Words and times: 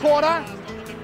Quarter, 0.00 0.42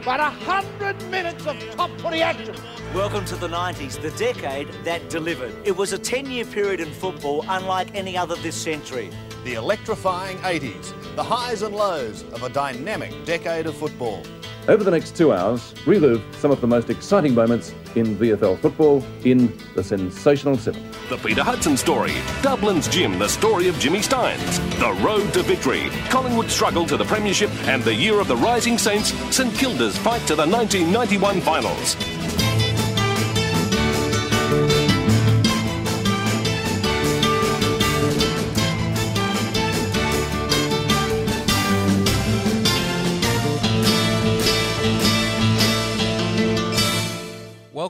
but 0.07 0.21
a 0.21 0.31
hundred 0.31 0.97
minutes 1.11 1.47
of 1.47 1.59
top 1.73 1.91
footy 2.01 2.23
action. 2.23 2.57
Welcome 2.95 3.27
to 3.27 3.37
the 3.37 3.47
90s, 3.47 4.01
the 4.01 4.11
decade 4.13 4.69
that 4.85 5.11
delivered. 5.11 5.55
It 5.67 5.77
was 5.77 5.93
a 5.93 5.99
10 5.99 6.31
year 6.31 6.47
period 6.47 6.81
in 6.81 6.91
football 6.93 7.45
unlike 7.47 7.95
any 7.95 8.17
other 8.17 8.37
this 8.37 8.57
century. 8.57 9.11
The 9.45 9.53
electrifying 9.53 10.39
80s, 10.39 10.95
the 11.15 11.23
highs 11.23 11.61
and 11.61 11.77
lows 11.77 12.23
of 12.33 12.43
a 12.43 12.49
dynamic 12.49 13.13
decade 13.27 13.67
of 13.67 13.77
football. 13.77 14.23
Over 14.69 14.83
the 14.83 14.91
next 14.91 15.15
two 15.15 15.33
hours, 15.33 15.73
relive 15.87 16.25
some 16.39 16.51
of 16.51 16.61
the 16.61 16.67
most 16.67 16.91
exciting 16.91 17.37
moments 17.37 17.73
in 17.95 18.17
VFL 18.17 18.59
football 18.59 19.05
in 19.25 19.57
the 19.77 19.85
Sensational 19.85 20.57
Seven. 20.57 20.83
The 21.09 21.19
Peter 21.19 21.45
Hudson 21.45 21.77
Story, 21.77 22.15
Dublin's 22.43 22.89
Jim, 22.89 23.17
the 23.17 23.29
story 23.29 23.69
of 23.69 23.79
Jimmy 23.79 24.01
Stynes, 24.01 24.59
The 24.81 24.93
Road 25.05 25.33
to 25.35 25.45
Victory, 25.45 25.89
Collingwood's 26.11 26.53
struggle 26.53 26.85
to 26.87 26.97
the 26.97 27.05
Premiership, 27.05 27.51
and 27.69 27.81
the 27.85 27.95
year 27.95 28.19
of 28.19 28.27
the 28.27 28.37
Rising 28.37 28.77
Saints, 28.77 29.13
St 29.35 29.55
Kilda's 29.55 29.97
fight 29.99 30.23
to 30.23 30.35
the 30.35 30.47
1991 30.47 31.41
finals. 31.43 32.16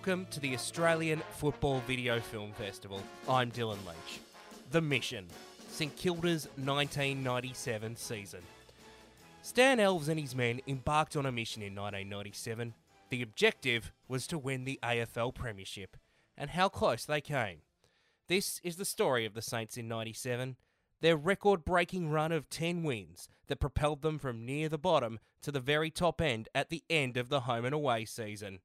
Welcome 0.06 0.26
to 0.30 0.38
the 0.38 0.54
Australian 0.54 1.20
Football 1.32 1.82
Video 1.84 2.20
Film 2.20 2.52
Festival. 2.52 3.02
I'm 3.28 3.50
Dylan 3.50 3.84
Leach. 3.84 4.20
The 4.70 4.80
mission 4.80 5.26
St 5.68 5.96
Kilda's 5.96 6.46
1997 6.54 7.96
season. 7.96 8.42
Stan 9.42 9.78
Alves 9.78 10.06
and 10.06 10.20
his 10.20 10.32
men 10.32 10.60
embarked 10.68 11.16
on 11.16 11.26
a 11.26 11.32
mission 11.32 11.60
in 11.60 11.74
1997. 11.74 12.74
The 13.10 13.20
objective 13.20 13.90
was 14.06 14.28
to 14.28 14.38
win 14.38 14.64
the 14.64 14.78
AFL 14.80 15.34
Premiership, 15.34 15.96
and 16.38 16.50
how 16.50 16.68
close 16.68 17.04
they 17.04 17.20
came. 17.20 17.62
This 18.28 18.60
is 18.62 18.76
the 18.76 18.84
story 18.84 19.26
of 19.26 19.34
the 19.34 19.42
Saints 19.42 19.76
in 19.76 19.88
97, 19.88 20.54
their 21.00 21.16
record 21.16 21.64
breaking 21.64 22.12
run 22.12 22.30
of 22.30 22.48
10 22.48 22.84
wins 22.84 23.28
that 23.48 23.58
propelled 23.58 24.02
them 24.02 24.20
from 24.20 24.46
near 24.46 24.68
the 24.68 24.78
bottom 24.78 25.18
to 25.42 25.50
the 25.50 25.58
very 25.58 25.90
top 25.90 26.20
end 26.20 26.48
at 26.54 26.70
the 26.70 26.84
end 26.88 27.16
of 27.16 27.28
the 27.28 27.40
home 27.40 27.64
and 27.64 27.74
away 27.74 28.04
season 28.04 28.60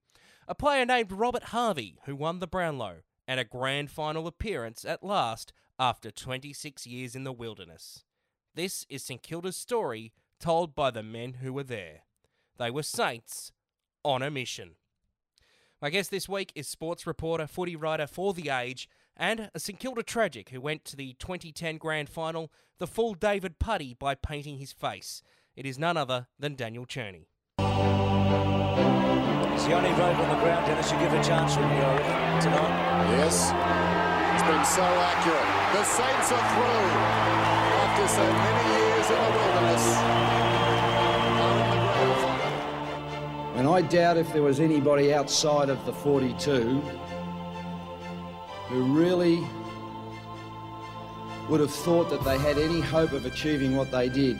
a 0.51 0.53
player 0.53 0.85
named 0.85 1.13
Robert 1.13 1.43
Harvey 1.43 1.97
who 2.03 2.13
won 2.13 2.39
the 2.39 2.45
Brownlow, 2.45 3.03
and 3.25 3.39
a 3.39 3.45
grand 3.45 3.89
final 3.89 4.27
appearance 4.27 4.83
at 4.83 5.01
last 5.01 5.53
after 5.79 6.11
26 6.11 6.85
years 6.85 7.15
in 7.15 7.23
the 7.23 7.31
wilderness. 7.31 8.03
This 8.53 8.85
is 8.89 9.01
St 9.01 9.23
Kilda's 9.23 9.55
story 9.55 10.11
told 10.41 10.75
by 10.75 10.91
the 10.91 11.03
men 11.03 11.35
who 11.35 11.53
were 11.53 11.63
there. 11.63 12.01
They 12.57 12.69
were 12.69 12.83
Saints 12.83 13.53
on 14.03 14.21
a 14.21 14.29
mission. 14.29 14.71
My 15.81 15.89
guest 15.89 16.11
this 16.11 16.27
week 16.27 16.51
is 16.53 16.67
sports 16.67 17.07
reporter, 17.07 17.47
footy 17.47 17.77
writer 17.77 18.05
for 18.05 18.33
The 18.33 18.49
Age, 18.49 18.89
and 19.15 19.49
a 19.55 19.59
St 19.59 19.79
Kilda 19.79 20.03
tragic 20.03 20.49
who 20.49 20.59
went 20.59 20.83
to 20.83 20.97
the 20.97 21.13
2010 21.13 21.77
grand 21.77 22.09
final 22.09 22.51
the 22.77 22.87
full 22.87 23.13
David 23.13 23.57
Putty 23.57 23.93
by 23.93 24.15
painting 24.15 24.57
his 24.57 24.73
face. 24.73 25.23
It 25.55 25.65
is 25.65 25.79
none 25.79 25.95
other 25.95 26.27
than 26.37 26.55
Daniel 26.55 26.85
Cherny. 26.85 27.27
It's 29.61 29.67
the 29.67 29.77
only 29.77 29.91
rope 29.91 30.17
on 30.17 30.27
the 30.27 30.43
ground, 30.43 30.65
Dennis, 30.65 30.91
you 30.91 30.97
give 30.97 31.13
a 31.13 31.23
chance 31.23 31.55
when 31.55 31.69
you 31.69 31.75
go 31.75 31.95
tonight. 32.41 33.13
Yes, 33.13 33.53
it's 34.33 34.41
been 34.49 34.65
so 34.65 34.81
accurate. 34.81 35.49
The 35.77 35.83
Saints 35.83 36.31
are 36.31 36.45
through 36.49 36.89
after 37.77 38.07
so 38.07 38.25
many 38.25 38.63
years 38.73 39.07
in 39.07 39.21
the 39.21 39.29
wilderness. 39.37 39.85
Are 41.37 41.51
in 41.51 41.69
the 41.69 41.77
grand 41.93 42.17
final. 42.23 43.59
And 43.59 43.67
I 43.67 43.81
doubt 43.83 44.17
if 44.17 44.33
there 44.33 44.41
was 44.41 44.59
anybody 44.59 45.13
outside 45.13 45.69
of 45.69 45.85
the 45.85 45.93
42 45.93 46.81
who 48.67 48.81
really 48.81 49.45
would 51.49 51.59
have 51.59 51.71
thought 51.71 52.09
that 52.09 52.23
they 52.23 52.39
had 52.39 52.57
any 52.57 52.81
hope 52.81 53.11
of 53.11 53.27
achieving 53.27 53.75
what 53.75 53.91
they 53.91 54.09
did. 54.09 54.39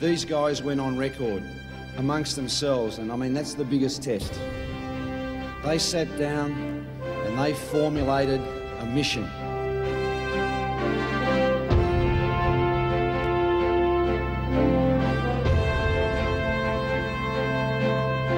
These 0.00 0.24
guys 0.24 0.62
went 0.62 0.80
on 0.80 0.96
record 0.96 1.42
amongst 1.98 2.36
themselves, 2.36 2.98
and 2.98 3.10
I 3.10 3.16
mean, 3.16 3.32
that's 3.32 3.54
the 3.54 3.64
biggest 3.64 4.02
test. 4.02 4.32
They 5.64 5.78
sat 5.78 6.16
down 6.18 6.86
and 7.02 7.38
they 7.38 7.54
formulated 7.54 8.40
a 8.40 8.86
mission. 8.86 9.24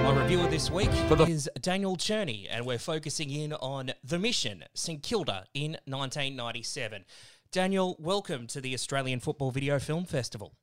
My 0.04 0.14
reviewer 0.22 0.48
this 0.48 0.70
week 0.70 0.90
is 1.28 1.48
Daniel 1.60 1.96
Cherny, 1.96 2.46
and 2.50 2.64
we're 2.64 2.78
focusing 2.78 3.30
in 3.30 3.52
on 3.54 3.92
The 4.04 4.18
Mission, 4.18 4.64
St 4.74 5.02
Kilda 5.02 5.44
in 5.52 5.72
1997. 5.84 7.04
Daniel, 7.50 7.96
welcome 7.98 8.46
to 8.46 8.60
the 8.60 8.74
Australian 8.74 9.20
Football 9.20 9.50
Video 9.50 9.78
Film 9.78 10.04
Festival. 10.04 10.54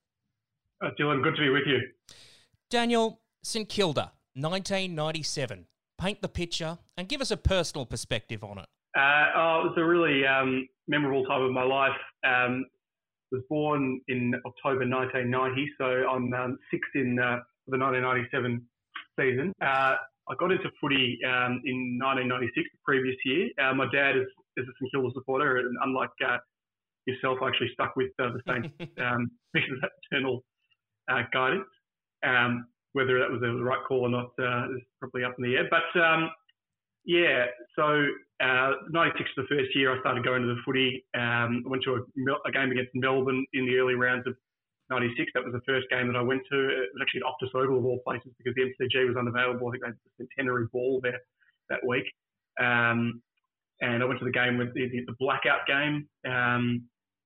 Uh, 0.82 0.90
Dylan, 1.00 1.24
good 1.24 1.36
to 1.36 1.42
be 1.42 1.50
with 1.50 1.64
you. 1.66 1.80
Daniel, 2.70 3.22
St 3.44 3.70
Kilda, 3.70 4.12
1997. 4.34 5.66
Paint 5.98 6.22
the 6.22 6.28
picture 6.28 6.78
and 6.98 7.08
give 7.08 7.22
us 7.22 7.32
a 7.32 7.38
personal 7.38 7.86
perspective 7.86 8.44
on 8.44 8.58
it. 8.58 8.66
Uh, 8.98 9.26
oh, 9.36 9.62
it 9.62 9.70
was 9.70 9.74
a 9.78 9.86
really 9.86 10.26
um, 10.26 10.68
memorable 10.88 11.26
time 11.26 11.42
of 11.42 11.52
my 11.52 11.64
life. 11.64 11.96
Um, 12.26 12.66
was 13.32 13.42
born 13.50 14.02
in 14.08 14.34
October 14.46 14.88
1990, 14.88 15.68
so 15.78 15.86
I'm 15.86 16.34
um, 16.34 16.58
six 16.72 16.88
in 16.96 17.18
uh, 17.20 17.40
the 17.68 17.78
1997 17.78 18.62
season. 19.20 19.54
Uh, 19.62 19.96
I 20.28 20.34
got 20.40 20.52
into 20.52 20.70
footy 20.82 21.20
um, 21.26 21.62
in 21.66 22.00
1996, 22.02 22.56
the 22.56 22.80
previous 22.84 23.16
year. 23.26 23.50
Uh, 23.62 23.74
my 23.74 23.86
dad 23.92 24.18
is, 24.18 24.28
is 24.58 24.66
a 24.66 24.74
St 24.80 24.92
Kilda 24.92 25.10
supporter, 25.14 25.58
and 25.58 25.76
unlike 25.84 26.14
uh, 26.26 26.38
yourself, 27.06 27.40
I 27.42 27.50
actually 27.50 27.70
stuck 27.74 27.96
with 27.96 28.12
uh, 28.20 28.30
the 28.34 28.42
Saints 28.48 28.74
um, 29.00 29.30
because 29.54 29.72
of 29.72 29.82
that 29.82 29.92
eternal 30.10 30.44
uh, 31.10 31.24
guidance. 31.32 31.70
Um, 32.26 32.68
whether 32.94 33.20
that 33.20 33.30
was 33.30 33.42
the 33.42 33.52
right 33.52 33.84
call 33.86 34.08
or 34.08 34.10
not 34.10 34.32
uh, 34.40 34.72
is 34.74 34.82
probably 35.00 35.26
up 35.26 35.36
in 35.38 35.44
the 35.44 35.58
air. 35.58 35.68
But 35.70 36.00
um, 36.00 36.32
yeah, 37.04 37.46
so 37.76 38.08
uh, 38.42 38.72
96 38.90 39.30
was 39.36 39.48
the 39.50 39.56
first 39.56 39.76
year 39.76 39.96
I 39.96 40.00
started 40.00 40.24
going 40.24 40.42
to 40.42 40.48
the 40.48 40.62
footy. 40.66 41.06
Um, 41.14 41.64
I 41.66 41.70
went 41.70 41.84
to 41.84 41.96
a, 41.96 42.00
a, 42.48 42.52
game 42.52 42.72
against 42.72 42.92
Melbourne 42.96 43.46
in 43.54 43.66
the 43.66 43.78
early 43.78 43.96
rounds 43.96 44.26
of 44.28 44.36
96. 44.90 45.32
That 45.34 45.44
was 45.44 45.54
the 45.54 45.62
first 45.68 45.88
game 45.90 46.08
that 46.08 46.16
I 46.16 46.22
went 46.22 46.42
to. 46.52 46.58
It 46.58 46.90
was 46.96 47.02
actually 47.02 47.22
at 47.22 47.28
Optus 47.28 47.54
Oval 47.54 47.80
of 47.80 47.86
all 47.86 48.00
places 48.08 48.32
because 48.38 48.56
the 48.56 48.64
MCG 48.64 49.08
was 49.08 49.18
unavailable. 49.18 49.68
I 49.68 49.72
think 49.72 49.84
they 49.84 49.90
had 49.90 49.98
the 50.18 50.28
centenary 50.38 50.68
ball 50.72 51.00
there 51.04 51.20
that 51.70 51.86
week. 51.86 52.06
Um, 52.60 53.22
and 53.82 54.02
I 54.02 54.06
went 54.06 54.20
to 54.20 54.26
the 54.26 54.32
game 54.32 54.58
with 54.58 54.74
the, 54.74 54.88
the 54.88 55.16
blackout 55.20 55.68
game. 55.68 56.08
Um, 56.26 56.84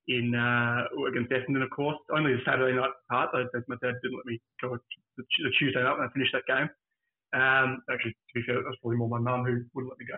in 0.09 0.33
uh, 0.33 0.89
against 1.07 1.31
Essendon, 1.31 1.63
of 1.63 1.69
course. 1.69 1.97
Only 2.11 2.33
the 2.33 2.41
Saturday 2.43 2.75
night 2.75 2.89
part. 3.09 3.29
My 3.33 3.77
dad 3.81 3.93
didn't 4.01 4.17
let 4.17 4.25
me 4.25 4.41
go 4.61 4.77
the 5.17 5.23
Tuesday 5.59 5.83
night 5.83 5.97
when 5.97 6.09
I 6.09 6.11
finished 6.11 6.33
that 6.33 6.49
game. 6.49 6.69
Um, 7.31 7.81
actually, 7.93 8.11
to 8.11 8.33
be 8.33 8.41
fair, 8.45 8.55
that 8.55 8.65
was 8.65 8.77
probably 8.81 8.97
more 8.97 9.07
my 9.07 9.19
mum 9.19 9.45
who 9.45 9.61
wouldn't 9.73 9.93
let 9.93 9.99
me 10.01 10.09
go. 10.09 10.17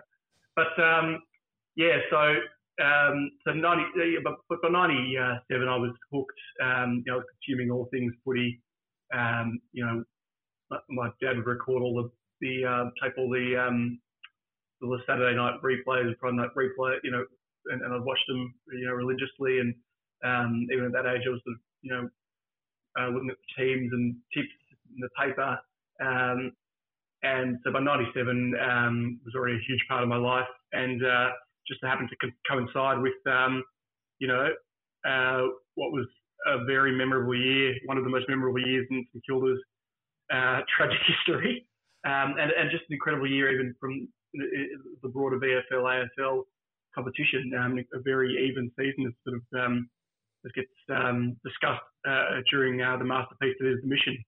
But 0.56 0.72
um, 0.82 1.20
yeah, 1.76 2.00
so 2.10 2.40
um, 2.80 3.30
so 3.44 3.52
ninety, 3.52 4.16
but, 4.24 4.36
by 4.48 4.68
ninety 4.68 5.16
seven, 5.50 5.68
I 5.68 5.76
was 5.76 5.92
hooked. 6.10 6.40
Um, 6.64 7.04
you 7.04 7.12
know, 7.12 7.20
I 7.20 7.20
was 7.20 7.26
consuming 7.36 7.70
all 7.70 7.88
things 7.92 8.14
footy. 8.24 8.60
Um, 9.12 9.60
you 9.72 9.84
know, 9.84 10.04
my, 10.88 11.10
dad 11.20 11.36
would 11.36 11.46
record 11.46 11.82
all 11.82 12.02
the 12.02 12.10
the 12.40 12.64
uh, 12.64 12.84
tape 13.02 13.14
all 13.18 13.28
the 13.28 13.56
um, 13.60 14.00
the 14.80 14.98
Saturday 15.06 15.36
night 15.36 15.60
replays, 15.62 16.14
Friday 16.18 16.36
night 16.36 16.50
replay. 16.56 16.96
You 17.04 17.10
know, 17.10 17.24
and, 17.66 17.82
and 17.82 17.94
I'd 17.94 18.02
watch 18.02 18.20
them, 18.28 18.54
you 18.72 18.86
know, 18.86 18.92
religiously. 18.92 19.60
And 19.60 19.74
um, 20.24 20.66
even 20.72 20.86
at 20.86 20.92
that 20.92 21.06
age, 21.06 21.22
I 21.26 21.30
was, 21.30 21.40
you 21.82 21.92
know, 21.92 22.08
uh, 22.98 23.08
looking 23.08 23.30
at 23.30 23.36
the 23.36 23.62
teams 23.62 23.90
and 23.92 24.16
tips 24.34 24.54
in 24.94 25.00
the 25.00 25.08
paper. 25.18 25.58
Um, 26.00 26.52
and 27.22 27.58
so 27.64 27.72
by 27.72 27.80
97 27.80 28.54
um, 28.60 29.20
was 29.24 29.34
already 29.34 29.56
a 29.56 29.66
huge 29.66 29.84
part 29.88 30.02
of 30.02 30.08
my 30.08 30.16
life. 30.16 30.48
And 30.72 31.04
uh, 31.04 31.30
just 31.68 31.82
happened 31.82 32.10
to 32.10 32.16
co- 32.16 32.36
coincide 32.48 33.00
with, 33.00 33.14
um, 33.26 33.62
you 34.18 34.28
know, 34.28 34.48
uh, 35.04 35.42
what 35.74 35.92
was 35.92 36.06
a 36.46 36.64
very 36.64 36.96
memorable 36.96 37.34
year, 37.34 37.74
one 37.86 37.98
of 37.98 38.04
the 38.04 38.10
most 38.10 38.28
memorable 38.28 38.58
years 38.66 38.86
in 38.90 39.06
St 39.12 39.24
Kilda's 39.28 39.60
uh, 40.32 40.60
tragic 40.76 40.98
history, 41.06 41.66
um, 42.04 42.34
and, 42.38 42.50
and 42.58 42.70
just 42.70 42.84
an 42.88 42.94
incredible 42.94 43.30
year 43.30 43.52
even 43.52 43.74
from 43.78 44.08
the 44.34 45.08
broader 45.08 45.38
VFL 45.38 46.06
AFL 46.18 46.42
competition. 46.94 47.52
Um, 47.58 47.78
a 47.78 48.00
very 48.00 48.48
even 48.48 48.70
season 48.78 49.04
that 49.04 49.14
sort 49.24 49.36
of 49.40 49.64
um, 49.64 49.88
that 50.44 50.54
gets 50.54 50.68
um, 50.90 51.36
discussed 51.44 51.82
uh, 52.08 52.40
during 52.50 52.82
uh, 52.82 52.96
the 52.96 53.04
masterpiece 53.04 53.56
that 53.60 53.72
is 53.72 53.80
the 53.82 53.88
mission. 53.88 54.24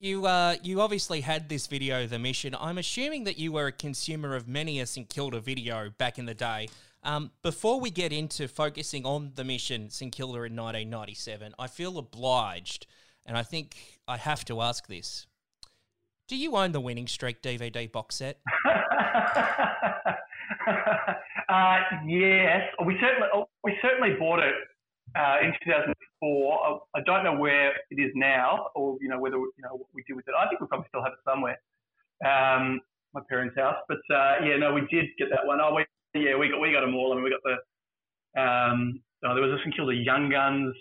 You 0.00 0.26
uh, 0.26 0.56
you 0.62 0.80
obviously 0.80 1.22
had 1.22 1.48
this 1.48 1.66
video, 1.66 2.06
The 2.06 2.18
Mission. 2.18 2.54
I'm 2.60 2.78
assuming 2.78 3.24
that 3.24 3.38
you 3.38 3.52
were 3.52 3.68
a 3.68 3.72
consumer 3.72 4.34
of 4.34 4.46
many 4.46 4.80
a 4.80 4.86
St 4.86 5.08
Kilda 5.08 5.40
video 5.40 5.90
back 5.96 6.18
in 6.18 6.26
the 6.26 6.34
day. 6.34 6.68
Um, 7.02 7.30
before 7.42 7.80
we 7.80 7.90
get 7.90 8.12
into 8.12 8.48
focusing 8.48 9.06
on 9.06 9.32
The 9.34 9.44
Mission, 9.44 9.90
St 9.90 10.12
Kilda 10.12 10.38
in 10.38 10.56
1997, 10.56 11.54
I 11.58 11.68
feel 11.68 11.98
obliged, 11.98 12.86
and 13.24 13.36
I 13.36 13.42
think 13.42 13.98
I 14.08 14.16
have 14.16 14.44
to 14.46 14.60
ask 14.60 14.86
this. 14.88 15.26
Do 16.28 16.36
you 16.36 16.56
own 16.56 16.72
the 16.72 16.80
Winning 16.80 17.06
Streak 17.06 17.42
DVD 17.42 17.90
box 17.90 18.16
set? 18.16 18.40
uh, 21.48 21.78
yes, 22.06 22.62
we 22.84 22.96
certainly 23.00 23.28
we 23.62 23.78
certainly 23.82 24.14
bought 24.18 24.40
it 24.40 24.54
uh, 25.16 25.36
in 25.42 25.52
2004. 25.64 26.80
I, 26.94 26.98
I, 26.98 27.02
don't 27.04 27.24
know 27.24 27.36
where 27.36 27.72
it 27.90 28.00
is 28.00 28.12
now, 28.14 28.68
or 28.74 28.96
you 29.00 29.08
know 29.08 29.18
whether 29.18 29.36
you 29.36 29.62
know 29.62 29.74
what 29.74 29.88
we 29.94 30.02
did 30.06 30.16
with 30.16 30.28
it. 30.28 30.34
I 30.38 30.48
think 30.48 30.60
we 30.60 30.66
probably 30.66 30.86
still 30.88 31.02
have 31.02 31.12
it 31.12 31.18
somewhere, 31.24 31.58
um, 32.24 32.80
my 33.12 33.20
parents' 33.28 33.56
house. 33.56 33.76
But 33.88 34.00
uh, 34.14 34.36
yeah, 34.44 34.56
no, 34.58 34.72
we 34.72 34.82
did 34.90 35.06
get 35.18 35.28
that 35.30 35.46
one. 35.46 35.60
Oh, 35.60 35.74
we, 35.74 35.84
yeah, 36.20 36.36
we 36.36 36.48
got 36.48 36.60
we 36.60 36.72
got 36.72 36.80
them 36.80 36.94
all. 36.94 37.12
I 37.12 37.16
mean, 37.16 37.24
we 37.24 37.30
got 37.30 37.42
the 37.44 38.40
um, 38.40 39.00
oh, 39.24 39.34
there 39.34 39.44
was 39.44 39.60
a 39.60 39.64
St 39.64 39.76
the 39.76 39.94
Young 39.94 40.30
Guns 40.30 40.74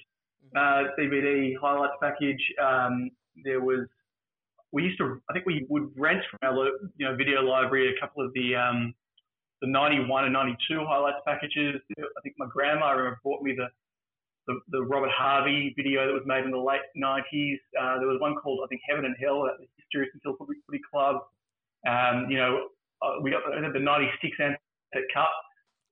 uh, 0.56 0.84
DVD 1.00 1.54
highlights 1.60 1.94
package. 2.02 2.42
Um, 2.62 3.10
there 3.44 3.62
was 3.62 3.88
we 4.74 4.84
used 4.84 4.98
to 4.98 5.22
I 5.30 5.34
think 5.34 5.46
we 5.46 5.66
would 5.70 5.90
rent 5.96 6.22
from 6.30 6.40
our 6.44 6.72
you 6.98 7.08
know 7.08 7.16
video 7.16 7.42
library 7.42 7.96
a 7.96 8.00
couple 8.02 8.26
of 8.26 8.34
the 8.34 8.56
um, 8.56 8.94
the 9.62 9.68
91 9.70 10.26
and 10.26 10.34
92 10.34 10.84
highlights 10.86 11.24
packages. 11.26 11.80
I 11.98 12.22
think 12.22 12.36
my 12.38 12.48
grandma 12.52 12.92
remember 12.92 13.20
bought 13.24 13.42
me 13.42 13.54
the 13.56 13.68
the, 14.48 14.60
the 14.70 14.82
Robert 14.84 15.12
Harvey 15.12 15.74
video 15.78 16.06
that 16.06 16.14
was 16.14 16.24
made 16.26 16.44
in 16.44 16.52
the 16.52 16.58
late 16.58 16.84
90s. 16.98 17.60
Uh, 17.80 18.00
there 18.00 18.08
was 18.08 18.20
one 18.20 18.36
called, 18.36 18.60
I 18.64 18.68
think, 18.68 18.82
Heaven 18.88 19.06
and 19.06 19.16
Hell, 19.20 19.48
at 19.48 19.58
the 19.58 19.68
history 19.78 20.04
of 20.04 20.20
St 20.20 20.38
Footy, 20.38 20.82
Club. 20.92 21.24
Um, 21.88 22.28
you 22.30 22.38
know, 22.38 22.68
uh, 23.02 23.22
we 23.22 23.32
got 23.32 23.44
the, 23.46 23.72
the 23.72 23.80
96 23.80 24.38
Ansett 24.40 25.08
Cup. 25.14 25.32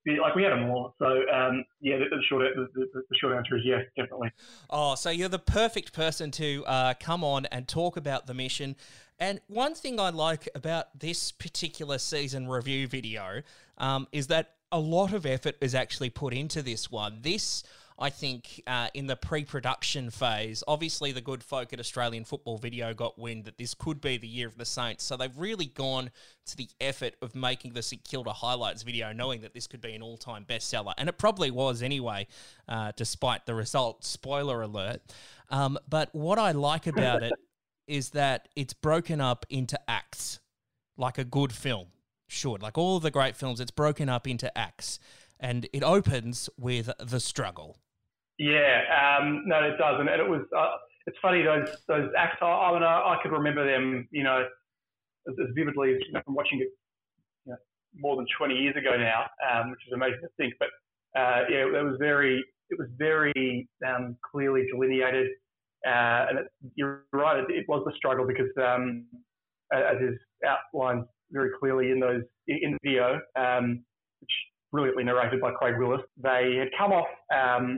Like 0.05 0.35
we 0.35 0.41
had 0.41 0.51
them 0.51 0.69
all, 0.69 0.95
so 0.97 1.05
um, 1.05 1.63
yeah. 1.79 1.97
The, 1.97 2.05
the 2.09 2.23
short 2.27 2.47
the, 2.55 2.87
the, 2.93 3.15
short 3.19 3.37
answer 3.37 3.57
is 3.57 3.63
yes, 3.63 3.81
definitely. 3.95 4.31
Oh, 4.69 4.95
so 4.95 5.11
you're 5.11 5.29
the 5.29 5.37
perfect 5.37 5.93
person 5.93 6.31
to 6.31 6.63
uh, 6.65 6.93
come 6.99 7.23
on 7.23 7.45
and 7.47 7.67
talk 7.67 7.97
about 7.97 8.25
the 8.25 8.33
mission. 8.33 8.75
And 9.19 9.39
one 9.45 9.75
thing 9.75 9.99
I 9.99 10.09
like 10.09 10.49
about 10.55 10.99
this 10.99 11.31
particular 11.31 11.99
season 11.99 12.47
review 12.47 12.87
video 12.87 13.43
um, 13.77 14.07
is 14.11 14.25
that 14.27 14.55
a 14.71 14.79
lot 14.79 15.13
of 15.13 15.27
effort 15.27 15.55
is 15.61 15.75
actually 15.75 16.09
put 16.09 16.33
into 16.33 16.63
this 16.63 16.89
one. 16.89 17.19
This 17.21 17.63
I 18.01 18.09
think 18.09 18.63
uh, 18.65 18.87
in 18.95 19.05
the 19.05 19.15
pre-production 19.15 20.09
phase, 20.09 20.63
obviously 20.67 21.11
the 21.11 21.21
good 21.21 21.43
folk 21.43 21.71
at 21.71 21.79
Australian 21.79 22.25
Football 22.25 22.57
Video 22.57 22.95
got 22.95 23.19
wind 23.19 23.45
that 23.45 23.59
this 23.59 23.75
could 23.75 24.01
be 24.01 24.17
the 24.17 24.27
year 24.27 24.47
of 24.47 24.57
the 24.57 24.65
Saints, 24.65 25.03
so 25.03 25.15
they've 25.15 25.37
really 25.37 25.67
gone 25.67 26.09
to 26.47 26.57
the 26.57 26.67
effort 26.81 27.13
of 27.21 27.35
making 27.35 27.73
the 27.73 27.83
St 27.83 28.03
Kilda 28.03 28.33
highlights 28.33 28.81
video, 28.81 29.13
knowing 29.13 29.41
that 29.41 29.53
this 29.53 29.67
could 29.67 29.81
be 29.81 29.93
an 29.93 30.01
all-time 30.01 30.45
bestseller, 30.49 30.93
and 30.97 31.09
it 31.09 31.19
probably 31.19 31.51
was 31.51 31.83
anyway, 31.83 32.25
uh, 32.67 32.91
despite 32.97 33.45
the 33.45 33.53
result. 33.53 34.03
Spoiler 34.03 34.63
alert. 34.63 35.01
Um, 35.49 35.77
but 35.87 36.09
what 36.11 36.39
I 36.39 36.53
like 36.53 36.87
about 36.87 37.21
it 37.21 37.33
is 37.87 38.09
that 38.11 38.47
it's 38.55 38.73
broken 38.73 39.21
up 39.21 39.45
into 39.51 39.79
acts, 39.87 40.39
like 40.97 41.19
a 41.19 41.23
good 41.23 41.51
film 41.51 41.89
should. 42.27 42.63
Like 42.63 42.79
all 42.79 42.97
of 42.97 43.03
the 43.03 43.11
great 43.11 43.35
films, 43.35 43.59
it's 43.59 43.69
broken 43.69 44.09
up 44.09 44.27
into 44.27 44.55
acts 44.57 44.97
and 45.39 45.67
it 45.71 45.83
opens 45.83 46.49
with 46.57 46.89
the 46.99 47.19
struggle. 47.19 47.77
Yeah, 48.41 48.81
um, 48.89 49.43
no, 49.45 49.57
it 49.61 49.77
doesn't. 49.77 50.07
and 50.09 50.19
it 50.19 50.27
was. 50.27 50.41
Uh, 50.55 50.77
it's 51.05 51.17
funny 51.21 51.43
those 51.43 51.69
those 51.87 52.09
acts. 52.17 52.37
I, 52.41 52.47
I 52.47 52.73
mean, 52.73 52.81
I, 52.81 53.13
I 53.13 53.17
could 53.21 53.31
remember 53.31 53.63
them, 53.63 54.07
you 54.09 54.23
know, 54.23 54.47
as, 55.27 55.35
as 55.39 55.53
vividly 55.53 55.93
as 55.93 55.99
you 56.07 56.13
know, 56.13 56.21
from 56.25 56.33
watching 56.33 56.59
it 56.59 56.69
you 57.45 57.51
know, 57.51 57.57
more 57.97 58.15
than 58.15 58.25
20 58.35 58.55
years 58.55 58.75
ago 58.75 58.97
now, 58.97 59.25
um, 59.45 59.69
which 59.69 59.81
is 59.85 59.93
amazing 59.93 60.21
to 60.21 60.27
think. 60.37 60.55
But 60.57 60.69
uh, 61.15 61.43
yeah, 61.51 61.67
it 61.67 61.83
was 61.83 61.97
very, 61.99 62.43
it 62.71 62.79
was 62.79 62.87
very 62.97 63.69
um, 63.87 64.17
clearly 64.31 64.65
delineated, 64.73 65.27
uh, 65.85 66.25
and 66.29 66.39
it, 66.39 66.47
you're 66.73 67.03
right, 67.13 67.37
it, 67.37 67.45
it, 67.51 67.65
was 67.67 67.83
the 67.85 67.93
struggle 67.95 68.25
because, 68.25 68.49
um, 68.57 69.05
as 69.71 69.97
is 70.01 70.17
outlined 70.47 71.03
very 71.31 71.51
clearly 71.59 71.91
in 71.91 71.99
those 71.99 72.23
in 72.47 72.71
the 72.71 72.79
video, 72.83 73.19
um, 73.35 73.83
which 74.19 74.31
brilliantly 74.71 75.03
narrated 75.03 75.39
by 75.39 75.51
Craig 75.51 75.75
Willis, 75.77 76.01
they 76.17 76.55
had 76.57 76.69
come 76.75 76.91
off 76.91 77.07
um, 77.31 77.77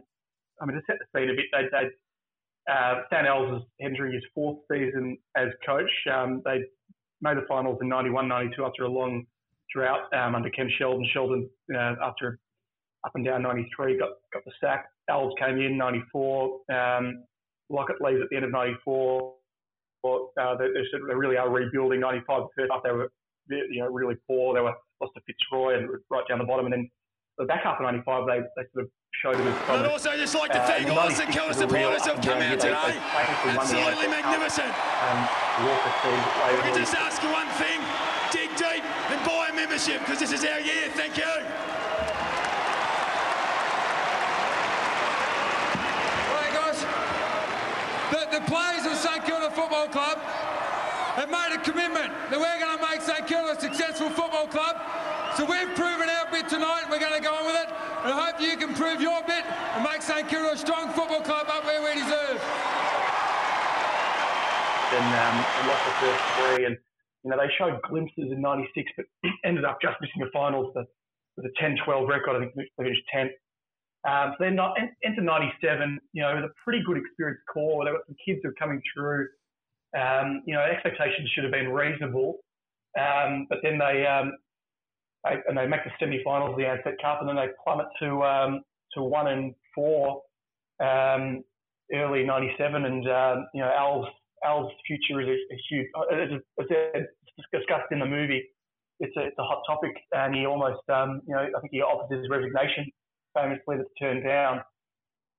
I 0.64 0.66
mean, 0.66 0.78
to 0.78 0.82
set 0.88 0.96
the 0.98 1.20
scene 1.20 1.30
a 1.30 1.36
bit, 1.36 1.46
they, 1.52 1.68
they 1.72 1.90
uh, 2.72 3.02
Stan 3.08 3.26
Alves 3.26 3.58
is 3.58 3.64
entering 3.82 4.14
his 4.14 4.24
fourth 4.34 4.60
season 4.72 5.18
as 5.36 5.50
coach. 5.66 5.92
Um, 6.12 6.42
they 6.46 6.64
made 7.22 7.36
the 7.36 7.46
finals 7.50 7.80
in 7.82 7.90
91, 7.90 8.30
92 8.30 8.64
after 8.64 8.84
a 8.84 8.90
long 8.90 9.26
drought 9.76 10.08
um, 10.14 10.36
under 10.36 10.50
Ken 10.50 10.70
Sheldon. 10.80 11.06
Sheldon, 11.14 11.50
uh, 11.76 11.96
after 12.02 12.40
up 13.06 13.12
and 13.16 13.26
down 13.26 13.42
93, 13.42 14.00
got, 14.00 14.12
got 14.32 14.46
the 14.46 14.52
sack. 14.62 14.86
Alves 15.10 15.38
came 15.38 15.60
in 15.60 15.78
94. 15.78 16.60
Um, 16.72 17.26
Lockett 17.70 18.00
leaves 18.00 18.22
at 18.22 18.30
the 18.30 18.38
end 18.38 18.46
of 18.46 18.52
94. 18.52 19.34
Uh, 20.06 20.56
they, 20.58 20.68
they, 20.68 21.14
really 21.14 21.36
are 21.36 21.50
rebuilding 21.50 22.00
95. 22.00 22.44
The 22.56 22.62
first 22.62 22.72
they 22.86 22.92
were 22.92 23.12
you 23.50 23.82
know, 23.82 23.88
really 23.88 24.16
poor. 24.28 24.54
They 24.54 24.62
were 24.62 24.74
lost 25.02 25.14
to 25.16 25.22
Fitzroy 25.28 25.78
and 25.78 25.90
right 26.10 26.24
down 26.30 26.40
the 26.40 26.46
bottom. 26.46 26.66
And 26.68 26.74
then 26.74 26.90
the 27.38 27.46
back 27.46 27.64
half 27.64 27.80
of 27.80 27.84
95, 27.84 28.28
they, 28.28 28.40
they 28.56 28.68
sort 28.74 28.86
of 28.86 28.92
showed 29.14 29.40
him 29.40 29.46
his 29.48 29.56
promise. 29.64 29.88
I'd 29.88 29.92
also 29.92 30.12
just 30.18 30.36
like 30.36 30.52
to 30.52 30.62
uh, 30.62 30.68
thank 30.68 30.90
all 30.90 31.08
the 31.08 31.16
St 31.16 31.32
Kilda 31.32 31.54
supporters 31.54 32.04
who 32.04 32.12
have 32.12 32.22
come 32.22 32.42
out 32.42 32.60
today. 32.60 33.00
Absolutely 33.48 34.08
magnificent. 34.12 34.68
Um, 34.68 35.20
I 35.24 36.60
can 36.60 36.76
just 36.76 36.94
ask 36.94 37.24
you 37.24 37.32
one 37.32 37.48
thing. 37.56 37.80
Dig 38.36 38.52
deep 38.60 38.84
and 38.84 39.24
buy 39.24 39.48
a 39.50 39.56
membership 39.56 40.00
because 40.00 40.20
this 40.20 40.34
is 40.34 40.44
our 40.44 40.60
year. 40.60 40.92
Thank 40.92 41.16
you. 41.16 41.24
Right, 46.36 46.52
guys. 46.52 46.84
The, 48.12 48.40
the 48.40 48.44
players 48.52 48.84
of 48.84 48.98
St 49.00 49.24
Kilda 49.24 49.52
Football 49.56 49.88
Club 49.88 50.18
have 51.16 51.30
made 51.30 51.56
a 51.56 51.62
commitment 51.64 52.12
that 52.28 52.40
we're 52.42 52.60
going 52.60 52.76
to 52.76 52.84
make 52.90 53.00
St 53.02 53.26
Kilda 53.26 53.56
a 53.56 53.62
successful 53.62 54.10
football 54.10 54.48
club 54.48 54.82
so 55.36 55.46
we've 55.46 55.74
proven 55.76 56.10
our 56.10 56.30
bit 56.30 56.48
tonight, 56.48 56.86
and 56.86 56.92
we're 56.92 57.00
going 57.00 57.18
to 57.18 57.24
go 57.24 57.34
on 57.34 57.46
with 57.46 57.56
it. 57.56 57.70
And 58.06 58.14
I 58.14 58.30
hope 58.30 58.42
you 58.42 58.56
can 58.58 58.74
prove 58.76 59.02
your 59.02 59.22
bit 59.26 59.46
and 59.46 59.84
make 59.84 60.02
St 60.02 60.28
Kilda 60.28 60.54
a 60.54 60.58
strong 60.58 60.90
football 60.94 61.22
club 61.22 61.48
up 61.50 61.66
where 61.66 61.82
we 61.82 62.00
deserve. 62.00 62.38
And 64.94 65.10
um, 65.10 65.36
lost 65.66 65.84
the 65.90 65.96
first 66.06 66.24
three, 66.38 66.66
and 66.66 66.78
you 67.24 67.32
know 67.32 67.38
they 67.38 67.50
showed 67.58 67.82
glimpses 67.82 68.30
in 68.30 68.42
'96, 68.42 68.92
but 68.96 69.06
ended 69.46 69.66
up 69.66 69.80
just 69.82 69.98
missing 70.02 70.22
the 70.22 70.30
finals 70.32 70.74
with 70.76 71.46
a 71.46 71.64
10-12 71.64 72.08
record. 72.08 72.36
I 72.36 72.40
think 72.40 72.54
they 72.56 72.70
finished 72.78 73.02
10th. 73.14 73.34
Um, 74.06 74.36
so 74.38 74.44
then 74.44 74.56
not, 74.56 74.78
into 75.02 75.24
97, 75.24 76.00
you 76.12 76.22
know, 76.22 76.36
with 76.36 76.44
a 76.44 76.54
pretty 76.64 76.84
good 76.86 76.98
experienced 76.98 77.42
core. 77.52 77.86
They've 77.86 77.94
got 77.94 78.06
some 78.06 78.16
kids 78.24 78.42
who 78.44 78.50
are 78.50 78.60
coming 78.60 78.82
through. 78.94 79.28
Um, 79.98 80.44
you 80.46 80.54
know, 80.54 80.62
expectations 80.62 81.30
should 81.34 81.44
have 81.44 81.54
been 81.54 81.70
reasonable. 81.70 82.40
Um, 83.00 83.48
but 83.50 83.60
then 83.64 83.80
they, 83.80 84.06
um, 84.06 84.34
they, 85.24 85.36
and 85.48 85.58
they 85.58 85.68
make 85.68 85.84
the 85.84 85.92
semi-finals 86.00 86.52
of 86.52 86.58
the 86.58 86.64
Ansett 86.64 87.02
Cup, 87.02 87.20
and 87.22 87.30
then 87.30 87.36
they 87.36 87.48
plummet 87.64 87.88
to 88.02 88.24
um, 88.24 88.62
to 88.94 89.04
one 89.04 89.28
and 89.28 89.54
four 89.74 90.22
um, 90.82 91.44
early 91.94 92.24
'97, 92.24 92.86
and 92.86 93.08
um, 93.10 93.48
you 93.54 93.62
know 93.62 93.72
Al's 93.76 94.08
Al's 94.46 94.72
future 94.86 95.22
is 95.22 95.28
a, 95.28 95.54
a 95.54 95.58
huge. 95.70 95.88
As 96.12 97.04
discussed 97.52 97.92
in 97.92 98.00
the 98.00 98.06
movie, 98.06 98.44
it's 99.00 99.16
a, 99.18 99.22
it's 99.22 99.38
a 99.40 99.44
hot 99.44 99.64
topic, 99.68 99.92
and 100.12 100.36
he 100.36 100.46
almost, 100.46 100.82
um, 100.90 101.22
you 101.28 101.34
know, 101.34 101.42
I 101.42 101.60
think 101.60 101.72
he 101.72 101.82
offered 101.82 102.16
his 102.16 102.30
resignation 102.30 102.92
famously 103.34 103.78
to 103.78 103.86
turn 104.00 104.24
down, 104.24 104.58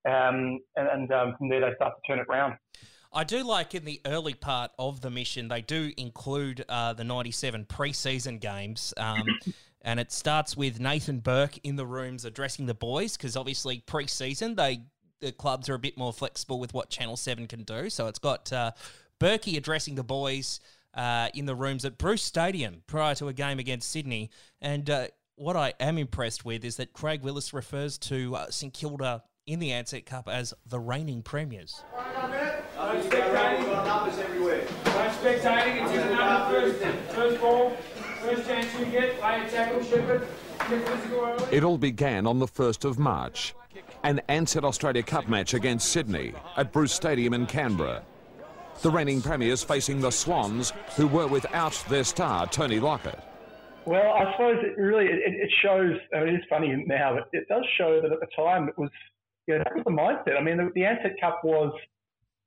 um, 0.06 0.58
and, 0.76 0.88
and 0.92 1.12
um, 1.12 1.34
from 1.38 1.48
there 1.48 1.60
they 1.60 1.74
start 1.76 1.94
to 1.94 2.12
turn 2.12 2.18
it 2.18 2.26
round. 2.28 2.54
I 3.12 3.22
do 3.22 3.44
like 3.44 3.76
in 3.76 3.84
the 3.84 4.00
early 4.04 4.34
part 4.34 4.72
of 4.76 5.00
the 5.00 5.10
mission, 5.10 5.46
they 5.46 5.62
do 5.62 5.92
include 5.96 6.64
uh, 6.68 6.94
the 6.94 7.04
97 7.04 7.64
preseason 7.66 8.40
games. 8.40 8.92
Um, 8.96 9.22
and 9.84 10.00
it 10.00 10.10
starts 10.10 10.56
with 10.56 10.80
Nathan 10.80 11.20
Burke 11.20 11.58
in 11.62 11.76
the 11.76 11.86
rooms 11.86 12.24
addressing 12.24 12.66
the 12.66 12.74
boys 12.74 13.16
because 13.16 13.36
obviously 13.36 13.84
preseason, 13.86 14.56
they 14.56 14.80
the 15.20 15.30
clubs 15.32 15.68
are 15.68 15.74
a 15.74 15.78
bit 15.78 15.96
more 15.96 16.12
flexible 16.12 16.58
with 16.58 16.74
what 16.74 16.90
Channel 16.90 17.16
7 17.16 17.46
can 17.46 17.62
do. 17.62 17.88
So 17.88 18.08
it's 18.08 18.18
got 18.18 18.52
uh, 18.52 18.72
Burkey 19.20 19.56
addressing 19.56 19.94
the 19.94 20.02
boys 20.02 20.60
uh, 20.92 21.28
in 21.34 21.46
the 21.46 21.54
rooms 21.54 21.84
at 21.84 21.98
Bruce 21.98 22.22
Stadium 22.22 22.82
prior 22.86 23.14
to 23.16 23.28
a 23.28 23.32
game 23.32 23.58
against 23.58 23.90
Sydney. 23.90 24.30
And 24.60 24.88
uh, 24.90 25.06
what 25.36 25.56
I 25.56 25.72
am 25.80 25.98
impressed 25.98 26.44
with 26.44 26.64
is 26.64 26.76
that 26.76 26.92
Craig 26.92 27.22
Willis 27.22 27.54
refers 27.54 27.96
to 27.98 28.36
uh, 28.36 28.50
St 28.50 28.74
Kilda 28.74 29.22
in 29.46 29.60
the 29.60 29.70
Ansett 29.70 30.06
Cup 30.06 30.28
as 30.28 30.52
the 30.66 30.78
reigning 30.78 31.22
premiers. 31.22 31.82
Spectating. 35.24 35.82
It's 35.82 35.92
in 35.92 36.08
the 36.08 36.14
number 36.16 36.60
first. 36.60 37.14
First 37.14 37.40
ball. 37.40 37.74
First 38.24 38.48
chance 38.48 38.78
you 38.78 38.86
get. 38.86 39.20
Lay 39.20 39.44
a 39.44 39.50
tackle, 39.50 39.82
ship 39.82 40.08
it. 40.08 40.22
Get 40.70 40.88
physical 40.88 41.20
early. 41.20 41.56
It 41.56 41.62
all 41.62 41.76
began 41.76 42.26
on 42.26 42.38
the 42.38 42.46
1st 42.46 42.86
of 42.86 42.98
March. 42.98 43.54
An 44.02 44.22
Ansett 44.30 44.64
Australia 44.64 45.02
Cup 45.02 45.28
match 45.28 45.52
against 45.52 45.90
Sydney 45.90 46.32
at 46.56 46.72
Bruce 46.72 46.92
Stadium 46.92 47.34
in 47.34 47.44
Canberra. 47.44 48.02
The 48.80 48.90
reigning 48.90 49.20
premiers 49.20 49.62
facing 49.62 50.00
the 50.00 50.10
Swans, 50.10 50.72
who 50.96 51.06
were 51.06 51.26
without 51.26 51.84
their 51.90 52.02
star, 52.02 52.46
Tony 52.46 52.80
Lockett. 52.80 53.18
Well, 53.84 54.14
I 54.14 54.32
suppose 54.32 54.56
it 54.62 54.80
really 54.80 55.04
it, 55.04 55.20
it 55.22 55.50
shows. 55.62 55.94
I 56.14 56.20
mean, 56.20 56.28
it 56.34 56.38
is 56.38 56.44
funny 56.48 56.82
now, 56.86 57.16
but 57.16 57.28
it 57.38 57.46
does 57.48 57.64
show 57.76 58.00
that 58.00 58.10
at 58.10 58.20
the 58.20 58.28
time 58.34 58.68
it 58.68 58.78
was, 58.78 58.88
yeah, 59.46 59.58
that 59.58 59.74
was 59.74 59.84
the 59.84 59.90
mindset. 59.90 60.40
I 60.40 60.42
mean, 60.42 60.56
the, 60.56 60.70
the 60.74 60.80
Ansett 60.80 61.20
Cup 61.20 61.42
was 61.44 61.74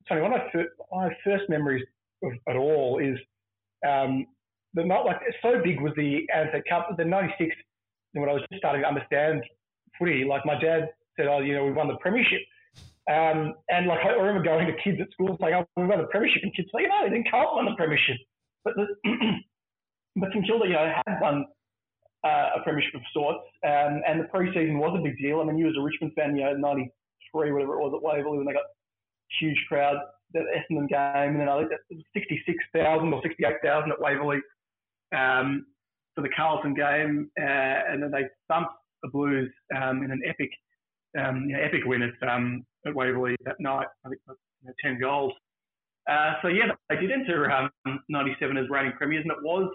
Tony, 0.10 0.22
one 0.22 0.34
of 0.34 0.39
my 0.39 0.51
first, 0.51 0.69
my 0.91 1.10
first 1.24 1.43
memories 1.50 1.86
of 2.24 2.31
at 2.48 2.55
all 2.55 2.98
is 2.98 3.19
um, 3.88 4.25
the 4.77 4.86
not 4.86 5.05
like 5.05 5.17
so 5.41 5.60
big 5.63 5.81
was 5.81 5.93
the 5.96 6.27
Ansett 6.34 6.63
Cup. 6.69 6.96
The 6.98 7.03
'96 7.03 7.55
when 8.13 8.29
I 8.29 8.34
was 8.34 8.43
just 8.50 8.60
starting 8.60 8.81
to 8.81 8.88
understand 8.88 9.43
footy, 9.98 10.24
like 10.24 10.46
my 10.46 10.60
dad 10.60 10.89
said, 11.17 11.27
"Oh, 11.27 11.39
you 11.39 11.55
know, 11.55 11.65
we 11.65 11.72
won 11.72 11.88
the 11.88 11.98
premiership." 11.98 12.41
Um, 13.10 13.55
and 13.69 13.88
like 13.88 14.05
I 14.05 14.10
remember 14.10 14.43
going 14.43 14.67
to 14.67 14.77
kids 14.84 15.01
at 15.01 15.12
school 15.12 15.29
and 15.29 15.38
saying, 15.41 15.55
"Oh, 15.55 15.65
we 15.75 15.88
won 15.88 15.98
the 15.98 16.07
premiership," 16.13 16.43
and 16.43 16.55
kids 16.55 16.69
saying, 16.74 16.88
"No, 16.89 17.03
they 17.03 17.10
didn't. 17.10 17.29
Carlton 17.29 17.55
won 17.55 17.65
the 17.65 17.75
premiership." 17.75 18.17
But 18.63 18.75
the, 18.75 18.86
but 20.15 20.29
St 20.29 20.46
Kilda, 20.46 20.67
you 20.67 20.74
know, 20.74 20.93
had 21.07 21.19
won 21.22 21.46
uh, 22.24 22.62
a 22.62 22.63
premiership 22.63 22.96
of 22.96 23.01
sorts, 23.13 23.50
um, 23.65 24.05
and 24.05 24.22
the 24.22 24.29
preseason 24.29 24.77
was 24.77 24.93
a 24.93 25.03
big 25.03 25.17
deal. 25.17 25.41
I 25.41 25.46
mean, 25.46 25.57
you 25.57 25.67
as 25.67 25.75
a 25.77 25.81
Richmond 25.81 26.13
fan, 26.13 26.36
you 26.38 26.46
know, 26.46 26.53
'93, 26.53 27.51
whatever 27.51 27.74
it 27.75 27.81
was 27.81 27.93
at 27.98 28.03
Waverley 28.03 28.38
when 28.38 28.46
they 28.46 28.53
got 28.53 28.69
huge 29.41 29.57
crowd 29.67 29.98
that 30.34 30.43
Essendon 30.51 30.89
game, 30.89 31.34
and 31.34 31.39
then 31.39 31.50
I 31.50 31.60
think 31.60 31.72
was 31.89 32.03
66,000 32.13 33.13
or 33.13 33.22
68,000 33.24 33.91
at 33.91 34.01
Waverley 34.01 34.39
um, 35.16 35.66
for 36.16 36.22
the 36.22 36.30
Carlton 36.30 36.74
game, 36.74 37.30
uh, 37.40 37.44
and 37.44 38.02
then 38.02 38.12
they 38.12 38.26
thumped 38.48 38.72
the 39.04 39.10
Blues 39.10 39.52
um, 39.76 40.04
in 40.04 40.12
an 40.12 40.22
epic, 40.26 40.50
um, 41.20 41.46
you 41.48 41.56
know, 41.56 41.62
epic 41.62 41.82
win 41.86 42.02
at, 42.02 42.28
um, 42.28 42.66
at 42.86 42.96
Waverley 42.96 43.36
that 43.46 43.60
night. 43.60 43.88
I 44.06 44.10
think 44.10 44.22
you 44.28 44.36
know, 44.64 44.74
10 44.84 45.00
goals. 45.00 45.34
Uh, 46.10 46.34
so 46.42 46.48
yeah, 46.48 46.72
they 46.90 46.96
did 46.96 47.12
enter 47.12 47.52
um, 47.52 47.70
97 48.10 48.58
as 48.58 48.70
reigning 48.70 48.94
premiers, 48.94 49.24
and 49.24 49.32
it 49.32 49.44
was, 49.44 49.70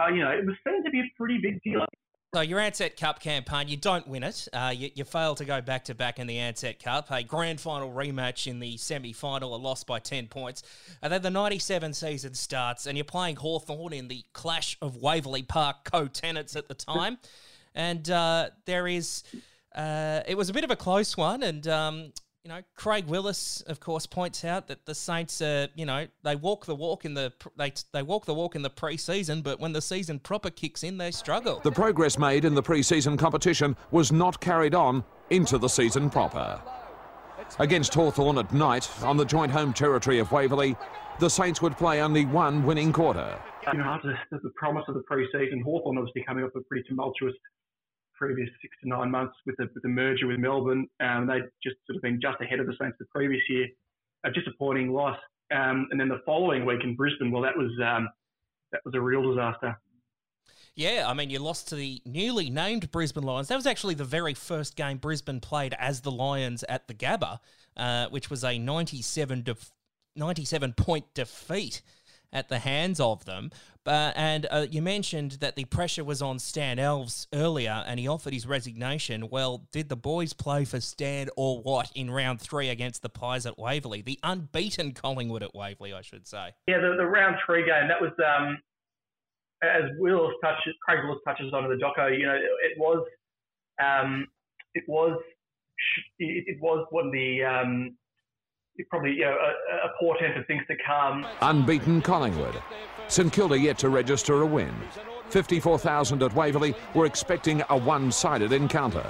uh, 0.00 0.08
you 0.08 0.22
know, 0.22 0.30
it 0.30 0.46
was 0.46 0.54
seen 0.66 0.84
to 0.84 0.90
be 0.90 1.00
a 1.00 1.10
pretty 1.16 1.38
big 1.38 1.60
deal. 1.62 1.84
So 2.32 2.42
your 2.42 2.60
Ansett 2.60 2.96
Cup 2.96 3.18
campaign, 3.18 3.66
you 3.66 3.76
don't 3.76 4.06
win 4.06 4.22
it. 4.22 4.46
Uh, 4.52 4.72
you, 4.72 4.90
you 4.94 5.02
fail 5.02 5.34
to 5.34 5.44
go 5.44 5.60
back 5.60 5.86
to 5.86 5.96
back 5.96 6.20
in 6.20 6.28
the 6.28 6.36
Ansett 6.36 6.80
Cup. 6.80 7.10
A 7.10 7.24
grand 7.24 7.60
final 7.60 7.90
rematch 7.90 8.46
in 8.46 8.60
the 8.60 8.76
semi-final, 8.76 9.52
a 9.52 9.58
loss 9.58 9.82
by 9.82 9.98
10 9.98 10.28
points. 10.28 10.62
And 11.02 11.12
then 11.12 11.22
the 11.22 11.30
97 11.30 11.92
season 11.92 12.34
starts 12.34 12.86
and 12.86 12.96
you're 12.96 13.04
playing 13.04 13.34
Hawthorn 13.34 13.92
in 13.92 14.06
the 14.06 14.22
clash 14.32 14.78
of 14.80 14.98
Waverley 14.98 15.42
Park 15.42 15.78
co-tenants 15.82 16.54
at 16.54 16.68
the 16.68 16.74
time. 16.74 17.18
and 17.74 18.08
uh, 18.08 18.50
there 18.64 18.86
is... 18.86 19.24
Uh, 19.74 20.20
it 20.28 20.36
was 20.36 20.50
a 20.50 20.52
bit 20.52 20.62
of 20.62 20.70
a 20.70 20.76
close 20.76 21.16
one 21.16 21.42
and... 21.42 21.66
Um, 21.66 22.12
you 22.44 22.48
know, 22.48 22.62
Craig 22.74 23.06
Willis, 23.06 23.60
of 23.66 23.80
course, 23.80 24.06
points 24.06 24.44
out 24.44 24.66
that 24.68 24.86
the 24.86 24.94
Saints, 24.94 25.42
uh, 25.42 25.66
you 25.74 25.84
know, 25.84 26.06
they 26.22 26.36
walk 26.36 26.64
the 26.64 26.74
walk 26.74 27.04
in 27.04 27.12
the 27.12 27.32
they 27.56 27.72
they 27.92 28.02
walk 28.02 28.24
the 28.24 28.34
walk 28.34 28.56
in 28.56 28.62
the 28.62 28.70
preseason, 28.70 29.42
but 29.42 29.60
when 29.60 29.72
the 29.72 29.82
season 29.82 30.18
proper 30.18 30.48
kicks 30.48 30.82
in, 30.82 30.96
they 30.96 31.10
struggle. 31.10 31.60
The 31.62 31.70
progress 31.70 32.18
made 32.18 32.46
in 32.46 32.54
the 32.54 32.62
preseason 32.62 33.18
competition 33.18 33.76
was 33.90 34.10
not 34.10 34.40
carried 34.40 34.74
on 34.74 35.04
into 35.28 35.58
the 35.58 35.68
season 35.68 36.08
proper. 36.08 36.60
Against 37.58 37.92
Hawthorn 37.92 38.38
at 38.38 38.52
night 38.54 38.88
on 39.02 39.16
the 39.16 39.24
joint 39.24 39.52
home 39.52 39.72
territory 39.74 40.18
of 40.18 40.32
Waverley, 40.32 40.76
the 41.18 41.28
Saints 41.28 41.60
would 41.60 41.76
play 41.76 42.00
only 42.00 42.24
one 42.24 42.64
winning 42.64 42.92
quarter. 42.92 43.38
You 43.70 43.78
know, 43.78 43.84
after 43.84 44.18
the 44.30 44.50
promise 44.56 44.84
of 44.88 44.94
the 44.94 45.02
preseason, 45.10 45.62
Hawthorn 45.62 45.98
obviously 45.98 46.24
coming 46.26 46.44
off 46.44 46.52
a 46.56 46.60
pretty 46.62 46.88
tumultuous 46.88 47.34
previous 48.20 48.50
six 48.60 48.76
to 48.82 48.88
nine 48.88 49.10
months 49.10 49.34
with 49.46 49.56
the, 49.56 49.68
with 49.72 49.82
the 49.82 49.88
merger 49.88 50.26
with 50.26 50.38
Melbourne. 50.38 50.86
Um, 51.00 51.26
they'd 51.26 51.48
just 51.64 51.76
sort 51.86 51.96
of 51.96 52.02
been 52.02 52.20
just 52.20 52.36
ahead 52.40 52.60
of 52.60 52.66
the 52.66 52.74
Saints 52.78 52.96
the 53.00 53.06
previous 53.06 53.42
year. 53.48 53.66
A 54.24 54.30
disappointing 54.30 54.92
loss. 54.92 55.16
Um, 55.50 55.88
and 55.90 55.98
then 55.98 56.08
the 56.08 56.20
following 56.26 56.66
week 56.66 56.80
in 56.84 56.94
Brisbane, 56.94 57.32
well, 57.32 57.42
that 57.42 57.56
was 57.56 57.72
um, 57.82 58.08
that 58.72 58.82
was 58.84 58.94
a 58.94 59.00
real 59.00 59.22
disaster. 59.34 59.76
Yeah, 60.76 61.06
I 61.08 61.14
mean, 61.14 61.30
you 61.30 61.40
lost 61.40 61.68
to 61.68 61.74
the 61.74 62.00
newly 62.04 62.50
named 62.50 62.90
Brisbane 62.92 63.24
Lions. 63.24 63.48
That 63.48 63.56
was 63.56 63.66
actually 63.66 63.94
the 63.94 64.04
very 64.04 64.34
first 64.34 64.76
game 64.76 64.98
Brisbane 64.98 65.40
played 65.40 65.74
as 65.78 66.02
the 66.02 66.12
Lions 66.12 66.62
at 66.68 66.86
the 66.86 66.94
Gabba, 66.94 67.40
uh, 67.76 68.06
which 68.10 68.30
was 68.30 68.44
a 68.44 68.58
97, 68.58 69.42
def- 69.42 69.72
97 70.14 70.74
point 70.74 71.06
defeat 71.14 71.82
at 72.32 72.48
the 72.48 72.58
hands 72.58 73.00
of 73.00 73.24
them. 73.24 73.50
Uh, 73.86 74.12
and 74.14 74.46
uh, 74.50 74.66
you 74.70 74.82
mentioned 74.82 75.32
that 75.40 75.56
the 75.56 75.64
pressure 75.64 76.04
was 76.04 76.20
on 76.20 76.38
Stan 76.38 76.76
Alves 76.76 77.26
earlier 77.32 77.82
and 77.86 77.98
he 77.98 78.06
offered 78.06 78.32
his 78.32 78.46
resignation. 78.46 79.28
Well, 79.30 79.66
did 79.72 79.88
the 79.88 79.96
boys 79.96 80.32
play 80.32 80.64
for 80.64 80.80
Stan 80.80 81.28
or 81.36 81.60
what 81.62 81.90
in 81.94 82.10
round 82.10 82.40
three 82.40 82.68
against 82.68 83.02
the 83.02 83.08
Pies 83.08 83.46
at 83.46 83.58
Waverley? 83.58 84.02
The 84.02 84.18
unbeaten 84.22 84.92
Collingwood 84.92 85.42
at 85.42 85.54
Waverley, 85.54 85.92
I 85.92 86.02
should 86.02 86.26
say. 86.26 86.52
Yeah, 86.68 86.78
the, 86.78 86.94
the 86.98 87.06
round 87.06 87.36
three 87.44 87.64
game, 87.64 87.88
that 87.88 88.00
was, 88.00 88.12
um, 88.24 88.58
as 89.62 89.90
Willis 89.98 90.34
touches, 90.44 90.74
Craig 90.86 91.00
Willis 91.02 91.20
touches 91.26 91.52
on 91.52 91.64
in 91.64 91.70
the 91.70 91.76
doco, 91.76 92.16
you 92.16 92.26
know, 92.26 92.34
it, 92.34 92.72
it 92.72 92.78
was, 92.78 93.04
um, 93.82 94.26
it 94.74 94.84
was, 94.86 95.18
it, 96.18 96.44
it 96.46 96.60
was 96.60 96.86
one 96.90 97.06
of 97.06 97.12
the, 97.12 97.42
um, 97.42 97.96
probably 98.88 99.12
you 99.12 99.24
know, 99.24 99.32
a, 99.32 99.86
a 99.86 99.90
portent 99.98 100.38
of 100.38 100.46
things 100.46 100.62
to 100.68 100.76
come. 100.86 101.26
Unbeaten 101.42 102.00
Collingwood. 102.00 102.60
St 103.08 103.32
Kilda 103.32 103.58
yet 103.58 103.78
to 103.78 103.88
register 103.88 104.42
a 104.42 104.46
win. 104.46 104.72
54,000 105.30 106.22
at 106.22 106.34
Waverley 106.34 106.74
were 106.94 107.06
expecting 107.06 107.62
a 107.70 107.76
one-sided 107.76 108.52
encounter. 108.52 109.04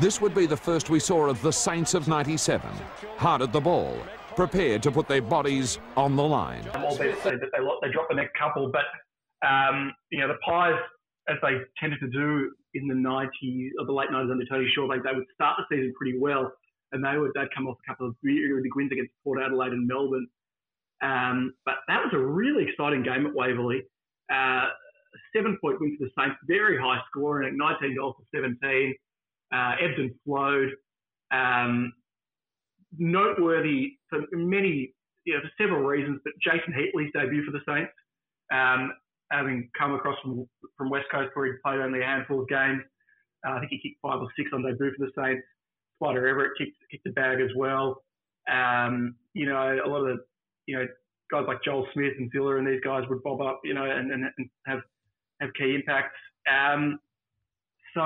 This 0.00 0.20
would 0.20 0.34
be 0.34 0.46
the 0.46 0.56
first 0.56 0.90
we 0.90 0.98
saw 0.98 1.28
of 1.28 1.40
the 1.40 1.52
Saints 1.52 1.94
of 1.94 2.08
97, 2.08 2.68
hard 3.16 3.42
at 3.42 3.52
the 3.52 3.60
ball, 3.60 3.96
prepared 4.34 4.82
to 4.82 4.90
put 4.90 5.06
their 5.06 5.22
bodies 5.22 5.78
on 5.96 6.16
the 6.16 6.22
line. 6.22 6.66
Albeit 6.74 7.22
they, 7.22 7.30
they, 7.30 7.62
they 7.82 7.92
drop 7.92 8.08
the 8.08 8.16
next 8.16 8.36
couple, 8.36 8.72
but 8.72 8.84
um, 9.46 9.92
you 10.10 10.18
know 10.18 10.28
the 10.28 10.38
Pies, 10.44 10.74
as 11.28 11.36
they 11.42 11.58
tended 11.78 12.00
to 12.00 12.08
do 12.08 12.50
in 12.74 12.88
the 12.88 12.94
90s 12.94 13.68
or 13.78 13.86
the 13.86 13.92
late 13.92 14.10
90s 14.10 14.32
under 14.32 14.44
Tony 14.46 14.68
Shaw, 14.74 14.88
they, 14.88 14.98
they 14.98 15.14
would 15.14 15.26
start 15.34 15.58
the 15.58 15.76
season 15.76 15.92
pretty 15.96 16.18
well 16.18 16.52
and 16.94 17.04
they 17.04 17.18
would 17.18 17.32
they'd 17.34 17.54
come 17.54 17.66
off 17.66 17.76
a 17.84 17.90
couple 17.90 18.06
of 18.06 18.14
really 18.22 18.62
big 18.62 18.74
wins 18.74 18.92
against 18.92 19.12
Port 19.22 19.42
Adelaide 19.42 19.72
and 19.72 19.86
Melbourne. 19.86 20.26
Um, 21.02 21.54
but 21.66 21.74
that 21.88 22.02
was 22.02 22.14
a 22.14 22.18
really 22.18 22.64
exciting 22.64 23.02
game 23.02 23.26
at 23.26 23.34
Waverley. 23.34 23.82
Uh, 24.32 24.68
seven 25.36 25.58
point 25.60 25.80
win 25.80 25.96
for 25.98 26.06
the 26.06 26.10
Saints, 26.18 26.38
very 26.46 26.78
high 26.80 27.00
scoring 27.10 27.48
at 27.48 27.54
19 27.54 27.96
goals 27.96 28.14
to 28.18 28.38
17. 28.40 28.94
Uh, 29.52 29.72
ebbed 29.82 29.98
and 29.98 30.10
flowed. 30.24 30.70
Um, 31.30 31.92
noteworthy 32.96 33.98
for 34.08 34.22
many, 34.32 34.94
you 35.24 35.34
know, 35.34 35.40
for 35.40 35.50
several 35.62 35.82
reasons, 35.82 36.20
but 36.24 36.32
Jason 36.40 36.72
Heatley's 36.72 37.10
debut 37.12 37.44
for 37.44 37.52
the 37.52 37.60
Saints, 37.66 37.92
um, 38.52 38.92
having 39.30 39.68
come 39.76 39.94
across 39.94 40.18
from, 40.22 40.48
from 40.76 40.90
West 40.90 41.06
Coast 41.10 41.30
where 41.34 41.46
he'd 41.46 41.62
played 41.64 41.80
only 41.80 42.00
a 42.00 42.04
handful 42.04 42.40
of 42.40 42.48
games. 42.48 42.82
Uh, 43.46 43.52
I 43.52 43.58
think 43.58 43.72
he 43.72 43.78
kicked 43.78 44.00
five 44.00 44.20
or 44.20 44.28
six 44.38 44.50
on 44.52 44.62
debut 44.62 44.92
for 44.96 45.06
the 45.06 45.12
Saints. 45.16 45.44
Spider 46.04 46.22
Everitt 46.22 46.50
kicked, 46.58 46.76
kicked 46.90 47.04
the 47.04 47.10
bag 47.12 47.40
as 47.40 47.50
well. 47.56 48.02
Um, 48.52 49.14
you 49.32 49.46
know, 49.46 49.78
a 49.84 49.88
lot 49.88 50.06
of 50.06 50.16
the, 50.16 50.24
you 50.66 50.76
know, 50.76 50.86
guys 51.30 51.44
like 51.48 51.58
Joel 51.64 51.86
Smith 51.94 52.12
and 52.18 52.30
Ziller 52.30 52.58
and 52.58 52.66
these 52.66 52.80
guys 52.84 53.04
would 53.08 53.22
bob 53.22 53.40
up, 53.40 53.60
you 53.64 53.72
know, 53.72 53.84
and, 53.84 54.12
and, 54.12 54.24
and 54.36 54.50
have 54.66 54.80
have 55.40 55.50
key 55.58 55.74
impacts. 55.74 56.14
Um, 56.50 56.98
so, 57.94 58.02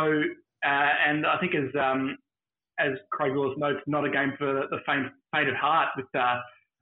uh, 0.64 0.90
and 1.09 1.26
I 1.26 1.38
think 1.40 1.55
as 1.55 1.75
um, 1.81 2.17
as 2.78 2.93
Craig 3.11 3.33
Willis 3.35 3.59
notes, 3.59 3.81
not 3.87 4.05
a 4.05 4.11
game 4.11 4.35
for 4.38 4.67
the 4.71 4.78
faint, 4.87 5.09
faint 5.35 5.49
of 5.49 5.57
heart. 5.57 5.88
With 5.97 6.07
uh, 6.14 6.37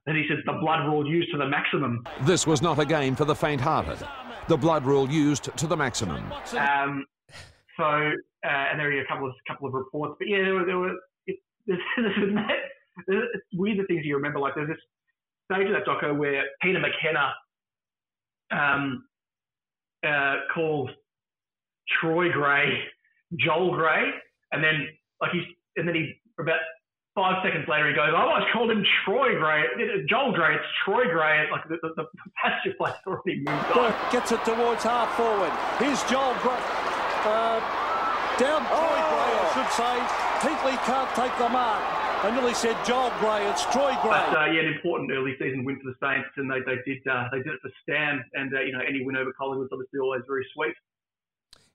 that 0.05 0.15
he 0.15 0.25
says 0.29 0.37
the 0.45 0.53
blood 0.53 0.85
rule 0.85 1.09
used 1.09 1.31
to 1.31 1.37
the 1.37 1.47
maximum. 1.47 2.05
This 2.21 2.45
was 2.45 2.61
not 2.61 2.79
a 2.79 2.85
game 2.85 3.15
for 3.15 3.25
the 3.25 3.35
faint-hearted. 3.35 3.97
the 4.47 4.57
blood 4.57 4.85
rule 4.85 5.09
used 5.09 5.49
to 5.57 5.67
the 5.67 5.75
maximum. 5.75 6.31
Um, 6.57 7.05
so, 7.77 7.83
uh, 7.83 8.47
and 8.47 8.79
there 8.79 8.91
are 8.91 9.01
a 9.01 9.07
couple 9.07 9.27
of 9.27 9.33
couple 9.47 9.67
of 9.67 9.73
reports, 9.73 10.15
but 10.19 10.27
yeah, 10.27 10.43
there 10.43 10.53
were, 10.53 10.65
there 10.65 10.77
were 10.77 10.95
there's, 11.67 11.79
there's, 13.07 13.23
it's 13.33 13.45
weird 13.53 13.79
the 13.79 13.83
things 13.85 14.05
you 14.05 14.15
remember. 14.15 14.39
Like 14.39 14.55
there's 14.55 14.69
this 14.69 14.77
stage 15.51 15.67
of 15.67 15.73
that 15.73 15.85
doco 15.85 16.17
where 16.17 16.43
Peter 16.61 16.79
McKenna 16.79 17.33
um, 18.51 19.03
uh, 20.05 20.35
calls 20.53 20.89
Troy 22.01 22.31
Gray 22.31 22.83
Joel 23.35 23.75
Gray, 23.75 24.11
and 24.51 24.63
then 24.63 24.87
like 25.21 25.31
he's 25.31 25.43
and 25.75 25.87
then 25.87 25.95
he 25.95 26.13
about 26.39 26.59
five 27.15 27.43
seconds 27.43 27.65
later 27.67 27.89
he 27.89 27.95
goes, 27.95 28.11
"Oh, 28.11 28.31
I 28.31 28.47
called 28.53 28.71
him 28.71 28.85
Troy 29.03 29.37
Gray, 29.37 29.63
Joel 30.07 30.31
Gray. 30.31 30.55
It's 30.55 30.71
Troy 30.85 31.05
Gray." 31.11 31.49
Like 31.51 31.67
the, 31.67 31.77
the, 31.81 31.91
the 31.95 32.05
pasture 32.41 32.73
play's 32.77 32.95
already 33.05 33.43
moved 33.43 33.71
on. 33.75 33.93
Gets 34.11 34.31
it 34.31 34.43
towards 34.45 34.83
half 34.83 35.11
forward. 35.17 35.51
Here's 35.79 36.01
Joel 36.03 36.35
Gray. 36.39 36.61
Uh, 37.27 37.59
down 38.39 38.63
Troy 38.63 38.79
oh. 38.79 39.11
Gray, 39.11 39.33
I 39.35 39.36
should 39.57 39.73
say. 39.73 39.97
Heatley 40.45 40.77
can't 40.85 41.09
take 41.15 41.35
the 41.39 41.49
mark. 41.49 41.81
I 42.23 42.29
nearly 42.31 42.53
said 42.53 42.77
Joel 42.85 43.11
Gray. 43.19 43.47
It's 43.49 43.63
Troy 43.65 43.93
Gray. 44.03 44.11
But, 44.11 44.37
uh, 44.37 44.45
yeah, 44.45 44.61
an 44.61 44.73
important 44.73 45.11
early 45.11 45.33
season 45.39 45.65
win 45.65 45.79
for 45.81 45.89
the 45.89 45.97
Saints, 46.01 46.29
and 46.37 46.49
they, 46.49 46.59
they 46.59 46.77
did 46.85 47.01
uh, 47.07 47.25
they 47.31 47.39
did 47.39 47.53
it 47.53 47.59
for 47.61 47.71
Stan, 47.81 48.23
and 48.33 48.53
uh, 48.53 48.61
you 48.61 48.71
know 48.71 48.81
any 48.87 49.03
win 49.03 49.15
over 49.17 49.33
Collingwood's 49.33 49.71
obviously 49.73 49.99
always 49.99 50.21
very 50.27 50.45
sweet. 50.53 50.75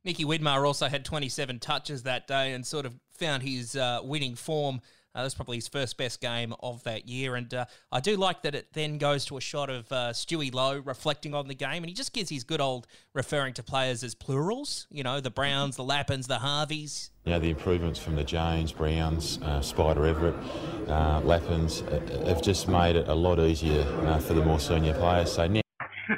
Nicky 0.05 0.25
Winmar 0.25 0.67
also 0.67 0.89
had 0.89 1.05
27 1.05 1.59
touches 1.61 2.03
that 2.05 2.27
day 2.27 2.53
and 2.53 2.67
sort 2.67 2.87
of 2.87 2.95
found 3.15 3.43
his 3.43 3.77
uh, 3.77 4.01
winning 4.03 4.35
form. 4.35 4.81
Uh, 5.15 5.23
that's 5.23 5.35
probably 5.35 5.57
his 5.57 5.69
first 5.69 5.97
best 5.97 6.21
game 6.21 6.55
of 6.61 6.83
that 6.85 7.09
year. 7.09 7.37
And 7.37 7.53
uh, 7.53 7.67
I 7.91 8.01
do 8.01 8.17
like 8.17 8.43
that 8.43 8.55
it 8.55 8.69
then 8.73 8.99
goes 8.99 9.25
to 9.27 9.37
a 9.37 9.41
shot 9.41 9.69
of 9.71 9.91
uh, 9.93 10.11
Stewie 10.11 10.53
Loewe 10.53 10.81
reflecting 10.85 11.35
on 11.35 11.49
the 11.49 11.55
game. 11.55 11.83
And 11.83 11.87
he 11.87 11.93
just 11.95 12.13
gives 12.13 12.31
his 12.31 12.45
good 12.45 12.61
old 12.61 12.87
referring 13.15 13.55
to 13.55 13.63
players 13.63 14.03
as 14.03 14.15
plurals, 14.15 14.87
you 14.91 15.03
know, 15.03 15.21
the 15.21 15.31
Browns, 15.31 15.77
the 15.77 15.85
Lappins, 15.85 16.27
the 16.27 16.39
Harveys. 16.39 17.11
You 17.25 17.33
know, 17.33 17.39
the 17.39 17.51
improvements 17.51 17.99
from 17.99 18.17
the 18.17 18.25
Janes, 18.25 18.73
Browns, 18.73 19.39
uh, 19.43 19.61
Spider 19.61 20.03
Everitt, 20.03 20.89
uh, 20.89 21.21
Lappins 21.21 21.83
uh, 21.83 22.25
have 22.27 22.43
just 22.43 22.69
made 22.69 22.97
it 22.97 23.09
a 23.09 23.15
lot 23.15 23.39
easier 23.39 23.83
uh, 24.07 24.19
for 24.19 24.35
the 24.35 24.45
more 24.45 24.61
senior 24.61 24.95
players. 24.95 25.33
So 25.33 25.47
now. 25.47 25.61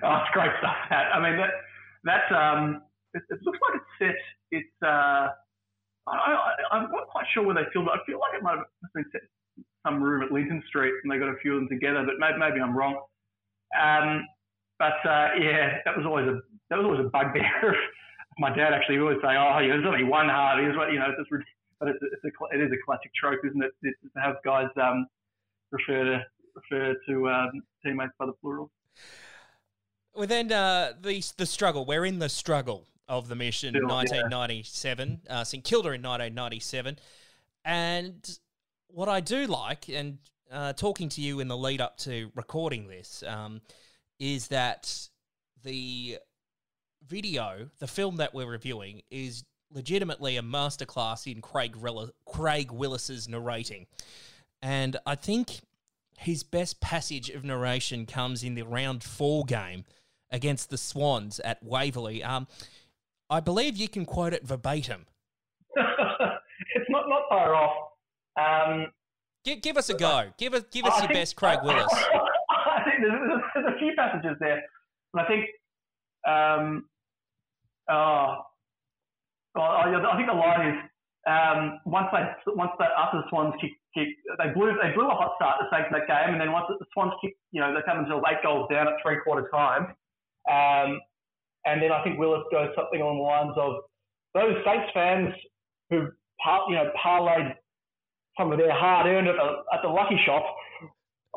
Oh, 0.02 0.16
it's 0.16 0.30
great 0.32 0.50
stuff. 0.58 0.74
I 0.90 1.20
mean, 1.20 1.36
that, 1.36 1.50
that's. 2.04 2.32
Um 2.34 2.82
it, 3.14 3.22
it 3.30 3.38
looks 3.42 3.58
like 3.62 3.80
it's 3.80 3.98
set. 3.98 4.16
It's 4.50 4.82
uh, 4.82 5.28
I, 6.06 6.76
am 6.76 6.90
not 6.90 7.08
quite 7.08 7.24
sure 7.32 7.44
where 7.44 7.54
they 7.54 7.68
filmed 7.72 7.88
it. 7.88 8.00
I 8.00 8.04
feel 8.04 8.20
like 8.20 8.34
it 8.36 8.42
might 8.42 8.58
have 8.58 8.92
been 8.94 9.04
set 9.12 9.22
some 9.86 10.02
room 10.02 10.22
at 10.22 10.32
Linton 10.32 10.62
Street, 10.68 10.92
and 11.02 11.12
they 11.12 11.18
got 11.18 11.28
a 11.28 11.36
few 11.40 11.54
of 11.54 11.60
them 11.60 11.68
together. 11.68 12.04
But 12.04 12.16
maybe, 12.18 12.38
maybe 12.38 12.60
I'm 12.60 12.76
wrong. 12.76 13.00
Um, 13.72 14.26
but 14.78 14.98
uh, 15.08 15.28
yeah, 15.40 15.78
that 15.84 15.96
was 15.96 16.06
always 16.06 16.26
a 16.26 16.40
that 16.70 16.76
was 16.76 16.84
always 16.84 17.00
a 17.00 17.10
bugbear. 17.10 17.76
My 18.38 18.54
dad 18.54 18.72
actually 18.72 18.98
always 18.98 19.18
say, 19.22 19.36
"Oh, 19.36 19.58
there's 19.60 19.86
only 19.86 20.04
one 20.04 20.28
Harvey." 20.28 20.66
It's, 20.66 20.76
you 20.90 20.98
know, 20.98 21.06
it's 21.10 21.30
just, 21.30 21.44
but 21.78 21.88
it's, 21.88 21.98
it's 22.02 22.24
a, 22.24 22.56
it 22.56 22.60
is 22.60 22.72
a 22.72 22.80
classic 22.84 23.12
trope, 23.14 23.40
isn't 23.44 23.62
it? 23.62 23.70
It's 23.82 23.98
to 24.14 24.20
have 24.20 24.36
guys 24.44 24.68
um, 24.80 25.06
refer 25.70 26.04
to 26.04 26.20
refer 26.54 26.94
to 27.08 27.28
um, 27.28 27.62
teammates 27.84 28.12
by 28.18 28.26
the 28.26 28.32
plural. 28.32 28.70
Well, 30.14 30.26
then 30.26 30.50
uh, 30.50 30.94
the 31.00 31.22
the 31.36 31.46
struggle. 31.46 31.84
We're 31.84 32.04
in 32.04 32.18
the 32.18 32.28
struggle 32.28 32.88
of 33.08 33.28
the 33.28 33.34
mission, 33.34 33.70
Still, 33.70 33.88
1997, 33.88 35.20
yeah. 35.24 35.40
uh, 35.40 35.44
St 35.44 35.64
Kilda 35.64 35.88
in 35.88 36.02
1997. 36.02 36.98
And 37.64 38.38
what 38.88 39.08
I 39.08 39.20
do 39.20 39.46
like, 39.46 39.88
and 39.88 40.18
uh, 40.50 40.72
talking 40.74 41.08
to 41.10 41.20
you 41.20 41.40
in 41.40 41.48
the 41.48 41.56
lead 41.56 41.80
up 41.80 41.96
to 41.98 42.30
recording 42.34 42.86
this, 42.86 43.22
um, 43.26 43.60
is 44.18 44.48
that 44.48 45.08
the 45.64 46.18
video, 47.06 47.70
the 47.78 47.86
film 47.86 48.16
that 48.16 48.34
we're 48.34 48.46
reviewing, 48.46 49.02
is 49.10 49.44
legitimately 49.70 50.36
a 50.36 50.42
masterclass 50.42 51.30
in 51.30 51.40
Craig, 51.40 51.76
Craig 52.26 52.70
Willis's 52.70 53.28
narrating. 53.28 53.86
And 54.62 54.96
I 55.04 55.14
think 55.14 55.60
his 56.18 56.42
best 56.42 56.80
passage 56.80 57.28
of 57.28 57.44
narration 57.44 58.06
comes 58.06 58.42
in 58.42 58.54
the 58.54 58.62
round 58.62 59.02
four 59.02 59.44
game 59.44 59.84
against 60.30 60.70
the 60.70 60.78
Swans 60.78 61.40
at 61.40 61.62
Waverley. 61.62 62.22
Um, 62.22 62.46
I 63.34 63.40
believe 63.40 63.76
you 63.76 63.88
can 63.88 64.04
quote 64.04 64.32
it 64.32 64.46
verbatim. 64.46 65.06
it's 65.76 66.88
not, 66.88 67.08
not 67.08 67.22
far 67.28 67.52
off. 67.56 67.90
Um, 68.38 68.92
give, 69.44 69.60
give 69.60 69.76
us 69.76 69.90
a 69.90 69.94
go. 69.94 70.30
Give 70.38 70.54
us 70.54 70.62
give 70.70 70.84
us 70.84 70.92
I 70.94 70.98
your 70.98 71.08
think, 71.08 71.18
best 71.18 71.34
Craig 71.34 71.58
Willis. 71.64 71.84
I 71.90 72.84
think 72.84 73.02
there's, 73.02 73.42
there's, 73.54 73.74
a 73.74 73.78
few 73.80 73.92
passages 73.96 74.36
there. 74.38 74.62
And 75.12 75.20
I 75.20 75.26
think, 75.26 75.46
um, 76.28 76.84
uh, 77.90 78.38
I 79.58 80.14
think 80.16 80.28
the 80.28 80.34
line 80.34 80.68
is 80.68 80.78
um, 81.26 81.80
once 81.86 82.06
they 82.12 82.52
once 82.54 82.70
they 82.78 82.84
after 82.84 83.18
the 83.18 83.24
Swans 83.30 83.54
kick, 83.60 83.72
kick 83.94 84.08
they 84.38 84.54
blew 84.54 84.78
they 84.80 84.94
blew 84.94 85.08
a 85.08 85.14
hot 85.14 85.32
start 85.34 85.58
to 85.58 85.66
save 85.72 85.90
that 85.90 86.06
game, 86.06 86.34
and 86.34 86.40
then 86.40 86.52
once 86.52 86.66
the 86.68 86.86
Swans 86.92 87.12
kick, 87.20 87.34
you 87.50 87.60
know, 87.60 87.74
they 87.74 87.80
come 87.82 87.98
themselves 87.98 88.24
eight 88.30 88.44
goals 88.44 88.68
down 88.70 88.86
at 88.86 88.94
three 89.02 89.18
quarter 89.24 89.50
time. 89.50 89.90
Um, 90.46 91.00
and 91.66 91.82
then 91.82 91.92
I 91.92 92.02
think 92.02 92.18
Willis 92.18 92.42
goes 92.50 92.68
something 92.76 93.00
along 93.00 93.18
the 93.18 93.22
lines 93.22 93.54
of 93.56 93.82
those 94.34 94.56
Saints 94.64 94.90
fans 94.92 95.34
who, 95.90 95.96
you 96.68 96.74
know, 96.74 96.90
parlayed 97.04 97.54
some 98.38 98.52
of 98.52 98.58
their 98.58 98.72
hard 98.72 99.06
earned 99.06 99.28
at 99.28 99.36
the, 99.36 99.52
at 99.72 99.82
the 99.82 99.88
lucky 99.88 100.20
shop 100.26 100.44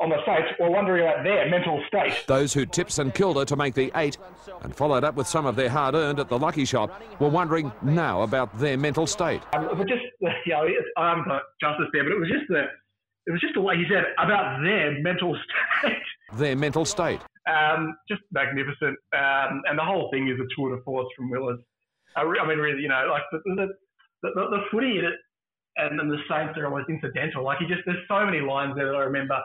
on 0.00 0.10
the 0.10 0.16
Saints 0.24 0.48
were 0.60 0.70
wondering 0.70 1.04
about 1.04 1.24
their 1.24 1.48
mental 1.48 1.82
state. 1.88 2.24
Those 2.26 2.52
who 2.52 2.64
tipped 2.64 2.92
St 2.92 3.12
Kilda 3.14 3.44
to 3.46 3.56
make 3.56 3.74
the 3.74 3.90
eight 3.96 4.16
and 4.62 4.74
followed 4.74 5.04
up 5.04 5.16
with 5.16 5.26
some 5.26 5.46
of 5.46 5.56
their 5.56 5.68
hard 5.68 5.94
earned 5.94 6.20
at 6.20 6.28
the 6.28 6.38
lucky 6.38 6.64
shop 6.64 7.02
were 7.20 7.28
wondering 7.28 7.72
now 7.82 8.22
about 8.22 8.56
their 8.58 8.76
mental 8.76 9.06
state. 9.06 9.42
Um, 9.54 9.68
but 9.76 9.88
just, 9.88 10.02
you 10.20 10.52
know, 10.52 10.68
I 10.96 11.08
haven't 11.10 11.26
got 11.26 11.42
justice 11.60 11.86
there, 11.92 12.04
but 12.04 12.12
it 12.12 12.18
was 12.18 12.28
just 12.28 12.44
the, 12.48 12.64
it 13.26 13.32
was 13.32 13.40
just 13.40 13.54
the 13.54 13.60
way 13.60 13.76
he 13.76 13.84
said 13.90 14.04
about 14.18 14.62
their 14.62 15.00
mental 15.00 15.36
state. 15.80 15.96
Their 16.34 16.56
mental 16.56 16.84
state. 16.84 17.20
Um, 17.48 17.96
just 18.08 18.20
magnificent. 18.30 18.98
Um, 19.16 19.62
and 19.64 19.78
the 19.78 19.84
whole 19.84 20.10
thing 20.12 20.28
is 20.28 20.38
a 20.38 20.46
tour 20.54 20.76
de 20.76 20.82
force 20.82 21.08
from 21.16 21.30
Willis. 21.30 21.58
I, 22.14 22.22
I 22.22 22.46
mean, 22.46 22.58
really, 22.58 22.82
you 22.82 22.88
know, 22.88 23.08
like 23.10 23.22
the, 23.32 23.38
the, 23.44 23.68
the, 24.22 24.30
the 24.34 24.60
footy 24.70 24.98
in 24.98 25.04
it 25.06 25.14
and 25.76 25.98
then 25.98 26.08
the 26.08 26.18
Saints 26.28 26.58
are 26.58 26.66
almost 26.66 26.90
incidental. 26.90 27.44
Like, 27.44 27.58
he 27.58 27.66
just, 27.66 27.80
there's 27.86 28.04
so 28.08 28.26
many 28.26 28.40
lines 28.40 28.74
there 28.76 28.86
that 28.86 28.94
I 28.94 29.04
remember. 29.04 29.38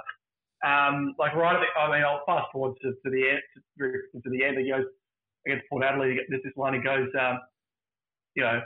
Um, 0.66 1.16
like, 1.18 1.36
right 1.36 1.56
at 1.56 1.62
the, 1.62 1.80
I 1.80 1.92
mean, 1.96 2.04
I'll 2.04 2.24
fast 2.26 2.52
forward 2.52 2.76
to, 2.82 2.90
to 2.92 3.10
the 3.10 3.30
end, 3.30 3.42
to, 3.80 4.20
to 4.20 4.30
the 4.30 4.44
end. 4.44 4.58
He 4.58 4.70
goes 4.70 4.86
against 5.46 5.64
Port 5.70 5.84
Adelaide, 5.84 6.18
there's 6.30 6.44
this 6.44 6.54
line, 6.58 6.74
he 6.74 6.82
goes, 6.82 7.08
um, 7.20 7.40
you 8.36 8.44
know, 8.44 8.62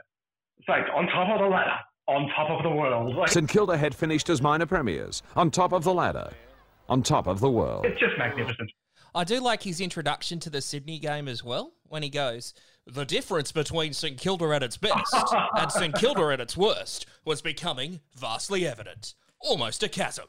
Saints 0.67 0.89
on 0.95 1.08
top 1.08 1.30
of 1.30 1.39
the 1.39 1.47
ladder, 1.47 1.78
on 2.08 2.30
top 2.36 2.50
of 2.50 2.63
the 2.63 2.69
world. 2.69 3.15
Like, 3.15 3.30
St 3.30 3.50
Kilda 3.50 3.78
had 3.78 3.93
finished 3.93 4.30
as 4.30 4.41
minor 4.41 4.65
premiers, 4.65 5.21
on 5.36 5.52
top 5.52 5.73
of 5.73 5.84
the 5.84 5.93
ladder, 5.93 6.32
on 6.88 7.04
top 7.04 7.28
of 7.28 7.39
the 7.39 7.50
world. 7.50 7.86
It's 7.86 8.00
just 8.00 8.17
magnificent. 8.17 8.71
I 9.15 9.24
do 9.24 9.39
like 9.39 9.63
his 9.63 9.82
introduction 9.82 10.39
to 10.41 10.50
the 10.50 10.62
Sydney 10.62 11.00
game 11.00 11.28
as 11.28 11.43
well, 11.43 11.74
when 11.88 12.04
he 12.04 12.10
goes, 12.10 12.54
The 12.86 13.06
difference 13.06 13.52
between 13.52 13.93
St 13.93 14.20
Kilda 14.20 14.46
at 14.54 14.63
its 14.63 14.78
best 14.78 15.15
and 15.58 15.72
St 15.72 15.96
Kilda 15.96 16.30
at 16.34 16.39
its 16.39 16.56
worst 16.58 17.06
was 17.26 17.41
becoming 17.41 18.00
vastly 18.15 18.67
evident. 18.67 19.15
Almost 19.39 19.84
a 19.84 19.89
chasm. 19.89 20.26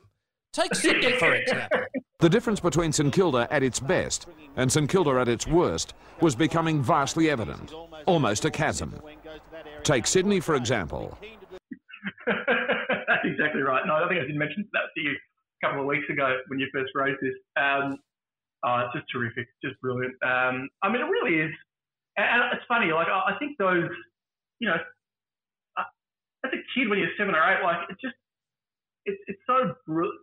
Take 0.53 0.75
Sydney, 0.75 1.13
for 1.13 1.35
example. 1.35 1.81
The 2.21 2.29
difference 2.29 2.59
between 2.59 2.91
St 2.93 3.13
Kilda 3.13 3.47
at 3.49 3.63
its 3.63 3.79
best 3.79 4.27
and 4.57 4.73
St 4.73 4.91
Kilda 4.91 5.21
at 5.21 5.29
its 5.29 5.47
worst 5.47 5.95
was 6.21 6.35
becoming 6.35 6.83
vastly 6.83 7.31
evident. 7.31 7.73
Almost 8.07 8.45
a 8.45 8.51
chasm. 8.51 9.01
Take 9.85 10.05
Sydney, 10.05 10.41
for 10.41 10.57
example. 10.57 11.17
That's 12.27 13.25
exactly 13.25 13.63
right. 13.63 13.83
No, 13.87 13.95
I 13.95 14.09
think 14.09 14.21
I 14.21 14.27
did 14.27 14.35
mention 14.35 14.69
that 14.73 14.91
to 14.97 15.01
you 15.01 15.13
a 15.63 15.67
couple 15.67 15.83
of 15.83 15.87
weeks 15.87 16.11
ago 16.11 16.39
when 16.49 16.59
you 16.59 16.67
first 16.75 16.91
raised 16.97 17.21
this. 17.23 17.35
Um, 17.57 17.99
Oh, 18.65 18.83
it's 18.85 18.95
just 18.95 19.07
terrific, 19.13 19.47
just 19.63 19.81
brilliant. 19.81 20.15
Um, 20.23 20.69
I 20.83 20.91
mean, 20.91 21.03
it 21.03 21.11
really 21.11 21.41
is. 21.41 21.55
And 22.17 22.43
it's 22.53 22.67
funny, 22.67 22.91
like 22.91 23.07
I 23.07 23.39
think 23.39 23.57
those, 23.59 23.89
you 24.59 24.69
know, 24.69 24.75
uh, 25.79 25.89
as 26.45 26.51
a 26.53 26.59
kid 26.75 26.89
when 26.89 26.99
you're 26.99 27.15
seven 27.17 27.35
or 27.35 27.43
eight, 27.47 27.63
like 27.63 27.87
it's 27.89 28.01
just, 28.01 28.17
it's 29.07 29.23
it's 29.29 29.39
so 29.47 29.73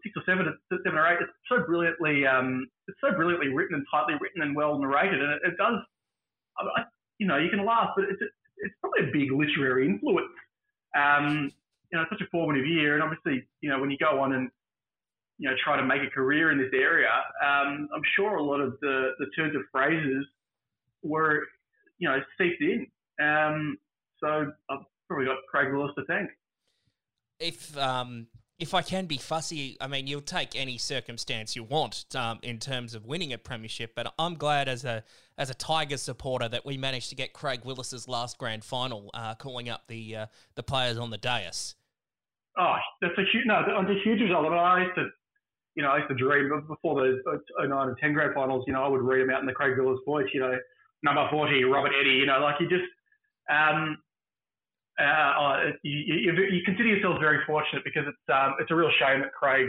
six 0.04 0.12
or 0.18 0.24
seven, 0.26 0.46
seven 0.70 1.00
or 1.00 1.08
eight. 1.08 1.20
It's 1.22 1.32
so 1.48 1.64
brilliantly, 1.66 2.28
um, 2.28 2.68
it's 2.90 3.00
so 3.00 3.16
brilliantly 3.16 3.48
written 3.48 3.76
and 3.76 3.86
tightly 3.90 4.16
written 4.20 4.42
and 4.42 4.54
well 4.56 4.78
narrated, 4.78 5.24
and 5.24 5.32
it, 5.32 5.42
it 5.46 5.58
does. 5.58 5.80
I, 6.60 6.84
you 7.18 7.28
know, 7.28 7.38
you 7.38 7.50
can 7.50 7.66
laugh, 7.66 7.92
but 7.96 8.06
it's 8.12 8.22
it's 8.58 8.76
probably 8.82 9.08
a 9.08 9.14
big 9.14 9.32
literary 9.32 9.88
influence. 9.88 10.36
Um, 10.96 11.52
you 11.92 11.98
know, 11.98 12.06
such 12.10 12.22
a 12.22 12.30
formative 12.30 12.68
year, 12.68 12.96
and 12.96 13.04
obviously, 13.04 13.48
you 13.62 13.70
know, 13.70 13.80
when 13.80 13.90
you 13.90 13.98
go 13.98 14.20
on 14.20 14.34
and 14.34 14.50
you 15.38 15.50
know, 15.50 15.56
try 15.64 15.78
to 15.78 15.84
make 15.84 16.02
a 16.02 16.10
career 16.10 16.52
in 16.52 16.58
this 16.58 16.72
area, 16.74 17.12
um, 17.44 17.90
I'm 17.94 18.02
sure 18.16 18.38
a 18.38 18.44
lot 18.44 18.62
of 18.62 18.78
the, 18.82 19.12
the 19.20 19.26
turns 19.36 19.56
of 19.56 19.62
phrases 19.72 20.26
were, 21.04 21.42
you 21.98 22.08
know, 22.08 22.20
seeped 22.38 22.62
in. 22.62 22.88
Um, 23.24 23.78
so 24.20 24.52
I've 24.70 24.80
probably 25.08 25.26
got 25.26 25.38
Craig 25.50 25.74
Willis 25.74 25.92
to 25.98 26.06
thank. 26.06 26.30
If 27.40 27.78
um, 27.78 28.28
if 28.58 28.74
I 28.74 28.82
can 28.82 29.06
be 29.06 29.18
fussy, 29.18 29.76
I 29.82 29.88
mean, 29.88 30.08
you'll 30.08 30.22
take 30.22 30.56
any 30.56 30.78
circumstance 30.78 31.56
you 31.56 31.64
want 31.64 32.06
um, 32.16 32.40
in 32.42 32.60
terms 32.60 32.96
of 32.96 33.06
winning 33.06 33.34
a 33.34 33.38
premiership. 33.38 33.94
But 33.96 34.14
I'm 34.18 34.36
glad 34.36 34.70
as 34.70 34.86
a 34.86 35.04
as 35.38 35.50
a 35.50 35.54
Tigers 35.54 36.02
supporter 36.02 36.48
that 36.48 36.66
we 36.66 36.78
managed 36.78 37.10
to 37.10 37.16
get 37.16 37.34
Craig 37.34 37.66
Willis's 37.66 38.08
last 38.08 38.38
grand 38.38 38.64
final, 38.64 39.12
uh, 39.14 39.36
calling 39.36 39.68
up 39.68 39.88
the 39.88 40.16
uh, 40.16 40.26
the 40.56 40.64
players 40.64 40.98
on 40.98 41.10
the 41.10 41.18
dais. 41.18 41.76
Oh, 42.58 42.76
that's 43.02 43.18
a 43.18 43.24
huge 43.34 43.46
no, 43.46 43.62
that's 43.68 43.90
a 43.90 44.02
huge 44.04 44.22
result. 44.22 44.46
I 44.46 44.50
mean, 44.50 44.58
I 44.58 44.84
used 44.84 44.96
to, 44.96 45.10
you 45.76 45.84
know, 45.84 45.90
I 45.90 45.98
used 45.98 46.10
to 46.10 46.16
dream 46.16 46.50
before 46.68 46.96
the 46.96 47.22
09 47.60 47.88
and 47.88 47.98
10 47.98 48.14
grand 48.14 48.34
finals. 48.34 48.64
You 48.68 48.74
know, 48.74 48.84
I 48.84 48.88
would 48.88 49.02
read 49.02 49.22
them 49.22 49.30
out 49.30 49.42
in 49.42 49.46
the 49.46 49.54
Craig 49.54 49.78
Willis 49.78 50.00
voice. 50.06 50.28
You 50.34 50.40
know, 50.40 50.58
number 51.04 51.28
40, 51.30 51.64
Robert 51.66 51.92
Eddie. 52.00 52.16
You 52.16 52.26
know, 52.26 52.40
like 52.40 52.56
you 52.60 52.70
just. 52.70 52.88
Um, 53.50 53.98
uh, 54.98 55.34
oh, 55.38 55.72
you, 55.84 56.32
you, 56.32 56.32
you, 56.52 56.62
consider 56.64 56.88
yourselves 56.88 57.20
very 57.20 57.40
fortunate 57.46 57.84
because 57.84 58.04
it's 58.08 58.34
um, 58.34 58.56
it's 58.60 58.72
a 58.72 58.76
real 58.76 58.90
shame 58.98 59.20
that 59.20 59.34
Craig 59.34 59.68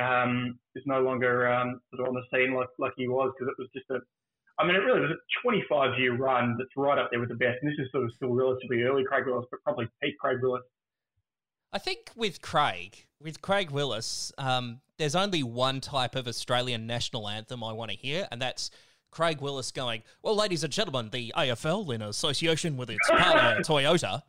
um, 0.00 0.58
is 0.74 0.82
no 0.86 1.00
longer 1.00 1.46
um, 1.52 1.80
sort 1.94 2.08
of 2.08 2.14
on 2.14 2.20
the 2.20 2.36
scene 2.36 2.54
like 2.54 2.68
like 2.78 2.92
he 2.96 3.06
was 3.08 3.32
because 3.38 3.52
it 3.52 3.60
was 3.60 3.68
just 3.74 3.88
a 3.90 4.00
I 4.58 4.66
mean 4.66 4.74
it 4.74 4.80
really 4.80 5.00
was 5.00 5.10
a 5.10 5.46
25 5.46 5.98
year 5.98 6.16
run 6.16 6.56
that's 6.58 6.70
right 6.76 6.98
up 6.98 7.10
there 7.10 7.20
with 7.20 7.28
the 7.28 7.36
best 7.36 7.58
and 7.62 7.70
this 7.70 7.78
is 7.78 7.90
sort 7.92 8.04
of 8.04 8.10
still 8.16 8.34
relatively 8.34 8.82
early 8.82 9.04
Craig 9.04 9.26
Willis 9.26 9.46
but 9.50 9.62
probably 9.62 9.88
peak 10.02 10.18
Craig 10.18 10.38
Willis. 10.42 10.62
I 11.72 11.78
think 11.78 12.10
with 12.16 12.42
Craig 12.42 13.06
with 13.20 13.42
Craig 13.42 13.70
Willis 13.70 14.32
um, 14.38 14.80
there's 15.02 15.16
only 15.16 15.42
one 15.42 15.80
type 15.80 16.14
of 16.14 16.28
Australian 16.28 16.86
national 16.86 17.28
anthem 17.28 17.64
I 17.64 17.72
want 17.72 17.90
to 17.90 17.96
hear 17.96 18.28
and 18.30 18.40
that's 18.40 18.70
Craig 19.10 19.40
Willis 19.40 19.72
going, 19.72 20.04
well, 20.22 20.36
ladies 20.36 20.62
and 20.62 20.72
gentlemen, 20.72 21.10
the 21.10 21.34
AFL 21.36 21.92
in 21.92 22.02
association 22.02 22.76
with 22.76 22.88
its 22.88 23.10
partner 23.10 23.60
Toyota. 23.62 24.22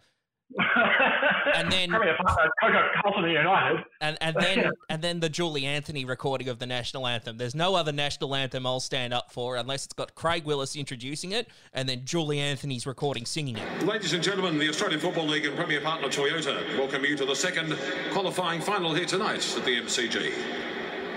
and 1.54 1.72
then 1.72 1.90
Carlton 1.92 3.30
United, 3.30 3.84
and 4.02 4.18
and 4.22 4.36
then 4.40 4.72
and 4.90 5.02
then 5.02 5.20
the 5.20 5.30
Julie 5.30 5.66
Anthony 5.66 6.06
recording 6.06 6.50
of 6.50 6.60
the 6.60 6.66
national 6.66 7.08
anthem. 7.08 7.38
There's 7.38 7.56
no 7.56 7.76
other 7.76 7.92
national 7.92 8.36
anthem 8.36 8.66
I'll 8.66 8.80
stand 8.80 9.14
up 9.14 9.32
for 9.32 9.56
unless 9.56 9.86
it's 9.86 9.94
got 9.94 10.16
Craig 10.16 10.46
Willis 10.46 10.76
introducing 10.76 11.32
it 11.32 11.48
and 11.74 11.88
then 11.88 12.06
Julie 12.06 12.40
Anthony's 12.40 12.86
recording 12.86 13.26
singing 13.26 13.58
it. 13.58 13.84
Ladies 13.84 14.14
and 14.14 14.24
gentlemen, 14.24 14.58
the 14.58 14.70
Australian 14.70 15.00
Football 15.00 15.28
League 15.28 15.46
and 15.46 15.56
Premier 15.56 15.82
Partner 15.82 16.08
Toyota 16.08 16.78
welcome 16.78 17.04
you 17.04 17.16
to 17.18 17.26
the 17.26 17.36
second 17.36 17.78
qualifying 18.12 18.62
final 18.62 18.94
here 18.94 19.06
tonight 19.06 19.56
at 19.58 19.66
the 19.66 19.82
MCG. 19.82 20.34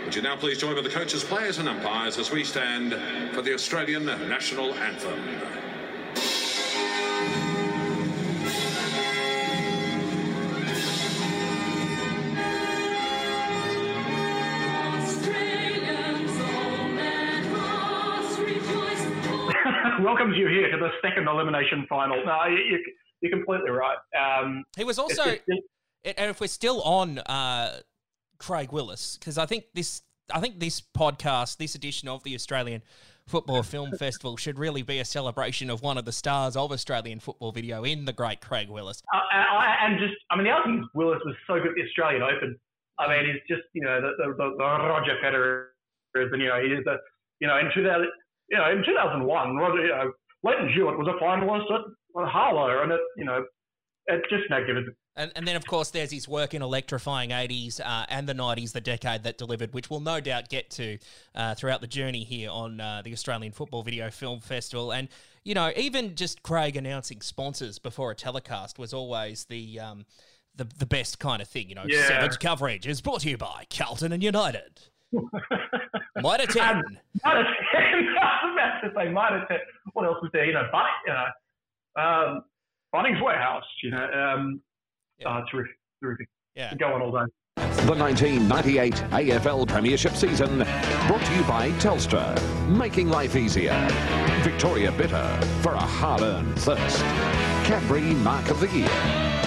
Would 0.04 0.14
you 0.14 0.22
now 0.22 0.36
please 0.36 0.58
join 0.58 0.74
with 0.74 0.84
the 0.84 0.90
coaches, 0.90 1.24
players, 1.24 1.58
and 1.58 1.68
umpires 1.68 2.16
as 2.16 2.30
we 2.30 2.44
stand 2.44 2.94
for 3.34 3.42
the 3.42 3.52
Australian 3.52 4.06
national 4.06 4.72
anthem? 4.74 5.65
Welcomes 20.06 20.36
you 20.36 20.46
here 20.48 20.70
to 20.70 20.78
the 20.78 20.90
second 21.02 21.26
elimination 21.26 21.84
final. 21.88 22.24
No, 22.24 22.44
you, 22.46 22.78
are 23.24 23.30
completely 23.30 23.70
right. 23.70 23.96
Um, 24.16 24.64
he 24.76 24.84
was 24.84 24.98
also, 24.98 25.24
and 25.44 25.60
if 26.04 26.40
we're 26.40 26.46
still 26.46 26.80
on 26.82 27.18
uh, 27.18 27.80
Craig 28.38 28.70
Willis 28.72 29.16
because 29.18 29.36
I 29.36 29.46
think 29.46 29.64
this 29.74 30.02
I 30.32 30.40
think 30.40 30.60
this 30.60 30.80
podcast, 30.80 31.56
this 31.56 31.74
edition 31.74 32.08
of 32.08 32.22
the 32.24 32.34
Australian 32.34 32.82
Football 33.26 33.62
Film 33.62 33.90
Festival, 33.98 34.36
should 34.36 34.58
really 34.58 34.82
be 34.82 34.98
a 34.98 35.04
celebration 35.04 35.70
of 35.70 35.82
one 35.82 35.98
of 35.98 36.04
the 36.04 36.12
stars 36.12 36.56
of 36.56 36.72
Australian 36.72 37.20
football 37.20 37.52
video 37.52 37.84
in 37.84 38.04
the 38.04 38.12
great 38.12 38.40
Craig 38.40 38.68
Willis. 38.68 39.02
Uh, 39.14 39.18
and 39.82 39.98
just, 39.98 40.14
I 40.30 40.36
mean, 40.36 40.44
the 40.44 40.50
other 40.50 40.64
thing 40.64 40.78
is 40.80 40.86
Willis 40.94 41.20
was 41.24 41.34
so 41.46 41.54
good 41.54 41.68
at 41.68 41.74
the 41.74 41.82
Australian 41.82 42.22
Open. 42.22 42.58
I 42.98 43.08
mean, 43.08 43.26
he's 43.26 43.42
just, 43.56 43.68
you 43.72 43.82
know, 43.82 44.00
the, 44.00 44.12
the, 44.18 44.34
the, 44.36 44.64
Roger 44.64 45.16
Federer, 45.22 45.66
and 46.14 46.42
you 46.42 46.48
know, 46.48 46.60
he 46.60 46.68
is 46.68 46.84
the, 46.84 46.96
you 47.40 47.46
know, 47.46 47.58
in 47.58 47.70
2000, 47.74 48.08
you 48.50 48.58
know, 48.58 48.70
in 48.70 48.84
2001, 48.84 49.56
Roger, 49.56 49.82
you 49.82 49.88
know, 49.88 50.12
Lleyton 50.42 50.72
Hewitt 50.72 50.98
was 50.98 51.08
a 51.08 51.22
finalist 51.22 51.70
at 51.72 52.28
Harlow, 52.28 52.82
and 52.82 52.92
it, 52.92 53.00
you 53.16 53.24
know, 53.24 53.44
it's 54.06 54.28
just 54.30 54.44
magnificent. 54.48 54.96
And, 55.16 55.32
and 55.34 55.48
then, 55.48 55.56
of 55.56 55.66
course, 55.66 55.90
there's 55.90 56.10
his 56.10 56.28
work 56.28 56.52
in 56.52 56.60
electrifying 56.60 57.30
80s 57.30 57.80
uh, 57.80 58.04
and 58.08 58.28
the 58.28 58.34
90s, 58.34 58.72
the 58.72 58.82
decade 58.82 59.22
that 59.22 59.38
delivered, 59.38 59.72
which 59.72 59.88
we'll 59.88 60.00
no 60.00 60.20
doubt 60.20 60.50
get 60.50 60.70
to 60.72 60.98
uh, 61.34 61.54
throughout 61.54 61.80
the 61.80 61.86
journey 61.86 62.22
here 62.22 62.50
on 62.50 62.80
uh, 62.80 63.00
the 63.02 63.12
Australian 63.12 63.52
Football 63.52 63.82
Video 63.82 64.10
Film 64.10 64.40
Festival. 64.40 64.92
And, 64.92 65.08
you 65.42 65.54
know, 65.54 65.72
even 65.74 66.16
just 66.16 66.42
Craig 66.42 66.76
announcing 66.76 67.22
sponsors 67.22 67.78
before 67.78 68.10
a 68.10 68.14
telecast 68.14 68.78
was 68.78 68.92
always 68.92 69.44
the. 69.46 69.80
Um, 69.80 70.06
the, 70.54 70.64
the 70.78 70.86
best 70.86 71.18
kind 71.18 71.42
of 71.42 71.48
thing, 71.48 71.68
you 71.68 71.74
know. 71.74 71.84
Yeah. 71.86 72.28
Coverage 72.40 72.86
is 72.86 73.02
brought 73.02 73.20
to 73.20 73.28
you 73.28 73.36
by 73.36 73.66
Carlton 73.68 74.10
and 74.10 74.22
United. 74.22 74.80
Mitre 76.16 76.46
10. 76.46 76.62
Um, 76.62 76.82
Mitre 77.24 77.44
10. 77.44 77.52
I 78.22 78.44
was 78.44 78.52
about 78.54 78.80
to 78.80 78.90
say 78.96 79.08
Mitre 79.08 79.46
10. 79.48 79.58
What 79.92 80.06
else 80.06 80.18
was 80.22 80.30
there? 80.32 80.44
You 80.44 80.54
know, 80.54 80.68
but, 80.72 80.84
you 81.06 81.12
know, 81.12 82.02
um, 82.02 82.44
Bunnings 82.94 83.22
Warehouse, 83.22 83.64
you 83.82 83.90
know, 83.90 84.04
um, 84.12 84.60
yeah. 85.18 85.28
uh, 85.28 85.44
terrific, 85.50 85.76
terrific. 86.02 86.28
Yeah. 86.54 86.74
Go 86.74 86.94
on 86.94 87.02
all 87.02 87.12
day. 87.12 87.30
The 87.56 87.94
1998 87.94 88.94
AFL 88.94 89.68
Premiership 89.68 90.14
season 90.14 90.58
brought 91.06 91.24
to 91.24 91.34
you 91.34 91.42
by 91.44 91.70
Telstra, 91.72 92.36
making 92.68 93.08
life 93.08 93.36
easier. 93.36 93.74
Victoria 94.42 94.92
Bitter 94.92 95.38
for 95.62 95.72
a 95.72 95.78
hard-earned 95.78 96.58
thirst. 96.58 96.98
Cadbury 97.64 98.14
Mark 98.16 98.48
of 98.50 98.60
the 98.60 98.68
Year. 98.68 98.88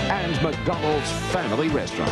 And 0.10 0.42
McDonald's 0.42 1.12
Family 1.34 1.70
Restaurant. 1.70 2.12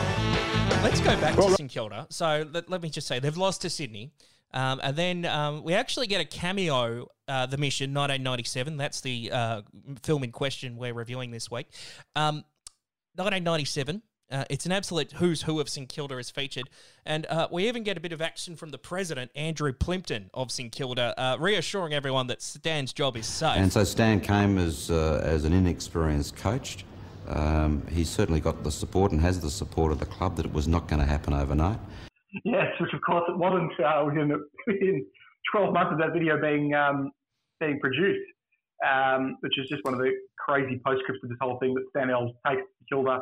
Let's 0.83 1.01
go 1.01 1.19
back 1.19 1.35
to 1.35 1.51
St 1.51 1.71
Kilda. 1.71 2.07
So 2.09 2.47
let, 2.51 2.69
let 2.69 2.81
me 2.81 2.89
just 2.89 3.07
say, 3.07 3.19
they've 3.19 3.37
lost 3.37 3.61
to 3.63 3.69
Sydney. 3.69 4.11
Um, 4.53 4.79
and 4.83 4.95
then 4.95 5.25
um, 5.25 5.63
we 5.63 5.73
actually 5.73 6.07
get 6.07 6.21
a 6.21 6.25
cameo, 6.25 7.07
uh, 7.27 7.45
The 7.45 7.57
Mission, 7.57 7.93
1997. 7.93 8.77
That's 8.77 9.01
the 9.01 9.31
uh, 9.31 9.61
film 10.03 10.23
in 10.23 10.31
question 10.31 10.77
we're 10.77 10.93
reviewing 10.93 11.31
this 11.31 11.51
week. 11.51 11.67
Um, 12.15 12.45
1997. 13.15 14.01
Uh, 14.29 14.43
it's 14.49 14.65
an 14.65 14.73
absolute 14.73 15.13
who's 15.13 15.43
who 15.43 15.59
of 15.61 15.69
St 15.69 15.87
Kilda 15.87 16.17
is 16.17 16.29
featured, 16.29 16.69
and 17.05 17.25
uh, 17.27 17.47
we 17.49 17.65
even 17.69 17.83
get 17.83 17.95
a 17.95 18.01
bit 18.01 18.11
of 18.11 18.21
action 18.21 18.57
from 18.57 18.71
the 18.71 18.77
president, 18.77 19.31
Andrew 19.35 19.71
Plympton 19.71 20.29
of 20.33 20.51
St 20.51 20.69
Kilda, 20.69 21.13
uh, 21.17 21.37
reassuring 21.39 21.93
everyone 21.93 22.27
that 22.27 22.41
Stan's 22.41 22.91
job 22.91 23.15
is 23.15 23.25
safe. 23.25 23.55
And 23.55 23.71
so 23.71 23.85
Stan 23.85 24.19
came 24.19 24.57
as 24.57 24.91
uh, 24.91 25.21
as 25.23 25.45
an 25.45 25.53
inexperienced 25.53 26.35
coach. 26.35 26.83
Um, 27.29 27.83
he's 27.89 28.09
certainly 28.09 28.41
got 28.41 28.63
the 28.65 28.71
support 28.71 29.13
and 29.13 29.21
has 29.21 29.39
the 29.39 29.49
support 29.49 29.93
of 29.93 29.99
the 29.99 30.05
club 30.05 30.35
that 30.37 30.45
it 30.45 30.51
was 30.51 30.67
not 30.67 30.89
going 30.89 31.01
to 31.01 31.07
happen 31.07 31.33
overnight. 31.33 31.79
Yes, 32.43 32.67
which 32.79 32.93
of 32.93 33.01
course 33.01 33.23
it 33.27 33.37
wasn't 33.37 33.71
uh, 33.79 34.03
within, 34.05 34.31
within 34.67 35.05
12 35.51 35.73
months 35.73 35.91
of 35.93 35.99
that 35.99 36.13
video 36.13 36.39
being 36.39 36.73
um, 36.73 37.11
being 37.59 37.79
produced, 37.79 38.25
um, 38.85 39.37
which 39.41 39.57
is 39.57 39.67
just 39.69 39.83
one 39.83 39.93
of 39.93 39.99
the 39.99 40.11
crazy 40.37 40.79
postscripts 40.85 41.23
of 41.23 41.29
this 41.29 41.37
whole 41.41 41.57
thing 41.59 41.73
that 41.73 41.83
Stan 41.89 42.09
Alves 42.09 42.33
takes 42.47 42.61
Kilda 42.91 43.19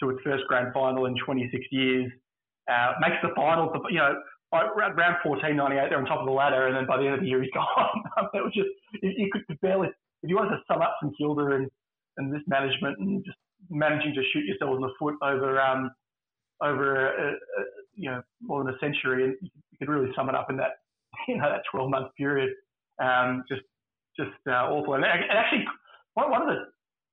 to 0.00 0.10
its 0.10 0.20
first 0.24 0.44
grand 0.48 0.72
final 0.72 1.06
in 1.06 1.14
26 1.24 1.64
years, 1.70 2.10
uh, 2.70 2.92
makes 3.00 3.16
the 3.22 3.30
finals. 3.34 3.70
You 3.90 3.98
know, 3.98 4.14
round 4.52 5.16
14, 5.22 5.56
98, 5.56 5.88
they're 5.88 5.98
on 5.98 6.06
top 6.06 6.20
of 6.20 6.26
the 6.26 6.32
ladder, 6.32 6.66
and 6.66 6.76
then 6.76 6.86
by 6.86 6.96
the 6.96 7.04
end 7.04 7.14
of 7.14 7.20
the 7.20 7.26
year, 7.26 7.42
he's 7.42 7.50
gone. 7.54 8.02
it 8.34 8.44
was 8.44 8.52
just 8.54 8.68
you 9.02 9.28
could 9.32 9.60
barely, 9.60 9.88
if 10.22 10.30
you 10.30 10.36
wanted 10.36 10.56
to 10.56 10.62
sum 10.70 10.82
up 10.82 10.94
some 11.00 11.12
Kilda 11.18 11.54
and 11.56 11.68
and 12.16 12.34
this 12.34 12.42
management 12.48 12.98
and 12.98 13.24
just 13.24 13.38
managing 13.70 14.12
to 14.14 14.22
shoot 14.32 14.44
yourself 14.44 14.74
in 14.74 14.82
the 14.82 14.90
foot 14.98 15.14
over 15.22 15.60
um, 15.60 15.90
over 16.62 17.06
a, 17.06 17.30
a, 17.30 17.62
you 17.98 18.10
know 18.10 18.22
more 18.40 18.64
than 18.64 18.74
a 18.74 18.78
century, 18.78 19.24
and 19.24 19.36
you 19.42 19.50
could 19.78 19.88
really 19.88 20.10
sum 20.16 20.28
it 20.28 20.34
up 20.34 20.48
in 20.50 20.56
that 20.56 20.80
you 21.28 21.36
know 21.36 21.50
that 21.50 21.62
12 21.70 21.90
month 21.90 22.08
period. 22.16 22.50
Um, 23.02 23.44
just 23.48 23.62
just 24.18 24.34
uh, 24.48 24.66
awful. 24.70 24.94
And, 24.94 25.04
actually, 25.04 25.64
one, 26.14 26.42
of 26.42 26.48
the 26.48 26.66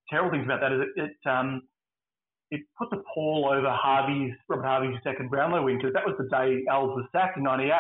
terrible 0.10 0.32
things 0.32 0.46
about 0.46 0.62
that 0.62 0.72
is 0.72 0.82
it, 0.96 1.02
it 1.04 1.30
um, 1.30 1.62
it 2.52 2.62
pall 3.14 3.52
over 3.52 3.70
Harvey's 3.70 4.34
Robert 4.50 4.66
Harvey's 4.66 5.00
second 5.04 5.30
Brownlow 5.30 5.64
win 5.64 5.78
because 5.78 5.94
that 5.94 6.06
was 6.06 6.16
the 6.18 6.30
day 6.30 6.64
Alves 6.70 6.96
was 6.96 7.06
sacked 7.12 7.38
in 7.38 7.44
'98. 7.44 7.72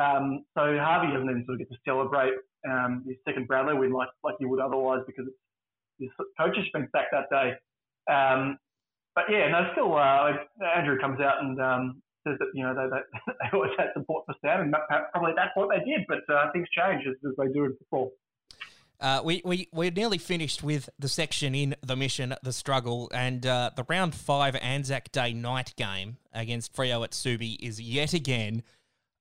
Um, 0.00 0.44
so 0.56 0.76
Harvey 0.78 1.12
doesn't 1.12 1.28
even 1.28 1.44
sort 1.46 1.60
of 1.60 1.66
get 1.66 1.70
to 1.70 1.78
celebrate 1.84 2.34
um, 2.68 3.04
his 3.06 3.16
second 3.26 3.46
Brownlow 3.46 3.76
win 3.76 3.92
like 3.92 4.08
like 4.22 4.36
he 4.38 4.46
would 4.46 4.60
otherwise 4.60 5.00
because 5.06 5.26
his 5.98 6.10
coach 6.38 6.56
has 6.56 6.66
been 6.72 6.88
sacked 6.92 7.12
that 7.12 7.28
day. 7.30 7.54
Um, 8.12 8.58
but 9.14 9.24
yeah, 9.28 9.48
no, 9.48 9.68
still 9.72 9.96
uh, 9.96 10.32
Andrew 10.76 10.98
comes 10.98 11.20
out 11.20 11.42
and 11.42 11.60
um, 11.60 12.02
says 12.26 12.36
that 12.38 12.48
you 12.54 12.62
know 12.62 12.74
they, 12.74 12.88
they, 12.88 13.32
they 13.40 13.56
always 13.56 13.72
had 13.78 13.88
support 13.94 14.26
for 14.26 14.34
Stan, 14.38 14.60
and 14.60 14.74
probably 15.12 15.32
that's 15.36 15.54
what 15.54 15.68
they 15.70 15.84
did. 15.84 16.06
But 16.08 16.32
uh, 16.32 16.50
things 16.52 16.68
change 16.70 17.06
as, 17.06 17.14
as 17.28 17.36
they 17.36 17.52
do 17.52 17.64
in 17.64 17.76
football. 17.78 18.12
Uh, 19.00 19.22
we, 19.24 19.40
we, 19.46 19.66
we're 19.72 19.90
nearly 19.90 20.18
finished 20.18 20.62
with 20.62 20.90
the 20.98 21.08
section 21.08 21.54
in 21.54 21.74
the 21.82 21.96
mission, 21.96 22.34
the 22.42 22.52
struggle, 22.52 23.10
and 23.14 23.46
uh, 23.46 23.70
the 23.74 23.84
round 23.88 24.14
five 24.14 24.54
Anzac 24.56 25.10
Day 25.10 25.32
night 25.32 25.72
game 25.76 26.18
against 26.34 26.74
Freo 26.74 27.02
at 27.02 27.12
Subi 27.12 27.56
is 27.60 27.80
yet 27.80 28.12
again 28.12 28.62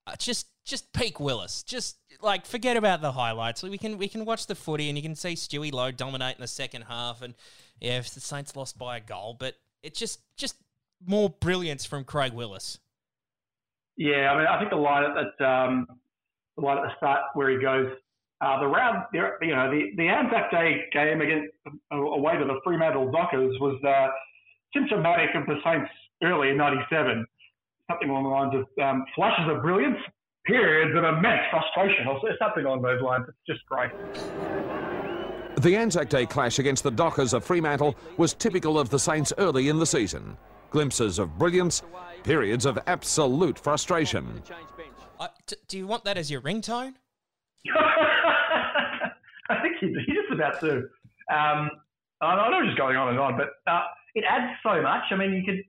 uh, 0.06 0.16
just 0.18 0.48
just 0.66 0.92
peak 0.92 1.20
Willis. 1.20 1.64
Just 1.64 1.98
like 2.22 2.46
forget 2.46 2.78
about 2.78 3.02
the 3.02 3.12
highlights. 3.12 3.64
We 3.64 3.78
can 3.78 3.98
we 3.98 4.08
can 4.08 4.26
watch 4.26 4.48
the 4.48 4.56
footy 4.56 4.90
and 4.90 4.98
you 4.98 5.02
can 5.02 5.16
see 5.16 5.34
Stewie 5.34 5.72
Loewe 5.72 5.96
dominate 5.96 6.36
in 6.36 6.42
the 6.42 6.48
second 6.48 6.84
half, 6.84 7.22
and 7.22 7.34
yeah, 7.80 8.00
if 8.00 8.14
the 8.14 8.20
Saints 8.20 8.56
lost 8.56 8.78
by 8.78 8.98
a 8.98 9.02
goal, 9.02 9.36
but 9.40 9.56
it's 9.82 10.00
just 10.00 10.20
just 10.36 10.56
more 11.06 11.30
brilliance 11.30 11.86
from 11.86 12.04
Craig 12.04 12.34
Willis. 12.34 12.80
Yeah, 14.00 14.32
I 14.32 14.38
mean, 14.38 14.48
I 14.48 14.58
think 14.58 14.72
the 14.72 14.78
line 14.78 15.04
at 15.04 15.12
that, 15.14 15.46
um, 15.46 15.86
the 16.56 16.64
line 16.64 16.78
at 16.78 16.84
the 16.84 16.96
start 16.96 17.20
where 17.34 17.50
he 17.50 17.60
goes, 17.60 17.92
uh, 18.40 18.58
the 18.62 18.66
round, 18.66 19.04
you 19.12 19.52
know, 19.52 19.70
the, 19.70 19.92
the 19.98 20.08
Anzac 20.08 20.50
Day 20.52 20.86
game 20.94 21.20
against 21.20 21.52
away 21.92 22.38
to 22.38 22.46
the 22.46 22.62
Fremantle 22.64 23.12
Dockers 23.12 23.60
was 23.60 23.76
uh, 23.84 24.08
symptomatic 24.74 25.36
of 25.36 25.46
the 25.48 25.60
Saints 25.66 25.92
early 26.24 26.48
in 26.48 26.56
'97. 26.56 27.26
Something 27.92 28.10
along 28.10 28.24
the 28.24 28.30
lines 28.30 28.54
of 28.56 28.84
um, 28.84 29.04
flashes 29.16 29.52
of 29.54 29.62
brilliance, 29.62 29.98
periods 30.46 30.98
of 30.98 31.04
immense 31.04 31.42
frustration, 31.52 32.08
or 32.08 32.22
something 32.40 32.64
along 32.64 32.82
those 32.82 33.02
lines. 33.02 33.26
It's 33.28 33.38
just 33.46 33.66
great. 33.66 33.92
The 35.58 35.76
Anzac 35.76 36.08
Day 36.08 36.26
clash 36.26 36.58
against 36.58 36.84
the 36.86 36.92
Dockers 36.92 37.34
of 37.34 37.44
Fremantle 37.44 37.98
was 38.16 38.34
typical 38.34 38.80
of 38.80 38.90
the 38.90 39.00
Saints 39.00 39.34
early 39.38 39.68
in 39.68 39.78
the 39.78 39.86
season. 39.86 40.38
Glimpses 40.72 41.20
of 41.20 41.38
brilliance, 41.38 41.82
periods 42.24 42.66
of 42.66 42.78
absolute 42.88 43.58
frustration. 43.58 44.42
Uh, 45.20 45.28
t- 45.46 45.56
do 45.68 45.78
you 45.78 45.88
want 45.88 46.04
that 46.06 46.18
as 46.18 46.30
your 46.30 46.42
ringtone? 46.42 46.94
I 49.50 49.62
think 49.62 49.76
he's, 49.82 49.90
he's 50.06 50.16
just 50.16 50.32
about 50.32 50.60
to. 50.62 50.88
Um, 51.34 51.70
I 52.22 52.50
know 52.50 52.66
just 52.66 52.78
going 52.78 52.98
on 52.98 53.10
and 53.10 53.20
on, 53.20 53.38
but 53.38 53.50
uh, 53.72 53.84
it 54.16 54.24
adds 54.30 54.54
so 54.64 54.82
much. 54.82 55.04
I 55.12 55.16
mean, 55.16 55.34
you 55.34 55.44
could, 55.46 55.64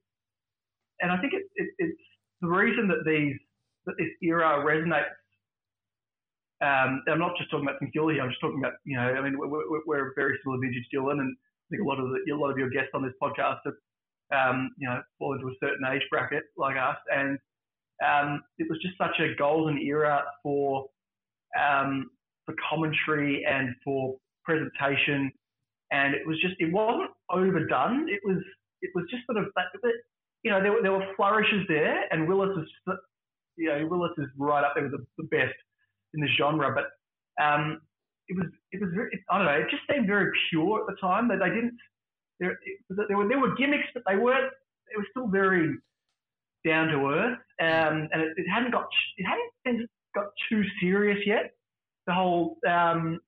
and 1.01 1.11
I 1.13 1.19
think 1.19 1.33
it, 1.33 1.45
it, 1.57 1.71
it's 1.79 2.01
the 2.41 2.49
reason 2.49 2.89
that 2.89 3.05
these 3.07 3.37
that 3.87 3.95
this 3.99 4.09
era 4.23 4.63
resonates. 4.65 5.17
Um, 6.61 7.03
I'm 7.09 7.19
not 7.19 7.33
just 7.39 7.51
talking 7.51 7.65
about 7.65 7.81
St 7.81 7.93
Kilda 7.93 8.15
here. 8.15 8.23
I'm 8.23 8.29
just 8.29 8.41
talking 8.41 8.59
about 8.59 8.75
you 8.85 8.97
know. 8.97 9.03
I 9.03 9.21
mean, 9.23 9.39
we're, 9.39 9.49
we're, 9.49 9.81
we're 9.87 10.13
very 10.15 10.39
similar 10.43 10.61
vintage, 10.61 10.85
Dylan, 10.93 11.21
and 11.21 11.35
I 11.35 11.67
think 11.71 11.83
a 11.83 11.89
lot 11.89 11.99
of 11.99 12.11
the, 12.11 12.33
a 12.33 12.37
lot 12.37 12.51
of 12.51 12.59
your 12.59 12.69
guests 12.69 12.91
on 12.95 13.03
this 13.03 13.15
podcast 13.23 13.65
have 13.65 13.75
um, 14.35 14.71
you 14.79 14.89
know 14.89 15.01
fall 15.19 15.35
into 15.35 15.49
a 15.49 15.55
certain 15.63 15.87
age 15.93 16.03
bracket 16.11 16.45
like 16.57 16.77
us, 16.77 16.97
and 17.13 17.39
um, 18.07 18.43
it 18.59 18.67
was 18.69 18.79
just 18.81 18.97
such 18.99 19.19
a 19.21 19.35
golden 19.37 19.79
era 19.79 20.25
for 20.43 20.87
um, 21.59 22.11
for 22.47 22.55
commentary 22.69 23.45
and 23.45 23.75
for 23.85 24.17
presentation, 24.45 25.31
and 25.91 26.15
it 26.15 26.27
was 26.27 26.41
just 26.41 26.55
it 26.59 26.73
wasn't 26.73 27.11
overdone. 27.31 28.09
It 28.09 28.21
was 28.25 28.43
it 28.83 28.91
was 28.95 29.05
just 29.11 29.25
sort 29.27 29.39
of 29.39 29.53
you 30.43 30.51
know 30.51 30.63
there 30.63 30.73
were, 30.73 30.83
there 30.83 30.93
were 30.93 31.07
flourishes 31.17 31.67
there, 31.69 32.05
and 32.11 32.29
Willis 32.29 32.57
is 32.57 32.95
you 33.57 33.69
know 33.69 33.87
Willis 33.91 34.13
is 34.19 34.27
right 34.39 34.65
up 34.65 34.73
there 34.75 34.85
with 34.85 34.93
the, 34.93 35.07
the 35.19 35.25
best 35.25 35.55
in 36.15 36.21
the 36.21 36.29
genre, 36.39 36.75
but 36.75 37.43
um, 37.43 37.81
it 38.29 38.37
was 38.37 38.47
it 38.73 38.81
was 38.81 38.91
very, 38.95 39.11
I 39.31 39.39
don't 39.39 39.47
know 39.47 39.53
it 39.53 39.71
just 39.71 39.83
seemed 39.91 40.07
very 40.07 40.31
pure 40.51 40.81
at 40.81 40.87
the 40.87 41.01
time. 41.01 41.29
That 41.29 41.39
they 41.41 41.51
didn't 41.51 41.77
there 42.41 42.59
there 43.09 43.17
were 43.17 43.29
there 43.29 43.39
were 43.39 43.55
gimmicks 43.55 43.87
but 43.95 44.03
they 44.09 44.17
weren't 44.17 44.53
they 44.89 44.97
were 44.97 45.07
still 45.11 45.29
very 45.29 45.77
down 46.67 46.89
to 46.89 47.07
earth 47.09 47.39
um, 47.61 48.09
and 48.13 48.23
it, 48.23 48.33
it 48.37 48.47
hadn't 48.53 48.73
got 48.73 48.89
it 49.17 49.25
hadn't 49.25 49.89
got 50.15 50.27
too 50.49 50.63
serious 50.81 51.19
yet 51.25 51.53
the 52.07 52.13
whole 52.13 52.57
um, 52.69 53.21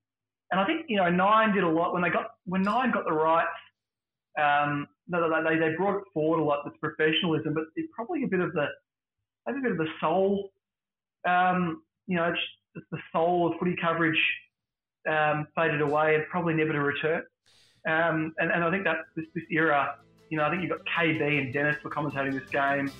and 0.53 0.61
I 0.61 0.67
think 0.67 0.87
you 0.89 0.99
know 0.99 1.09
Nine 1.11 1.55
did 1.55 1.65
a 1.65 1.69
lot 1.69 1.95
when 1.95 2.03
they 2.03 2.11
got 2.11 2.27
when 2.45 2.63
Nine 2.63 2.93
got 2.93 3.05
the 3.05 3.13
rights. 3.13 3.49
Um, 4.39 4.87
they 5.09 5.19
they 5.19 5.75
brought 5.77 5.99
it 5.99 6.05
forward 6.13 6.41
a 6.41 6.45
lot. 6.45 6.65
This 6.65 6.75
professionalism, 6.79 7.55
but 7.55 7.65
it's 7.75 7.89
probably 7.95 8.23
a 8.23 8.29
bit 8.29 8.41
of 8.41 8.53
the 8.53 8.67
maybe 9.47 9.59
a 9.59 9.63
bit 9.63 9.73
of 9.73 9.79
the 9.79 9.89
soul. 10.01 10.51
Um, 11.27 11.83
you 12.07 12.17
know, 12.17 12.31
just 12.75 12.87
the 12.91 12.99
soul 13.13 13.51
of 13.51 13.59
footy 13.59 13.77
coverage 13.81 14.21
um, 15.09 15.47
faded 15.57 15.81
away 15.81 16.17
and 16.17 16.25
probably 16.31 16.55
never 16.55 16.73
to 16.73 16.81
return. 16.81 17.23
Um, 17.87 18.35
and, 18.39 18.51
and 18.53 18.65
I 18.65 18.71
think 18.71 18.85
that 18.85 18.99
this, 19.17 19.27
this 19.35 19.45
era, 19.51 19.97
you 20.31 20.39
know, 20.39 20.45
I 20.45 20.51
think 20.51 20.63
you've 20.63 20.71
got 20.71 20.81
KB 20.87 21.41
and 21.41 21.53
Dennis 21.53 21.77
were 21.83 21.91
commentating 21.91 22.33
this 22.33 22.49
game. 22.51 22.91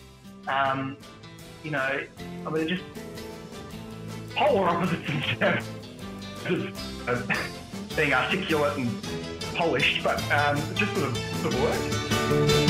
Um, 0.49 0.97
you 1.63 1.71
know, 1.71 2.01
I 2.47 2.51
mean, 2.51 2.69
just 2.69 2.83
polar 4.35 4.69
opposites 4.69 5.09
in 5.09 6.73
of 7.09 7.31
being 7.97 8.13
articulate 8.13 8.77
and 8.79 9.03
polished, 9.55 10.03
but 10.03 10.19
um, 10.33 10.57
just 10.75 10.95
sort 10.95 11.09
of, 11.09 11.17
sort 11.17 11.55
of 11.55 11.63
worked. 11.63 12.62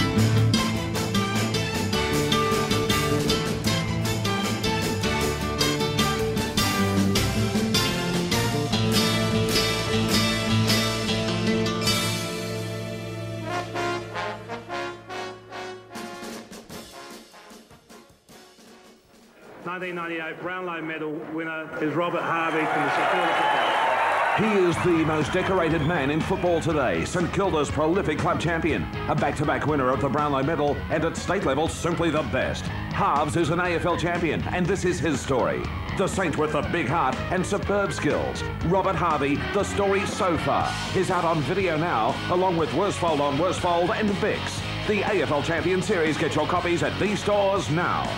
Brownlow 19.90 20.80
medal 20.80 21.10
winner 21.34 21.68
is 21.82 21.92
Robert 21.94 22.22
Harvey 22.22 22.64
from 22.64 22.82
the 22.84 22.90
St 22.94 24.38
He 24.38 24.68
is 24.68 24.76
the 24.84 25.04
most 25.04 25.32
decorated 25.32 25.82
man 25.82 26.12
in 26.12 26.20
football 26.20 26.60
today, 26.60 27.04
St 27.04 27.32
Kilda's 27.32 27.68
prolific 27.68 28.16
club 28.16 28.40
champion, 28.40 28.86
a 29.08 29.14
back-to-back 29.16 29.66
winner 29.66 29.90
of 29.90 30.00
the 30.00 30.08
Brownlow 30.08 30.44
medal, 30.44 30.76
and 30.90 31.04
at 31.04 31.16
state 31.16 31.44
level 31.44 31.66
simply 31.66 32.10
the 32.10 32.22
best. 32.30 32.64
Harves 32.92 33.36
is 33.36 33.50
an 33.50 33.58
AFL 33.58 33.98
champion, 33.98 34.40
and 34.54 34.64
this 34.64 34.84
is 34.84 35.00
his 35.00 35.20
story. 35.20 35.60
The 35.98 36.06
Saint 36.06 36.38
with 36.38 36.54
a 36.54 36.62
big 36.70 36.86
heart 36.86 37.16
and 37.32 37.44
superb 37.44 37.92
skills. 37.92 38.44
Robert 38.66 38.94
Harvey, 38.94 39.34
the 39.52 39.64
story 39.64 40.06
so 40.06 40.38
far, 40.38 40.72
is 40.96 41.10
out 41.10 41.24
on 41.24 41.40
video 41.40 41.76
now, 41.76 42.14
along 42.32 42.56
with 42.56 42.72
Worsfold 42.74 43.20
on 43.20 43.36
Worsfold 43.36 43.90
and 43.90 44.08
Bix. 44.10 44.62
The 44.86 45.00
AFL 45.00 45.44
Champion 45.44 45.82
Series. 45.82 46.16
Get 46.16 46.36
your 46.36 46.46
copies 46.46 46.84
at 46.84 46.96
these 47.00 47.20
stores 47.20 47.68
now. 47.68 48.08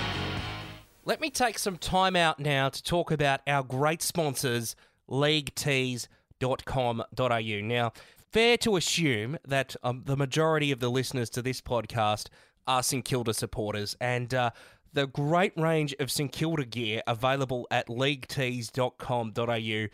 Let 1.06 1.20
me 1.20 1.28
take 1.28 1.58
some 1.58 1.76
time 1.76 2.16
out 2.16 2.40
now 2.40 2.70
to 2.70 2.82
talk 2.82 3.10
about 3.10 3.42
our 3.46 3.62
great 3.62 4.00
sponsors, 4.00 4.74
leaguetees.com.au. 5.10 7.60
Now, 7.62 7.92
fair 8.32 8.56
to 8.56 8.76
assume 8.76 9.36
that 9.46 9.76
um, 9.82 10.04
the 10.06 10.16
majority 10.16 10.72
of 10.72 10.80
the 10.80 10.90
listeners 10.90 11.28
to 11.30 11.42
this 11.42 11.60
podcast 11.60 12.28
are 12.66 12.82
St 12.82 13.04
Kilda 13.04 13.34
supporters, 13.34 13.94
and 14.00 14.32
uh, 14.32 14.48
the 14.94 15.06
great 15.06 15.52
range 15.58 15.94
of 16.00 16.10
St 16.10 16.32
Kilda 16.32 16.64
gear 16.64 17.02
available 17.06 17.66
at 17.70 17.88
leaguetees.com.au 17.88 19.88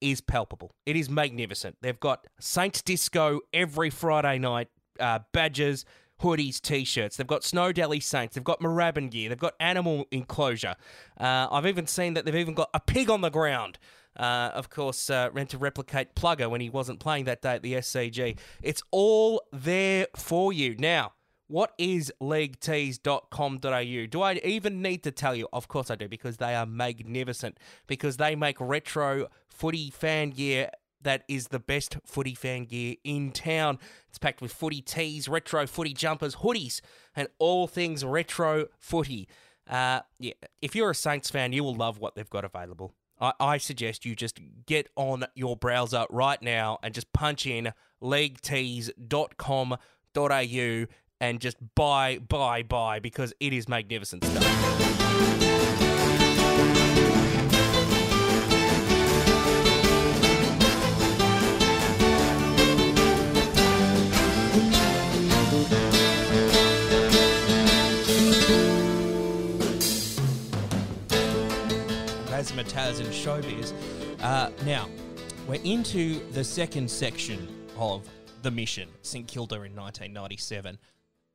is 0.00 0.20
palpable. 0.20 0.76
It 0.86 0.94
is 0.94 1.10
magnificent. 1.10 1.78
They've 1.80 1.98
got 1.98 2.28
Saints 2.38 2.82
Disco 2.82 3.40
every 3.52 3.90
Friday 3.90 4.38
night, 4.38 4.68
uh, 5.00 5.18
badges, 5.32 5.84
hoodies, 6.22 6.60
t-shirts. 6.60 7.16
They've 7.16 7.26
got 7.26 7.44
Snow 7.44 7.72
Deli 7.72 8.00
Saints. 8.00 8.34
They've 8.34 8.44
got 8.44 8.60
Moorabbin 8.60 9.10
gear. 9.10 9.28
They've 9.28 9.38
got 9.38 9.54
animal 9.60 10.06
enclosure. 10.10 10.76
Uh, 11.20 11.48
I've 11.50 11.66
even 11.66 11.86
seen 11.86 12.14
that 12.14 12.24
they've 12.24 12.34
even 12.34 12.54
got 12.54 12.70
a 12.72 12.80
pig 12.80 13.10
on 13.10 13.20
the 13.20 13.30
ground. 13.30 13.78
Uh, 14.16 14.50
of 14.54 14.70
course, 14.70 15.10
uh, 15.10 15.30
meant 15.34 15.50
to 15.50 15.58
replicate 15.58 16.14
Plugger 16.14 16.48
when 16.50 16.60
he 16.60 16.70
wasn't 16.70 17.00
playing 17.00 17.24
that 17.24 17.42
day 17.42 17.54
at 17.54 17.62
the 17.62 17.74
SCG. 17.74 18.38
It's 18.62 18.82
all 18.90 19.42
there 19.52 20.06
for 20.16 20.52
you. 20.52 20.76
Now, 20.78 21.12
what 21.48 21.72
is 21.76 22.12
leaguetees.com.au? 22.20 24.06
Do 24.06 24.22
I 24.22 24.34
even 24.44 24.82
need 24.82 25.02
to 25.02 25.10
tell 25.10 25.34
you? 25.34 25.48
Of 25.52 25.68
course 25.68 25.90
I 25.90 25.96
do, 25.96 26.08
because 26.08 26.38
they 26.38 26.54
are 26.54 26.66
magnificent. 26.66 27.58
Because 27.86 28.16
they 28.16 28.36
make 28.36 28.60
retro 28.60 29.28
footy 29.48 29.90
fan 29.90 30.30
gear 30.30 30.70
that 31.02 31.24
is 31.28 31.48
the 31.48 31.58
best 31.58 31.98
footy 32.04 32.34
fan 32.34 32.64
gear 32.64 32.96
in 33.04 33.32
town. 33.32 33.78
It's 34.08 34.18
packed 34.18 34.40
with 34.40 34.52
footy 34.52 34.80
tees, 34.80 35.28
retro 35.28 35.66
footy 35.66 35.92
jumpers, 35.92 36.36
hoodies, 36.36 36.80
and 37.14 37.28
all 37.38 37.66
things 37.66 38.04
retro 38.04 38.66
footy. 38.78 39.28
Uh, 39.68 40.00
yeah, 40.18 40.32
if 40.60 40.74
you're 40.74 40.90
a 40.90 40.94
Saints 40.94 41.30
fan, 41.30 41.52
you 41.52 41.64
will 41.64 41.74
love 41.74 41.98
what 41.98 42.14
they've 42.14 42.28
got 42.28 42.44
available. 42.44 42.94
I, 43.20 43.32
I 43.38 43.58
suggest 43.58 44.04
you 44.04 44.16
just 44.16 44.40
get 44.66 44.88
on 44.96 45.24
your 45.34 45.56
browser 45.56 46.06
right 46.10 46.42
now 46.42 46.78
and 46.82 46.92
just 46.92 47.12
punch 47.12 47.46
in 47.46 47.72
leaguetees.com.au 48.02 50.86
and 51.20 51.40
just 51.40 51.56
buy, 51.76 52.18
buy, 52.18 52.62
buy 52.64 52.98
because 52.98 53.32
it 53.38 53.52
is 53.52 53.68
magnificent 53.68 54.24
stuff. 54.24 55.01
Razzmatazz 72.42 72.98
and 72.98 73.08
showbiz. 73.08 73.72
Uh, 74.20 74.50
now, 74.64 74.88
we're 75.46 75.62
into 75.62 76.18
the 76.32 76.42
second 76.42 76.90
section 76.90 77.46
of 77.78 78.08
the 78.42 78.50
mission, 78.50 78.88
St 79.02 79.28
Kilda 79.28 79.54
in 79.56 79.76
1997. 79.76 80.76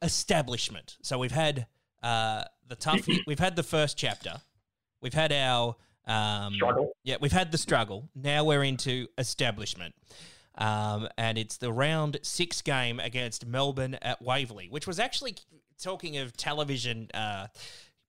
Establishment. 0.02 0.98
So 1.02 1.18
we've 1.18 1.32
had 1.32 1.68
uh, 2.04 2.44
the 2.68 2.76
tough. 2.76 3.08
we've 3.28 3.40
had 3.40 3.56
the 3.56 3.64
first 3.64 3.98
chapter. 3.98 4.34
We've 5.02 5.14
had 5.14 5.32
our 5.32 5.78
um, 6.06 6.56
struggle. 6.56 6.92
Yeah, 7.06 7.16
we've 7.22 7.32
had 7.32 7.54
the 7.54 7.58
struggle. 7.58 8.10
Now 8.14 8.44
we're 8.44 8.64
into 8.64 9.08
establishment. 9.18 9.96
Um, 10.58 11.08
and 11.18 11.38
it's 11.38 11.56
the 11.56 11.72
round 11.72 12.18
six 12.22 12.62
game 12.62 13.00
against 13.00 13.46
Melbourne 13.46 13.98
at 14.02 14.22
Waverley, 14.22 14.68
which 14.70 14.86
was 14.86 15.00
actually 15.00 15.38
talking 15.82 16.18
of 16.18 16.36
television 16.36 17.10
uh, 17.14 17.48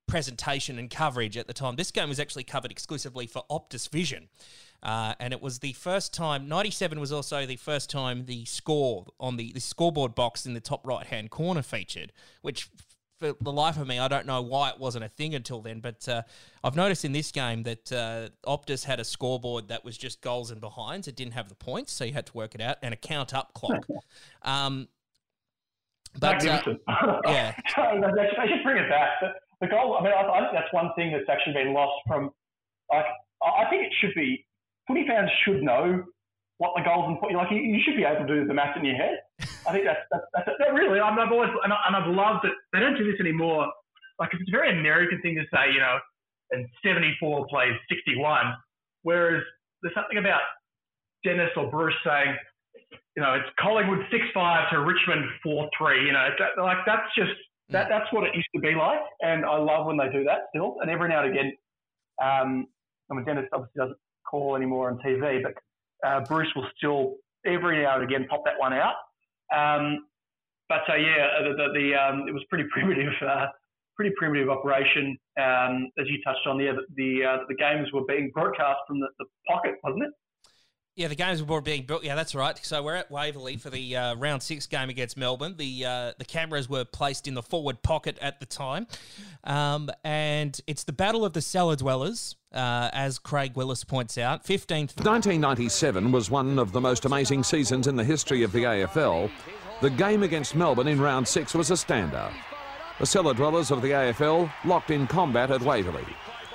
presentation 0.09 0.79
and 0.79 0.90
coverage 0.90 1.37
at 1.37 1.47
the 1.47 1.53
time. 1.53 1.77
This 1.77 1.92
game 1.92 2.09
was 2.09 2.18
actually 2.18 2.44
covered 2.44 2.73
exclusively 2.73 3.27
for 3.27 3.44
Optus 3.51 3.88
Vision. 3.88 4.29
Uh, 4.83 5.14
and 5.21 5.33
it 5.33 5.42
was 5.42 5.59
the 5.59 5.73
first 5.75 6.14
time, 6.14 6.49
97 6.49 6.99
was 7.01 7.12
also 7.12 7.47
the 7.47 7.57
first 7.57 7.90
time 7.90 8.27
the 8.27 8.44
score 8.44 9.07
on 9.18 9.37
the, 9.37 9.53
the 9.53 9.61
scoreboard 9.61 10.14
box 10.14 10.47
in 10.47 10.55
the 10.55 10.61
top 10.61 10.87
right 10.87 11.07
hand 11.07 11.31
corner 11.31 11.62
featured, 11.62 12.12
which 12.42 12.68
for 13.18 13.35
the 13.40 13.53
life 13.53 13.77
of 13.77 13.87
me, 13.87 13.99
I 13.99 14.07
don't 14.09 14.27
know 14.27 14.40
why 14.40 14.71
it 14.71 14.79
wasn't 14.79 15.05
a 15.05 15.09
thing 15.09 15.35
until 15.35 15.61
then. 15.61 15.81
But 15.81 16.09
uh, 16.09 16.23
I've 16.62 16.77
noticed 16.77 17.05
in 17.05 17.12
this 17.12 17.33
game 17.33 17.64
that 17.64 17.92
uh, 17.92 18.29
Optus 18.47 18.85
had 18.85 19.01
a 19.01 19.05
scoreboard 19.05 19.68
that 19.68 19.85
was 19.85 19.99
just 19.99 20.21
goals 20.21 20.51
and 20.51 20.61
behinds. 20.61 21.09
It 21.09 21.16
didn't 21.16 21.33
have 21.33 21.49
the 21.49 21.57
points, 21.57 21.92
so 21.92 22.05
you 22.05 22.12
had 22.12 22.27
to 22.27 22.33
work 22.35 22.55
it 22.55 22.61
out, 22.61 22.77
and 22.83 22.94
a 22.94 22.97
count 22.97 23.35
up 23.35 23.55
clock. 23.55 23.85
Um, 24.42 24.88
but 26.18 26.47
uh, 26.47 26.62
yeah, 27.27 27.55
I 27.77 28.47
should 28.47 28.62
bring 28.62 28.79
it 28.79 28.88
back. 28.88 29.18
The, 29.61 29.66
goal. 29.66 29.94
Oh, 29.94 29.99
I 29.99 30.03
mean, 30.05 30.12
I, 30.12 30.23
I 30.23 30.40
think 30.40 30.53
that's 30.53 30.73
one 30.73 30.90
thing 30.97 31.12
that's 31.12 31.29
actually 31.29 31.55
been 31.55 31.75
lost 31.75 31.99
from. 32.07 32.31
Like, 32.92 33.07
I 33.42 33.68
think 33.71 33.85
it 33.85 33.92
should 34.01 34.14
be. 34.14 34.44
Footy 34.87 35.05
fans 35.07 35.31
should 35.44 35.62
know 35.62 36.05
what 36.59 36.75
the 36.75 36.83
goals 36.83 37.07
and 37.07 37.37
like 37.37 37.51
you, 37.51 37.59
you 37.59 37.79
should 37.85 37.97
be 37.97 38.05
able 38.05 38.27
to 38.27 38.27
do 38.27 38.47
the 38.47 38.55
math 38.55 38.77
in 38.77 38.85
your 38.85 38.97
head. 38.97 39.23
I 39.66 39.73
think 39.73 39.85
that's 39.87 40.03
that's, 40.11 40.27
that's 40.35 40.51
that 40.59 40.75
really. 40.75 40.99
I've 40.99 41.16
always 41.31 41.51
and, 41.62 41.73
I, 41.73 41.79
and 41.87 41.94
I've 41.94 42.11
loved 42.11 42.44
that 42.44 42.53
they 42.73 42.81
don't 42.81 42.99
do 42.99 43.07
this 43.07 43.21
anymore. 43.21 43.71
Like 44.18 44.31
it's 44.33 44.42
a 44.42 44.51
very 44.51 44.75
American 44.75 45.23
thing 45.23 45.37
to 45.37 45.47
say, 45.55 45.71
you 45.73 45.79
know, 45.79 45.99
and 46.51 46.66
74 46.83 47.47
plays 47.49 47.75
61, 47.88 48.55
whereas 49.03 49.42
there's 49.83 49.94
something 49.94 50.18
about 50.18 50.42
Dennis 51.25 51.51
or 51.57 51.71
Bruce 51.71 51.94
saying, 52.05 52.35
you 53.16 53.23
know, 53.23 53.35
it's 53.35 53.49
Collingwood 53.61 54.07
6-5 54.11 54.71
to 54.71 54.81
Richmond 54.81 55.27
4-3. 55.47 56.07
You 56.07 56.12
know, 56.12 56.27
like 56.59 56.79
that's 56.87 57.07
just 57.14 57.38
that 57.70 57.88
that's 57.88 58.11
what 58.12 58.24
it 58.24 58.35
used 58.35 58.48
to 58.54 58.61
be 58.61 58.74
like, 58.74 59.00
and 59.20 59.44
I 59.44 59.59
love 59.59 59.87
when 59.87 59.96
they 59.96 60.09
do 60.11 60.24
that 60.24 60.48
still. 60.50 60.76
And 60.81 60.90
every 60.90 61.09
now 61.09 61.22
and 61.22 61.33
again, 61.33 61.52
um, 62.22 62.66
I 63.11 63.14
mean, 63.14 63.24
Dennis 63.24 63.44
obviously 63.52 63.78
doesn't 63.78 63.98
call 64.28 64.57
anymore 64.57 64.90
on 64.90 64.98
TV, 64.98 65.42
but 65.42 65.54
uh, 66.07 66.20
Bruce 66.24 66.48
will 66.54 66.66
still 66.76 67.16
every 67.46 67.83
now 67.83 67.96
and 67.96 68.04
again 68.04 68.26
pop 68.28 68.42
that 68.44 68.59
one 68.59 68.72
out. 68.72 68.94
Um, 69.54 70.07
but 70.68 70.83
uh, 70.88 70.96
yeah, 70.96 71.28
the, 71.42 71.54
the, 71.57 71.68
the 71.74 71.94
um, 71.94 72.28
it 72.28 72.33
was 72.33 72.44
pretty 72.48 72.64
primitive, 72.72 73.12
uh, 73.26 73.46
pretty 73.96 74.14
primitive 74.16 74.48
operation. 74.48 75.16
Um, 75.38 75.90
as 75.98 76.07
you 76.09 76.18
touched 76.24 76.46
on 76.46 76.59
there, 76.59 76.74
the 76.74 76.83
the, 76.96 77.24
uh, 77.24 77.37
the 77.48 77.54
games 77.54 77.88
were 77.92 78.04
being 78.04 78.31
broadcast 78.33 78.81
from 78.87 79.00
the, 79.00 79.09
the 79.18 79.26
pocket, 79.46 79.74
wasn't 79.83 80.04
it? 80.04 80.11
Yeah, 80.98 81.06
the 81.06 81.14
games 81.14 81.40
were 81.44 81.61
being 81.61 81.84
built. 81.84 82.02
Yeah, 82.02 82.16
that's 82.16 82.34
right. 82.34 82.58
So 82.61 82.82
we're 82.82 82.96
at 82.96 83.08
Waverley 83.08 83.56
for 83.56 83.70
the 83.70 83.96
uh, 83.96 84.14
round 84.16 84.42
six 84.42 84.66
game 84.66 84.88
against 84.88 85.16
Melbourne. 85.16 85.54
The 85.56 85.87
uh, 85.87 86.12
the 86.18 86.24
cameras 86.24 86.68
were 86.68 86.84
placed 86.84 87.28
in 87.28 87.34
the 87.34 87.42
forward 87.42 87.84
pocket 87.84 88.18
at 88.20 88.40
the 88.40 88.46
time, 88.46 88.88
um, 89.44 89.90
and 90.02 90.61
it's 90.66 90.82
the 90.82 90.92
battle 90.92 91.24
of 91.24 91.34
the 91.34 91.40
cellar 91.40 91.76
dwellers, 91.76 92.34
uh, 92.52 92.90
as 92.92 93.20
Craig 93.20 93.54
Willis 93.54 93.84
points 93.84 94.18
out. 94.18 94.44
Fifteenth. 94.44 94.96
1997 94.96 96.11
was 96.11 96.32
one 96.32 96.58
of 96.58 96.72
the 96.72 96.80
most 96.80 97.04
amazing 97.04 97.44
seasons 97.44 97.87
in 97.87 97.94
the 97.94 98.02
history 98.02 98.42
of 98.42 98.50
the 98.50 98.64
AFL. 98.64 99.30
The 99.80 99.90
game 99.90 100.24
against 100.24 100.56
Melbourne 100.56 100.88
in 100.88 101.00
round 101.00 101.28
six 101.28 101.54
was 101.54 101.70
a 101.70 101.74
standout. 101.74 102.32
The 102.98 103.06
cellar 103.06 103.34
dwellers 103.34 103.70
of 103.70 103.82
the 103.82 103.90
AFL 103.90 104.50
locked 104.64 104.90
in 104.90 105.06
combat 105.06 105.52
at 105.52 105.62
Waverley. 105.62 106.06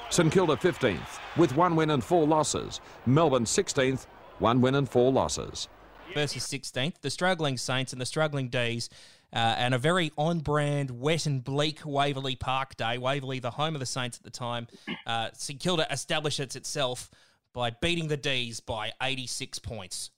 St 0.10 0.29
Kilda 0.29 0.58
15th 0.58 1.19
with 1.38 1.56
one 1.56 1.77
win 1.77 1.91
and 1.91 2.03
four 2.03 2.27
losses. 2.27 2.82
Melbourne 3.06 3.45
16th 3.45 4.06
one 4.43 4.60
win 4.60 4.75
and 4.75 4.88
four 4.88 5.12
losses. 5.12 5.69
Versus 6.13 6.43
16th, 6.43 6.99
the 7.01 7.10
struggling 7.10 7.58
Saints 7.58 7.93
and 7.93 7.99
the 7.99 8.06
struggling 8.06 8.49
D's, 8.49 8.89
uh, 9.32 9.38
and 9.58 9.73
a 9.73 9.79
very 9.79 10.12
on 10.15 10.39
brand, 10.39 10.91
wet 10.91 11.25
and 11.25 11.43
bleak 11.43 11.79
Waverley 11.86 12.36
Park 12.36 12.75
day. 12.75 12.99
Waverley, 12.99 13.39
the 13.39 13.51
home 13.51 13.73
of 13.73 13.79
the 13.79 13.86
Saints 13.88 14.17
at 14.17 14.23
the 14.23 14.29
time. 14.29 14.67
Uh, 15.08 15.29
St 15.34 15.60
Kilda 15.60 15.88
establishes 15.89 16.56
itself 16.56 17.10
by 17.53 17.71
beating 17.71 18.10
the 18.10 18.17
D's 18.17 18.60
by 18.60 18.91
86 19.01 19.58
points. 19.60 20.12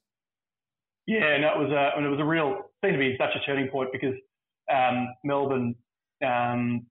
Yeah, 1.05 1.37
no, 1.37 1.61
it 1.61 1.69
was 1.69 1.71
a, 1.71 2.03
it 2.03 2.09
was 2.09 2.19
a 2.19 2.25
real, 2.25 2.71
seemed 2.83 2.95
to 2.95 2.99
be 2.99 3.15
such 3.17 3.35
a 3.35 3.45
turning 3.45 3.69
point 3.69 3.89
because 3.93 4.15
um, 4.73 5.07
Melbourne, 5.23 5.75
um, 6.25 6.85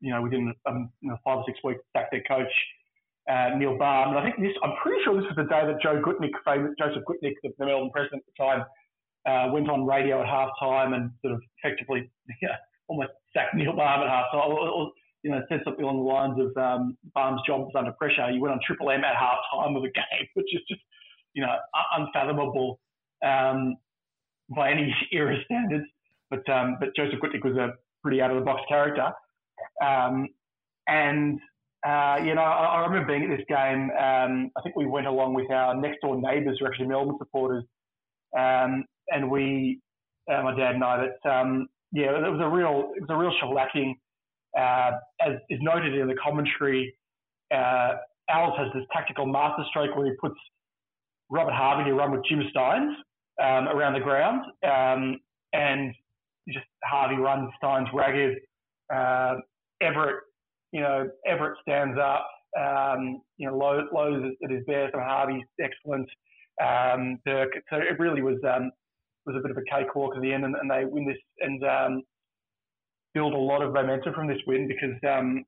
you 0.00 0.12
know, 0.12 0.22
within 0.22 0.54
um, 0.66 0.90
you 1.00 1.10
know, 1.10 1.18
five 1.24 1.38
or 1.38 1.44
six 1.46 1.58
weeks, 1.64 1.80
sacked 1.92 2.12
their 2.12 2.22
coach 2.22 2.52
uh, 3.30 3.56
Neil 3.56 3.78
Balme. 3.78 4.10
And 4.10 4.18
I 4.18 4.22
think 4.24 4.40
this, 4.40 4.52
I'm 4.62 4.74
pretty 4.82 5.02
sure 5.04 5.14
this 5.16 5.26
was 5.26 5.36
the 5.36 5.44
day 5.44 5.66
that 5.66 5.80
Joe 5.82 6.02
Gutnick, 6.02 6.32
famous, 6.44 6.72
Joseph 6.78 7.04
Gutnick, 7.08 7.34
the, 7.42 7.50
the 7.58 7.66
Melbourne 7.66 7.90
president 7.92 8.24
at 8.26 8.32
the 8.32 8.44
time, 8.44 8.64
uh, 9.26 9.52
went 9.52 9.70
on 9.70 9.86
radio 9.86 10.20
at 10.20 10.26
half 10.26 10.50
time 10.58 10.94
and 10.94 11.10
sort 11.22 11.34
of 11.34 11.40
effectively 11.58 12.10
yeah, 12.42 12.56
almost 12.88 13.10
sacked 13.32 13.54
Neil 13.54 13.72
Balme 13.72 14.02
at 14.02 14.08
half 14.08 14.26
time. 14.32 14.50
Or, 14.50 14.68
or, 14.68 14.92
you 15.22 15.30
know, 15.30 15.40
said 15.48 15.60
something 15.64 15.84
along 15.84 15.98
the 15.98 16.10
lines 16.10 16.36
of 16.40 16.56
um, 16.56 16.96
Balme's 17.14 17.42
job 17.46 17.60
was 17.60 17.72
under 17.76 17.92
pressure. 17.92 18.28
You 18.30 18.40
went 18.40 18.52
on 18.52 18.60
Triple 18.66 18.90
M 18.90 19.04
at 19.04 19.14
half 19.14 19.38
time 19.54 19.76
of 19.76 19.82
the 19.82 19.90
game, 19.90 20.26
which 20.34 20.52
is 20.52 20.62
just, 20.68 20.80
you 21.34 21.42
know, 21.42 21.54
unfathomable 21.96 22.80
um, 23.24 23.76
by 24.54 24.70
any 24.70 24.94
era 25.12 25.36
standards. 25.44 25.86
But 26.28 26.48
um, 26.48 26.76
but 26.80 26.96
Joseph 26.96 27.20
Gutnick 27.20 27.44
was 27.44 27.56
a 27.56 27.74
pretty 28.02 28.20
out 28.20 28.30
of 28.30 28.38
the 28.38 28.44
box 28.44 28.62
character. 28.68 29.12
Um, 29.84 30.28
and 30.88 31.38
uh, 31.86 32.18
you 32.24 32.34
know, 32.34 32.42
I, 32.42 32.76
I, 32.76 32.86
remember 32.86 33.06
being 33.06 33.30
at 33.30 33.36
this 33.36 33.44
game. 33.48 33.90
Um, 33.90 34.50
I 34.56 34.62
think 34.62 34.76
we 34.76 34.86
went 34.86 35.08
along 35.08 35.34
with 35.34 35.50
our 35.50 35.74
next 35.74 36.00
door 36.00 36.14
neighbours, 36.16 36.58
who 36.58 36.66
are 36.66 36.68
actually 36.68 36.86
Melbourne 36.86 37.16
supporters, 37.18 37.64
um, 38.38 38.84
and 39.08 39.28
we, 39.28 39.80
uh, 40.32 40.42
my 40.42 40.54
dad 40.56 40.76
and 40.76 40.84
I, 40.84 41.06
that 41.06 41.30
um, 41.30 41.66
yeah, 41.90 42.16
it 42.16 42.30
was 42.30 42.40
a 42.40 42.48
real, 42.48 42.92
it 42.96 43.00
was 43.00 43.10
a 43.10 43.16
real 43.16 43.32
shellacking. 43.42 43.94
Uh, 44.56 44.98
as 45.26 45.38
is 45.48 45.58
noted 45.62 45.94
in 45.94 46.06
the 46.06 46.14
commentary, 46.22 46.94
uh, 47.52 47.94
has 48.28 48.68
this 48.74 48.84
tactical 48.92 49.26
masterstroke 49.26 49.96
where 49.96 50.06
he 50.06 50.12
puts 50.20 50.36
Robert 51.30 51.54
Harvey 51.54 51.90
to 51.90 51.94
run 51.94 52.12
with 52.12 52.22
Jim 52.28 52.42
Stynes 52.54 52.94
um, 53.42 53.66
around 53.68 53.94
the 53.94 54.00
ground, 54.00 54.42
um, 54.62 55.18
and 55.52 55.94
just 56.48 56.66
Harvey 56.84 57.16
runs 57.16 57.50
Stynes 57.62 57.92
ragged. 57.92 58.38
Uh, 58.92 59.36
Everitt 59.82 60.18
you 60.72 60.80
know, 60.80 61.08
Everitt 61.28 61.54
stands 61.62 61.98
up. 61.98 62.26
Um, 62.58 63.22
you 63.38 63.46
know, 63.46 63.56
Loewe, 63.56 63.84
Loewe's 63.94 64.34
at 64.44 64.50
his 64.50 64.64
best. 64.66 64.94
and 64.94 65.02
Harvey's 65.02 65.44
excellent. 65.60 66.08
Um, 66.60 67.18
Burke. 67.24 67.52
So 67.70 67.76
it 67.76 67.98
really 67.98 68.22
was 68.22 68.38
um, 68.44 68.70
was 69.24 69.36
a 69.36 69.40
bit 69.40 69.50
of 69.50 69.56
a 69.56 69.62
cakewalk 69.70 70.14
at 70.16 70.22
the 70.22 70.32
end, 70.32 70.44
and, 70.44 70.56
and 70.56 70.70
they 70.70 70.84
win 70.84 71.06
this 71.06 71.16
and 71.40 71.62
um, 71.64 72.02
build 73.14 73.34
a 73.34 73.38
lot 73.38 73.62
of 73.62 73.72
momentum 73.72 74.14
from 74.14 74.26
this 74.26 74.38
win 74.46 74.68
because 74.68 74.96
um, 75.08 75.44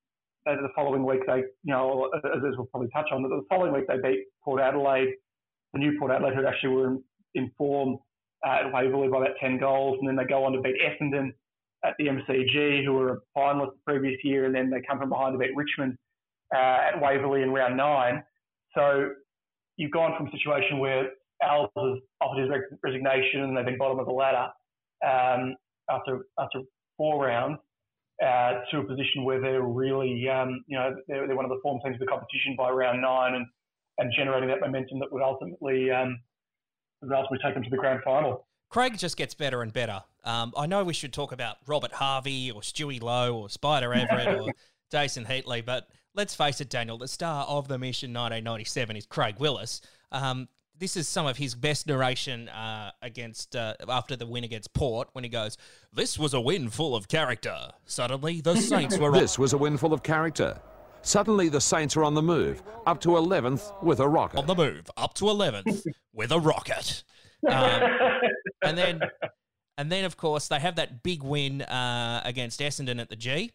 the 0.47 0.69
following 0.75 1.05
week 1.05 1.21
they, 1.27 1.39
you 1.63 1.73
know, 1.73 2.11
as, 2.17 2.23
as 2.25 2.57
we'll 2.57 2.67
probably 2.67 2.91
touch 2.91 3.09
on, 3.13 3.23
the 3.23 3.45
following 3.49 3.73
week 3.73 3.87
they 3.89 3.97
beat 4.03 4.25
Port 4.45 4.61
Adelaide, 4.61 5.15
the 5.73 5.79
new 5.79 5.99
Port 5.99 6.13
Adelaide 6.13 6.35
who 6.35 6.47
actually 6.47 6.71
were 6.71 6.87
in, 6.89 7.03
in 7.35 7.51
form 7.57 7.99
uh, 8.47 8.67
at 8.67 8.73
Waverley 8.73 9.09
by 9.09 9.19
about 9.19 9.37
10 9.41 9.59
goals, 9.59 9.99
and 10.01 10.09
then 10.09 10.17
they 10.17 10.25
go 10.25 10.45
on 10.45 10.53
to 10.53 10.61
beat 10.61 10.77
Essendon 10.81 11.33
at 11.85 11.94
the 11.99 12.07
MCG, 12.07 12.85
who 12.85 12.92
were 12.94 13.12
a 13.12 13.38
finalist 13.38 13.73
the 13.73 13.81
previous 13.87 14.18
year, 14.25 14.47
and 14.47 14.55
then 14.55 14.70
they 14.70 14.81
come 14.88 14.99
from 14.99 15.11
behind 15.11 15.35
to 15.35 15.38
beat 15.38 15.55
Richmond 15.55 15.97
uh, 16.55 16.92
at 16.94 17.01
Waverley 17.01 17.42
in 17.42 17.51
round 17.51 17.77
nine. 17.77 18.23
So 18.75 19.11
you've 19.77 19.92
gone 19.92 20.14
from 20.16 20.29
a 20.29 20.31
situation 20.31 20.79
where 20.79 21.11
Al 21.42 21.70
has 21.77 21.99
offered 22.20 22.40
his 22.40 22.51
resignation 22.83 23.42
and 23.42 23.57
they've 23.57 23.64
been 23.64 23.79
bottom 23.79 23.99
of 23.99 24.07
the 24.07 24.12
ladder 24.12 24.49
um, 25.05 25.57
after 25.90 26.27
after 26.38 26.61
four 26.97 27.27
rounds 27.27 27.59
uh, 28.23 28.61
to 28.70 28.79
a 28.79 28.85
position 28.85 29.25
where 29.25 29.40
they're 29.40 29.62
really, 29.62 30.29
um, 30.29 30.64
you 30.66 30.79
know, 30.79 30.94
they're, 31.09 31.27
they're, 31.27 31.37
one 31.37 31.44
of 31.44 31.51
the 31.51 31.59
form 31.62 31.81
teams 31.85 31.97
of 31.97 32.01
the 32.01 32.07
competition 32.07 32.55
by 32.57 32.70
round 32.70 33.03
nine 33.03 33.35
and, 33.35 33.47
and 33.99 34.12
generating 34.16 34.49
that 34.49 34.61
momentum 34.61 34.99
that 35.01 35.12
would 35.12 35.23
ultimately 35.23 35.90
um, 35.90 36.18
would 37.03 37.12
ultimately 37.12 37.38
take 37.44 37.55
them 37.55 37.62
to 37.62 37.70
the 37.70 37.77
grand 37.77 38.01
final. 38.05 38.47
Craig 38.70 38.97
just 38.99 39.16
gets 39.16 39.35
better 39.35 39.62
and 39.62 39.73
better. 39.73 40.03
Um, 40.25 40.53
I 40.57 40.67
know 40.67 40.85
we 40.85 40.95
should 40.95 41.13
talk 41.13 41.33
about 41.33 41.57
Robert 41.67 41.93
Harvey 41.93 42.51
or 42.51 42.63
Stewie 42.63 43.03
Loewe 43.03 43.35
or 43.35 43.49
Spider 43.51 43.91
Everitt 43.91 44.41
or 44.41 44.53
Jason 44.91 45.25
Heatley, 45.25 45.65
but 45.65 45.89
let's 46.15 46.35
face 46.35 46.61
it, 46.61 46.71
Daniel, 46.71 46.99
the 46.99 47.09
star 47.09 47.45
of 47.47 47.69
the 47.69 47.79
mission 47.79 48.09
1997 48.11 48.97
is 48.97 49.07
Craig 49.07 49.37
Willis. 49.39 49.81
Um, 50.13 50.48
this 50.79 50.96
is 50.96 51.07
some 51.09 51.27
of 51.27 51.37
his 51.37 51.55
best 51.55 51.87
narration 51.87 52.48
uh, 52.48 52.90
against 53.03 53.55
uh, 53.55 53.75
after 53.88 54.17
the 54.17 54.27
win 54.27 54.44
against 54.44 54.73
Port 54.75 55.09
when 55.13 55.23
he 55.23 55.31
goes, 55.31 55.57
"This 55.92 56.19
was 56.19 56.35
a 56.35 56.40
win 56.40 56.69
full 56.69 56.96
of 56.96 57.07
character." 57.07 57.57
Suddenly, 57.85 58.40
the 58.40 58.57
Saints 58.61 58.98
were. 58.98 59.13
this 59.13 59.38
was 59.38 59.53
a 59.53 59.59
win 59.59 59.77
full 59.77 59.92
of 59.92 60.03
character. 60.03 60.61
Suddenly, 61.03 61.48
the 61.48 61.61
Saints 61.61 61.96
are 61.96 62.03
on 62.03 62.15
the 62.15 62.23
move, 62.23 62.63
up 62.87 63.01
to 63.03 63.11
11th 63.11 63.83
with 63.83 64.01
a 64.01 64.09
rocket. 64.09 64.38
On 64.38 64.46
the 64.46 64.55
move, 64.55 64.90
up 64.96 65.13
to 65.15 65.27
11th 65.27 65.85
with 66.13 66.33
a 66.33 66.40
rocket. 66.40 67.05
Um, 67.46 67.83
and 68.63 68.77
then, 68.79 69.01
and 69.79 69.90
then 69.90 70.04
of 70.04 70.16
course 70.16 70.48
they 70.48 70.58
have 70.60 70.77
that 70.77 71.02
big 71.02 71.22
win 71.22 71.62
uh, 71.62 72.22
against 72.25 72.60
Essendon 72.60 73.00
at 73.00 73.08
the 73.08 73.16
G. 73.16 73.50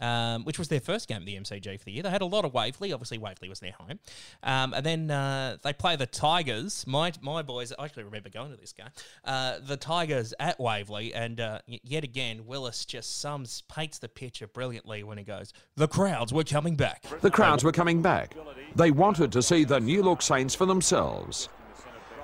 um, 0.00 0.44
which 0.44 0.60
was 0.60 0.68
their 0.68 0.78
first 0.78 1.08
game 1.08 1.16
at 1.16 1.26
the 1.26 1.34
MCG 1.34 1.76
for 1.76 1.84
the 1.84 1.90
year. 1.90 2.04
They 2.04 2.10
had 2.10 2.22
a 2.22 2.26
lot 2.26 2.44
of 2.44 2.54
Waverley. 2.54 2.92
Obviously, 2.92 3.18
Waverley 3.18 3.48
was 3.48 3.58
their 3.58 3.72
home. 3.72 3.98
Um, 4.44 4.72
and 4.72 4.86
then 4.86 5.10
uh, 5.10 5.56
they 5.64 5.72
play 5.72 5.96
the 5.96 6.06
Tigers. 6.06 6.84
My 6.86 7.12
my 7.20 7.42
boys, 7.42 7.72
I 7.76 7.84
actually 7.84 8.04
remember 8.04 8.28
going 8.28 8.52
to 8.52 8.56
this 8.56 8.72
game. 8.72 8.86
Uh, 9.24 9.58
the 9.60 9.76
Tigers 9.76 10.32
at 10.38 10.60
Waverley. 10.60 11.12
And 11.12 11.40
uh, 11.40 11.58
yet 11.66 12.04
again, 12.04 12.46
Willis 12.46 12.84
just 12.84 13.18
sums, 13.20 13.62
paints 13.62 13.98
the 13.98 14.08
picture 14.08 14.46
brilliantly 14.46 15.02
when 15.02 15.18
he 15.18 15.24
goes, 15.24 15.52
The 15.76 15.88
crowds 15.88 16.32
were 16.32 16.44
coming 16.44 16.76
back. 16.76 17.02
The 17.20 17.30
crowds 17.32 17.64
were 17.64 17.72
coming 17.72 18.00
back. 18.00 18.36
They 18.76 18.92
wanted 18.92 19.32
to 19.32 19.42
see 19.42 19.64
the 19.64 19.80
new 19.80 20.04
look 20.04 20.22
Saints 20.22 20.54
for 20.54 20.64
themselves. 20.66 21.48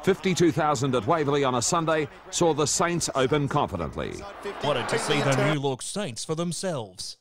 52,000 0.05 0.95
at 0.95 1.07
Waverley 1.07 1.45
on 1.45 1.55
a 1.55 1.63
Sunday 1.63 2.07
saw 2.29 2.53
the 2.53 2.67
Saints 2.67 3.09
open 3.15 3.49
confidently. 3.49 4.13
Wanted 4.63 4.87
to 4.91 4.99
see 4.99 5.19
the 5.23 5.53
new 5.53 5.59
look 5.59 5.81
Saints 5.81 6.27
for 6.27 6.35
themselves. 6.35 7.17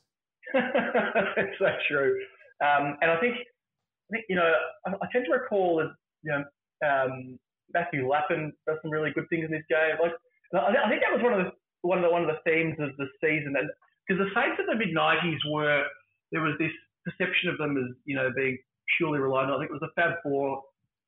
That's 0.52 1.48
so 1.58 1.66
true. 1.88 2.20
Um, 2.60 2.98
and 3.00 3.10
I 3.10 3.18
think, 3.20 3.36
I 3.36 4.08
think 4.12 4.24
you 4.28 4.36
know, 4.36 4.52
I, 4.86 4.92
I, 4.92 5.06
tend 5.10 5.24
to 5.24 5.32
recall 5.32 5.76
that 5.76 5.94
you 6.22 6.30
know 6.30 6.44
um, 6.86 7.38
Matthew 7.72 8.06
Lappin 8.06 8.52
does 8.66 8.76
some 8.82 8.90
really 8.90 9.10
good 9.14 9.24
things 9.30 9.46
in 9.46 9.50
this 9.50 9.64
game. 9.70 9.96
Like, 10.02 10.12
I 10.52 10.88
think 10.90 11.00
that 11.00 11.12
was 11.16 11.22
one 11.24 11.32
of 11.32 11.46
the 11.46 11.52
one 11.80 11.98
of 11.98 12.04
the 12.04 12.10
one 12.10 12.22
of 12.22 12.28
the 12.28 12.38
themes 12.44 12.76
of 12.78 12.90
the 12.98 13.08
season, 13.24 13.54
and 13.56 13.68
because 14.06 14.20
the 14.20 14.30
Saints 14.36 14.60
in 14.60 14.66
the 14.66 14.76
mid 14.76 14.94
'90s 14.94 15.40
were 15.50 15.84
there 16.32 16.42
was 16.42 16.54
this 16.60 16.72
perception 17.04 17.48
of 17.48 17.56
them 17.56 17.76
as 17.78 17.96
you 18.04 18.14
know 18.14 18.28
being 18.36 18.58
purely 18.98 19.18
reliant. 19.18 19.50
I 19.50 19.58
think 19.58 19.70
it 19.70 19.78
was 19.80 19.88
the 19.88 19.96
Fab 19.96 20.20
Four 20.22 20.62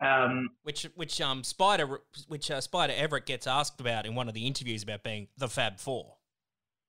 um, 0.05 0.51
which 0.63 0.85
which 0.95 1.21
um 1.21 1.43
Spider 1.43 2.01
which 2.29 2.51
uh, 2.51 2.61
Spider 2.61 2.93
Everitt 2.93 3.27
gets 3.27 3.47
asked 3.47 3.81
about 3.81 4.05
in 4.07 4.15
one 4.15 4.29
of 4.29 4.35
the 4.35 4.47
interviews 4.47 4.83
about 4.83 5.03
being 5.03 5.29
the 5.39 5.49
Fab 5.49 5.79
Four. 5.79 6.17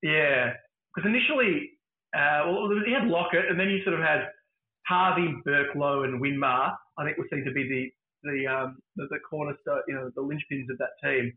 Yeah, 0.02 0.52
because 0.94 1.08
initially, 1.08 1.70
uh, 2.14 2.44
well, 2.46 2.70
he 2.86 2.92
had 2.92 3.08
Lockett, 3.08 3.46
and 3.50 3.58
then 3.58 3.68
you 3.70 3.82
sort 3.82 3.94
of 3.94 4.00
had 4.00 4.28
Harvey, 4.86 5.34
Burke, 5.44 5.74
Loewe, 5.74 6.04
and 6.04 6.20
Winmar. 6.20 6.74
I 6.98 7.04
think 7.04 7.16
would 7.16 7.28
seem 7.32 7.44
to 7.44 7.52
be 7.52 7.64
the 7.64 8.30
the 8.30 8.46
um, 8.46 8.78
the, 8.96 9.06
the 9.10 9.18
cornerstone, 9.28 9.82
you 9.88 9.94
know, 9.94 10.10
the 10.14 10.22
linchpins 10.22 10.70
of 10.70 10.78
that 10.78 10.96
team. 11.02 11.32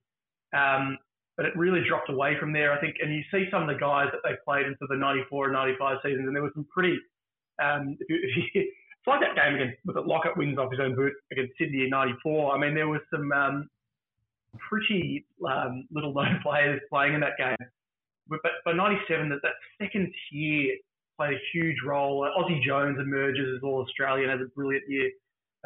Um, 0.54 0.98
but 1.38 1.46
it 1.46 1.56
really 1.56 1.82
dropped 1.88 2.10
away 2.10 2.36
from 2.40 2.52
there, 2.52 2.74
I 2.74 2.80
think. 2.80 2.98
And 3.02 3.14
you 3.14 3.24
see 3.32 3.46
some 3.50 3.64
of 3.64 3.68
the 3.68 3.80
guys 3.80 4.08
that 4.12 4.20
they 4.24 4.36
played 4.46 4.66
into 4.66 4.86
the 4.90 4.98
'94 4.98 5.46
and 5.46 5.54
'95 5.54 5.98
seasons, 6.04 6.28
and 6.28 6.36
there 6.36 6.44
were 6.44 6.52
some 6.54 6.68
pretty. 6.74 6.98
Um, 7.62 7.98
if 8.00 8.10
you, 8.10 8.18
if 8.22 8.54
you 8.54 8.72
it's 9.02 9.08
like 9.08 9.20
that 9.22 9.36
game 9.36 9.56
against 9.56 9.78
with 9.84 9.98
Lockett 10.06 10.38
wins 10.38 10.60
off 10.60 10.70
his 10.70 10.80
own 10.80 10.96
boot 10.96 11.14
against 11.32 11.54
Sydney 11.58 11.86
in 11.86 11.90
'94. 11.90 12.56
I 12.56 12.60
mean, 12.60 12.76
there 12.76 12.88
was 12.88 13.02
some 13.10 13.32
um, 13.32 13.68
pretty 14.70 15.26
um, 15.48 15.88
little 15.92 16.14
known 16.16 16.40
players 16.44 16.80
playing 16.88 17.16
in 17.16 17.22
that 17.22 17.38
game. 17.38 17.58
But 18.30 18.40
by 18.64 18.74
'97, 18.74 19.30
that, 19.30 19.40
that 19.42 19.54
second 19.82 20.14
tier 20.30 20.76
played 21.18 21.34
a 21.34 21.42
huge 21.52 21.78
role. 21.84 22.24
Uh, 22.24 22.40
Aussie 22.40 22.62
Jones 22.64 23.00
emerges 23.00 23.58
as 23.58 23.64
all 23.64 23.82
Australian, 23.82 24.30
has 24.30 24.40
a 24.40 24.50
brilliant 24.56 24.84
year 24.88 25.10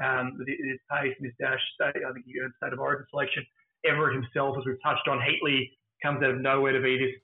um, 0.02 0.38
with 0.40 0.48
his 0.48 0.80
pace 0.90 1.14
and 1.20 1.26
his 1.26 1.36
dash. 1.38 1.60
State, 1.76 2.04
I 2.08 2.14
think 2.14 2.26
he 2.26 2.40
earned 2.40 2.54
state 2.56 2.72
of 2.72 2.80
origin 2.80 3.06
selection. 3.10 3.46
Everitt 3.86 4.16
himself, 4.16 4.56
as 4.58 4.66
we've 4.66 4.82
touched 4.82 5.10
on, 5.10 5.20
Heatley 5.20 5.72
comes 6.02 6.24
out 6.24 6.32
of 6.32 6.40
nowhere 6.40 6.72
to 6.72 6.82
be 6.82 6.98
this 6.98 7.16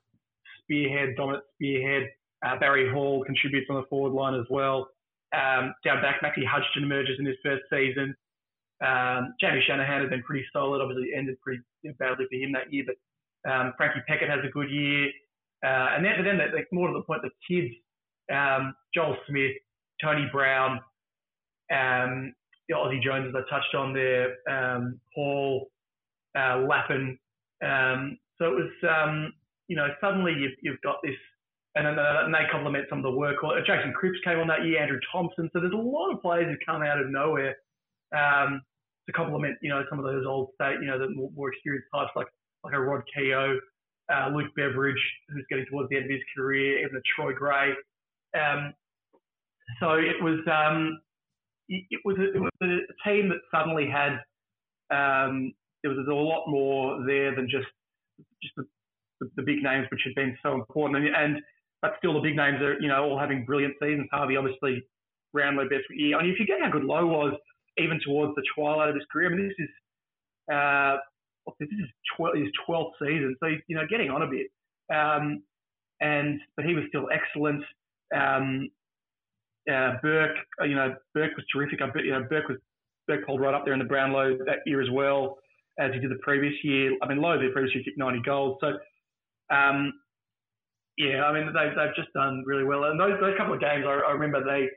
spearhead, 0.60 1.16
dominant 1.16 1.44
spearhead. 1.54 2.10
Uh, 2.44 2.58
Barry 2.58 2.92
Hall 2.92 3.24
contributes 3.24 3.68
on 3.70 3.76
the 3.76 3.86
forward 3.88 4.12
line 4.12 4.38
as 4.38 4.46
well. 4.50 4.88
Um, 5.32 5.74
down 5.84 6.02
back, 6.02 6.20
Maxie 6.22 6.44
Hudson 6.44 6.82
emerges 6.82 7.18
in 7.18 7.26
his 7.26 7.36
first 7.42 7.62
season. 7.70 8.14
Um, 8.84 9.34
Jamie 9.40 9.62
Shanahan 9.66 10.02
has 10.02 10.10
been 10.10 10.22
pretty 10.22 10.44
solid. 10.52 10.82
Obviously, 10.82 11.14
ended 11.16 11.40
pretty 11.40 11.62
badly 11.98 12.26
for 12.30 12.36
him 12.36 12.52
that 12.52 12.72
year, 12.72 12.84
but 12.86 13.50
um, 13.50 13.72
Frankie 13.76 14.02
Peckett 14.08 14.28
has 14.28 14.44
a 14.44 14.52
good 14.52 14.70
year. 14.70 15.08
Uh, 15.64 15.94
and 15.94 16.04
then, 16.04 16.14
but 16.16 16.24
then, 16.24 16.38
like, 16.54 16.66
more 16.72 16.88
to 16.88 16.94
the 16.94 17.02
point, 17.02 17.22
the 17.22 17.30
kids, 17.48 17.72
um, 18.32 18.74
Joel 18.94 19.16
Smith, 19.28 19.52
Tony 20.02 20.28
Brown, 20.32 20.80
um, 21.70 22.34
the 22.68 22.74
Aussie 22.74 23.02
Jones, 23.02 23.28
as 23.28 23.34
I 23.34 23.48
touched 23.48 23.74
on 23.74 23.92
there, 23.92 24.36
um, 24.50 25.00
uh, 26.36 26.58
Lappin. 26.68 27.18
Um, 27.64 28.18
so 28.38 28.46
it 28.46 28.54
was, 28.54 28.70
um, 28.88 29.32
you 29.68 29.76
know, 29.76 29.88
suddenly 30.00 30.32
you've, 30.32 30.58
you've 30.62 30.80
got 30.82 30.96
this 31.04 31.14
and 31.74 31.86
then 31.86 31.98
uh, 31.98 32.28
they 32.28 32.50
complement 32.50 32.86
some 32.90 32.98
of 32.98 33.04
the 33.04 33.10
work. 33.10 33.36
Uh, 33.42 33.60
Jason 33.66 33.92
Cripps 33.94 34.18
came 34.24 34.38
on 34.38 34.48
that 34.48 34.64
year, 34.64 34.82
Andrew 34.82 35.00
Thompson. 35.10 35.48
So 35.52 35.60
there's 35.60 35.72
a 35.72 35.76
lot 35.76 36.12
of 36.12 36.20
players 36.20 36.46
who 36.46 36.56
come 36.66 36.82
out 36.82 37.00
of 37.00 37.10
nowhere 37.10 37.56
um, 38.14 38.60
to 39.06 39.12
complement, 39.12 39.56
you 39.62 39.70
know, 39.70 39.82
some 39.88 39.98
of 39.98 40.04
those 40.04 40.26
old 40.26 40.50
state, 40.54 40.76
you 40.80 40.86
know, 40.86 40.98
the 40.98 41.08
more, 41.08 41.30
more 41.34 41.48
experienced 41.48 41.88
types 41.94 42.10
like 42.14 42.26
like 42.64 42.74
a 42.74 42.80
Rod 42.80 43.02
Keogh, 43.12 43.58
uh, 44.12 44.28
Luke 44.32 44.52
Beveridge, 44.54 45.02
who's 45.30 45.44
getting 45.50 45.66
towards 45.66 45.88
the 45.88 45.96
end 45.96 46.04
of 46.04 46.10
his 46.10 46.20
career, 46.36 46.78
even 46.78 46.96
a 46.96 47.00
Troy 47.16 47.32
Gray. 47.32 47.72
Um, 48.38 48.72
so 49.80 49.94
it 49.94 50.22
was 50.22 50.38
um, 50.46 51.00
it, 51.68 52.00
was 52.04 52.16
a, 52.18 52.34
it 52.34 52.40
was 52.40 52.50
a 52.62 53.08
team 53.08 53.30
that 53.30 53.40
suddenly 53.50 53.88
had 53.88 54.20
um, 54.92 55.52
there 55.82 55.90
was 55.90 56.06
a 56.08 56.14
lot 56.14 56.44
more 56.48 57.04
there 57.06 57.34
than 57.34 57.48
just 57.48 57.66
just 58.42 58.54
the, 58.56 58.64
the, 59.20 59.30
the 59.36 59.42
big 59.42 59.62
names 59.62 59.86
which 59.90 60.02
had 60.04 60.14
been 60.14 60.36
so 60.42 60.54
important 60.54 61.06
and, 61.06 61.16
and 61.16 61.42
but 61.82 61.94
still 61.98 62.14
the 62.14 62.20
big 62.20 62.36
names 62.36 62.62
are, 62.62 62.80
you 62.80 62.88
know, 62.88 63.04
all 63.04 63.18
having 63.18 63.44
brilliant 63.44 63.74
seasons. 63.80 64.08
Harvey 64.12 64.36
obviously 64.36 64.82
Brownlow 65.32 65.68
best 65.68 65.84
year. 65.90 66.16
I 66.16 66.22
mean, 66.22 66.32
if 66.32 66.38
you 66.38 66.46
get 66.46 66.60
how 66.62 66.70
good 66.70 66.84
Loewe 66.84 67.06
was 67.06 67.34
even 67.78 68.00
towards 68.04 68.34
the 68.36 68.42
twilight 68.54 68.88
of 68.88 68.94
his 68.94 69.04
career, 69.12 69.32
I 69.32 69.34
mean, 69.34 69.48
this 69.48 69.56
is 69.58 69.70
uh, 70.52 70.96
this 71.58 71.68
is 71.68 71.88
12, 72.16 72.36
his 72.36 72.48
12th 72.68 72.92
season, 73.00 73.36
so 73.40 73.48
he's, 73.48 73.58
you 73.66 73.76
know, 73.76 73.86
getting 73.90 74.10
on 74.10 74.22
a 74.22 74.26
bit. 74.26 74.46
Um, 74.94 75.42
and 76.00 76.40
but 76.56 76.64
he 76.64 76.74
was 76.74 76.84
still 76.88 77.08
excellent. 77.12 77.64
Um, 78.14 78.70
uh, 79.72 79.94
Burke, 80.02 80.36
uh, 80.60 80.64
you 80.64 80.74
know, 80.74 80.94
Burke 81.14 81.36
was 81.36 81.44
terrific. 81.52 81.80
I 81.82 81.86
bet, 81.86 82.04
you 82.04 82.12
know, 82.12 82.24
Burke 82.28 82.48
was 82.48 82.58
Burke 83.08 83.26
pulled 83.26 83.40
right 83.40 83.54
up 83.54 83.64
there 83.64 83.74
in 83.74 83.78
the 83.78 83.84
Brownlow 83.84 84.38
that 84.46 84.58
year 84.66 84.80
as 84.80 84.90
well 84.90 85.38
as 85.78 85.92
he 85.92 86.00
did 86.00 86.10
the 86.10 86.18
previous 86.22 86.54
year. 86.62 86.96
I 87.02 87.08
mean, 87.08 87.18
Loewe 87.18 87.38
the 87.38 87.52
previous 87.52 87.74
year 87.74 87.84
kicked 87.84 87.98
90 87.98 88.22
goals. 88.24 88.58
So 88.60 88.74
um, 89.54 89.92
yeah, 90.98 91.24
I 91.24 91.32
mean 91.32 91.46
they've, 91.52 91.74
they've 91.76 91.96
just 91.96 92.12
done 92.12 92.42
really 92.46 92.64
well. 92.64 92.84
And 92.84 92.98
those 92.98 93.18
those 93.20 93.36
couple 93.36 93.54
of 93.54 93.60
games, 93.60 93.84
I, 93.86 94.00
I 94.08 94.12
remember 94.12 94.44
they. 94.44 94.68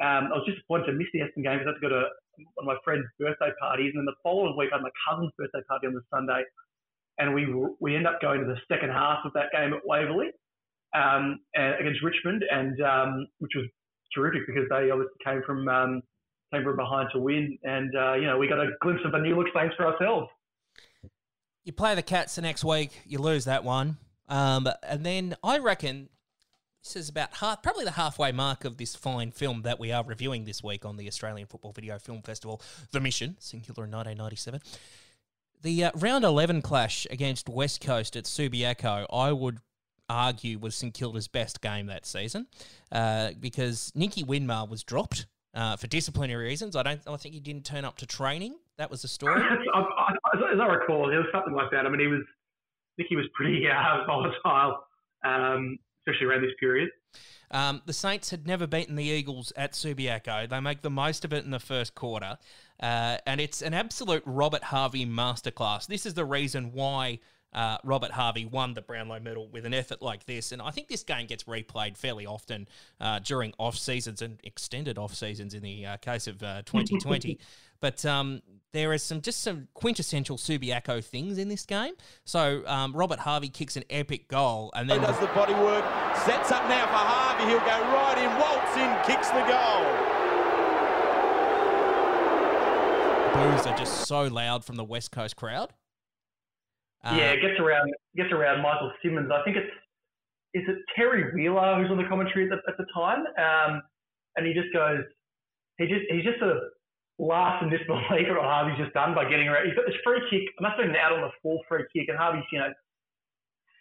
Um, 0.00 0.32
I 0.32 0.40
was 0.40 0.48
disappointed 0.48 0.86
to 0.86 0.92
miss 0.96 1.08
the 1.12 1.20
Essendon 1.20 1.44
game 1.44 1.58
because 1.60 1.68
I 1.68 1.72
had 1.76 1.80
to 1.80 1.84
go 1.84 1.92
to 1.92 2.08
one 2.56 2.64
of 2.64 2.72
my 2.72 2.76
friend's 2.82 3.04
birthday 3.18 3.52
parties, 3.60 3.92
and 3.92 4.00
then 4.00 4.08
the 4.08 4.16
following 4.22 4.56
week 4.56 4.70
I 4.72 4.76
had 4.76 4.82
my 4.82 4.94
cousin's 5.04 5.32
birthday 5.36 5.60
party 5.68 5.88
on 5.88 5.92
the 5.92 6.00
Sunday, 6.08 6.40
and 7.18 7.34
we 7.34 7.44
we 7.80 7.96
end 7.96 8.06
up 8.06 8.20
going 8.20 8.40
to 8.40 8.46
the 8.46 8.56
second 8.72 8.90
half 8.90 9.20
of 9.24 9.32
that 9.34 9.52
game 9.52 9.74
at 9.74 9.84
Waverley 9.84 10.32
um, 10.94 11.40
against 11.54 12.02
Richmond, 12.02 12.44
and 12.50 12.80
um, 12.80 13.26
which 13.38 13.52
was 13.54 13.66
terrific 14.14 14.46
because 14.46 14.64
they 14.70 14.90
obviously 14.90 15.20
came 15.24 15.42
from 15.44 15.68
um, 15.68 16.02
came 16.52 16.64
from 16.64 16.76
behind 16.76 17.08
to 17.12 17.20
win, 17.20 17.58
and 17.64 17.94
uh, 17.96 18.14
you 18.14 18.26
know 18.26 18.38
we 18.38 18.48
got 18.48 18.58
a 18.58 18.70
glimpse 18.80 19.02
of 19.04 19.14
a 19.14 19.20
new 19.20 19.36
look 19.36 19.48
Saints 19.54 19.74
for 19.76 19.86
ourselves. 19.86 20.28
You 21.64 21.72
play 21.72 21.94
the 21.94 22.02
Cats 22.02 22.36
the 22.36 22.42
next 22.42 22.64
week, 22.64 23.02
you 23.04 23.18
lose 23.18 23.44
that 23.44 23.64
one. 23.64 23.98
Um, 24.30 24.68
and 24.82 25.04
then 25.04 25.36
I 25.42 25.58
reckon 25.58 26.08
this 26.82 26.96
is 26.96 27.08
about 27.10 27.34
half, 27.34 27.62
probably 27.62 27.84
the 27.84 27.90
halfway 27.92 28.32
mark 28.32 28.64
of 28.64 28.78
this 28.78 28.96
fine 28.96 29.32
film 29.32 29.62
that 29.62 29.78
we 29.78 29.92
are 29.92 30.02
reviewing 30.02 30.44
this 30.44 30.62
week 30.62 30.86
on 30.86 30.96
the 30.96 31.06
Australian 31.08 31.46
Football 31.46 31.72
Video 31.72 31.98
Film 31.98 32.22
Festival, 32.22 32.62
The 32.92 33.00
Mission, 33.00 33.36
singular 33.38 33.84
in 33.84 33.90
1997. 33.90 34.60
The 35.62 35.84
uh, 35.84 35.90
round 35.94 36.24
11 36.24 36.62
clash 36.62 37.06
against 37.10 37.48
West 37.48 37.82
Coast 37.82 38.16
at 38.16 38.24
Subiaco, 38.24 39.04
I 39.12 39.32
would 39.32 39.58
argue 40.08 40.58
was 40.58 40.74
St 40.74 40.94
Kilda's 40.94 41.28
best 41.28 41.60
game 41.60 41.86
that 41.86 42.06
season 42.06 42.46
uh, 42.90 43.32
because 43.38 43.92
Nicky 43.94 44.24
Winmar 44.24 44.68
was 44.68 44.82
dropped 44.82 45.26
uh, 45.54 45.76
for 45.76 45.86
disciplinary 45.86 46.46
reasons. 46.46 46.76
I 46.76 46.82
don't. 46.82 47.00
I 47.06 47.16
think 47.16 47.34
he 47.34 47.40
didn't 47.40 47.64
turn 47.64 47.84
up 47.84 47.98
to 47.98 48.06
training. 48.06 48.56
That 48.78 48.90
was 48.90 49.02
the 49.02 49.08
story. 49.08 49.42
as 49.42 50.60
I 50.60 50.66
recall, 50.66 51.12
it 51.12 51.16
was 51.16 51.26
something 51.32 51.54
like 51.54 51.70
that. 51.72 51.84
I 51.84 51.88
mean, 51.88 52.00
he 52.00 52.06
was 52.06 52.22
he 53.08 53.16
was 53.16 53.26
pretty 53.34 53.66
uh, 53.68 54.06
volatile, 54.06 54.80
um, 55.24 55.78
especially 56.06 56.26
around 56.26 56.42
this 56.42 56.52
period. 56.58 56.90
Um, 57.52 57.82
the 57.84 57.92
Saints 57.92 58.30
had 58.30 58.46
never 58.46 58.66
beaten 58.66 58.94
the 58.94 59.04
Eagles 59.04 59.52
at 59.56 59.72
Subiaco. 59.72 60.48
They 60.48 60.60
make 60.60 60.82
the 60.82 60.90
most 60.90 61.24
of 61.24 61.32
it 61.32 61.44
in 61.44 61.50
the 61.50 61.58
first 61.58 61.94
quarter, 61.94 62.38
uh, 62.80 63.18
and 63.26 63.40
it's 63.40 63.60
an 63.60 63.74
absolute 63.74 64.22
Robert 64.24 64.64
Harvey 64.64 65.04
masterclass. 65.04 65.86
This 65.86 66.06
is 66.06 66.14
the 66.14 66.24
reason 66.24 66.72
why 66.72 67.18
uh, 67.52 67.78
Robert 67.82 68.12
Harvey 68.12 68.44
won 68.44 68.74
the 68.74 68.82
Brownlow 68.82 69.18
medal 69.18 69.48
with 69.48 69.66
an 69.66 69.74
effort 69.74 70.00
like 70.00 70.24
this. 70.26 70.52
And 70.52 70.62
I 70.62 70.70
think 70.70 70.86
this 70.86 71.02
game 71.02 71.26
gets 71.26 71.44
replayed 71.44 71.96
fairly 71.96 72.24
often 72.24 72.68
uh, 73.00 73.18
during 73.18 73.52
off 73.58 73.76
seasons 73.76 74.22
and 74.22 74.38
extended 74.44 74.98
off 74.98 75.14
seasons 75.14 75.52
in 75.54 75.62
the 75.62 75.86
uh, 75.86 75.96
case 75.96 76.28
of 76.28 76.38
2020. 76.38 77.38
But 77.80 78.04
um, 78.04 78.42
there 78.72 78.92
is 78.92 79.02
some 79.02 79.20
just 79.20 79.42
some 79.42 79.68
quintessential 79.74 80.36
Subiaco 80.36 81.02
things 81.02 81.38
in 81.38 81.48
this 81.48 81.66
game. 81.66 81.94
So 82.24 82.62
um, 82.66 82.92
Robert 82.92 83.20
Harvey 83.20 83.48
kicks 83.48 83.76
an 83.76 83.84
epic 83.90 84.28
goal, 84.28 84.70
and 84.74 84.88
then 84.88 85.00
he 85.00 85.06
does 85.06 85.18
the 85.18 85.26
body 85.28 85.54
work, 85.54 85.84
sets 86.16 86.52
up 86.52 86.68
now 86.68 86.86
for 86.86 86.92
Harvey. 86.92 87.44
He'll 87.44 87.60
go 87.60 87.66
right 87.66 88.18
in, 88.18 88.30
waltz 88.38 88.76
in, 88.76 88.90
kicks 89.06 89.28
the 89.28 89.42
goal. 89.48 90.20
Boos 93.34 93.66
are 93.66 93.76
just 93.76 94.06
so 94.06 94.24
loud 94.24 94.64
from 94.64 94.76
the 94.76 94.84
West 94.84 95.10
Coast 95.12 95.36
crowd. 95.36 95.72
Uh, 97.02 97.16
yeah, 97.16 97.32
it 97.32 97.40
gets 97.40 97.58
around 97.58 97.90
gets 98.14 98.30
around 98.30 98.60
Michael 98.62 98.92
Simmons. 99.02 99.30
I 99.32 99.42
think 99.42 99.56
it's 99.56 99.72
is 100.52 100.62
it 100.68 100.78
Terry 100.96 101.32
Wheeler 101.32 101.80
who's 101.80 101.90
on 101.90 101.96
the 101.96 102.04
commentary 102.08 102.44
at 102.44 102.50
the, 102.50 102.70
at 102.70 102.76
the 102.76 102.84
time, 102.92 103.24
um, 103.38 103.82
and 104.36 104.46
he 104.46 104.52
just 104.52 104.72
goes, 104.74 105.00
he 105.78 105.86
just 105.86 106.02
he's 106.10 106.24
just 106.24 106.38
sort 106.38 106.52
of 106.56 106.62
laughs 107.20 107.60
in 107.62 107.68
disbelief 107.68 108.24
at 108.26 108.32
what 108.32 108.48
Harvey's 108.48 108.80
just 108.80 108.96
done 108.96 109.14
by 109.14 109.28
getting 109.28 109.46
around. 109.46 109.68
He's 109.68 109.76
got 109.76 109.84
this 109.84 110.00
free 110.02 110.24
kick. 110.32 110.48
I 110.56 110.64
must 110.64 110.80
have 110.80 110.88
been 110.88 110.96
out 110.96 111.12
on 111.12 111.20
the 111.20 111.32
full 111.44 111.60
free 111.68 111.84
kick, 111.92 112.08
and 112.08 112.16
Harvey's 112.16 112.48
you 112.50 112.58
know 112.58 112.72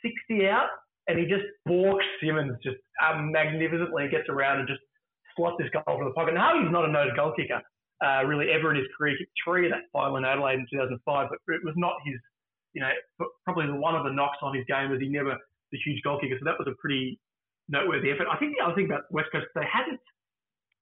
60 0.04 0.48
out, 0.48 0.70
and 1.08 1.18
he 1.18 1.26
just 1.26 1.48
balks 1.66 2.04
Simmons 2.22 2.60
just 2.62 2.78
um, 3.00 3.32
magnificently. 3.32 4.12
Gets 4.12 4.28
around 4.28 4.60
and 4.60 4.68
just 4.68 4.84
slots 5.36 5.56
this 5.58 5.72
goal 5.72 5.88
from 5.88 6.12
the 6.12 6.16
pocket. 6.16 6.36
And 6.36 6.44
Harvey's 6.44 6.72
not 6.72 6.84
a 6.84 6.92
noted 6.92 7.16
goal 7.16 7.32
kicker, 7.34 7.64
uh, 8.04 8.28
really 8.28 8.52
ever 8.52 8.76
in 8.76 8.84
his 8.84 8.92
career. 8.94 9.16
He 9.16 9.24
kicked 9.24 9.40
three 9.40 9.66
of 9.66 9.72
that 9.72 9.88
final 9.96 10.20
in 10.20 10.28
Adelaide 10.28 10.60
in 10.60 10.68
2005, 10.70 11.00
but 11.32 11.40
it 11.56 11.64
was 11.64 11.76
not 11.80 11.96
his. 12.04 12.20
You 12.78 12.86
know, 12.86 12.94
probably 13.46 13.66
the 13.66 13.74
one 13.74 13.96
of 13.96 14.04
the 14.04 14.14
knocks 14.14 14.38
on 14.44 14.54
his 14.54 14.64
game 14.70 14.92
was 14.92 15.02
he 15.02 15.10
never 15.10 15.34
the 15.72 15.80
huge 15.86 16.04
goal 16.04 16.20
kicker. 16.22 16.38
So 16.38 16.46
that 16.46 16.60
was 16.60 16.68
a 16.68 16.78
pretty 16.78 17.20
noteworthy 17.68 18.12
effort. 18.12 18.28
I 18.30 18.38
think 18.38 18.58
the 18.58 18.66
other 18.66 18.76
thing 18.76 18.86
about 18.86 19.10
West 19.10 19.30
Coast, 19.32 19.48
they 19.56 19.66
hadn't. 19.66 20.02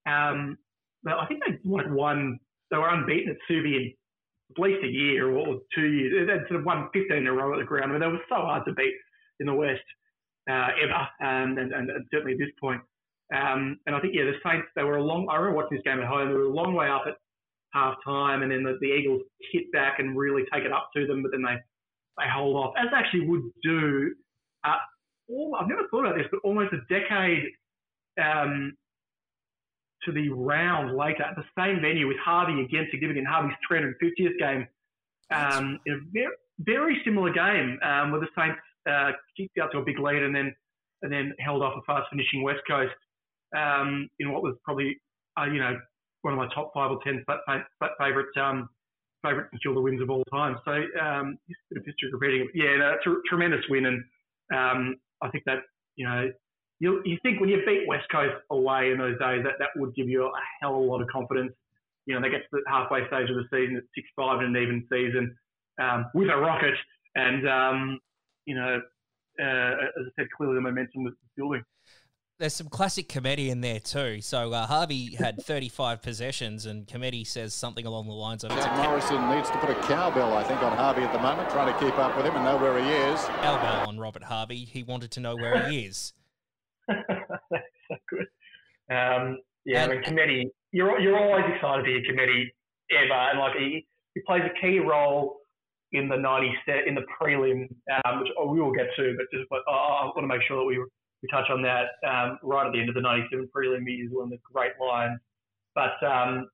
Um, 0.03 0.58
I 1.05 1.26
think 1.28 1.41
they 1.45 1.60
like 1.64 1.88
won. 1.89 2.39
They 2.72 2.78
were 2.78 2.89
unbeaten 2.89 3.32
at 3.32 3.38
Subi 3.49 3.76
in 3.76 3.93
at 4.51 4.61
least 4.61 4.84
a 4.84 4.88
year 4.88 5.30
or 5.30 5.59
two 5.76 5.88
years. 5.88 6.28
They'd 6.28 6.47
sort 6.47 6.61
of 6.61 6.65
won 6.65 6.89
15 6.93 7.18
in 7.18 7.28
a 7.28 7.34
row 7.34 7.53
at 7.53 7.59
the 7.59 7.65
ground. 7.65 7.91
I 7.91 7.93
mean, 7.93 8.01
they 8.01 8.07
were 8.07 8.24
so 8.30 8.36
hard 8.36 8.65
to 8.65 8.74
beat 8.74 8.93
in 9.39 9.47
the 9.47 9.53
West 9.53 9.84
uh, 10.49 10.70
ever, 10.82 11.07
um, 11.22 11.57
and, 11.57 11.74
and, 11.74 11.89
and, 11.89 12.05
certainly 12.11 12.34
at 12.34 12.39
this 12.39 12.55
point. 12.59 12.82
Um, 13.36 13.78
and 13.86 13.95
I 13.95 13.99
think, 13.99 14.13
yeah, 14.15 14.24
the 14.24 14.39
Saints, 14.43 14.68
they 14.76 14.84
were 14.84 14.97
a 14.97 15.03
long, 15.03 15.28
I 15.30 15.36
remember 15.36 15.57
watching 15.57 15.78
this 15.78 15.84
game 15.84 15.99
at 15.99 16.07
home, 16.07 16.30
they 16.30 16.36
were 16.36 16.43
a 16.43 16.53
long 16.53 16.74
way 16.74 16.88
up 16.88 17.03
at 17.07 17.15
half 17.74 17.95
time, 18.05 18.41
and 18.41 18.51
then 18.51 18.63
the, 18.63 18.78
the 18.80 18.88
Eagles 18.88 19.22
hit 19.51 19.70
back 19.74 19.99
and 19.99 20.18
really 20.18 20.43
take 20.53 20.63
it 20.63 20.72
up 20.72 20.89
to 20.95 21.05
them, 21.05 21.22
but 21.22 21.32
then 21.32 21.41
they, 21.41 21.55
they 22.18 22.30
hold 22.34 22.55
off, 22.55 22.74
as 22.80 22.88
they 22.89 22.97
actually 22.97 23.28
would 23.28 23.43
do. 23.61 24.13
Uh, 24.63 24.78
all, 25.30 25.57
I've 25.59 25.68
never 25.68 25.88
thought 25.91 26.05
about 26.05 26.15
this, 26.15 26.28
but 26.32 26.39
almost 26.45 26.74
a 26.74 26.80
decade 26.89 27.43
um, 28.22 28.78
to 30.05 30.11
the 30.11 30.29
round 30.29 30.95
later 30.95 31.23
at 31.23 31.35
the 31.35 31.43
same 31.57 31.81
venue 31.81 32.07
with 32.07 32.17
Harvey 32.23 32.61
again, 32.61 32.87
significant 32.91 33.27
Harvey's 33.27 33.57
350th 33.69 34.37
game 34.39 34.67
um, 35.31 35.79
in 35.85 35.93
a 35.93 35.99
very, 36.11 36.35
very 36.59 37.01
similar 37.03 37.31
game 37.31 37.79
um, 37.83 38.11
where 38.11 38.21
the 38.21 38.27
Saints 38.37 38.59
uh, 38.89 39.11
kicked 39.35 39.57
out 39.57 39.71
to 39.71 39.79
a 39.79 39.83
big 39.83 39.99
lead 39.99 40.23
and 40.23 40.35
then 40.35 40.55
and 41.03 41.11
then 41.11 41.33
held 41.39 41.61
off 41.61 41.73
a 41.77 41.81
fast 41.85 42.07
finishing 42.09 42.41
West 42.41 42.61
Coast 42.67 42.93
um, 43.55 44.09
in 44.19 44.31
what 44.31 44.41
was 44.41 44.55
probably 44.63 44.97
uh, 45.39 45.45
you 45.45 45.59
know 45.59 45.77
one 46.21 46.33
of 46.33 46.37
my 46.37 46.47
top 46.53 46.71
five 46.73 46.91
or 46.91 46.99
ten 47.03 47.23
favourite 47.99 48.37
um, 48.41 48.69
favourite 49.23 49.47
Kilda 49.61 49.81
wins 49.81 50.01
of 50.01 50.09
all 50.09 50.23
time. 50.31 50.57
So 50.65 50.71
um, 50.71 51.37
just 51.47 51.59
a 51.71 51.75
bit 51.75 51.81
of 51.81 51.85
history 51.85 52.09
repeating 52.11 52.41
it. 52.41 52.47
Yeah, 52.53 52.77
no, 52.77 52.93
it's 52.93 53.05
a 53.05 53.15
tremendous 53.29 53.63
win, 53.69 53.85
and 53.85 54.03
um, 54.53 54.95
I 55.21 55.29
think 55.29 55.43
that 55.45 55.59
you 55.95 56.07
know 56.07 56.29
you 56.80 57.01
you 57.05 57.17
think 57.23 57.39
when 57.39 57.49
you 57.49 57.61
beat 57.65 57.88
West 57.88 58.05
Coast 58.11 58.36
away 58.51 58.91
in 58.91 58.97
those 58.97 59.17
days 59.19 59.43
that 59.43 59.53
that 59.59 59.69
would 59.75 59.95
give 59.95 60.07
you 60.07 60.25
a 60.25 60.32
hell 60.61 60.75
of 60.75 60.82
a 60.82 60.86
lot 60.86 61.01
of 61.01 61.07
confidence. 61.07 61.53
You 62.05 62.15
know, 62.15 62.21
they 62.21 62.30
get 62.30 62.41
to 62.41 62.47
the 62.51 62.61
halfway 62.67 63.05
stage 63.07 63.30
of 63.30 63.36
the 63.36 63.45
season 63.51 63.75
at 63.78 63.84
six 63.93 64.07
five 64.15 64.41
in 64.41 64.55
an 64.55 64.61
even 64.61 64.86
season 64.91 65.36
um, 65.82 66.05
with 66.13 66.30
a 66.30 66.38
rocket, 66.38 66.75
and 67.15 67.47
um, 67.47 67.99
you 68.45 68.55
know, 68.55 68.82
uh, 69.41 69.43
as 69.43 70.05
I 70.05 70.09
said, 70.21 70.28
clearly 70.36 70.55
the 70.55 70.61
momentum 70.61 71.03
was 71.03 71.13
building. 71.36 71.63
There's 72.39 72.53
some 72.53 72.69
classic 72.69 73.09
Cometti 73.09 73.49
in 73.49 73.61
there 73.61 73.80
too. 73.80 74.21
So 74.21 74.53
uh, 74.53 74.67
Harvey 74.67 75.15
had 75.15 75.41
35 75.43 76.03
possessions, 76.03 76.67
and 76.67 76.86
Cometti 76.86 77.25
says 77.25 77.55
something 77.55 77.86
along 77.86 78.05
the 78.05 78.13
lines 78.13 78.43
of. 78.43 78.51
Chad 78.51 78.78
Morrison 78.78 79.28
needs 79.32 79.49
to 79.49 79.57
put 79.57 79.71
a 79.71 79.82
cowbell, 79.88 80.38
I 80.38 80.43
think, 80.43 80.61
on 80.61 80.78
Harvey 80.78 81.01
at 81.01 81.11
the 81.11 81.19
moment, 81.19 81.49
trying 81.49 81.73
to 81.73 81.80
keep 81.80 81.97
up 81.97 82.15
with 82.15 82.28
him 82.28 82.36
and 82.36 82.45
know 82.45 82.57
where 82.57 82.78
he 82.80 82.88
is. 82.88 83.25
Elbow 83.41 83.89
on 83.89 83.99
Robert 83.99 84.23
Harvey. 84.23 84.65
He 84.65 84.84
wanted 84.84 85.09
to 85.11 85.19
know 85.19 85.36
where 85.36 85.67
he 85.67 85.80
is. 85.86 86.13
That's 86.88 87.01
so 87.89 87.95
good. 88.09 88.27
Um, 88.89 89.39
yeah, 89.65 89.83
and, 89.83 89.91
I 89.91 89.95
mean, 89.95 90.03
Cometti, 90.03 90.49
you're 90.71 90.99
you're 90.99 91.17
always 91.17 91.45
excited 91.53 91.83
to 91.83 91.83
be 91.83 91.95
a 91.97 92.01
Cometti 92.01 92.45
ever, 92.91 93.13
and 93.13 93.39
like 93.39 93.55
he, 93.57 93.85
he 94.13 94.21
plays 94.25 94.43
a 94.43 94.61
key 94.61 94.79
role 94.79 95.38
in 95.93 96.09
the 96.09 96.17
90 96.17 96.53
set 96.65 96.88
in 96.88 96.95
the 96.95 97.03
prelim, 97.19 97.67
um, 98.05 98.19
which 98.19 98.29
we 98.49 98.59
will 98.59 98.73
get 98.73 98.88
to, 98.95 99.15
but 99.17 99.25
just 99.38 99.49
but 99.49 99.59
I 99.67 100.05
want 100.05 100.21
to 100.21 100.27
make 100.27 100.41
sure 100.47 100.57
that 100.57 100.65
we 100.65 100.79
we 101.23 101.29
touch 101.31 101.49
on 101.49 101.61
that 101.63 101.88
um, 102.07 102.38
right 102.43 102.67
at 102.67 102.73
the 102.73 102.79
end 102.79 102.89
of 102.89 102.95
the 102.95 103.01
97 103.01 103.49
prelim. 103.55 103.88
He 103.88 103.95
is 103.95 104.11
one 104.11 104.25
of 104.25 104.29
the 104.29 104.38
great 104.53 104.73
lines, 104.79 105.19
but 105.73 106.01
um, 106.05 106.47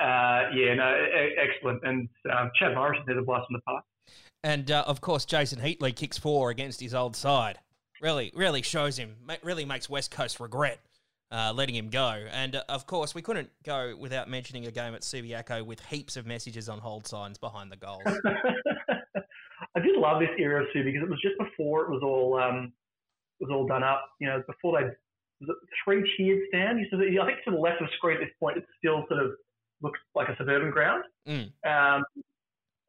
uh, 0.00 0.50
yeah, 0.54 0.74
no, 0.74 1.06
excellent. 1.36 1.80
And 1.84 2.08
um, 2.32 2.50
Chad 2.58 2.74
Morrison 2.74 3.04
has 3.06 3.16
a 3.18 3.22
blast 3.22 3.46
in 3.50 3.54
the 3.54 3.62
past. 3.68 3.86
And 4.42 4.70
uh, 4.70 4.84
of 4.86 5.00
course, 5.00 5.24
Jason 5.24 5.60
Heatley 5.60 5.94
kicks 5.94 6.16
four 6.16 6.50
against 6.50 6.80
his 6.80 6.94
old 6.94 7.14
side. 7.14 7.58
Really, 8.00 8.32
really 8.34 8.62
shows 8.62 8.98
him. 8.98 9.16
Really 9.42 9.64
makes 9.64 9.88
West 9.88 10.10
Coast 10.10 10.40
regret 10.40 10.80
uh, 11.32 11.52
letting 11.54 11.74
him 11.74 11.90
go. 11.90 12.26
And 12.32 12.56
uh, 12.56 12.62
of 12.68 12.86
course, 12.86 13.14
we 13.14 13.22
couldn't 13.22 13.50
go 13.64 13.94
without 13.98 14.28
mentioning 14.28 14.66
a 14.66 14.70
game 14.70 14.94
at 14.94 15.02
Subiaco 15.02 15.64
with 15.64 15.80
heaps 15.86 16.16
of 16.16 16.26
messages 16.26 16.68
on 16.68 16.78
hold 16.78 17.06
signs 17.06 17.38
behind 17.38 17.70
the 17.70 17.76
goals. 17.76 18.02
I 18.06 19.80
did 19.80 19.96
love 19.96 20.20
this 20.20 20.30
era 20.38 20.62
of 20.62 20.68
Subi 20.74 20.86
because 20.86 21.02
it 21.02 21.10
was 21.10 21.20
just 21.22 21.38
before 21.38 21.84
it 21.84 21.90
was 21.90 22.02
all 22.02 22.38
um, 22.38 22.72
was 23.38 23.50
all 23.52 23.66
done 23.66 23.84
up. 23.84 24.08
You 24.18 24.28
know, 24.28 24.42
before 24.46 24.80
they 24.80 24.88
three 25.84 26.02
tiered 26.16 26.40
stand. 26.48 26.80
You 26.80 27.22
I 27.22 27.26
think 27.26 27.38
to 27.44 27.52
the 27.52 27.56
left 27.56 27.80
of 27.80 27.86
the 27.86 27.92
screen 27.96 28.16
at 28.16 28.20
this 28.20 28.34
point, 28.40 28.58
it 28.58 28.64
still 28.78 29.04
sort 29.08 29.24
of 29.24 29.32
looks 29.82 30.00
like 30.14 30.28
a 30.28 30.36
suburban 30.36 30.70
ground. 30.70 31.04
Mm. 31.28 31.52
Um, 31.64 32.04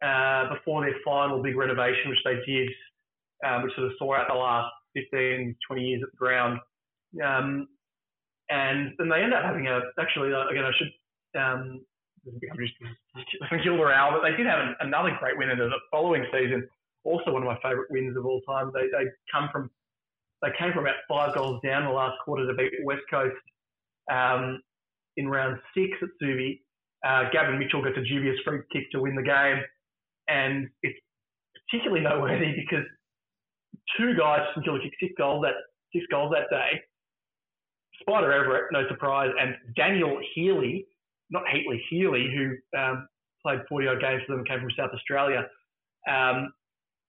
uh, 0.02 0.56
before 0.56 0.82
their 0.82 0.96
final 1.06 1.44
big 1.44 1.56
renovation, 1.56 2.10
which 2.10 2.20
they 2.26 2.36
did, 2.46 2.70
um, 3.46 3.64
which 3.64 3.74
sort 3.76 3.88
of 3.88 3.94
saw 4.00 4.16
out 4.16 4.28
the 4.28 4.34
last 4.34 4.74
15, 4.94 5.56
20 5.68 5.82
years 5.82 6.02
at 6.04 6.12
the 6.12 6.18
ground. 6.18 6.60
Um, 7.24 7.68
and 8.50 8.92
then 8.98 9.10
they 9.10 9.22
end 9.22 9.34
up 9.34 9.44
having 9.44 9.68
a, 9.68 9.80
actually, 10.00 10.34
uh, 10.34 10.48
again, 10.48 10.66
I 10.66 10.72
should, 10.78 11.40
um, 11.40 11.86
Gilda 13.64 13.84
Owl, 13.88 14.12
but 14.12 14.22
they 14.22 14.36
did 14.36 14.46
have 14.46 14.60
an, 14.60 14.76
another 14.82 15.16
great 15.20 15.38
win 15.38 15.50
in 15.50 15.58
the 15.58 15.70
following 15.90 16.26
season. 16.32 16.68
Also, 17.04 17.32
one 17.32 17.42
of 17.42 17.48
my 17.48 17.58
favourite 17.64 17.90
wins 17.90 18.16
of 18.16 18.26
all 18.26 18.42
time. 18.42 18.72
They, 18.74 18.86
they 18.92 19.10
come 19.32 19.50
from 19.52 19.72
they 20.42 20.50
came 20.58 20.74
from 20.74 20.86
about 20.86 21.06
five 21.08 21.36
goals 21.36 21.62
down 21.64 21.86
the 21.86 21.92
last 21.92 22.18
quarter 22.26 22.48
to 22.48 22.54
beat 22.54 22.74
West 22.84 23.04
Coast 23.10 23.36
um, 24.12 24.62
in 25.18 25.28
round 25.28 25.58
six 25.76 25.92
at 26.02 26.10
Subi. 26.22 26.62
Uh, 27.06 27.30
Gavin 27.32 27.60
Mitchell 27.60 27.84
gets 27.84 27.98
a 27.98 28.04
dubious 28.04 28.38
free 28.46 28.60
kick 28.72 28.90
to 28.92 29.02
win 29.02 29.16
the 29.16 29.24
game, 29.24 29.62
and 30.28 30.68
it's 30.82 30.98
particularly 31.70 32.04
noteworthy 32.04 32.54
because 32.56 32.86
two 33.98 34.16
guys 34.18 34.42
from 34.54 34.64
Killer 34.64 34.80
kicked 34.80 34.96
six 35.00 35.14
goals 35.18 35.44
that 35.44 35.56
six 35.94 36.06
goals 36.10 36.34
that 36.34 36.50
day. 36.50 36.82
Spider 38.02 38.28
Everitt, 38.28 38.72
no 38.72 38.88
surprise, 38.88 39.30
and 39.40 39.56
Daniel 39.76 40.18
Healy, 40.34 40.88
not 41.30 41.44
Heatley, 41.46 41.80
Healy, 41.90 42.28
who 42.34 42.80
um, 42.80 43.08
played 43.44 43.60
40 43.70 43.88
odd 43.88 44.02
games 44.02 44.24
for 44.26 44.36
them, 44.36 44.46
came 44.46 44.60
from 44.60 44.72
South 44.78 44.92
Australia. 44.94 45.48
Um, 46.10 46.52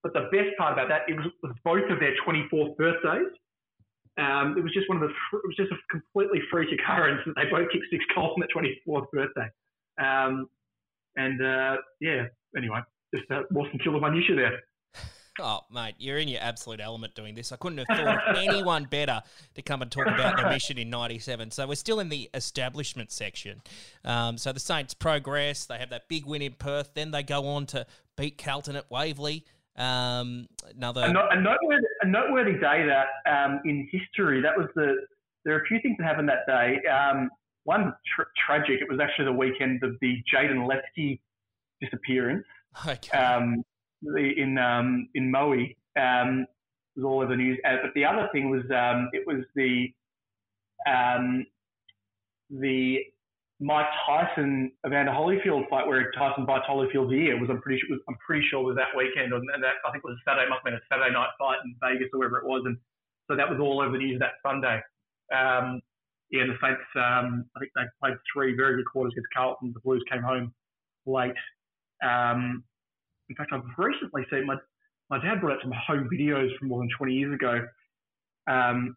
but 0.02 0.12
the 0.12 0.28
best 0.32 0.56
part 0.58 0.72
about 0.72 0.88
that, 0.88 1.02
it 1.08 1.14
was, 1.14 1.26
was 1.42 1.54
both 1.64 1.88
of 1.90 2.00
their 2.00 2.14
24th 2.26 2.76
birthdays. 2.76 3.32
Um, 4.18 4.56
it 4.58 4.62
was 4.62 4.72
just 4.74 4.88
one 4.88 5.02
of 5.02 5.08
the, 5.08 5.14
it 5.38 5.46
was 5.46 5.56
just 5.56 5.72
a 5.72 5.76
completely 5.90 6.40
freak 6.50 6.68
occurrence 6.72 7.22
that 7.24 7.34
they 7.36 7.48
both 7.48 7.70
kicked 7.72 7.86
six 7.90 8.04
goals 8.14 8.36
on 8.36 8.40
their 8.44 8.52
24th 8.52 9.06
birthday. 9.12 9.48
Um, 10.02 10.48
and 11.16 11.40
uh, 11.40 11.76
yeah, 12.00 12.26
anyway, 12.56 12.80
just 13.14 13.30
uh, 13.30 13.42
more 13.50 13.66
some 13.70 13.78
killer 13.78 14.00
minutia 14.00 14.36
there. 14.36 14.60
Oh, 15.40 15.60
mate, 15.72 15.94
you're 15.98 16.18
in 16.18 16.28
your 16.28 16.42
absolute 16.42 16.80
element 16.80 17.14
doing 17.14 17.34
this. 17.34 17.52
I 17.52 17.56
couldn't 17.56 17.78
have 17.78 17.86
thought 17.86 18.28
of 18.28 18.36
anyone 18.36 18.84
better 18.84 19.22
to 19.54 19.62
come 19.62 19.80
and 19.80 19.90
talk 19.90 20.06
about 20.06 20.36
the 20.36 20.48
mission 20.50 20.76
in 20.76 20.90
97. 20.90 21.50
So 21.52 21.66
we're 21.66 21.74
still 21.74 22.00
in 22.00 22.10
the 22.10 22.28
establishment 22.34 23.10
section. 23.10 23.62
Um, 24.04 24.36
so 24.36 24.52
the 24.52 24.60
Saints 24.60 24.92
progress. 24.92 25.64
They 25.64 25.78
have 25.78 25.90
that 25.90 26.08
big 26.08 26.26
win 26.26 26.42
in 26.42 26.52
Perth. 26.52 26.90
Then 26.94 27.12
they 27.12 27.22
go 27.22 27.46
on 27.48 27.64
to 27.66 27.86
beat 28.16 28.36
Carlton 28.36 28.76
at 28.76 28.90
Waverley. 28.90 29.46
Um, 29.76 30.48
another 30.76 31.00
a, 31.00 31.08
a, 31.08 31.40
noteworthy, 31.40 31.86
a 32.02 32.06
noteworthy 32.06 32.52
day 32.52 32.86
that 32.86 33.06
um, 33.26 33.60
in 33.64 33.88
history. 33.90 34.42
That 34.42 34.56
was 34.56 34.68
the. 34.74 34.96
There 35.44 35.54
are 35.54 35.62
a 35.62 35.64
few 35.64 35.80
things 35.80 35.96
that 35.98 36.04
happened 36.04 36.28
that 36.28 36.46
day. 36.46 36.86
Um, 36.88 37.30
one 37.64 37.94
tra- 38.14 38.26
tragic. 38.46 38.82
It 38.82 38.90
was 38.90 39.00
actually 39.00 39.24
the 39.24 39.32
weekend 39.32 39.82
of 39.82 39.96
the 40.02 40.22
Jaidyn 40.32 40.68
Leskie 40.68 41.20
disappearance. 41.80 42.44
Okay. 42.88 43.18
Um, 43.18 43.62
in 44.02 44.58
um, 44.58 45.08
in 45.14 45.30
Moe. 45.30 45.66
Um, 45.96 46.46
was 46.96 47.04
all 47.04 47.20
over 47.20 47.28
the 47.28 47.36
news. 47.36 47.58
Uh, 47.64 47.76
but 47.82 47.92
the 47.94 48.04
other 48.04 48.28
thing 48.32 48.50
was 48.50 48.62
um, 48.70 49.08
it 49.12 49.26
was 49.26 49.44
the 49.54 49.88
um, 50.86 51.46
the 52.50 52.98
Mike 53.60 53.86
Tyson 54.04 54.72
Evander 54.86 55.12
Holyfield 55.12 55.68
fight 55.70 55.86
where 55.86 56.10
Tyson 56.12 56.44
bites 56.44 56.66
Holyfield's 56.68 57.12
ear 57.12 57.38
was 57.40 57.48
I'm 57.48 57.62
pretty 57.62 57.80
sure 57.80 57.96
I'm 58.08 58.16
pretty 58.24 58.44
sure 58.50 58.62
was 58.64 58.76
that 58.76 58.96
weekend 58.96 59.32
and 59.32 59.46
that 59.48 59.78
I 59.86 59.92
think 59.92 60.02
it 60.04 60.08
was 60.08 60.18
a 60.18 60.24
Saturday 60.28 60.50
must 60.50 60.60
have 60.60 60.64
been 60.64 60.74
a 60.74 60.86
Saturday 60.90 61.14
night 61.14 61.30
fight 61.38 61.58
in 61.64 61.74
Vegas 61.80 62.08
or 62.12 62.18
wherever 62.18 62.38
it 62.38 62.46
was 62.46 62.62
and 62.66 62.76
so 63.30 63.36
that 63.36 63.48
was 63.48 63.60
all 63.60 63.80
over 63.80 63.92
the 63.92 63.98
news 63.98 64.18
that 64.18 64.42
Sunday. 64.42 64.82
Um, 65.32 65.80
yeah, 66.30 66.44
the 66.44 66.58
Saints 66.60 66.82
um, 66.96 67.44
I 67.54 67.60
think 67.60 67.72
they 67.76 67.82
played 68.00 68.16
three 68.32 68.56
very 68.56 68.76
good 68.76 68.86
quarters 68.90 69.12
against 69.14 69.32
Carlton. 69.32 69.72
The 69.72 69.80
Blues 69.80 70.02
came 70.10 70.22
home 70.22 70.52
late. 71.06 71.38
Um, 72.02 72.64
in 73.32 73.36
fact, 73.36 73.52
I've 73.52 73.62
recently 73.78 74.22
seen 74.30 74.46
my 74.46 74.56
my 75.10 75.18
dad 75.18 75.40
brought 75.40 75.56
out 75.56 75.62
some 75.62 75.72
home 75.72 76.08
videos 76.12 76.48
from 76.58 76.68
more 76.68 76.80
than 76.80 76.88
20 76.96 77.12
years 77.12 77.34
ago 77.34 77.66
um, 78.46 78.96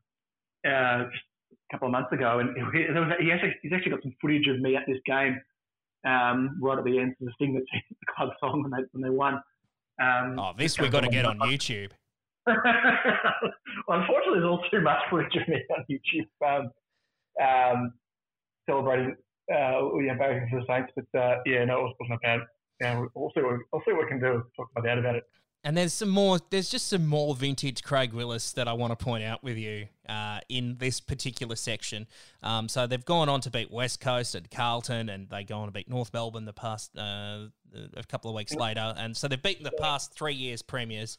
uh, 0.65 1.03
just 1.11 1.23
a 1.51 1.73
couple 1.73 1.88
of 1.88 1.91
months 1.91 2.11
ago, 2.11 2.39
and 2.39 2.49
he, 2.73 2.83
he 3.23 3.31
actually, 3.31 3.55
he's 3.61 3.71
actually 3.73 3.91
got 3.91 4.03
some 4.03 4.13
footage 4.21 4.47
of 4.47 4.59
me 4.59 4.75
at 4.75 4.83
this 4.88 4.97
game 5.05 5.39
um, 6.05 6.57
right 6.61 6.77
at 6.77 6.86
the 6.86 6.99
end, 6.99 7.15
to 7.19 7.25
the 7.25 7.31
thing 7.39 7.53
that's 7.53 7.65
the 7.89 8.05
club 8.15 8.29
song 8.39 8.63
when 8.63 8.71
they 8.71 8.88
when 8.91 9.03
they 9.03 9.15
won. 9.15 9.36
Um, 10.01 10.38
oh, 10.39 10.51
this 10.57 10.79
we 10.79 10.89
got 10.89 11.01
to 11.01 11.09
get 11.09 11.25
on 11.25 11.39
YouTube. 11.39 11.91
well, 12.47 12.55
unfortunately, 13.88 14.39
there's 14.39 14.45
all 14.45 14.63
too 14.69 14.81
much 14.81 14.99
footage 15.09 15.36
of 15.36 15.47
me 15.47 15.63
on 15.75 15.86
YouTube 15.89 16.47
um, 16.47 16.71
um, 17.43 17.93
celebrating, 18.69 19.15
uh, 19.51 19.97
yeah, 19.99 20.13
back 20.13 20.49
for 20.49 20.59
the 20.59 20.65
Saints. 20.67 20.91
But 20.95 21.19
uh, 21.19 21.38
yeah, 21.45 21.65
no, 21.65 21.88
it 21.88 21.95
wasn't 21.99 22.15
a 22.15 22.17
bad. 22.21 22.39
Yeah, 22.82 23.05
we'll 23.13 23.32
see 23.34 23.41
what 23.41 23.59
we'll 23.71 23.82
see 23.86 23.93
what 23.93 24.03
we 24.03 24.07
can 24.07 24.19
do. 24.19 24.43
Talk 24.55 24.73
to 24.73 24.82
my 24.82 24.88
dad 24.88 24.97
about 24.97 25.15
it. 25.15 25.23
And 25.63 25.76
there's 25.76 25.93
some 25.93 26.09
more. 26.09 26.39
There's 26.51 26.69
just 26.69 26.89
some 26.89 27.07
more 27.07 27.34
vintage 27.34 27.82
Craig 27.82 28.13
Willis 28.13 28.51
that 28.53 28.67
I 28.67 28.73
want 28.73 28.97
to 28.97 29.03
point 29.03 29.23
out 29.23 29.43
with 29.43 29.57
you 29.57 29.88
uh, 30.07 30.39
in 30.47 30.78
this 30.78 30.99
particular 30.99 31.55
section. 31.55 32.05
Um, 32.43 32.69
so 32.69 32.86
they've 32.86 33.03
gone 33.03 33.30
on 33.30 33.41
to 33.41 33.49
beat 33.49 33.71
West 33.71 33.99
Coast 33.99 34.36
and 34.36 34.49
Carlton, 34.51 35.09
and 35.09 35.28
they 35.28 35.43
go 35.43 35.57
on 35.57 35.67
to 35.67 35.71
beat 35.71 35.89
North 35.89 36.13
Melbourne 36.13 36.45
the 36.45 36.53
past 36.53 36.95
uh, 36.95 37.47
a 37.97 38.03
couple 38.07 38.30
of 38.30 38.36
weeks 38.36 38.53
later. 38.53 38.93
And 38.95 39.17
so 39.17 39.28
they've 39.28 39.41
beaten 39.41 39.63
the 39.63 39.71
past 39.71 40.13
three 40.13 40.36
years 40.36 40.61
premiers. 40.61 41.17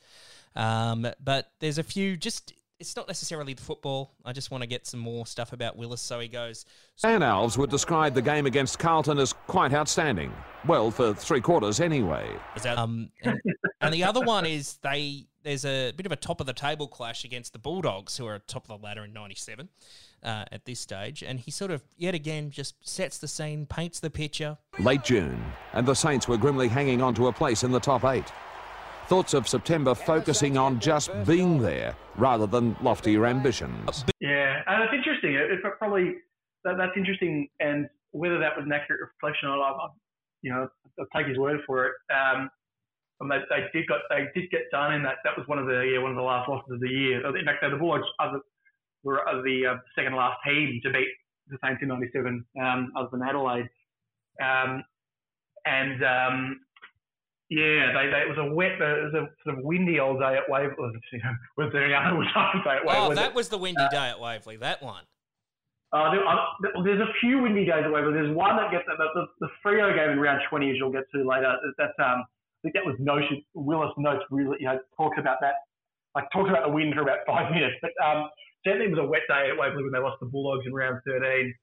Um, 0.54 1.08
but 1.22 1.50
there's 1.58 1.78
a 1.78 1.82
few 1.82 2.16
just 2.16 2.52
it's 2.78 2.96
not 2.96 3.08
necessarily 3.08 3.54
the 3.54 3.62
football. 3.62 4.14
I 4.24 4.32
just 4.32 4.50
want 4.50 4.62
to 4.62 4.66
get 4.66 4.86
some 4.86 5.00
more 5.00 5.26
stuff 5.26 5.52
about 5.52 5.76
Willis. 5.76 6.00
So 6.00 6.20
he 6.20 6.28
goes. 6.28 6.66
Stan 6.96 7.20
Alves 7.20 7.56
would 7.56 7.70
describe 7.70 8.14
the 8.14 8.22
game 8.22 8.46
against 8.46 8.78
Carlton 8.78 9.18
as 9.18 9.32
quite 9.32 9.72
outstanding. 9.72 10.32
Well, 10.66 10.90
for 10.90 11.14
three 11.14 11.40
quarters 11.40 11.80
anyway. 11.80 12.28
Um, 12.66 13.10
and, 13.22 13.40
and 13.80 13.94
the 13.94 14.04
other 14.04 14.20
one 14.20 14.46
is 14.46 14.78
they. 14.82 15.26
There's 15.42 15.64
a 15.64 15.92
bit 15.92 16.06
of 16.06 16.10
a 16.10 16.16
top 16.16 16.40
of 16.40 16.48
the 16.48 16.52
table 16.52 16.88
clash 16.88 17.24
against 17.24 17.52
the 17.52 17.60
Bulldogs, 17.60 18.16
who 18.16 18.26
are 18.26 18.36
top 18.40 18.68
of 18.68 18.80
the 18.80 18.84
ladder 18.84 19.04
in 19.04 19.12
'97 19.12 19.68
uh, 20.24 20.44
at 20.50 20.64
this 20.64 20.80
stage, 20.80 21.22
and 21.22 21.38
he 21.38 21.52
sort 21.52 21.70
of 21.70 21.84
yet 21.96 22.16
again 22.16 22.50
just 22.50 22.74
sets 22.86 23.18
the 23.18 23.28
scene, 23.28 23.64
paints 23.64 24.00
the 24.00 24.10
picture. 24.10 24.58
Late 24.80 25.04
June, 25.04 25.40
and 25.72 25.86
the 25.86 25.94
Saints 25.94 26.26
were 26.26 26.36
grimly 26.36 26.66
hanging 26.66 27.00
on 27.00 27.14
to 27.14 27.28
a 27.28 27.32
place 27.32 27.62
in 27.62 27.70
the 27.70 27.78
top 27.78 28.04
eight. 28.04 28.32
Thoughts 29.08 29.34
of 29.34 29.46
September 29.46 29.94
focusing 29.94 30.58
on 30.58 30.80
just 30.80 31.10
being 31.26 31.62
there 31.62 31.94
rather 32.16 32.46
than 32.46 32.76
loftier 32.82 33.26
ambitions. 33.26 34.04
Yeah, 34.20 34.62
and 34.66 34.82
it's 34.82 34.92
interesting. 34.92 35.34
It, 35.34 35.50
it 35.50 35.60
probably 35.78 36.14
that, 36.64 36.74
that's 36.76 36.96
interesting, 36.96 37.48
and 37.60 37.88
whether 38.10 38.38
that 38.40 38.56
was 38.56 38.66
an 38.66 38.72
accurate 38.72 39.00
reflection, 39.00 39.48
I, 39.48 39.54
I 39.54 39.88
you 40.42 40.52
know, 40.52 40.68
I'll 40.98 41.06
take 41.14 41.28
his 41.28 41.38
word 41.38 41.60
for 41.66 41.86
it. 41.86 41.92
Um, 42.10 42.50
and 43.20 43.30
they, 43.30 43.38
they 43.48 43.62
did 43.72 43.86
got 43.86 44.00
they 44.10 44.26
did 44.34 44.50
get 44.50 44.62
done 44.72 44.94
in 44.94 45.02
that. 45.04 45.16
That 45.24 45.38
was 45.38 45.46
one 45.46 45.58
of 45.58 45.66
the 45.66 45.88
yeah 45.92 46.02
one 46.02 46.10
of 46.10 46.16
the 46.16 46.22
last 46.22 46.48
losses 46.48 46.70
of 46.72 46.80
the 46.80 46.88
year. 46.88 47.24
In 47.26 47.44
fact, 47.44 47.62
the 47.62 47.76
Bulldogs 47.76 48.08
other, 48.20 48.40
were 49.04 49.22
the 49.44 49.66
uh, 49.66 49.76
second 49.96 50.14
last 50.14 50.38
team 50.44 50.80
to 50.82 50.90
beat 50.90 51.08
the 51.48 51.58
Saints 51.64 51.80
in 51.80 51.88
'97, 51.88 52.44
um, 52.60 52.92
other 52.96 53.08
than 53.12 53.22
Adelaide. 53.22 53.68
Um, 54.42 54.82
and 55.64 56.04
um, 56.04 56.60
yeah, 57.48 57.94
they, 57.94 58.10
they, 58.10 58.26
it 58.26 58.28
was 58.28 58.38
a 58.38 58.52
wet, 58.52 58.74
uh, 58.80 58.98
it 58.98 59.04
was 59.04 59.14
a 59.14 59.24
sort 59.44 59.58
of 59.58 59.64
windy 59.64 60.00
old 60.00 60.18
day 60.18 60.36
at 60.36 60.50
Waverley. 60.50 60.98
You 61.12 61.18
know, 61.22 61.34
was 61.56 61.72
there 61.72 61.84
any 61.84 61.94
other 61.94 62.18
day 62.64 62.76
at 62.76 62.84
Waverley? 62.84 63.12
Oh, 63.12 63.14
that 63.14 63.34
was 63.34 63.48
the 63.48 63.58
windy 63.58 63.82
uh, 63.82 63.88
day 63.88 64.10
at 64.10 64.18
Waverley. 64.18 64.56
That 64.56 64.82
one. 64.82 65.04
Uh, 65.92 66.10
there, 66.10 66.26
uh, 66.26 66.82
there's 66.82 67.00
a 67.00 67.12
few 67.20 67.40
windy 67.42 67.64
days 67.64 67.84
at 67.84 67.90
Waverley. 67.90 68.14
There's 68.14 68.34
one 68.34 68.56
that 68.56 68.72
gets 68.72 68.84
the, 68.86 68.96
the, 68.98 69.26
the 69.38 69.48
Freo 69.64 69.94
game 69.94 70.10
in 70.10 70.18
round 70.18 70.42
20, 70.50 70.70
as 70.70 70.76
you'll 70.76 70.90
get 70.90 71.04
to 71.14 71.22
later. 71.22 71.54
That's 71.78 71.94
um, 72.02 72.26
I 72.26 72.58
think 72.62 72.74
that 72.74 72.84
was 72.84 72.96
noted. 72.98 73.46
Willis 73.54 73.94
notes 73.96 74.24
really, 74.30 74.56
you 74.58 74.66
know, 74.66 74.80
talks 74.96 75.16
about 75.18 75.38
that, 75.40 75.54
like 76.16 76.26
talked 76.32 76.50
about 76.50 76.66
the 76.66 76.74
wind 76.74 76.94
for 76.94 77.02
about 77.02 77.22
five 77.26 77.52
minutes. 77.52 77.76
But 77.80 77.94
um, 78.02 78.28
certainly 78.66 78.90
it 78.90 78.94
was 78.98 79.06
a 79.06 79.06
wet 79.06 79.22
day 79.28 79.54
at 79.54 79.56
Waverley 79.56 79.84
when 79.84 79.92
they 79.92 80.02
lost 80.02 80.18
the 80.18 80.26
Bulldogs 80.26 80.66
in 80.66 80.74
round 80.74 80.98
13. 81.06 81.54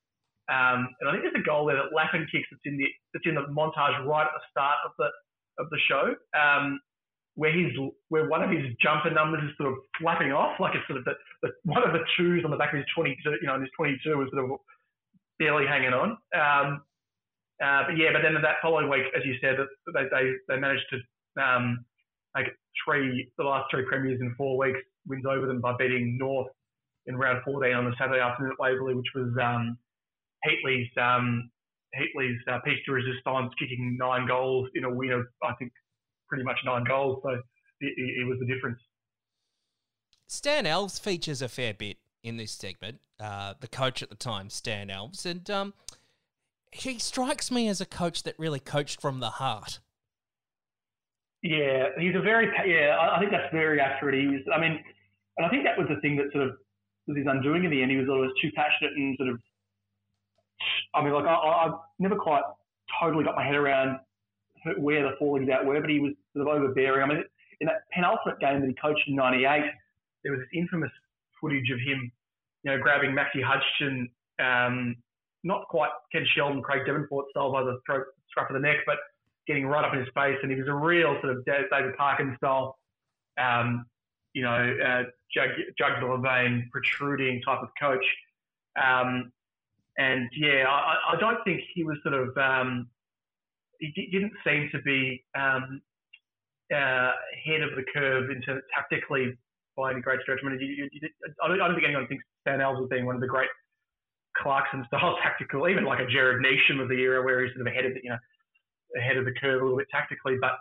Um, 0.47 0.87
and 0.99 1.07
I 1.07 1.11
think 1.11 1.23
there's 1.27 1.39
a 1.39 1.47
goal 1.47 1.67
there 1.67 1.75
that 1.75 1.95
Lappin 1.95 2.27
kicks 2.31 2.47
that's 2.51 2.63
in 2.63 2.75
the 2.75 2.87
that's 3.11 3.23
in 3.27 3.35
the 3.35 3.47
montage 3.51 3.95
right 4.03 4.27
at 4.27 4.35
the 4.35 4.43
start 4.51 4.75
of 4.83 4.91
the 4.99 5.07
of 5.59 5.69
the 5.69 5.77
show, 5.87 6.15
um, 6.37 6.79
where 7.35 7.51
he's 7.51 7.71
where 8.09 8.29
one 8.29 8.43
of 8.43 8.49
his 8.49 8.65
jumper 8.81 9.09
numbers 9.09 9.43
is 9.43 9.57
sort 9.57 9.73
of 9.73 9.79
flapping 9.99 10.31
off, 10.31 10.59
like 10.59 10.75
it's 10.75 10.85
sort 10.87 10.99
of 10.99 11.05
the, 11.05 11.13
the 11.41 11.49
one 11.63 11.83
of 11.83 11.93
the 11.93 12.03
twos 12.17 12.45
on 12.45 12.51
the 12.51 12.57
back 12.57 12.73
of 12.73 12.77
his 12.77 12.85
22, 12.95 13.17
you 13.41 13.47
know, 13.47 13.59
his 13.59 13.69
22 13.75 14.21
is 14.21 14.29
sort 14.31 14.43
of 14.43 14.59
barely 15.39 15.65
hanging 15.65 15.93
on. 15.93 16.17
Um, 16.35 16.83
uh, 17.63 17.83
but 17.87 17.97
yeah, 17.97 18.09
but 18.13 18.21
then 18.21 18.33
that 18.33 18.61
following 18.61 18.89
week, 18.89 19.05
as 19.15 19.23
you 19.25 19.35
said, 19.41 19.57
they 19.93 20.03
they, 20.11 20.31
they 20.47 20.59
managed 20.59 20.85
to 20.91 21.41
um, 21.41 21.85
make 22.35 22.47
three 22.85 23.31
the 23.37 23.43
last 23.43 23.69
three 23.71 23.85
premiers 23.85 24.19
in 24.21 24.33
four 24.37 24.57
weeks, 24.57 24.79
wins 25.07 25.25
over 25.25 25.47
them 25.47 25.61
by 25.61 25.73
beating 25.77 26.17
North 26.17 26.47
in 27.05 27.17
round 27.17 27.41
14 27.43 27.73
on 27.73 27.85
the 27.85 27.95
Saturday 27.97 28.21
afternoon 28.21 28.53
at 28.53 28.59
Waverley, 28.59 28.95
which 28.95 29.11
was 29.15 29.29
um, 29.41 29.77
Heatley's 30.45 30.89
um, 31.01 31.49
Heatley's 31.95 32.39
uh, 32.51 32.59
piece 32.65 32.79
de 32.85 32.91
resistance, 32.91 33.53
kicking 33.59 33.97
nine 33.99 34.27
goals 34.27 34.69
in 34.75 34.83
a 34.83 34.93
win 34.93 35.11
of, 35.11 35.25
I 35.43 35.53
think, 35.59 35.71
pretty 36.27 36.43
much 36.43 36.57
nine 36.65 36.83
goals. 36.83 37.21
So 37.23 37.29
it, 37.29 37.93
it 37.97 38.27
was 38.27 38.37
the 38.39 38.45
difference. 38.45 38.79
Stan 40.27 40.65
Alves 40.65 40.99
features 40.99 41.41
a 41.41 41.49
fair 41.49 41.73
bit 41.73 41.97
in 42.23 42.37
this 42.37 42.51
segment. 42.51 42.99
Uh, 43.19 43.53
the 43.59 43.67
coach 43.67 44.01
at 44.01 44.09
the 44.09 44.15
time, 44.15 44.49
Stan 44.49 44.87
Alves. 44.87 45.25
and 45.25 45.49
um, 45.49 45.73
he 46.71 46.97
strikes 46.97 47.51
me 47.51 47.67
as 47.67 47.81
a 47.81 47.85
coach 47.85 48.23
that 48.23 48.37
really 48.39 48.59
coached 48.59 48.99
from 48.99 49.19
the 49.19 49.29
heart. 49.29 49.79
Yeah, 51.43 51.89
he's 51.99 52.15
a 52.15 52.21
very 52.21 52.47
yeah. 52.65 52.97
I 52.97 53.19
think 53.19 53.31
that's 53.31 53.51
very 53.51 53.79
accurate. 53.79 54.15
He 54.15 54.27
was, 54.27 54.41
I 54.53 54.59
mean, 54.59 54.79
and 55.37 55.45
I 55.45 55.49
think 55.49 55.65
that 55.65 55.77
was 55.77 55.87
the 55.89 55.99
thing 55.99 56.15
that 56.15 56.31
sort 56.31 56.47
of 56.47 56.55
was 57.05 57.17
his 57.17 57.27
undoing 57.27 57.65
in 57.65 57.71
the 57.71 57.81
end. 57.81 57.91
He 57.91 57.97
was 57.97 58.07
always 58.09 58.31
too 58.41 58.49
passionate 58.55 58.93
and 58.95 59.15
sort 59.17 59.29
of 59.29 59.39
I 60.93 61.03
mean, 61.03 61.13
like 61.13 61.25
I, 61.25 61.33
I 61.33 61.71
never 61.99 62.15
quite 62.15 62.43
totally 63.01 63.23
got 63.23 63.35
my 63.35 63.45
head 63.45 63.55
around 63.55 63.99
where 64.77 65.03
the 65.03 65.15
fallings 65.19 65.49
out 65.49 65.65
were, 65.65 65.79
but 65.79 65.89
he 65.89 65.99
was 65.99 66.13
sort 66.35 66.47
of 66.47 66.53
overbearing. 66.53 67.03
I 67.03 67.13
mean, 67.13 67.23
in 67.59 67.67
that 67.67 67.83
penultimate 67.91 68.39
game 68.39 68.61
that 68.61 68.67
he 68.67 68.75
coached 68.75 69.03
in 69.07 69.15
'98, 69.15 69.63
there 70.23 70.31
was 70.31 70.41
this 70.41 70.49
infamous 70.53 70.91
footage 71.39 71.69
of 71.71 71.79
him, 71.79 72.11
you 72.63 72.71
know, 72.71 72.79
grabbing 72.79 73.13
Maxie 73.13 73.41
Hutchinson, 73.41 74.09
um, 74.39 74.95
not 75.43 75.67
quite 75.67 75.91
Ken 76.11 76.25
Sheldon, 76.35 76.61
Craig 76.61 76.85
Devonport 76.85 77.25
style 77.31 77.51
by 77.51 77.63
the 77.63 77.79
throat, 77.85 78.05
scruff 78.29 78.49
of 78.49 78.53
the 78.53 78.59
neck, 78.59 78.77
but 78.85 78.97
getting 79.47 79.65
right 79.65 79.83
up 79.83 79.93
in 79.93 79.99
his 79.99 80.09
face, 80.15 80.37
and 80.41 80.51
he 80.51 80.57
was 80.57 80.67
a 80.67 80.73
real 80.73 81.17
sort 81.21 81.35
of 81.35 81.45
David 81.45 81.97
Parkin 81.97 82.35
style, 82.37 82.77
um, 83.37 83.85
you 84.33 84.41
know, 84.41 84.77
uh, 84.85 85.03
jug, 85.33 85.49
jugular 85.77 86.17
vein 86.17 86.69
protruding 86.71 87.41
type 87.41 87.61
of 87.61 87.69
coach. 87.79 88.05
Um, 88.81 89.31
and 89.97 90.29
yeah, 90.35 90.65
I, 90.67 91.13
I 91.13 91.19
don't 91.19 91.43
think 91.43 91.61
he 91.73 91.83
was 91.83 91.97
sort 92.03 92.15
of 92.15 92.35
um, 92.37 92.87
he 93.79 94.09
didn't 94.11 94.33
seem 94.45 94.69
to 94.71 94.81
be 94.81 95.23
um, 95.37 95.81
uh, 96.73 97.11
ahead 97.35 97.61
of 97.61 97.75
the 97.75 97.83
curve 97.93 98.29
in 98.29 98.41
terms 98.41 98.59
of 98.59 98.63
tactically 98.73 99.37
by 99.75 99.91
any 99.91 100.01
great 100.01 100.21
stretch. 100.21 100.39
I 100.43 100.49
mean, 100.49 100.59
you, 100.59 100.89
you, 100.91 101.09
I, 101.43 101.47
don't, 101.47 101.61
I 101.61 101.67
don't 101.67 101.75
think 101.75 101.85
anyone 101.85 102.07
thinks 102.07 102.23
Stan 102.41 102.59
Alves 102.59 102.79
was 102.79 102.89
being 102.89 103.05
one 103.05 103.15
of 103.15 103.21
the 103.21 103.27
great 103.27 103.49
Clarkson 104.37 104.83
style 104.87 105.17
tactical, 105.23 105.67
even 105.67 105.85
like 105.85 105.99
a 105.99 106.07
Gerard 106.07 106.43
Neesham 106.43 106.81
of 106.81 106.89
the 106.89 106.95
era 106.95 107.23
where 107.23 107.43
he's 107.43 107.53
sort 107.53 107.67
of 107.67 107.71
ahead 107.71 107.85
of 107.85 107.93
the, 107.93 107.99
you 108.03 108.09
know 108.09 108.17
ahead 108.97 109.17
of 109.17 109.25
the 109.25 109.33
curve 109.41 109.61
a 109.61 109.63
little 109.63 109.77
bit 109.77 109.87
tactically. 109.91 110.37
But 110.39 110.57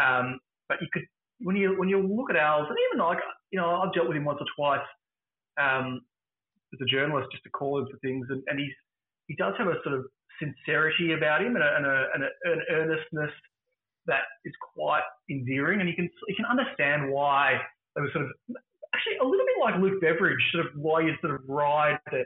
um, 0.00 0.40
but 0.68 0.78
you 0.80 0.88
could 0.92 1.04
when 1.40 1.56
you 1.56 1.78
when 1.78 1.88
you 1.88 2.00
look 2.00 2.30
at 2.30 2.36
Alves, 2.36 2.68
and 2.68 2.76
even 2.90 3.04
like 3.04 3.18
you 3.50 3.60
know 3.60 3.80
I've 3.80 3.92
dealt 3.92 4.08
with 4.08 4.16
him 4.16 4.24
once 4.24 4.40
or 4.40 4.46
twice. 4.56 4.86
Um, 5.60 6.00
as 6.74 6.80
a 6.82 6.90
journalist 6.90 7.30
just 7.30 7.44
to 7.44 7.50
call 7.50 7.78
him 7.78 7.86
for 7.90 7.98
things, 7.98 8.26
and, 8.30 8.42
and 8.48 8.58
he's 8.58 8.74
he 9.28 9.34
does 9.36 9.54
have 9.56 9.68
a 9.68 9.78
sort 9.82 9.94
of 9.94 10.04
sincerity 10.42 11.12
about 11.12 11.40
him 11.40 11.54
and, 11.56 11.64
a, 11.64 11.70
and, 11.76 11.86
a, 11.86 11.96
and 12.14 12.22
a, 12.24 12.28
an 12.52 12.60
earnestness 12.70 13.30
that 14.06 14.20
is 14.44 14.52
quite 14.74 15.06
endearing, 15.30 15.80
and 15.80 15.88
you 15.88 15.94
can 15.94 16.10
you 16.28 16.34
can 16.36 16.44
understand 16.44 17.10
why 17.10 17.56
they 17.94 18.02
were 18.02 18.10
sort 18.12 18.26
of 18.26 18.30
actually 18.94 19.16
a 19.22 19.24
little 19.24 19.46
bit 19.46 19.58
like 19.60 19.80
Luke 19.80 20.00
Beveridge, 20.00 20.42
sort 20.52 20.66
of 20.66 20.72
why 20.76 21.00
you 21.00 21.14
sort 21.20 21.34
of 21.34 21.40
ride 21.48 21.98
the, 22.10 22.24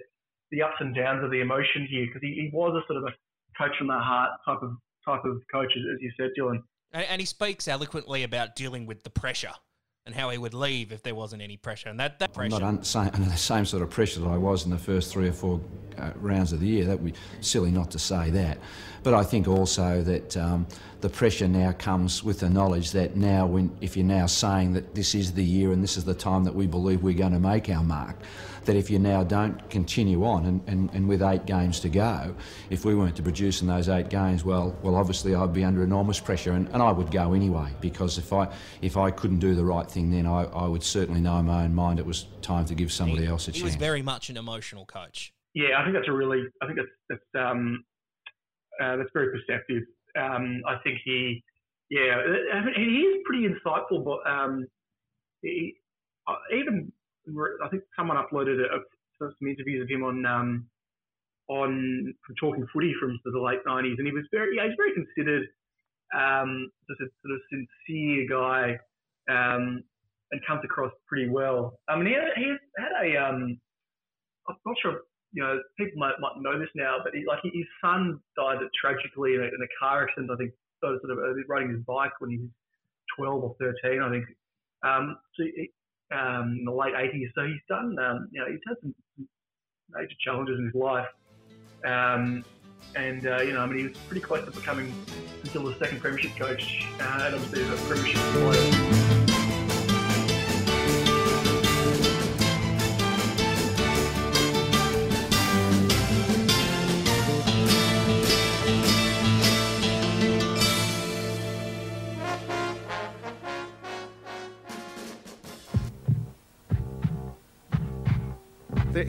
the 0.50 0.62
ups 0.62 0.76
and 0.80 0.94
downs 0.94 1.22
of 1.24 1.30
the 1.30 1.40
emotion 1.40 1.86
here, 1.88 2.06
because 2.06 2.22
he, 2.22 2.34
he 2.34 2.50
was 2.52 2.74
a 2.74 2.84
sort 2.90 2.98
of 2.98 3.04
a 3.04 3.14
coach 3.56 3.76
from 3.78 3.86
the 3.86 3.94
heart 3.94 4.30
type 4.44 4.62
of 4.62 4.72
type 5.06 5.24
of 5.24 5.40
coach, 5.52 5.72
as 5.76 6.00
you 6.00 6.10
said, 6.16 6.30
Dylan. 6.38 6.62
And 6.92 7.20
he 7.20 7.26
speaks 7.26 7.68
eloquently 7.68 8.22
about 8.22 8.56
dealing 8.56 8.86
with 8.86 9.02
the 9.02 9.10
pressure 9.10 9.52
and 10.08 10.16
how 10.16 10.30
he 10.30 10.38
would 10.38 10.54
leave 10.54 10.90
if 10.90 11.02
there 11.02 11.14
wasn't 11.14 11.42
any 11.42 11.58
pressure. 11.58 11.90
And 11.90 12.00
that, 12.00 12.18
that 12.18 12.32
pressure. 12.32 12.54
I'm 12.54 12.62
not 12.62 12.66
un- 12.66 12.82
same, 12.82 13.10
under 13.12 13.28
the 13.28 13.36
same 13.36 13.66
sort 13.66 13.82
of 13.82 13.90
pressure 13.90 14.20
that 14.20 14.28
I 14.28 14.38
was 14.38 14.64
in 14.64 14.70
the 14.70 14.78
first 14.78 15.12
three 15.12 15.28
or 15.28 15.34
four 15.34 15.60
uh, 15.98 16.12
rounds 16.16 16.50
of 16.54 16.60
the 16.60 16.66
year. 16.66 16.86
That 16.86 16.98
would 16.98 17.12
be 17.12 17.18
silly 17.42 17.70
not 17.70 17.90
to 17.90 17.98
say 17.98 18.30
that. 18.30 18.56
But 19.02 19.12
I 19.12 19.22
think 19.22 19.46
also 19.46 20.02
that 20.02 20.34
um, 20.38 20.66
the 21.02 21.10
pressure 21.10 21.46
now 21.46 21.72
comes 21.72 22.24
with 22.24 22.40
the 22.40 22.48
knowledge 22.48 22.92
that 22.92 23.16
now, 23.16 23.44
when 23.44 23.70
if 23.82 23.98
you're 23.98 24.06
now 24.06 24.24
saying 24.24 24.72
that 24.72 24.94
this 24.94 25.14
is 25.14 25.32
the 25.32 25.44
year 25.44 25.72
and 25.72 25.84
this 25.84 25.98
is 25.98 26.06
the 26.06 26.14
time 26.14 26.42
that 26.44 26.54
we 26.54 26.66
believe 26.66 27.02
we're 27.02 27.12
going 27.12 27.32
to 27.32 27.38
make 27.38 27.68
our 27.68 27.84
mark, 27.84 28.16
that 28.68 28.76
if 28.76 28.90
you 28.90 28.98
now 28.98 29.24
don't 29.24 29.70
continue 29.70 30.26
on 30.26 30.44
and, 30.44 30.60
and, 30.66 30.90
and 30.92 31.08
with 31.08 31.22
eight 31.22 31.46
games 31.46 31.80
to 31.80 31.88
go, 31.88 32.34
if 32.68 32.84
we 32.84 32.94
weren't 32.94 33.16
to 33.16 33.22
produce 33.22 33.62
in 33.62 33.66
those 33.66 33.88
eight 33.88 34.10
games, 34.10 34.44
well, 34.44 34.76
well, 34.82 34.94
obviously 34.94 35.34
I'd 35.34 35.54
be 35.54 35.64
under 35.64 35.82
enormous 35.82 36.20
pressure 36.20 36.52
and, 36.52 36.68
and 36.68 36.82
I 36.82 36.92
would 36.92 37.10
go 37.10 37.32
anyway 37.32 37.70
because 37.80 38.18
if 38.18 38.30
I 38.30 38.46
if 38.82 38.98
I 38.98 39.10
couldn't 39.10 39.38
do 39.38 39.54
the 39.54 39.64
right 39.64 39.90
thing, 39.90 40.10
then 40.10 40.26
I, 40.26 40.44
I 40.44 40.66
would 40.66 40.82
certainly 40.82 41.22
know 41.22 41.38
in 41.38 41.46
my 41.46 41.64
own 41.64 41.74
mind 41.74 41.98
it 41.98 42.04
was 42.04 42.26
time 42.42 42.66
to 42.66 42.74
give 42.74 42.92
somebody 42.92 43.22
he, 43.22 43.28
else 43.28 43.48
a 43.48 43.52
he 43.52 43.60
chance. 43.60 43.64
was 43.64 43.76
very 43.76 44.02
much 44.02 44.28
an 44.28 44.36
emotional 44.36 44.84
coach. 44.84 45.32
Yeah, 45.54 45.78
I 45.78 45.84
think 45.84 45.94
that's 45.94 46.08
a 46.08 46.12
really, 46.12 46.42
I 46.62 46.66
think 46.66 46.76
that's 46.76 47.22
that's 47.34 47.50
um, 47.50 47.82
uh, 48.82 48.96
that's 48.96 49.10
very 49.14 49.30
perceptive. 49.30 49.84
Um, 50.14 50.60
I 50.68 50.76
think 50.84 50.98
he, 51.06 51.42
yeah, 51.88 52.20
I 52.52 52.64
mean, 52.66 52.74
he 52.76 53.00
is 53.00 53.22
pretty 53.24 53.48
insightful, 53.48 54.04
but 54.04 54.30
um, 54.30 54.66
he, 55.40 55.76
I 57.64 57.68
think 57.68 57.82
someone 57.96 58.16
uploaded 58.16 58.60
a, 58.60 58.78
some 59.18 59.48
interviews 59.48 59.82
of 59.82 59.88
him 59.88 60.04
on 60.04 60.26
um, 60.26 60.66
on 61.48 62.14
from 62.26 62.34
Talking 62.36 62.66
Footy 62.72 62.94
from 63.00 63.18
the 63.24 63.40
late 63.40 63.60
nineties, 63.66 63.96
and 63.98 64.06
he 64.06 64.12
was 64.12 64.24
very 64.32 64.56
yeah, 64.56 64.66
he's 64.66 64.76
very 64.76 64.94
considered, 64.94 65.48
um, 66.14 66.70
just 66.88 67.00
a 67.00 67.08
sort 67.22 67.34
of 67.34 67.40
sincere 67.50 68.26
guy, 68.28 68.78
um, 69.30 69.82
and 70.32 70.40
comes 70.46 70.62
across 70.64 70.92
pretty 71.06 71.28
well. 71.28 71.78
I 71.88 71.96
mean, 71.96 72.06
he 72.06 72.14
had, 72.14 72.32
he 72.36 72.54
had 72.76 72.92
a 73.02 73.28
um, 73.28 73.60
I'm 74.48 74.56
not 74.64 74.76
sure 74.82 75.00
you 75.32 75.42
know 75.42 75.60
people 75.78 75.98
might, 75.98 76.20
might 76.20 76.40
know 76.40 76.58
this 76.58 76.72
now, 76.74 76.96
but 77.02 77.14
he, 77.14 77.24
like 77.26 77.40
his 77.42 77.66
son 77.82 78.20
died 78.36 78.58
tragically 78.80 79.34
in 79.34 79.40
a, 79.40 79.44
in 79.44 79.60
a 79.62 79.70
car 79.80 80.04
accident. 80.04 80.30
I 80.32 80.36
think 80.36 80.52
sort 80.80 81.10
of 81.10 81.18
riding 81.48 81.70
his 81.70 81.82
bike 81.86 82.12
when 82.20 82.30
he 82.30 82.38
was 82.38 82.50
12 83.16 83.42
or 83.42 83.56
13, 83.58 84.00
I 84.00 84.10
think. 84.10 84.24
Um, 84.86 85.18
so 85.34 85.44
um, 86.12 86.56
in 86.58 86.64
the 86.64 86.72
late 86.72 86.94
80s. 86.94 87.30
So 87.34 87.46
he's 87.46 87.60
done, 87.68 87.96
um, 87.98 88.28
you 88.32 88.40
know, 88.40 88.46
he's 88.50 88.60
had 88.66 88.76
some 88.80 88.94
major 89.90 90.14
challenges 90.20 90.58
in 90.58 90.66
his 90.66 90.74
life. 90.74 91.06
Um, 91.84 92.44
and, 92.96 93.26
uh, 93.26 93.42
you 93.42 93.52
know, 93.52 93.60
I 93.60 93.66
mean, 93.66 93.78
he 93.78 93.88
was 93.88 93.98
pretty 94.08 94.20
close 94.20 94.44
to 94.44 94.50
becoming 94.50 94.92
until 95.42 95.64
the 95.64 95.74
second 95.78 96.00
premiership 96.00 96.36
coach 96.36 96.86
uh, 97.00 97.22
and 97.24 97.34
obviously 97.34 97.62
a 97.62 97.76
premiership 97.86 98.20
player. 98.32 99.07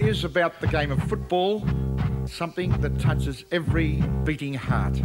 Is 0.02 0.24
about 0.24 0.62
the 0.62 0.68
game 0.68 0.92
of 0.92 1.02
football 1.04 1.66
something 2.26 2.72
that 2.82 3.00
touches 3.00 3.44
every 3.52 4.02
beating 4.24 4.54
heart. 4.54 4.96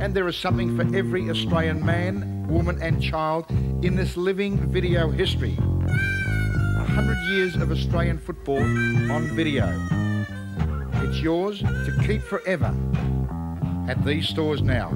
And 0.00 0.14
there 0.14 0.26
is 0.28 0.36
something 0.36 0.76
for 0.76 0.96
every 0.96 1.30
Australian 1.30 1.84
man, 1.84 2.46
woman, 2.48 2.80
and 2.82 3.02
child 3.02 3.46
in 3.82 3.96
this 3.96 4.16
living 4.16 4.56
video 4.70 5.10
history. 5.10 5.56
A 5.58 6.84
hundred 6.84 7.18
years 7.30 7.54
of 7.56 7.70
Australian 7.70 8.18
football 8.18 8.62
on 9.12 9.28
video. 9.36 9.66
It's 11.04 11.20
yours 11.20 11.60
to 11.60 12.04
keep 12.06 12.22
forever 12.22 12.74
at 13.88 14.04
these 14.04 14.28
stores 14.28 14.62
now. 14.62 14.90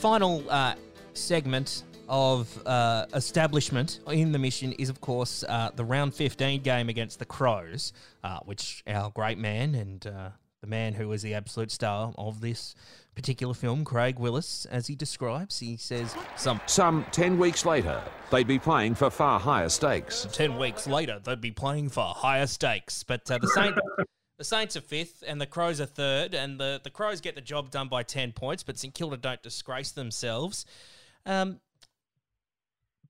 Final 0.00 0.42
uh, 0.48 0.74
segment 1.12 1.82
of 2.08 2.66
uh, 2.66 3.04
establishment 3.12 4.00
in 4.08 4.32
the 4.32 4.38
mission 4.38 4.72
is, 4.72 4.88
of 4.88 5.02
course, 5.02 5.44
uh, 5.46 5.70
the 5.76 5.84
round 5.84 6.14
15 6.14 6.62
game 6.62 6.88
against 6.88 7.18
the 7.18 7.26
Crows, 7.26 7.92
uh, 8.24 8.38
which 8.46 8.82
our 8.86 9.10
great 9.10 9.36
man 9.36 9.74
and 9.74 10.06
uh, 10.06 10.30
the 10.62 10.66
man 10.66 10.94
who 10.94 11.12
is 11.12 11.20
the 11.20 11.34
absolute 11.34 11.70
star 11.70 12.14
of 12.16 12.40
this 12.40 12.74
particular 13.14 13.52
film, 13.52 13.84
Craig 13.84 14.18
Willis, 14.18 14.64
as 14.70 14.86
he 14.86 14.94
describes, 14.94 15.58
he 15.58 15.76
says 15.76 16.14
some. 16.34 16.62
Some 16.64 17.04
10 17.12 17.38
weeks 17.38 17.66
later, 17.66 18.02
they'd 18.30 18.46
be 18.46 18.58
playing 18.58 18.94
for 18.94 19.10
far 19.10 19.38
higher 19.38 19.68
stakes. 19.68 20.26
10 20.32 20.56
weeks 20.56 20.86
later, 20.86 21.20
they'd 21.22 21.42
be 21.42 21.50
playing 21.50 21.90
for 21.90 22.04
higher 22.04 22.46
stakes. 22.46 23.02
But 23.02 23.30
uh, 23.30 23.36
the 23.36 23.48
Saints. 23.48 23.78
The 24.40 24.44
Saints 24.44 24.74
are 24.74 24.80
fifth 24.80 25.22
and 25.26 25.38
the 25.38 25.44
Crows 25.44 25.82
are 25.82 25.86
third, 25.86 26.34
and 26.34 26.58
the, 26.58 26.80
the 26.82 26.88
Crows 26.88 27.20
get 27.20 27.34
the 27.34 27.42
job 27.42 27.70
done 27.70 27.88
by 27.88 28.02
10 28.02 28.32
points, 28.32 28.62
but 28.62 28.78
St 28.78 28.94
Kilda 28.94 29.18
don't 29.18 29.42
disgrace 29.42 29.90
themselves. 29.90 30.64
Um, 31.26 31.60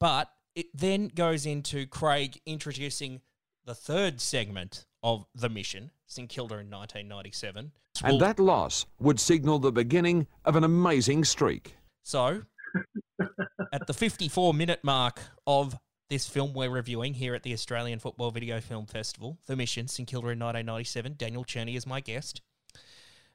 but 0.00 0.28
it 0.56 0.66
then 0.74 1.06
goes 1.06 1.46
into 1.46 1.86
Craig 1.86 2.40
introducing 2.46 3.20
the 3.64 3.76
third 3.76 4.20
segment 4.20 4.86
of 5.04 5.24
the 5.32 5.48
mission, 5.48 5.92
St 6.08 6.28
Kilda 6.28 6.54
in 6.54 6.68
1997. 6.68 7.70
And 8.02 8.20
that 8.20 8.40
loss 8.40 8.86
would 8.98 9.20
signal 9.20 9.60
the 9.60 9.70
beginning 9.70 10.26
of 10.44 10.56
an 10.56 10.64
amazing 10.64 11.22
streak. 11.22 11.76
So, 12.02 12.42
at 13.72 13.86
the 13.86 13.94
54 13.94 14.52
minute 14.52 14.80
mark 14.82 15.20
of 15.46 15.78
this 16.10 16.28
film 16.28 16.52
we're 16.52 16.68
reviewing 16.68 17.14
here 17.14 17.34
at 17.34 17.44
the 17.44 17.52
Australian 17.54 18.00
Football 18.00 18.32
Video 18.32 18.60
Film 18.60 18.84
Festival, 18.84 19.38
The 19.46 19.54
Mission, 19.56 19.86
St 19.88 20.08
Kilda 20.08 20.26
in 20.28 20.38
1997, 20.40 21.14
Daniel 21.16 21.44
Cherny 21.44 21.76
is 21.76 21.86
my 21.86 22.00
guest. 22.00 22.42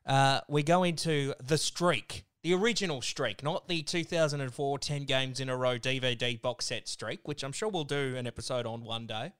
Uh, 0.05 0.41
we 0.49 0.61
go 0.61 0.83
into 0.83 1.33
The 1.41 1.57
Streak, 1.57 2.25
the 2.43 2.53
original 2.53 3.01
streak, 3.01 3.41
not 3.41 3.67
the 3.69 3.81
2004 3.81 4.77
10 4.77 5.05
games 5.05 5.39
in 5.39 5.49
a 5.49 5.55
row 5.57 5.79
DVD 5.79 6.39
box 6.39 6.65
set 6.65 6.87
streak, 6.87 7.21
which 7.27 7.43
I'm 7.43 7.53
sure 7.53 7.69
we'll 7.69 7.85
do 7.85 8.15
an 8.17 8.27
episode 8.27 8.67
on 8.67 8.83
one 8.83 9.07
day. 9.07 9.31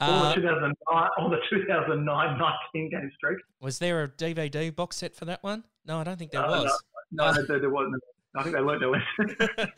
Or 0.00 0.08
Uh, 0.08 0.28
the 0.30 0.34
2009, 0.42 1.08
or 1.18 1.30
the 1.30 1.38
2009 1.48 2.38
19 2.74 2.90
game 2.90 3.10
streak. 3.16 3.38
was 3.60 3.78
there 3.78 4.02
a 4.02 4.08
DVD 4.08 4.74
box 4.74 4.96
set 4.96 5.14
for 5.16 5.24
that 5.24 5.42
one? 5.42 5.64
No, 5.86 5.98
I 6.00 6.04
don't 6.04 6.18
think 6.18 6.32
there 6.32 6.44
Uh, 6.44 6.64
was. 6.64 6.82
No, 7.12 7.30
no, 7.30 7.42
there, 7.46 7.60
there 7.60 7.70
wasn't. 7.70 8.02
I 8.36 8.42
think 8.42 8.54
they 8.56 8.60
learned 8.60 8.82
their 8.82 8.90
lesson. 8.90 9.72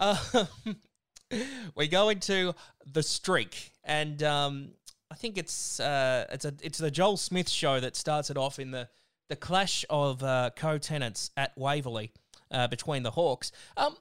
Um, 0.00 0.76
we 1.74 1.88
go 1.88 2.08
into 2.08 2.54
the 2.86 3.02
streak, 3.02 3.72
and 3.84 4.22
um, 4.22 4.70
I 5.10 5.14
think 5.14 5.38
it's 5.38 5.80
uh, 5.80 6.26
it's 6.30 6.44
a 6.44 6.54
it's 6.62 6.78
the 6.78 6.90
Joel 6.90 7.16
Smith 7.16 7.48
show 7.48 7.80
that 7.80 7.96
starts 7.96 8.30
it 8.30 8.36
off 8.36 8.58
in 8.58 8.70
the 8.70 8.88
the 9.28 9.36
clash 9.36 9.84
of 9.88 10.22
uh, 10.22 10.50
co-tenants 10.56 11.30
at 11.36 11.52
Waverley 11.56 12.12
uh, 12.50 12.66
between 12.68 13.02
the 13.02 13.12
Hawks. 13.12 13.52
Um, 13.76 13.96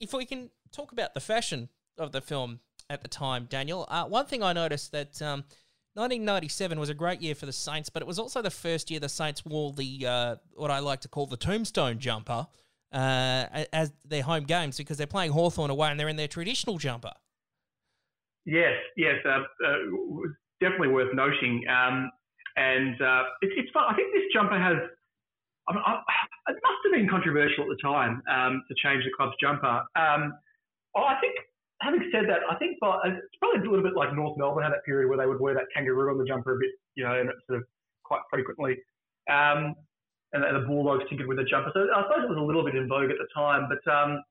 if 0.00 0.14
we 0.14 0.24
can 0.24 0.50
talk 0.72 0.92
about 0.92 1.12
the 1.12 1.20
fashion 1.20 1.68
of 1.98 2.12
the 2.12 2.20
film 2.20 2.60
at 2.88 3.02
the 3.02 3.08
time, 3.08 3.46
Daniel, 3.50 3.86
uh, 3.88 4.04
one 4.04 4.26
thing 4.26 4.42
I 4.42 4.52
noticed 4.52 4.92
that. 4.92 5.20
Um, 5.22 5.44
1997 5.94 6.78
was 6.78 6.88
a 6.88 6.94
great 6.94 7.20
year 7.20 7.34
for 7.34 7.46
the 7.46 7.52
Saints, 7.52 7.90
but 7.90 8.00
it 8.00 8.06
was 8.06 8.20
also 8.20 8.40
the 8.40 8.48
first 8.48 8.92
year 8.92 9.00
the 9.00 9.08
Saints 9.08 9.44
wore 9.44 9.72
the 9.72 10.06
uh, 10.06 10.36
what 10.54 10.70
I 10.70 10.78
like 10.78 11.00
to 11.00 11.08
call 11.08 11.26
the 11.26 11.36
tombstone 11.36 11.98
jumper 11.98 12.46
uh, 12.92 13.64
as 13.72 13.92
their 14.04 14.22
home 14.22 14.44
games 14.44 14.76
because 14.76 14.96
they're 14.96 15.06
playing 15.06 15.32
Hawthorn 15.32 15.70
away 15.70 15.88
and 15.90 15.98
they're 15.98 16.08
in 16.08 16.16
their 16.16 16.28
traditional 16.28 16.78
jumper. 16.78 17.12
Yes, 18.46 18.74
yes, 18.96 19.16
uh, 19.24 19.42
uh, 19.66 19.74
definitely 20.60 20.88
worth 20.88 21.14
noting. 21.14 21.64
Um, 21.68 22.10
and 22.56 23.00
uh, 23.00 23.22
it, 23.42 23.50
it's 23.56 23.70
fun. 23.72 23.84
I 23.88 23.94
think 23.94 24.12
this 24.12 24.24
jumper 24.32 24.58
has. 24.58 24.76
I 25.68 25.72
mean, 25.74 25.82
I, 25.86 26.00
it 26.48 26.58
must 26.62 26.80
have 26.84 26.92
been 26.92 27.08
controversial 27.08 27.64
at 27.64 27.68
the 27.68 27.78
time 27.82 28.22
um, 28.28 28.64
to 28.66 28.74
change 28.82 29.04
the 29.04 29.10
club's 29.16 29.36
jumper. 29.40 29.84
Um, 29.94 30.34
oh, 30.96 31.04
I 31.04 31.14
think, 31.20 31.34
having 31.80 32.10
said 32.10 32.24
that, 32.28 32.40
I 32.50 32.56
think 32.56 32.80
by, 32.80 32.98
it's 33.04 33.36
probably 33.38 33.60
a 33.60 33.70
little 33.70 33.84
bit 33.84 33.94
like 33.94 34.14
North 34.14 34.36
Melbourne 34.36 34.64
had 34.64 34.72
that 34.72 34.84
period 34.84 35.08
where 35.08 35.18
they 35.18 35.26
would 35.26 35.38
wear 35.38 35.54
that 35.54 35.70
kangaroo 35.72 36.10
on 36.10 36.18
the 36.18 36.24
jumper 36.24 36.56
a 36.56 36.58
bit, 36.58 36.70
you 36.96 37.04
know, 37.04 37.14
and 37.14 37.30
sort 37.46 37.60
of 37.60 37.64
quite 38.02 38.22
frequently. 38.32 38.78
Um, 39.30 39.76
and 40.32 40.42
the 40.44 40.66
Bulldogs 40.66 41.04
tinkered 41.08 41.26
with 41.26 41.38
the 41.38 41.44
jumper. 41.44 41.70
So 41.74 41.88
I 41.90 42.02
suppose 42.06 42.24
it 42.24 42.30
was 42.30 42.38
a 42.38 42.46
little 42.46 42.64
bit 42.64 42.74
in 42.74 42.86
vogue 42.86 43.10
at 43.10 43.18
the 43.18 43.26
time, 43.34 43.68
but 43.68 43.82
um, 43.90 44.22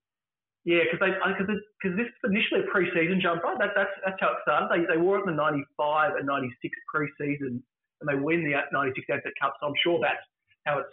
yeah, 0.66 0.84
because 0.84 1.00
they 1.00 1.16
because 1.16 1.96
this 1.98 2.08
is 2.08 2.24
initially 2.24 2.62
a 2.62 2.72
pre-season 2.72 3.20
jumper. 3.22 3.56
That, 3.60 3.72
that's 3.76 3.96
that's 4.04 4.20
how 4.20 4.36
it 4.36 4.44
started. 4.44 4.68
They, 4.72 4.96
they 4.96 5.00
wore 5.00 5.20
it 5.20 5.28
in 5.28 5.36
the 5.36 5.40
'95 5.40 6.16
and 6.16 6.28
'96 6.28 6.56
pre-season, 6.88 7.64
and 8.02 8.06
they 8.08 8.16
win 8.16 8.44
the 8.44 8.60
'96 8.72 9.08
Ansett 9.08 9.36
Cup. 9.40 9.56
So 9.60 9.68
I'm 9.68 9.80
sure 9.84 10.00
that's 10.02 10.24
how 10.66 10.80
its 10.80 10.90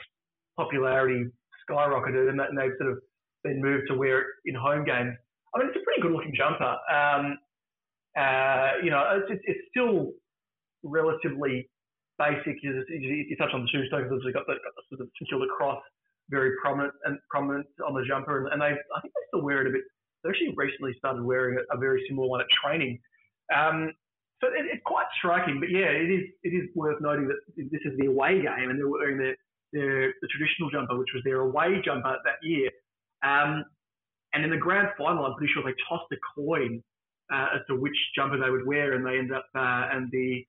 popularity 0.56 1.30
skyrocketed, 1.68 2.30
and, 2.30 2.38
that, 2.38 2.50
and 2.50 2.58
they've 2.58 2.78
sort 2.78 2.92
of 2.92 2.98
been 3.42 3.60
moved 3.60 3.88
to 3.88 3.94
wear 3.94 4.20
it 4.20 4.26
in 4.46 4.54
home 4.54 4.84
games. 4.84 5.14
I 5.54 5.58
mean, 5.58 5.68
it's 5.68 5.76
a 5.76 5.84
pretty 5.84 6.02
good 6.02 6.12
looking 6.12 6.34
jumper. 6.34 6.76
Um, 6.90 7.38
uh, 8.16 8.80
you 8.82 8.90
know, 8.90 9.22
it's, 9.28 9.42
it's 9.44 9.60
still 9.70 10.12
relatively 10.82 11.68
basic. 12.18 12.62
You, 12.62 12.84
you, 12.88 13.26
you 13.30 13.36
touch 13.36 13.50
on 13.52 13.62
the 13.62 13.68
shoe 13.68 13.86
stones, 13.86 14.08
obviously 14.10 14.32
got 14.32 14.46
the, 14.46 14.54
got 14.60 14.74
the 14.76 14.96
sort 14.96 15.00
of 15.02 15.08
St 15.18 15.50
cross 15.56 15.82
very 16.28 16.52
prominent 16.60 16.92
and 17.04 17.18
prominent 17.30 17.66
on 17.86 17.94
the 17.94 18.04
jumper, 18.06 18.44
and, 18.44 18.52
and 18.52 18.60
they 18.60 18.74
I 18.74 19.00
think 19.00 19.14
they 19.14 19.24
still 19.28 19.42
wear 19.42 19.62
it 19.62 19.68
a 19.68 19.70
bit. 19.70 19.82
They 20.24 20.30
actually 20.30 20.54
recently 20.56 20.94
started 20.98 21.22
wearing 21.22 21.58
a, 21.58 21.76
a 21.76 21.78
very 21.78 22.04
similar 22.08 22.28
one 22.28 22.40
at 22.40 22.46
training. 22.64 22.98
Um, 23.54 23.92
so 24.42 24.48
it, 24.48 24.66
it's 24.66 24.82
quite 24.84 25.06
striking, 25.18 25.60
but 25.60 25.70
yeah, 25.70 25.86
it 25.86 26.10
is 26.10 26.24
it 26.42 26.50
is 26.50 26.68
worth 26.74 27.00
noting 27.00 27.28
that 27.28 27.38
this 27.56 27.80
is 27.84 27.96
the 27.98 28.06
away 28.06 28.42
game, 28.42 28.70
and 28.70 28.78
they're 28.78 28.88
wearing 28.88 29.18
their, 29.18 29.36
their 29.72 30.14
the 30.20 30.28
traditional 30.28 30.70
jumper, 30.70 30.98
which 30.98 31.14
was 31.14 31.22
their 31.24 31.40
away 31.40 31.80
jumper 31.84 32.16
that 32.24 32.42
year. 32.42 32.70
Um, 33.22 33.64
and 34.34 34.44
in 34.44 34.50
the 34.50 34.58
grand 34.58 34.88
final, 34.98 35.24
I'm 35.24 35.34
pretty 35.34 35.52
sure 35.52 35.62
they 35.62 35.76
tossed 35.88 36.12
a 36.12 36.16
coin 36.34 36.82
uh, 37.32 37.56
as 37.56 37.60
to 37.68 37.76
which 37.76 37.96
jumper 38.14 38.38
they 38.38 38.50
would 38.50 38.66
wear, 38.66 38.92
and 38.94 39.06
they 39.06 39.18
ended 39.18 39.32
up 39.32 39.46
uh, 39.54 39.88
and 39.92 40.10
the 40.10 40.44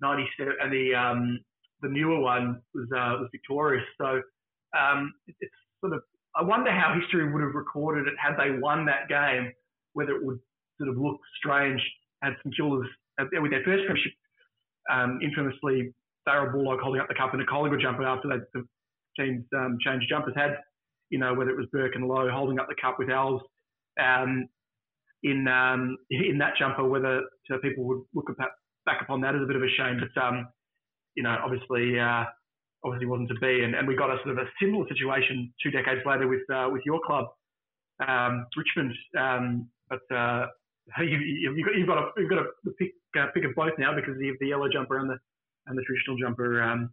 97 0.00 0.54
and 0.60 0.72
the 0.72 0.94
um, 0.94 1.40
the 1.82 1.88
newer 1.88 2.20
one 2.20 2.60
was 2.74 2.88
uh, 2.92 3.20
was 3.20 3.28
victorious. 3.32 3.84
So 4.00 4.20
um, 4.78 5.12
it's 5.26 5.52
sort 5.80 5.94
of 5.94 6.02
I 6.36 6.42
wonder 6.42 6.70
how 6.70 6.98
history 6.98 7.32
would 7.32 7.42
have 7.42 7.54
recorded 7.54 8.06
it 8.06 8.14
had 8.18 8.36
they 8.36 8.58
won 8.58 8.86
that 8.86 9.08
game, 9.08 9.52
whether 9.94 10.14
it 10.14 10.24
would 10.24 10.38
sort 10.78 10.90
of 10.90 10.96
look 10.96 11.18
strange 11.38 11.80
had 12.22 12.34
St 12.44 12.56
Kilda's 12.56 12.86
with 13.18 13.50
their 13.50 13.64
first 13.64 13.84
premiership, 13.84 14.12
um, 14.90 15.20
infamously 15.22 15.92
Darrell 16.26 16.52
Baldock 16.52 16.80
holding 16.80 17.00
up 17.00 17.08
the 17.08 17.14
cup 17.14 17.34
in 17.34 17.40
a 17.40 17.46
Collingwood 17.46 17.80
jumper 17.80 18.04
after 18.04 18.28
they, 18.28 18.36
the 18.54 18.64
teams 19.18 19.44
um, 19.56 19.78
changed 19.84 20.06
jumpers 20.08 20.34
had, 20.36 20.56
you 21.10 21.18
know, 21.18 21.34
whether 21.34 21.50
it 21.50 21.56
was 21.56 21.66
Burke 21.72 21.94
and 21.94 22.04
Loewe 22.04 22.30
holding 22.30 22.58
up 22.58 22.68
the 22.68 22.76
cup 22.80 22.96
with 22.98 23.10
ours 23.10 23.40
um, 24.00 24.48
in 25.22 25.48
um, 25.48 25.96
in 26.10 26.38
that 26.38 26.54
jumper, 26.58 26.86
whether 26.86 27.22
so 27.46 27.58
people 27.58 27.84
would 27.84 28.00
look 28.14 28.30
back 28.86 29.02
upon 29.02 29.20
that 29.22 29.34
is 29.34 29.42
a 29.42 29.46
bit 29.46 29.56
of 29.56 29.62
a 29.62 29.70
shame. 29.76 30.00
But 30.00 30.20
um, 30.20 30.48
you 31.14 31.22
know, 31.22 31.36
obviously, 31.44 31.98
uh, 31.98 32.24
obviously 32.84 33.06
wasn't 33.06 33.28
to 33.28 33.34
be, 33.40 33.64
and, 33.64 33.74
and 33.74 33.86
we 33.86 33.96
got 33.96 34.10
a 34.10 34.16
sort 34.24 34.38
of 34.38 34.38
a 34.38 34.48
similar 34.60 34.86
situation 34.88 35.52
two 35.62 35.70
decades 35.70 36.00
later 36.06 36.28
with 36.28 36.48
uh, 36.52 36.68
with 36.70 36.82
your 36.84 37.00
club, 37.04 37.26
um, 38.06 38.46
Richmond. 38.56 38.94
Um, 39.18 39.68
but 39.88 40.02
uh, 40.14 40.46
you, 41.00 41.50
have 41.50 41.66
got, 41.66 41.74
you've 41.76 41.88
got 41.88 41.98
a, 41.98 42.06
you've 42.16 42.30
got 42.30 42.38
a 42.38 42.70
pick 42.78 42.92
uh, 43.18 43.26
pick 43.34 43.44
of 43.44 43.54
both 43.54 43.72
now 43.78 43.94
because 43.94 44.14
you 44.20 44.28
have 44.28 44.36
the 44.40 44.48
yellow 44.48 44.68
jumper 44.68 44.98
and 44.98 45.10
the 45.10 45.18
and 45.66 45.76
the 45.76 45.82
traditional 45.82 46.16
jumper. 46.16 46.62
Um, 46.62 46.90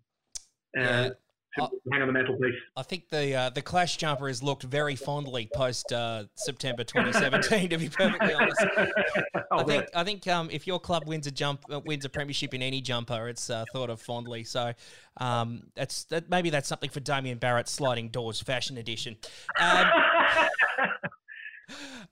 uh, 0.79 1.09
yeah. 1.57 1.67
hang 1.91 2.01
on 2.01 2.07
the 2.07 2.13
mantelpiece. 2.13 2.55
I 2.75 2.83
think 2.83 3.09
the 3.09 3.33
uh, 3.33 3.49
the 3.49 3.61
Clash 3.61 3.97
jumper 3.97 4.27
has 4.27 4.43
looked 4.43 4.63
very 4.63 4.95
fondly 4.95 5.49
post 5.53 5.91
uh, 5.91 6.23
September 6.35 6.83
2017. 6.83 7.69
to 7.69 7.77
be 7.77 7.89
perfectly 7.89 8.33
honest, 8.33 8.65
I 9.51 9.63
think 9.63 9.85
I 9.95 10.03
think 10.03 10.27
um, 10.27 10.49
if 10.51 10.67
your 10.67 10.79
club 10.79 11.07
wins 11.07 11.27
a 11.27 11.31
jump 11.31 11.61
uh, 11.71 11.79
wins 11.85 12.05
a 12.05 12.09
premiership 12.09 12.53
in 12.53 12.61
any 12.61 12.81
jumper, 12.81 13.27
it's 13.27 13.49
uh, 13.49 13.65
thought 13.73 13.89
of 13.89 14.01
fondly. 14.01 14.43
So 14.43 14.73
um, 15.17 15.63
that's 15.75 16.05
that, 16.05 16.29
maybe 16.29 16.49
that's 16.49 16.67
something 16.67 16.89
for 16.89 16.99
Damien 16.99 17.37
Barrett's 17.37 17.71
sliding 17.71 18.09
doors 18.09 18.41
fashion 18.41 18.77
edition. 18.77 19.17
Um, 19.59 19.87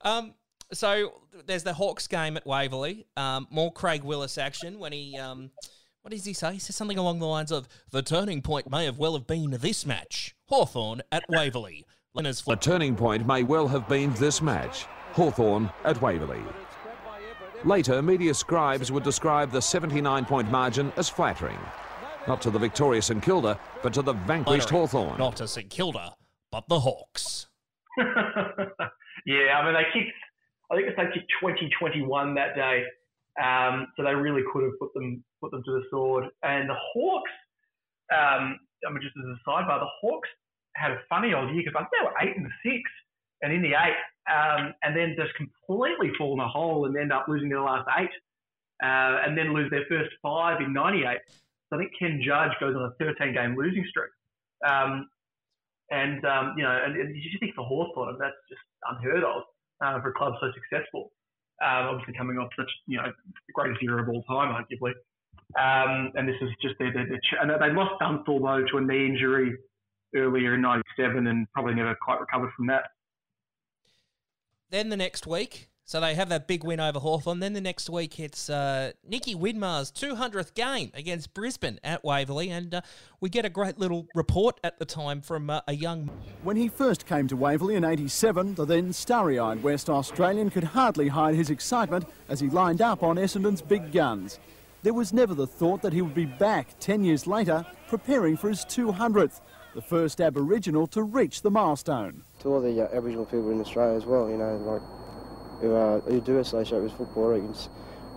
um 0.02 0.34
so 0.72 1.22
there's 1.46 1.62
the 1.62 1.74
Hawks 1.74 2.06
game 2.08 2.36
at 2.36 2.46
Waverley. 2.46 3.06
Um, 3.16 3.46
more 3.50 3.72
Craig 3.72 4.02
Willis 4.02 4.38
action 4.38 4.78
when 4.78 4.92
he. 4.92 5.16
Um, 5.18 5.50
what 6.06 6.12
does 6.12 6.24
he 6.24 6.34
say? 6.34 6.52
He 6.52 6.60
says 6.60 6.76
something 6.76 6.98
along 6.98 7.18
the 7.18 7.26
lines 7.26 7.50
of 7.50 7.66
the 7.90 8.00
turning 8.00 8.40
point 8.40 8.70
may 8.70 8.84
have 8.84 8.96
well 8.96 9.14
have 9.14 9.26
been 9.26 9.50
this 9.50 9.84
match. 9.84 10.36
Hawthorn 10.46 11.02
at 11.10 11.24
Waverley. 11.28 11.84
the 12.14 12.56
turning 12.60 12.94
point 12.94 13.26
may 13.26 13.42
well 13.42 13.66
have 13.66 13.88
been 13.88 14.14
this 14.14 14.40
match. 14.40 14.84
Hawthorn 15.14 15.68
at 15.84 16.00
Waverley. 16.00 16.44
Later, 17.64 18.02
media 18.02 18.34
scribes 18.34 18.92
would 18.92 19.02
describe 19.02 19.50
the 19.50 19.60
79 19.60 20.24
point 20.26 20.48
margin 20.48 20.92
as 20.96 21.08
flattering. 21.08 21.58
Not 22.28 22.40
to 22.42 22.50
the 22.50 22.58
victorious 22.60 23.06
St 23.06 23.20
Kilda, 23.20 23.58
but 23.82 23.92
to 23.94 24.02
the 24.02 24.12
vanquished 24.12 24.70
Hawthorn. 24.70 25.18
Not 25.18 25.34
to 25.38 25.48
St 25.48 25.68
Kilda, 25.68 26.14
but 26.52 26.68
the 26.68 26.78
Hawks. 26.78 27.48
yeah, 27.98 29.58
I 29.58 29.64
mean, 29.64 29.74
they 29.74 29.82
kicked 29.92 30.12
I 30.70 30.76
think 30.76 30.88
it's 30.88 30.98
actually 30.98 31.26
2021 31.40 32.34
that 32.36 32.54
day. 32.54 32.84
Um, 33.42 33.88
so 33.96 34.02
they 34.02 34.14
really 34.14 34.42
could 34.52 34.64
have 34.64 34.78
put 34.78 34.94
them 34.94 35.22
put 35.40 35.50
them 35.50 35.62
to 35.64 35.72
the 35.72 35.82
sword. 35.90 36.24
And 36.42 36.68
the 36.68 36.76
Hawks, 36.92 37.30
um, 38.12 38.58
I 38.86 38.90
mean, 38.90 39.02
just 39.02 39.14
as 39.16 39.24
a 39.24 39.38
sidebar, 39.48 39.80
the 39.80 39.92
Hawks 40.00 40.28
had 40.74 40.92
a 40.92 40.98
funny 41.08 41.34
old 41.34 41.54
year 41.54 41.62
because 41.64 41.86
they 41.92 42.04
were 42.04 42.14
eight 42.22 42.36
and 42.36 42.48
six, 42.64 42.82
and 43.42 43.52
in 43.52 43.62
the 43.62 43.74
eight, 43.76 44.00
um, 44.32 44.72
and 44.82 44.96
then 44.96 45.16
just 45.18 45.34
completely 45.34 46.12
fall 46.16 46.34
in 46.34 46.40
a 46.40 46.48
hole 46.48 46.86
and 46.86 46.96
end 46.96 47.12
up 47.12 47.26
losing 47.28 47.48
their 47.48 47.60
last 47.60 47.88
eight, 47.98 48.10
uh, 48.82 49.26
and 49.26 49.36
then 49.36 49.52
lose 49.52 49.70
their 49.70 49.84
first 49.88 50.10
five 50.22 50.60
in 50.60 50.72
'98. 50.72 51.18
So 51.68 51.76
I 51.76 51.78
think 51.80 51.92
Ken 51.98 52.22
Judge 52.24 52.52
goes 52.60 52.76
on 52.76 52.82
a 52.84 52.94
13 53.02 53.34
game 53.34 53.56
losing 53.56 53.84
streak. 53.90 54.10
Um, 54.64 55.08
and 55.90 56.24
um, 56.24 56.54
you 56.56 56.62
know, 56.62 56.70
and, 56.84 56.96
and 56.96 57.14
you 57.14 57.22
just 57.22 57.40
think 57.40 57.54
for 57.54 57.64
Hawthorn, 57.64 58.16
that's 58.18 58.36
just 58.48 58.62
unheard 58.88 59.24
of 59.24 59.42
uh, 59.80 60.00
for 60.00 60.10
a 60.10 60.14
club 60.14 60.34
so 60.40 60.50
successful. 60.54 61.12
Um, 61.62 61.88
obviously, 61.88 62.14
coming 62.14 62.38
off 62.38 62.50
such 62.58 62.70
you 62.86 62.98
know 62.98 63.06
the 63.06 63.52
greatest 63.54 63.82
era 63.82 64.02
of 64.02 64.08
all 64.08 64.22
time, 64.24 64.54
arguably. 64.54 64.92
Um, 65.56 66.12
and 66.16 66.28
this 66.28 66.36
is 66.42 66.50
just 66.60 66.74
their, 66.78 66.92
their, 66.92 67.06
their 67.06 67.20
and 67.40 67.50
they 67.50 67.74
lost 67.74 68.00
Dunstall 68.00 68.40
though 68.40 68.66
to 68.70 68.78
a 68.78 68.80
knee 68.80 69.06
injury 69.06 69.56
earlier 70.14 70.54
in 70.54 70.60
'97, 70.60 71.26
and 71.26 71.46
probably 71.52 71.74
never 71.74 71.96
quite 72.02 72.20
recovered 72.20 72.50
from 72.56 72.66
that. 72.66 72.84
Then 74.70 74.88
the 74.88 74.96
next 74.96 75.26
week, 75.26 75.68
so 75.86 76.00
they 76.00 76.16
have 76.16 76.28
that 76.30 76.48
big 76.48 76.64
win 76.64 76.80
over 76.80 76.98
Hawthorn. 76.98 77.38
Then 77.38 77.52
the 77.52 77.60
next 77.60 77.88
week, 77.88 78.18
it's 78.18 78.50
uh, 78.50 78.90
Nicky 79.08 79.36
Winmar's 79.36 79.92
200th 79.92 80.52
game 80.54 80.90
against 80.94 81.32
Brisbane 81.32 81.78
at 81.84 82.02
Waverley. 82.02 82.50
And 82.50 82.74
uh, 82.74 82.80
we 83.20 83.28
get 83.30 83.44
a 83.44 83.48
great 83.48 83.78
little 83.78 84.08
report 84.12 84.58
at 84.64 84.80
the 84.80 84.84
time 84.84 85.20
from 85.20 85.48
uh, 85.48 85.60
a 85.68 85.74
young. 85.74 86.10
When 86.42 86.56
he 86.56 86.66
first 86.66 87.06
came 87.06 87.28
to 87.28 87.36
Waverley 87.36 87.76
in 87.76 87.84
87, 87.84 88.56
the 88.56 88.64
then 88.64 88.92
starry 88.92 89.38
eyed 89.38 89.62
West 89.62 89.88
Australian 89.88 90.50
could 90.50 90.64
hardly 90.64 91.06
hide 91.06 91.36
his 91.36 91.50
excitement 91.50 92.04
as 92.28 92.40
he 92.40 92.50
lined 92.50 92.82
up 92.82 93.04
on 93.04 93.14
Essendon's 93.14 93.62
big 93.62 93.92
guns. 93.92 94.40
There 94.82 94.92
was 94.92 95.12
never 95.12 95.34
the 95.34 95.46
thought 95.46 95.82
that 95.82 95.92
he 95.92 96.02
would 96.02 96.14
be 96.14 96.26
back 96.26 96.74
10 96.80 97.04
years 97.04 97.28
later 97.28 97.64
preparing 97.86 98.36
for 98.36 98.48
his 98.48 98.64
200th, 98.64 99.40
the 99.76 99.82
first 99.82 100.20
Aboriginal 100.20 100.88
to 100.88 101.04
reach 101.04 101.42
the 101.42 101.50
milestone. 101.50 102.24
To 102.40 102.54
all 102.54 102.60
the 102.60 102.82
uh, 102.82 102.96
Aboriginal 102.96 103.24
people 103.24 103.52
in 103.52 103.60
Australia 103.60 103.96
as 103.96 104.04
well, 104.04 104.28
you 104.28 104.36
know, 104.36 104.56
like 104.56 104.82
who, 105.60 105.74
uh, 105.74 106.00
who 106.00 106.20
do 106.20 106.38
associate 106.38 106.82
with 106.82 106.92
football. 106.92 107.32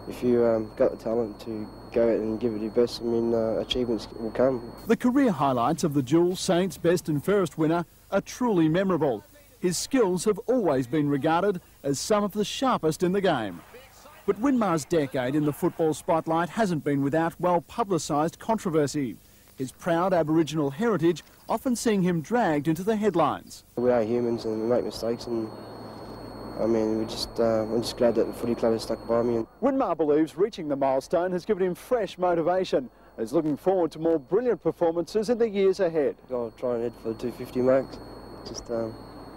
if 0.07 0.23
you 0.23 0.45
um, 0.45 0.71
got 0.75 0.91
the 0.91 0.97
talent 0.97 1.39
to 1.41 1.67
go 1.91 2.03
out 2.03 2.19
and 2.19 2.39
give 2.39 2.53
it 2.53 2.61
your 2.61 2.71
best, 2.71 3.01
I 3.01 3.05
mean, 3.05 3.33
uh, 3.33 3.57
achievements 3.59 4.07
will 4.17 4.31
come. 4.31 4.71
The 4.87 4.97
career 4.97 5.31
highlights 5.31 5.83
of 5.83 5.93
the 5.93 6.03
dual 6.03 6.35
Saints 6.35 6.77
best 6.77 7.09
and 7.09 7.23
fairest 7.23 7.57
winner 7.57 7.85
are 8.11 8.21
truly 8.21 8.67
memorable. 8.67 9.23
His 9.59 9.77
skills 9.77 10.25
have 10.25 10.39
always 10.47 10.87
been 10.87 11.09
regarded 11.09 11.61
as 11.83 11.99
some 11.99 12.23
of 12.23 12.31
the 12.31 12.45
sharpest 12.45 13.03
in 13.03 13.11
the 13.11 13.21
game. 13.21 13.61
But 14.25 14.39
Winmar's 14.39 14.85
decade 14.85 15.35
in 15.35 15.45
the 15.45 15.53
football 15.53 15.93
spotlight 15.93 16.49
hasn't 16.49 16.83
been 16.83 17.01
without 17.01 17.39
well 17.39 17.61
publicised 17.61 18.39
controversy. 18.39 19.17
His 19.57 19.71
proud 19.73 20.13
Aboriginal 20.13 20.69
heritage 20.69 21.23
often 21.49 21.75
seeing 21.75 22.03
him 22.03 22.21
dragged 22.21 22.67
into 22.67 22.83
the 22.83 22.95
headlines. 22.95 23.65
We 23.75 23.91
are 23.91 24.03
humans 24.03 24.45
and 24.45 24.61
we 24.61 24.67
make 24.67 24.85
mistakes 24.85 25.25
and 25.27 25.49
I 26.59 26.65
mean, 26.65 26.97
we're 26.97 27.05
just, 27.05 27.39
uh, 27.39 27.63
I'm 27.63 27.81
just 27.81 27.95
glad 27.95 28.15
that 28.15 28.27
the 28.27 28.33
footy 28.33 28.53
club 28.53 28.73
has 28.73 28.83
stuck 28.83 29.07
by 29.07 29.23
me. 29.23 29.45
Winmar 29.61 29.95
believes 29.95 30.37
reaching 30.37 30.67
the 30.67 30.75
milestone 30.75 31.31
has 31.31 31.45
given 31.45 31.65
him 31.65 31.73
fresh 31.73 32.17
motivation. 32.17 32.89
He's 33.17 33.31
looking 33.31 33.55
forward 33.55 33.91
to 33.91 33.99
more 33.99 34.19
brilliant 34.19 34.61
performances 34.61 35.29
in 35.29 35.37
the 35.37 35.47
years 35.47 35.79
ahead. 35.79 36.15
I'll 36.29 36.53
try 36.57 36.75
and 36.75 36.83
head 36.83 36.93
for 37.01 37.09
the 37.09 37.15
250 37.15 37.61
marks. 37.61 37.97
Just 38.45 38.69
um, 38.71 38.93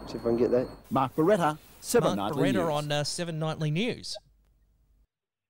see 0.06 0.16
if 0.16 0.22
I 0.22 0.24
can 0.24 0.36
get 0.36 0.50
that. 0.50 0.68
Mark 0.90 1.14
Beretta, 1.14 1.58
Seven 1.80 2.16
Mark 2.16 2.34
Nightly 2.34 2.50
Beretta 2.50 2.54
News. 2.54 2.70
on 2.70 2.92
uh, 2.92 3.04
Seven 3.04 3.38
Nightly 3.38 3.70
News. 3.70 4.16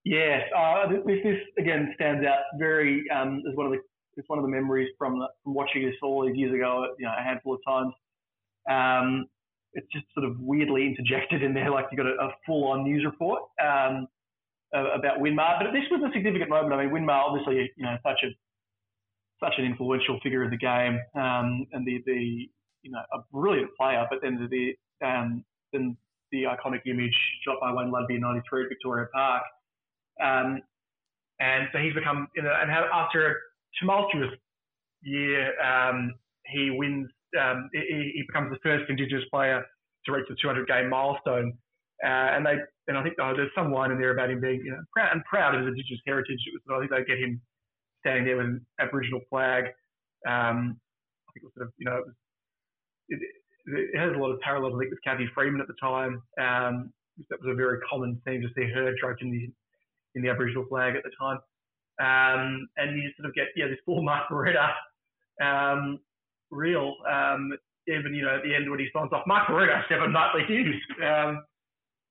Yeah, 0.05 0.41
uh, 0.57 0.89
this, 0.89 1.21
this 1.23 1.37
again 1.59 1.93
stands 1.95 2.27
out 2.27 2.41
very 2.59 3.05
um, 3.15 3.43
as 3.49 3.57
one 3.57 3.67
of 3.67 3.73
the 3.73 3.79
it's 4.17 4.29
one 4.29 4.39
of 4.39 4.45
the 4.45 4.51
memories 4.51 4.91
from, 4.99 5.19
the, 5.19 5.27
from 5.43 5.55
watching 5.55 5.87
this 5.87 5.95
all 6.03 6.27
these 6.27 6.37
years 6.37 6.55
ago, 6.55 6.87
you 6.99 7.07
know, 7.07 7.15
a 7.19 7.23
handful 7.23 7.55
of 7.55 7.61
times. 7.67 7.95
Um, 8.71 9.27
it's 9.75 9.87
just 9.93 10.07
sort 10.15 10.27
of 10.27 10.39
weirdly 10.39 10.87
interjected 10.87 11.43
in 11.43 11.55
there, 11.55 11.71
like 11.71 11.87
you 11.91 11.97
got 11.97 12.07
a, 12.07 12.15
a 12.21 12.31
full-on 12.47 12.85
news 12.85 13.05
report 13.05 13.43
um, 13.63 14.07
about 14.73 15.19
Winmar. 15.19 15.59
But 15.61 15.73
this 15.73 15.85
was 15.91 16.03
a 16.09 16.13
significant 16.13 16.51
moment. 16.51 16.73
I 16.75 16.85
mean, 16.85 16.95
Winmar 16.95 17.25
obviously, 17.25 17.71
you 17.77 17.85
know, 17.85 17.97
such 18.03 18.21
a 18.25 18.29
such 19.43 19.55
an 19.59 19.65
influential 19.65 20.21
figure 20.23 20.45
of 20.45 20.51
the 20.51 20.57
game, 20.57 21.01
um, 21.15 21.67
and 21.73 21.87
the 21.87 22.03
the 22.07 22.49
you 22.83 22.91
know 22.91 23.01
a 23.13 23.19
brilliant 23.33 23.71
player. 23.77 24.07
But 24.11 24.21
then 24.23 24.49
the 24.51 24.75
um, 25.07 25.45
then 25.73 25.97
the 26.31 26.45
iconic 26.45 26.87
image 26.87 27.17
shot 27.45 27.57
by 27.61 27.73
Wayne 27.73 27.91
Ludbey 27.91 28.17
in 28.17 28.21
'93 28.21 28.65
at 28.65 28.69
Victoria 28.69 29.07
Park, 29.13 29.43
um, 30.23 30.61
and 31.41 31.69
so 31.73 31.79
he's 31.79 31.95
become 31.95 32.29
you 32.37 32.43
know, 32.43 32.53
and 32.61 32.71
after 32.71 33.27
a 33.27 33.35
tumultuous 33.81 34.31
year, 35.03 35.53
um, 35.61 36.15
he 36.47 36.71
wins 36.71 37.09
um, 37.41 37.71
he, 37.73 38.13
he, 38.15 38.25
becomes 38.27 38.51
the 38.51 38.59
first 38.63 38.89
Indigenous 38.91 39.25
player 39.31 39.65
to 40.05 40.13
reach 40.13 40.27
the 40.29 40.37
200 40.41 40.67
game 40.67 40.89
milestone. 40.89 41.53
Uh, 42.05 42.35
and 42.35 42.45
they 42.45 42.57
and 42.89 42.99
I 42.99 43.03
think 43.03 43.15
oh, 43.21 43.33
there's 43.37 43.51
some 43.55 43.73
line 43.73 43.93
in 43.93 43.99
there 43.99 44.11
about 44.11 44.31
him 44.31 44.41
being 44.41 44.61
you 44.65 44.73
know 44.73 44.83
proud 44.93 45.13
and 45.13 45.25
proud 45.25 45.55
of 45.55 45.61
his 45.61 45.69
indigenous 45.69 46.01
heritage. 46.05 46.39
It 46.47 46.53
was, 46.53 46.63
I 46.75 46.81
think 46.81 46.91
they 46.91 47.15
get 47.15 47.23
him 47.23 47.41
standing 48.01 48.25
there 48.25 48.37
with 48.37 48.47
an 48.47 48.67
Aboriginal 48.81 49.21
flag. 49.31 49.67
Um, 50.27 50.81
I 51.29 51.33
think 51.33 51.43
it 51.43 51.45
was 51.45 51.55
sort 51.55 51.67
of 51.69 51.73
you 51.79 51.87
know 51.87 51.97
it, 51.99 52.07
was, 52.07 52.15
it, 53.09 53.21
it 53.95 53.99
has 53.99 54.13
a 54.13 54.19
lot 54.19 54.33
of 54.33 54.41
parallels 54.41 54.75
I 54.75 54.79
think 54.81 54.91
with 54.91 55.05
Cathy 55.05 55.29
Freeman 55.33 55.61
at 55.61 55.69
the 55.69 55.79
time. 55.81 56.23
Um, 56.41 56.93
that 57.31 57.39
was 57.41 57.53
a 57.53 57.55
very 57.55 57.79
common 57.89 58.21
thing 58.25 58.43
to 58.43 58.49
see 58.57 58.67
her 58.73 58.95
draped 59.01 59.23
in 59.23 59.31
the 59.31 59.47
in 60.17 60.23
the 60.23 60.31
Aboriginal 60.31 60.67
flag 60.69 60.97
at 60.97 61.05
the 61.05 61.15
time. 61.15 61.39
Um, 62.03 62.67
and 62.77 62.99
you 62.99 63.11
sort 63.17 63.29
of 63.29 63.35
get 63.35 63.55
yeah 63.55 63.69
this 63.69 63.79
full 63.87 64.03
Mark 64.11 64.27
um, 65.41 66.01
reel. 66.53 66.95
Um, 67.11 67.51
even 67.89 68.15
you 68.15 68.23
know 68.23 68.37
at 68.37 68.45
the 68.45 68.55
end 68.55 68.71
when 68.71 68.79
he 68.79 68.87
signs 68.95 69.11
off, 69.13 69.27
Mark 69.27 69.49
Beretta, 69.49 69.83
seven 69.89 70.13
nightly 70.13 70.43
Hughes. 70.47 70.81
Um, 71.03 71.43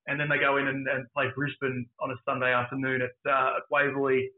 and 0.08 0.20
then 0.20 0.28
they 0.28 0.38
go 0.38 0.58
in 0.58 0.68
and, 0.68 0.88
and 0.88 1.06
play 1.14 1.28
Brisbane 1.36 1.86
on 2.02 2.12
a 2.12 2.16
Sunday 2.26 2.52
afternoon 2.52 3.02
at, 3.02 3.32
uh, 3.32 3.58
at 3.58 3.64
Waverley. 3.70 4.30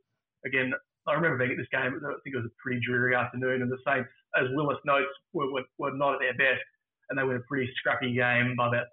Again, 0.45 0.73
I 1.07 1.13
remember 1.13 1.37
being 1.37 1.51
at 1.51 1.57
this 1.57 1.67
game. 1.71 1.81
I 1.81 2.13
think 2.23 2.35
it 2.35 2.37
was 2.37 2.45
a 2.45 2.55
pretty 2.61 2.81
dreary 2.85 3.15
afternoon, 3.15 3.61
and 3.61 3.71
the 3.71 3.77
Saints, 3.87 4.09
as 4.39 4.47
Willis 4.51 4.77
notes, 4.85 5.07
were, 5.33 5.51
were, 5.51 5.63
were 5.77 5.91
not 5.95 6.15
at 6.15 6.19
their 6.19 6.33
best, 6.33 6.63
and 7.09 7.17
they 7.17 7.23
were 7.23 7.37
a 7.37 7.43
pretty 7.47 7.71
scrappy 7.77 8.13
game 8.13 8.55
by 8.57 8.67
about 8.67 8.87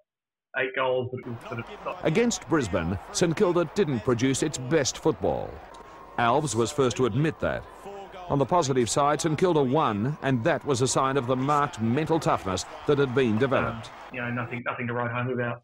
eight 0.57 0.71
goals. 0.75 1.11
Sort 1.47 1.59
of 1.59 1.65
Against 2.03 2.47
Brisbane, 2.49 2.97
St 3.11 3.35
Kilda 3.35 3.69
didn't 3.75 4.01
produce 4.01 4.43
its 4.43 4.57
best 4.57 4.97
football. 4.97 5.49
Alves 6.17 6.55
was 6.55 6.71
first 6.71 6.97
to 6.97 7.05
admit 7.05 7.39
that. 7.39 7.63
On 8.31 8.39
the 8.39 8.45
positive 8.45 8.89
side, 8.89 9.19
St 9.19 9.37
Kilda 9.37 9.61
won, 9.61 10.17
and 10.21 10.41
that 10.45 10.63
was 10.65 10.81
a 10.81 10.87
sign 10.87 11.17
of 11.17 11.27
the 11.27 11.35
marked 11.35 11.81
mental 11.81 12.17
toughness 12.17 12.63
that 12.87 12.97
had 12.97 13.13
been 13.13 13.37
developed. 13.37 13.89
you 14.13 14.21
know 14.21 14.31
nothing 14.31 14.63
nothing 14.65 14.87
to 14.87 14.93
write 14.93 15.11
home 15.11 15.27
about. 15.31 15.63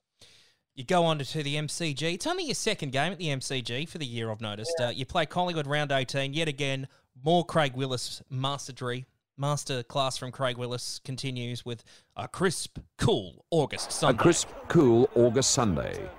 You 0.75 0.83
go 0.83 1.05
on 1.05 1.17
to, 1.19 1.23
to 1.23 1.43
the 1.43 1.55
MCG. 1.55 2.15
It's 2.15 2.27
only 2.27 2.43
your 2.43 2.55
second 2.55 2.91
game 2.91 3.13
at 3.13 3.19
the 3.19 3.27
MCG 3.27 3.87
for 3.87 3.99
the 3.99 4.05
year, 4.05 4.29
I've 4.29 4.41
noticed. 4.41 4.75
Uh, 4.81 4.89
you 4.89 5.05
play 5.05 5.25
Collingwood 5.25 5.65
round 5.65 5.93
18. 5.93 6.33
Yet 6.33 6.49
again, 6.49 6.89
more 7.23 7.45
Craig 7.45 7.73
Willis 7.73 8.21
mastery. 8.29 9.05
Master 9.37 9.81
class 9.81 10.17
from 10.17 10.33
Craig 10.33 10.57
Willis 10.57 10.99
continues 11.05 11.63
with 11.63 11.85
a 12.17 12.27
crisp, 12.27 12.79
cool 12.97 13.45
August 13.49 13.93
Sunday. 13.93 14.19
A 14.19 14.21
crisp, 14.21 14.49
cool 14.67 15.09
August 15.15 15.51
Sunday. 15.51 16.09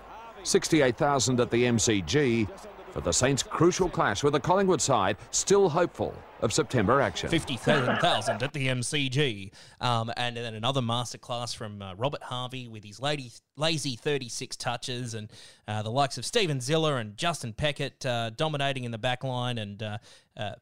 68,000 0.44 1.40
at 1.40 1.50
the 1.50 1.64
MCG 1.64 2.48
for 2.98 3.04
the 3.04 3.12
Saints' 3.12 3.44
crucial 3.44 3.88
clash 3.88 4.24
with 4.24 4.32
the 4.32 4.40
Collingwood 4.40 4.80
side, 4.80 5.16
still 5.30 5.68
hopeful 5.68 6.12
of 6.40 6.52
September 6.52 7.00
action. 7.00 7.28
57,000 7.28 8.42
at 8.42 8.52
the 8.52 8.66
MCG. 8.66 9.52
Um, 9.80 10.10
and 10.16 10.36
then 10.36 10.54
another 10.54 10.80
masterclass 10.80 11.54
from 11.54 11.80
uh, 11.80 11.94
Robert 11.94 12.24
Harvey 12.24 12.66
with 12.66 12.82
his 12.82 12.98
lady, 12.98 13.30
lazy 13.56 13.94
36 13.94 14.56
touches 14.56 15.14
and 15.14 15.30
uh, 15.68 15.82
the 15.82 15.90
likes 15.90 16.18
of 16.18 16.24
Stephen 16.24 16.60
Ziller 16.60 16.98
and 16.98 17.16
Justin 17.16 17.52
Peckett 17.52 18.04
uh, 18.04 18.30
dominating 18.30 18.82
in 18.82 18.90
the 18.90 18.98
back 18.98 19.22
line 19.22 19.58
and 19.58 19.80
uh, 19.80 19.98
uh, 20.36 20.52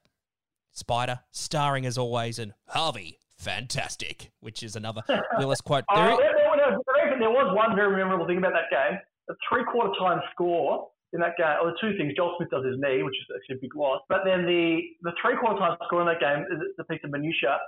Spider 0.73 1.21
starring 1.31 1.87
as 1.87 1.97
always 1.97 2.39
and 2.39 2.53
Harvey, 2.69 3.19
fantastic, 3.39 4.31
which 4.41 4.63
is 4.63 4.77
another 4.77 5.03
Willis 5.39 5.63
quote. 5.63 5.85
There 5.95 6.05
there, 6.05 6.13
is- 6.13 6.19
there, 6.19 6.79
there, 7.09 7.19
there 7.19 7.31
was 7.31 7.57
one 7.57 7.75
very 7.75 7.97
memorable 7.97 8.27
thing 8.27 8.39
about 8.39 8.53
that 8.53 8.71
game. 8.71 8.99
A 9.31 9.33
three-quarter 9.51 9.93
time 9.99 10.21
score 10.33 10.89
in 11.13 11.21
that 11.21 11.37
game, 11.37 11.57
or 11.63 11.71
the 11.71 11.79
two 11.81 11.97
things, 11.97 12.15
Joel 12.17 12.35
Smith 12.37 12.51
does 12.51 12.65
his 12.65 12.77
knee, 12.79 13.03
which 13.03 13.15
is 13.15 13.27
actually 13.31 13.57
a 13.57 13.63
big 13.63 13.75
loss. 13.77 14.03
But 14.09 14.23
then 14.25 14.45
the, 14.45 14.83
the 15.03 15.13
three-quarter 15.23 15.59
time 15.59 15.77
score 15.87 16.03
in 16.03 16.09
that 16.09 16.21
game, 16.21 16.45
is 16.51 16.59
the 16.77 16.85
piece 16.85 17.01
of 17.05 17.11
minutia, 17.11 17.59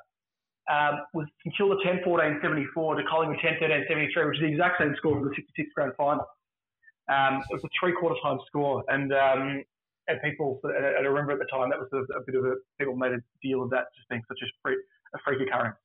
um, 0.69 1.01
was 1.15 1.27
Kilda 1.57 1.77
10 1.83 2.01
14 2.05 2.41
74 2.43 2.97
to 2.97 3.03
Collingwood 3.09 3.39
10 3.41 3.57
13 3.61 3.85
73, 3.89 4.27
which 4.27 4.37
is 4.37 4.43
the 4.43 4.53
exact 4.53 4.83
same 4.83 4.95
score 4.99 5.17
for 5.17 5.25
the 5.25 5.35
66 5.35 5.71
grand 5.75 5.93
final. 5.97 6.27
Um, 7.09 7.41
it 7.49 7.55
was 7.55 7.65
a 7.65 7.73
three-quarter 7.81 8.17
time 8.23 8.39
score, 8.47 8.85
and 8.89 9.13
um, 9.15 9.65
and 10.09 10.21
people, 10.23 10.61
and 10.65 10.85
I 10.85 11.09
remember 11.09 11.33
at 11.33 11.39
the 11.39 11.49
time 11.51 11.71
that 11.71 11.79
was 11.79 11.89
a, 11.93 12.05
a 12.19 12.23
bit 12.27 12.35
of 12.35 12.45
a 12.45 12.55
people 12.79 12.97
made 12.97 13.13
a 13.13 13.23
deal 13.43 13.63
of 13.63 13.71
that 13.71 13.89
just 13.97 14.09
being 14.09 14.23
such 14.29 14.39
a 14.43 14.47
freak, 14.63 14.79
a 15.15 15.19
freak 15.25 15.41
occurrence. 15.47 15.77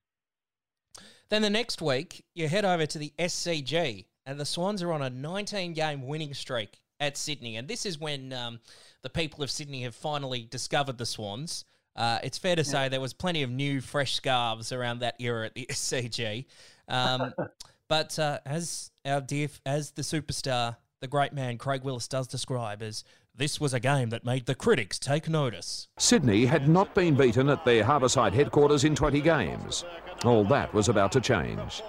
Then 1.29 1.41
the 1.41 1.49
next 1.49 1.81
week, 1.81 2.25
you 2.33 2.49
head 2.49 2.65
over 2.65 2.85
to 2.85 2.97
the 2.97 3.13
SCG, 3.17 4.05
and 4.25 4.39
the 4.39 4.45
Swans 4.45 4.83
are 4.83 4.91
on 4.91 5.01
a 5.01 5.09
19 5.09 5.73
game 5.73 6.05
winning 6.07 6.33
streak 6.33 6.82
at 7.03 7.17
Sydney. 7.17 7.57
And 7.57 7.67
this 7.67 7.85
is 7.85 7.99
when 7.99 8.33
um, 8.33 8.59
the 9.01 9.09
people 9.09 9.43
of 9.43 9.51
Sydney 9.51 9.83
have 9.83 9.95
finally 9.95 10.47
discovered 10.49 10.97
the 10.97 11.05
Swans. 11.05 11.65
Uh, 11.95 12.19
it's 12.23 12.37
fair 12.37 12.55
to 12.55 12.63
say 12.63 12.89
there 12.89 13.01
was 13.01 13.13
plenty 13.13 13.43
of 13.43 13.51
new, 13.51 13.81
fresh 13.81 14.15
scarves 14.15 14.71
around 14.71 14.99
that 14.99 15.15
era 15.19 15.45
at 15.45 15.53
the 15.53 15.67
SCG. 15.69 16.45
Um, 16.87 17.33
but 17.87 18.17
uh, 18.17 18.39
as 18.45 18.91
our 19.05 19.21
dear, 19.21 19.49
as 19.65 19.91
the 19.91 20.01
superstar, 20.01 20.77
the 21.01 21.07
great 21.07 21.33
man 21.33 21.57
Craig 21.57 21.83
Willis 21.83 22.07
does 22.07 22.27
describe 22.27 22.81
as 22.81 23.03
this 23.35 23.59
was 23.59 23.73
a 23.73 23.79
game 23.79 24.09
that 24.11 24.23
made 24.23 24.45
the 24.45 24.55
critics 24.55 24.97
take 24.97 25.27
notice. 25.27 25.87
Sydney 25.97 26.45
had 26.45 26.69
not 26.69 26.93
been 26.95 27.15
beaten 27.15 27.49
at 27.49 27.65
their 27.65 27.83
Harbourside 27.83 28.31
headquarters 28.33 28.83
in 28.83 28.95
20 28.95 29.19
games. 29.21 29.83
All 30.23 30.45
that 30.45 30.73
was 30.73 30.87
about 30.87 31.11
to 31.13 31.21
change. 31.21 31.81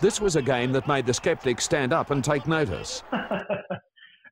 This 0.00 0.20
was 0.20 0.36
a 0.36 0.42
game 0.42 0.70
that 0.72 0.86
made 0.86 1.06
the 1.06 1.14
sceptics 1.14 1.64
stand 1.64 1.92
up 1.92 2.10
and 2.10 2.22
take 2.22 2.46
notice. 2.46 3.02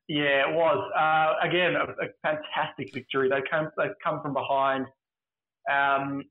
Yeah, 0.07 0.49
it 0.49 0.55
was. 0.55 0.91
Uh, 0.97 1.47
again, 1.47 1.75
a, 1.75 1.83
a 1.83 2.07
fantastic 2.23 2.93
victory. 2.93 3.29
They 3.29 3.41
come, 3.49 3.69
they've 3.77 3.91
come 4.03 4.21
from 4.21 4.33
behind. 4.33 4.85
Um, 5.69 6.23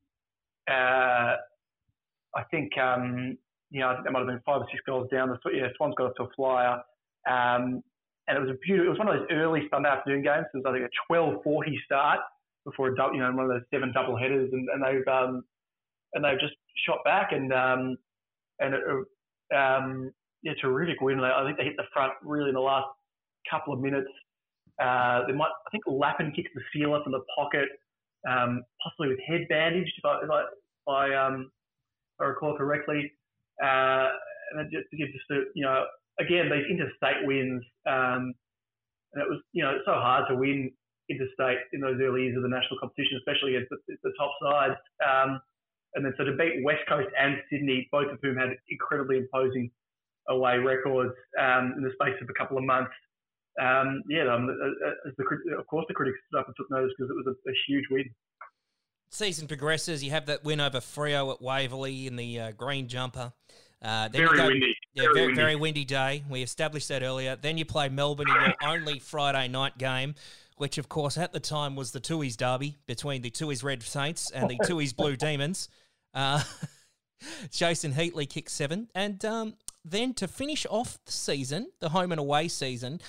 uh, 0.69 1.37
I 2.35 2.43
think, 2.49 2.77
um, 2.77 3.37
you 3.69 3.81
know, 3.81 3.89
I 3.89 3.93
think 3.93 4.05
there 4.05 4.11
might 4.11 4.19
have 4.19 4.27
been 4.27 4.41
five 4.45 4.61
or 4.61 4.67
six 4.71 4.81
goals 4.85 5.09
down. 5.11 5.29
The 5.29 5.37
yeah, 5.53 5.67
Swans 5.77 5.93
got 5.95 6.09
off 6.09 6.15
to 6.17 6.23
a 6.23 6.29
flyer. 6.35 6.81
Um, 7.29 7.83
and 8.27 8.37
it 8.37 8.41
was 8.41 8.49
a 8.49 8.57
beautiful, 8.65 8.87
it 8.87 8.89
was 8.89 8.99
one 8.99 9.07
of 9.09 9.19
those 9.19 9.27
early 9.31 9.67
Sunday 9.71 9.89
afternoon 9.89 10.23
games. 10.23 10.45
It 10.53 10.57
was, 10.57 10.65
I 10.67 10.73
think, 10.73 10.85
a 10.85 11.13
12.40 11.13 11.83
start 11.85 12.19
before 12.65 12.89
a 12.89 13.13
you 13.13 13.19
know, 13.19 13.31
one 13.31 13.45
of 13.45 13.49
those 13.49 13.61
seven 13.71 13.93
double 13.93 14.17
headers. 14.17 14.49
And, 14.51 14.67
and 14.69 14.83
they've, 14.83 15.07
um, 15.07 15.43
and 16.13 16.25
they've 16.25 16.39
just 16.39 16.55
shot 16.85 16.99
back 17.05 17.31
and, 17.31 17.53
um, 17.53 17.97
and, 18.59 18.73
it, 18.73 19.55
um, 19.55 20.11
yeah, 20.41 20.53
terrific 20.61 20.99
win. 20.99 21.19
I 21.19 21.45
think 21.45 21.57
they 21.57 21.63
hit 21.63 21.77
the 21.77 21.83
front 21.93 22.13
really 22.23 22.49
in 22.49 22.55
the 22.55 22.61
last 22.61 22.87
couple 23.49 23.73
of 23.73 23.79
minutes. 23.79 24.09
Uh, 24.81 25.25
they 25.25 25.33
might, 25.33 25.49
I 25.65 25.69
think 25.71 25.83
Lappin 25.87 26.31
kicked 26.35 26.53
the 26.53 26.61
sealer 26.73 27.01
from 27.03 27.11
the 27.11 27.23
pocket, 27.35 27.67
um, 28.29 28.63
possibly 28.83 29.09
with 29.09 29.19
head 29.27 29.47
bandaged, 29.49 29.93
if 29.97 30.05
I, 30.05 30.19
if 30.23 30.29
I, 30.29 30.41
if 30.41 30.87
I, 30.87 31.15
um, 31.15 31.51
if 32.15 32.21
I 32.21 32.25
recall 32.25 32.57
correctly. 32.57 33.11
Uh, 33.63 34.09
and 34.53 34.71
just, 34.71 34.85
it 34.91 35.09
just, 35.11 35.31
a, 35.31 35.43
you 35.55 35.63
know, 35.65 35.85
again, 36.19 36.49
these 36.49 36.65
interstate 36.69 37.25
wins, 37.25 37.63
um, 37.87 38.33
and 39.13 39.23
it 39.23 39.29
was, 39.29 39.39
you 39.53 39.63
know, 39.63 39.77
so 39.85 39.93
hard 39.93 40.25
to 40.29 40.35
win 40.35 40.71
interstate 41.09 41.59
in 41.73 41.79
those 41.79 41.99
early 42.01 42.23
years 42.23 42.35
of 42.37 42.43
the 42.43 42.49
national 42.49 42.77
competition, 42.79 43.17
especially 43.17 43.55
against 43.55 43.71
the, 43.71 43.95
the 44.03 44.11
top 44.19 44.31
sides. 44.43 44.75
Um, 44.99 45.41
and 45.95 46.05
then 46.05 46.13
so 46.17 46.25
to 46.25 46.35
beat 46.35 46.63
West 46.63 46.83
Coast 46.87 47.07
and 47.17 47.37
Sydney, 47.49 47.87
both 47.91 48.11
of 48.11 48.19
whom 48.21 48.35
had 48.35 48.49
incredibly 48.69 49.17
imposing 49.17 49.71
away 50.29 50.57
records 50.57 51.13
um, 51.39 51.73
in 51.77 51.83
the 51.83 51.91
space 51.95 52.19
of 52.21 52.29
a 52.29 52.33
couple 52.37 52.57
of 52.57 52.63
months. 52.63 52.91
Um, 53.61 54.03
yeah, 54.09 54.33
um, 54.33 54.49
as 55.07 55.13
the, 55.17 55.23
of 55.57 55.65
course 55.67 55.85
the 55.87 55.93
critics 55.93 56.17
stood 56.27 56.39
up 56.39 56.47
and 56.47 56.55
took 56.55 56.69
notice 56.69 56.91
because 56.97 57.09
it 57.09 57.15
was 57.15 57.25
a, 57.27 57.49
a 57.49 57.53
huge 57.67 57.85
win. 57.89 58.05
Season 59.09 59.47
progresses. 59.47 60.03
You 60.03 60.11
have 60.11 60.25
that 60.25 60.43
win 60.43 60.59
over 60.59 60.79
Freo 60.79 61.33
at 61.33 61.41
Waverley 61.41 62.07
in 62.07 62.17
the 62.17 62.39
uh, 62.39 62.51
green 62.51 62.87
jumper. 62.87 63.31
Uh, 63.81 64.09
Very 64.11 64.37
go, 64.37 64.47
windy. 64.47 64.75
Yeah, 64.93 65.03
Very 65.03 65.13
very, 65.13 65.25
windy. 65.27 65.41
very 65.41 65.55
windy 65.55 65.85
day. 65.85 66.23
We 66.29 66.41
established 66.43 66.87
that 66.89 67.03
earlier. 67.03 67.35
Then 67.35 67.57
you 67.57 67.65
play 67.65 67.89
Melbourne 67.89 68.27
in 68.29 68.35
your 68.35 68.53
only 68.63 68.99
Friday 68.99 69.47
night 69.47 69.77
game, 69.77 70.15
which 70.57 70.77
of 70.77 70.89
course 70.89 71.17
at 71.17 71.31
the 71.31 71.39
time 71.39 71.75
was 71.75 71.91
the 71.91 72.01
Tooheys 72.01 72.35
derby 72.35 72.77
between 72.85 73.21
the 73.21 73.29
Tooheys 73.31 73.63
Red 73.63 73.81
Saints 73.83 74.31
and 74.31 74.49
the 74.49 74.57
Tooheys 74.63 74.95
Blue 74.95 75.15
Demons. 75.15 75.69
Uh, 76.13 76.43
Jason 77.51 77.93
Heatley 77.93 78.29
kicked 78.29 78.51
seven, 78.51 78.89
and 78.93 79.23
um, 79.25 79.55
then 79.85 80.13
to 80.15 80.27
finish 80.27 80.65
off 80.69 80.97
the 81.05 81.11
season, 81.11 81.71
the 81.79 81.89
home 81.89 82.11
and 82.11 82.19
away 82.19 82.47
season, 82.47 82.99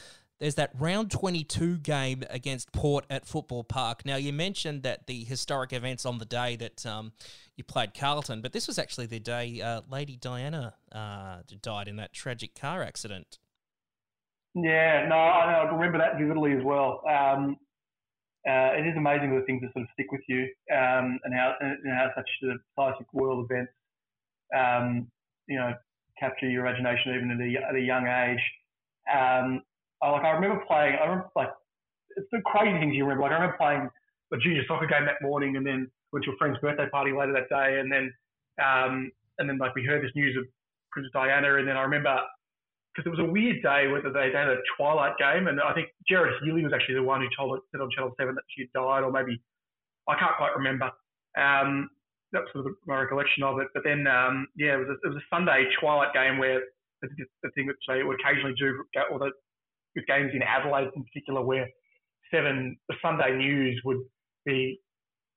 there's 0.41 0.55
that 0.55 0.71
round 0.79 1.11
22 1.11 1.79
game 1.79 2.23
against 2.31 2.73
Port 2.73 3.05
at 3.11 3.27
Football 3.27 3.65
Park. 3.65 4.05
Now, 4.05 4.17
you 4.17 4.33
mentioned 4.33 4.83
that 4.85 5.07
the 5.07 5.25
historic 5.25 5.73
events 5.73 6.07
on 6.07 6.19
the 6.19 6.25
day 6.25 6.57
that 6.57 6.87
um, 6.87 7.13
you 7.57 7.65
played 7.65 7.95
Carlton, 7.95 8.41
but 8.41 8.53
this 8.53 8.67
was 8.67 8.79
actually 8.79 9.07
the 9.07 9.19
day 9.19 9.61
uh, 9.61 9.83
Lady 9.91 10.17
Diana 10.17 10.75
uh, 10.93 11.39
died 11.61 11.89
in 11.89 11.97
that 11.97 12.13
tragic 12.13 12.55
car 12.55 12.83
accident. 12.83 13.39
Yeah, 14.55 15.07
no, 15.09 15.17
I, 15.17 15.53
I 15.53 15.75
remember 15.75 15.99
that 15.99 16.19
vividly 16.19 16.53
as 16.53 16.65
well. 16.65 17.03
Um, 17.09 17.57
uh, 18.49 18.73
it 18.79 18.87
is 18.87 18.97
amazing 18.97 19.37
the 19.37 19.45
things 19.45 19.61
that 19.63 19.73
sort 19.73 19.83
of 19.83 19.89
stick 19.93 20.11
with 20.11 20.23
you, 20.29 20.45
um, 20.73 21.19
and 21.25 21.35
how 21.35 21.55
and 21.61 21.77
how 21.93 22.11
such 22.17 22.29
a 22.45 22.55
classic 22.75 23.07
world 23.13 23.47
events, 23.51 23.73
um, 24.57 25.09
you 25.49 25.59
know, 25.59 25.75
capture 26.19 26.49
your 26.49 26.65
imagination 26.65 27.15
even 27.15 27.31
at 27.31 27.41
a, 27.41 27.69
at 27.69 27.75
a 27.75 27.81
young 27.81 28.07
age. 28.07 28.41
Um, 29.13 29.63
I, 30.03 30.11
like 30.11 30.25
I 30.25 30.31
remember 30.31 30.63
playing. 30.67 30.97
I 31.01 31.05
remember 31.05 31.31
like 31.37 31.51
it's 32.17 32.29
the 32.33 32.41
crazy 32.45 32.79
things 32.79 32.95
you 32.95 33.05
remember. 33.05 33.23
Like 33.23 33.33
I 33.33 33.35
remember 33.37 33.57
playing 33.57 33.89
a 34.33 34.37
junior 34.39 34.63
soccer 34.67 34.87
game 34.87 35.07
that 35.07 35.23
morning, 35.23 35.57
and 35.57 35.67
then 35.67 35.91
went 36.13 36.25
to 36.25 36.33
a 36.33 36.37
friend's 36.37 36.59
birthday 36.61 36.89
party 36.91 37.13
later 37.13 37.33
that 37.33 37.49
day, 37.49 37.81
and 37.81 37.91
then 37.91 38.13
um, 38.63 39.13
and 39.39 39.49
then 39.49 39.59
like 39.59 39.75
we 39.75 39.85
heard 39.85 40.03
this 40.03 40.15
news 40.15 40.37
of 40.37 40.45
Princess 40.91 41.13
Diana, 41.13 41.57
and 41.57 41.69
then 41.69 41.77
I 41.77 41.83
remember 41.83 42.19
because 42.95 43.07
it 43.07 43.15
was 43.15 43.29
a 43.29 43.31
weird 43.31 43.63
day 43.63 43.87
whether 43.87 44.11
they, 44.11 44.31
they 44.31 44.39
had 44.39 44.49
a 44.49 44.59
twilight 44.77 45.15
game, 45.19 45.47
and 45.47 45.61
I 45.61 45.73
think 45.73 45.89
Gerard 46.09 46.35
Healy 46.43 46.65
was 46.65 46.73
actually 46.73 46.97
the 46.97 47.03
one 47.03 47.21
who 47.21 47.29
told 47.37 47.57
it 47.57 47.63
said 47.71 47.81
on 47.81 47.91
Channel 47.95 48.13
Seven 48.19 48.35
that 48.35 48.45
she 48.51 48.63
had 48.63 48.73
died, 48.75 49.05
or 49.05 49.13
maybe 49.13 49.41
I 50.09 50.19
can't 50.19 50.37
quite 50.37 50.57
remember. 50.57 50.91
Um, 51.39 51.91
that's 52.33 52.51
sort 52.53 52.67
of 52.67 52.73
my 52.87 53.01
recollection 53.01 53.43
of 53.43 53.59
it. 53.61 53.69
But 53.73 53.85
then, 53.85 54.07
um, 54.07 54.49
yeah, 54.57 54.75
it 54.75 54.85
was, 54.85 54.89
a, 54.89 54.97
it 55.07 55.15
was 55.15 55.23
a 55.23 55.29
Sunday 55.31 55.65
twilight 55.81 56.13
game 56.13 56.39
where 56.39 56.61
the, 57.01 57.09
the 57.43 57.51
thing 57.55 57.67
that 57.69 57.77
they 57.87 58.03
would 58.03 58.19
occasionally 58.21 58.55
do, 58.59 58.85
or 59.11 59.19
the 59.19 59.31
with 59.99 60.07
games 60.07 60.31
in 60.35 60.43
Adelaide 60.43 60.91
in 60.95 61.03
particular, 61.05 61.43
where 61.43 61.67
seven 62.33 62.77
the 62.89 62.95
Sunday 63.03 63.37
news 63.37 63.81
would 63.85 63.99
be 64.47 64.81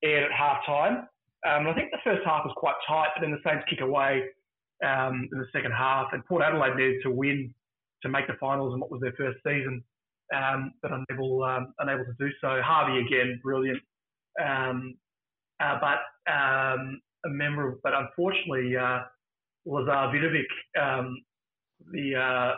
aired 0.04 0.24
at 0.24 0.32
half 0.32 0.66
time. 0.66 1.08
Um, 1.48 1.68
I 1.68 1.74
think 1.74 1.90
the 1.92 1.98
first 2.04 2.22
half 2.26 2.46
was 2.46 2.54
quite 2.56 2.76
tight, 2.88 3.10
but 3.16 3.22
then 3.22 3.32
the 3.32 3.42
Saints 3.44 3.66
kick 3.68 3.82
away 3.82 4.24
um, 4.86 5.28
in 5.32 5.40
the 5.40 5.48
second 5.52 5.72
half, 5.72 6.08
and 6.14 6.24
Port 6.26 6.44
Adelaide 6.44 6.76
needed 6.76 7.02
to 7.04 7.12
win 7.12 7.54
to 8.04 8.10
make 8.10 8.28
the 8.28 8.34
finals 8.40 8.74
in 8.74 8.80
what 8.80 8.92
was 8.92 9.02
their 9.02 9.14
first 9.18 9.38
season, 9.44 9.84
um, 10.36 10.74
but 10.82 10.92
unable 10.92 11.44
um, 11.44 11.74
unable 11.80 12.06
to 12.06 12.14
do 12.20 12.30
so. 12.40 12.62
Harvey 12.64 13.00
again, 13.00 13.40
brilliant, 13.44 13.82
um, 14.44 14.96
uh, 15.64 15.80
but 15.82 16.32
um, 16.32 17.02
a 17.26 17.30
member, 17.30 17.80
but 17.84 17.94
unfortunately, 17.94 18.76
uh, 18.76 19.00
Lazar 19.66 20.12
Vidovic, 20.14 20.52
the 21.92 22.16
uh, 22.16 22.52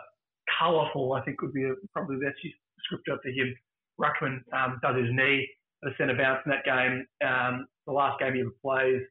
colourful, 0.64 1.14
I 1.14 1.22
think 1.22 1.42
would 1.42 1.54
be 1.54 1.64
a, 1.64 1.74
probably 1.92 2.18
the 2.18 2.26
best 2.26 2.38
descriptor 2.44 3.18
for 3.22 3.30
him. 3.30 3.56
Ruckman 4.00 4.42
does 4.82 4.96
his 4.96 5.10
knee 5.12 5.48
at 5.84 5.92
a 5.92 5.96
centre 5.98 6.16
bounce 6.16 6.42
in 6.46 6.52
that 6.52 6.66
game. 6.66 7.06
the 7.22 7.92
last 7.92 8.20
game 8.20 8.34
he 8.34 8.42
ever 8.42 8.50
plays. 8.62 9.02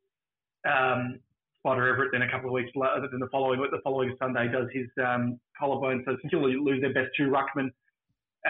Um, 0.65 1.19
Spider 1.59 1.95
Everitt 1.95 2.11
then 2.11 2.23
a 2.23 2.31
couple 2.31 2.49
of 2.49 2.55
weeks 2.55 2.71
later, 2.75 3.07
then 3.09 3.21
the 3.21 3.29
following 3.31 3.61
the 3.61 3.81
following 3.85 4.17
Sunday 4.21 4.51
does 4.51 4.67
his 4.73 4.87
um, 5.05 5.39
collarbone. 5.59 6.03
So 6.07 6.17
until 6.23 6.43
they 6.43 6.57
lose 6.57 6.81
their 6.81 6.93
best 6.93 7.11
two 7.17 7.31
ruckman 7.31 7.71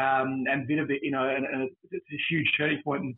um, 0.00 0.44
and 0.50 0.66
Vidovic, 0.66 1.00
you 1.02 1.10
know, 1.10 1.28
and, 1.28 1.44
and 1.44 1.68
it's 1.90 2.06
a 2.10 2.20
huge 2.30 2.50
turning 2.56 2.82
point. 2.82 3.14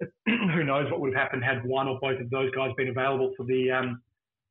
And 0.00 0.50
who 0.54 0.64
knows 0.64 0.90
what 0.90 1.00
would 1.00 1.14
have 1.14 1.22
happened 1.22 1.44
had 1.44 1.64
one 1.64 1.86
or 1.86 1.98
both 2.00 2.20
of 2.20 2.30
those 2.30 2.50
guys 2.52 2.70
been 2.76 2.88
available 2.88 3.32
for 3.36 3.44
the 3.46 3.70
um, 3.70 4.02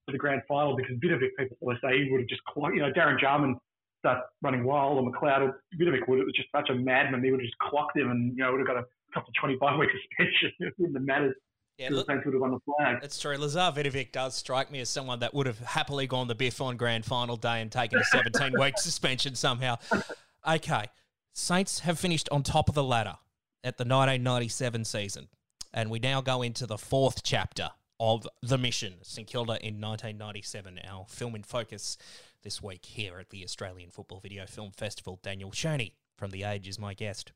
for 0.06 0.14
the 0.14 0.18
grand 0.18 0.42
final? 0.48 0.76
Because 0.76 0.96
Vidovic, 0.98 1.36
people 1.38 1.58
always 1.60 1.80
say 1.84 2.04
he 2.04 2.10
would 2.10 2.22
have 2.22 2.30
just, 2.30 2.42
you 2.56 2.80
know, 2.80 2.92
Darren 2.92 3.20
Jarman 3.20 3.58
starts 4.00 4.22
running 4.41 4.64
wild, 4.64 4.98
and 4.98 5.14
McLeod, 5.14 5.41
or 5.41 5.62
Vidovic 5.80 6.08
would. 6.08 6.20
It 6.20 6.26
was 6.26 6.34
just 6.36 6.50
such 6.56 6.70
a 6.70 6.76
madman. 6.76 7.24
He 7.24 7.32
would 7.32 7.39
have 7.39 7.45
just 7.45 7.58
clocked 7.60 7.98
him, 7.98 8.12
and 8.12 8.36
you 8.38 8.43
know, 8.43 8.52
would 8.52 8.60
have 8.60 8.68
got 8.68 8.78
a 8.78 8.86
couple 9.14 9.30
of 9.30 9.36
25 9.39 9.80
week 9.80 9.89
suspension. 9.91 10.52
it 10.60 10.74
wouldn't 10.78 10.98
have 10.98 11.06
mattered. 11.06 11.36
Yeah, 11.78 11.89
look, 11.91 12.08
would 12.08 12.24
have 12.24 12.41
won 12.41 12.52
the 12.52 12.60
flag. 12.66 12.98
That's 13.02 13.20
true. 13.20 13.38
Lazar 13.38 13.72
Vidovic 13.72 14.12
does 14.12 14.36
strike 14.36 14.72
me 14.72 14.80
as 14.80 14.89
someone 14.89 15.20
that 15.20 15.36
would 15.36 15.45
have 15.45 15.60
happily 15.60 16.08
gone 16.08 16.28
the 16.28 16.34
biff 16.34 16.60
on 16.60 16.76
grand 16.76 17.06
final 17.06 17.38
day 17.38 17.62
and 17.62 17.72
taken 17.72 18.00
a 18.00 18.04
17 18.04 18.54
week 18.60 18.80
suspension 18.80 19.36
somehow. 19.36 19.78
Okay, 20.48 20.86
Saints 21.34 21.82
have 21.82 22.00
finished 22.00 22.28
on 22.32 22.41
top 22.41 22.68
of 22.68 22.74
the 22.74 22.84
ladder 22.84 23.18
at 23.64 23.78
the 23.78 23.84
1997 23.84 24.86
season, 24.86 25.28
and 25.72 25.91
we 25.91 26.00
now 26.00 26.20
go 26.20 26.41
into 26.41 26.66
the 26.66 26.80
fourth 26.80 27.22
chapter 27.22 27.70
of 28.00 28.28
The 28.41 28.58
Mission, 28.58 28.95
St 29.04 29.28
Kilda 29.28 29.54
in 29.64 29.80
1997. 29.80 30.80
Our 30.89 31.06
film 31.08 31.36
in 31.36 31.43
focus 31.43 31.98
this 32.48 32.64
week 32.64 32.86
here 32.86 33.20
at 33.20 33.30
the 33.30 33.43
Australian 33.43 33.89
Football 33.89 34.22
Video 34.22 34.45
Film 34.45 34.72
Festival. 34.72 35.20
Daniel 35.22 35.52
Cherny 35.52 35.91
from 36.18 36.32
The 36.32 36.43
Age 36.43 36.66
is 36.66 36.80
my 36.80 36.93
guest. 36.93 37.34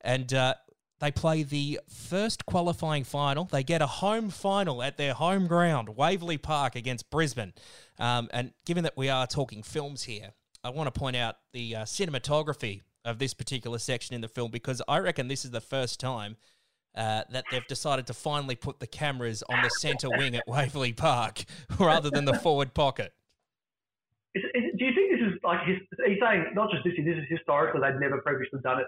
And 0.00 0.34
uh, 0.34 0.54
they 0.98 1.12
play 1.12 1.44
the 1.44 1.78
first 1.88 2.44
qualifying 2.44 3.04
final. 3.04 3.44
They 3.44 3.62
get 3.62 3.82
a 3.82 3.86
home 3.86 4.30
final 4.30 4.82
at 4.82 4.96
their 4.96 5.14
home 5.14 5.46
ground, 5.46 5.90
Waverley 5.90 6.38
Park 6.38 6.74
against 6.74 7.08
Brisbane. 7.08 7.52
Um, 8.00 8.28
and 8.32 8.52
given 8.66 8.82
that 8.82 8.96
we 8.96 9.08
are 9.08 9.28
talking 9.28 9.62
films 9.62 10.02
here, 10.02 10.32
I 10.64 10.70
want 10.70 10.92
to 10.92 10.98
point 10.98 11.14
out 11.14 11.36
the 11.52 11.76
uh, 11.76 11.82
cinematography 11.84 12.80
of 13.04 13.20
this 13.20 13.34
particular 13.34 13.78
section 13.78 14.16
in 14.16 14.22
the 14.22 14.28
film 14.28 14.50
because 14.50 14.82
I 14.88 14.98
reckon 14.98 15.28
this 15.28 15.44
is 15.44 15.52
the 15.52 15.60
first 15.60 16.00
time 16.00 16.36
uh, 16.96 17.22
that 17.30 17.44
they've 17.52 17.66
decided 17.68 18.08
to 18.08 18.12
finally 18.12 18.56
put 18.56 18.80
the 18.80 18.88
cameras 18.88 19.44
on 19.48 19.62
the 19.62 19.70
centre 19.70 20.10
wing 20.10 20.34
at 20.34 20.42
Waverley 20.48 20.92
Park 20.92 21.44
rather 21.78 22.10
than 22.10 22.24
the 22.24 22.34
forward 22.34 22.74
pocket. 22.74 23.12
Is, 24.34 24.42
is, 24.54 24.62
do 24.78 24.84
you 24.84 24.94
think 24.96 25.12
this 25.12 25.24
is 25.28 25.34
like 25.44 25.60
his, 25.66 25.78
he's 26.06 26.18
saying 26.20 26.52
not 26.54 26.70
just 26.70 26.84
this? 26.84 26.94
This 26.96 27.18
is 27.18 27.28
historical. 27.28 27.80
They'd 27.80 28.00
never 28.00 28.20
previously 28.22 28.60
done 28.62 28.80
it 28.80 28.86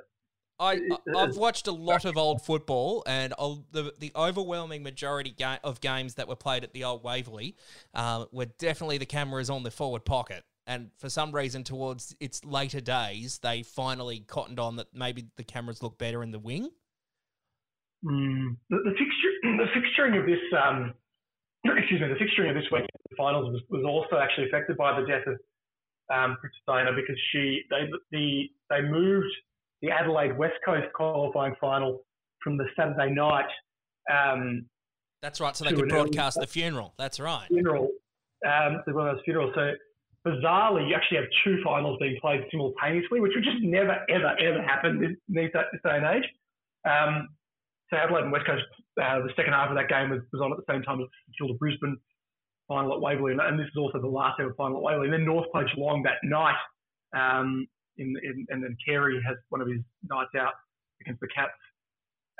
I, 0.58 0.80
I've 1.16 1.36
watched 1.36 1.66
a 1.66 1.72
lot 1.72 2.04
of 2.04 2.16
old 2.16 2.42
football, 2.42 3.02
and 3.06 3.32
the 3.72 3.92
the 3.98 4.12
overwhelming 4.14 4.82
majority 4.82 5.34
ga- 5.36 5.58
of 5.64 5.80
games 5.80 6.14
that 6.14 6.28
were 6.28 6.36
played 6.36 6.62
at 6.62 6.72
the 6.72 6.84
old 6.84 7.02
Waverley 7.02 7.56
uh, 7.92 8.26
were 8.30 8.46
definitely 8.46 8.98
the 8.98 9.06
cameras 9.06 9.50
on 9.50 9.64
the 9.64 9.70
forward 9.70 10.04
pocket. 10.04 10.44
And 10.66 10.90
for 10.96 11.10
some 11.10 11.32
reason, 11.32 11.64
towards 11.64 12.14
its 12.20 12.44
later 12.44 12.80
days, 12.80 13.38
they 13.38 13.62
finally 13.62 14.20
cottoned 14.20 14.60
on 14.60 14.76
that 14.76 14.94
maybe 14.94 15.26
the 15.36 15.44
cameras 15.44 15.82
look 15.82 15.98
better 15.98 16.22
in 16.22 16.30
the 16.30 16.38
wing. 16.38 16.70
Mm, 18.02 18.56
the, 18.70 18.78
the, 18.84 18.90
fixture, 18.90 19.32
the 19.42 19.66
fixturing 19.76 20.18
of 20.18 20.26
this, 20.26 20.38
um, 20.58 20.94
excuse 21.78 22.00
me, 22.00 22.08
the 22.08 22.14
fixturing 22.14 22.50
of 22.50 22.56
this 22.56 22.70
week 22.70 22.84
the 23.10 23.16
finals 23.16 23.52
was, 23.52 23.62
was 23.70 23.84
also 23.84 24.20
actually 24.20 24.46
affected 24.46 24.76
by 24.76 24.98
the 25.00 25.06
death 25.06 25.26
of 25.26 25.38
um, 26.12 26.36
Princess 26.40 26.94
because 26.96 27.16
she 27.32 27.62
they 27.70 27.88
the 28.10 28.44
they 28.70 28.82
moved 28.82 29.32
the 29.82 29.90
Adelaide 29.90 30.36
West 30.36 30.54
Coast 30.64 30.86
qualifying 30.94 31.54
final 31.60 32.04
from 32.42 32.56
the 32.56 32.64
Saturday 32.76 33.12
night. 33.12 33.48
Um, 34.10 34.66
That's 35.22 35.40
right. 35.40 35.56
So 35.56 35.64
they 35.64 35.72
could 35.72 35.88
broadcast 35.88 36.36
early, 36.36 36.46
the 36.46 36.52
funeral. 36.52 36.94
That's 36.98 37.18
right. 37.20 37.46
Funeral. 37.48 37.90
Um, 38.46 38.82
the 38.86 38.92
Royals 38.92 39.20
funeral. 39.24 39.52
So 39.54 39.72
bizarrely, 40.26 40.88
you 40.88 40.94
actually 40.94 41.18
have 41.18 41.26
two 41.44 41.62
finals 41.64 41.98
being 42.00 42.18
played 42.20 42.40
simultaneously, 42.50 43.20
which 43.20 43.32
would 43.34 43.44
just 43.44 43.62
never, 43.62 43.96
ever, 44.10 44.36
ever 44.38 44.62
happen 44.62 45.02
in 45.02 45.16
this, 45.28 45.50
this 45.52 45.80
day 45.82 45.96
and 45.96 46.04
age. 46.04 46.28
Um, 46.84 47.28
so 47.90 47.96
Adelaide 47.96 48.24
and 48.24 48.32
West 48.32 48.46
Coast, 48.46 48.64
uh, 49.00 49.20
the 49.20 49.32
second 49.36 49.52
half 49.52 49.70
of 49.70 49.76
that 49.76 49.88
game 49.88 50.10
was, 50.10 50.20
was 50.32 50.42
on 50.42 50.52
at 50.52 50.58
the 50.58 50.72
same 50.72 50.82
time 50.82 51.00
as 51.00 51.08
Kilda 51.38 51.54
Brisbane 51.54 51.98
final 52.68 52.94
at 52.94 53.00
Waverley, 53.00 53.32
and, 53.32 53.40
and, 53.40 53.58
this 53.58 53.66
is 53.66 53.76
also 53.76 54.00
the 54.00 54.06
last 54.06 54.40
ever 54.40 54.54
final 54.54 54.78
at 54.78 54.82
Waverley. 54.82 55.06
And 55.06 55.12
then 55.12 55.24
North 55.24 55.50
played 55.52 55.66
Geelong 55.74 56.02
that 56.04 56.22
night. 56.22 56.56
Um, 57.14 57.66
in, 57.98 58.16
in, 58.22 58.46
and 58.48 58.62
then 58.62 58.76
Carey 58.84 59.22
has 59.26 59.36
one 59.50 59.60
of 59.60 59.68
his 59.68 59.80
nights 60.10 60.30
out 60.38 60.54
against 61.00 61.20
the 61.20 61.28
Cats. 61.28 61.52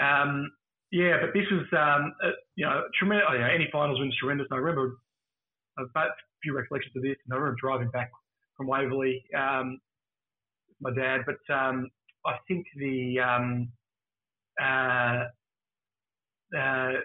Um, 0.01 0.51
yeah, 0.91 1.19
but 1.21 1.33
this 1.33 1.47
was, 1.51 1.67
um, 1.73 2.13
a, 2.23 2.31
you 2.57 2.65
know, 2.65 2.83
tremendous. 2.99 3.27
Know, 3.31 3.45
any 3.45 3.69
finals 3.71 4.01
wins 4.01 4.17
tremendous. 4.19 4.47
And 4.51 4.57
I 4.57 4.61
remember 4.61 4.97
a 5.79 5.85
few 6.43 6.57
recollections 6.57 6.95
of 6.97 7.03
this, 7.03 7.17
and 7.25 7.35
I 7.35 7.37
remember 7.37 7.57
driving 7.61 7.91
back 7.91 8.11
from 8.57 8.67
Waverley 8.67 9.25
um, 9.37 9.79
with 10.69 10.97
my 10.97 11.03
dad. 11.03 11.23
But 11.27 11.55
um, 11.55 11.89
I 12.27 12.37
think 12.49 12.67
the 12.77 13.21
um, 13.21 13.69
uh, 14.61 15.25
uh, 16.57 17.01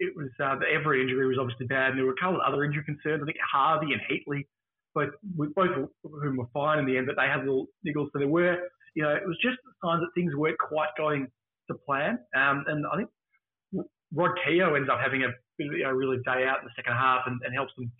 it 0.00 0.14
was 0.16 0.28
uh, 0.42 0.56
the 0.56 0.66
Everitt 0.66 1.02
injury 1.02 1.26
was 1.26 1.38
obviously 1.38 1.66
bad, 1.66 1.90
and 1.90 1.98
there 1.98 2.06
were 2.06 2.12
a 2.12 2.20
couple 2.20 2.40
of 2.40 2.46
other 2.46 2.64
injury 2.64 2.84
concerns. 2.84 3.22
I 3.22 3.26
think 3.26 3.38
Harvey 3.52 3.92
and 3.92 4.00
Heatley 4.02 4.46
both 4.94 5.10
both 5.54 5.70
of 5.70 5.88
whom 6.02 6.36
were 6.36 6.48
fine 6.52 6.78
in 6.78 6.86
the 6.86 6.96
end, 6.96 7.06
but 7.06 7.16
they 7.16 7.28
had 7.28 7.40
little 7.40 7.66
niggles. 7.86 8.08
So 8.12 8.18
there 8.18 8.28
were, 8.28 8.58
you 8.94 9.02
know, 9.02 9.10
it 9.10 9.26
was 9.26 9.36
just 9.42 9.58
signs 9.82 10.00
that 10.00 10.08
things 10.14 10.34
weren't 10.34 10.58
quite 10.58 10.88
going 10.96 11.28
to 11.68 11.74
plan. 11.86 12.18
Um, 12.34 12.64
and 12.66 12.86
I 12.86 12.96
think 12.96 13.10
Rod 14.12 14.38
Keogh 14.44 14.74
ends 14.74 14.88
up 14.90 14.98
having 15.00 15.24
a, 15.24 15.28
a 15.84 15.94
really 15.94 16.18
day 16.24 16.46
out 16.46 16.60
in 16.60 16.64
the 16.64 16.72
second 16.76 16.94
half 16.94 17.22
and, 17.26 17.40
and 17.44 17.54
helps 17.54 17.72
them 17.76 17.90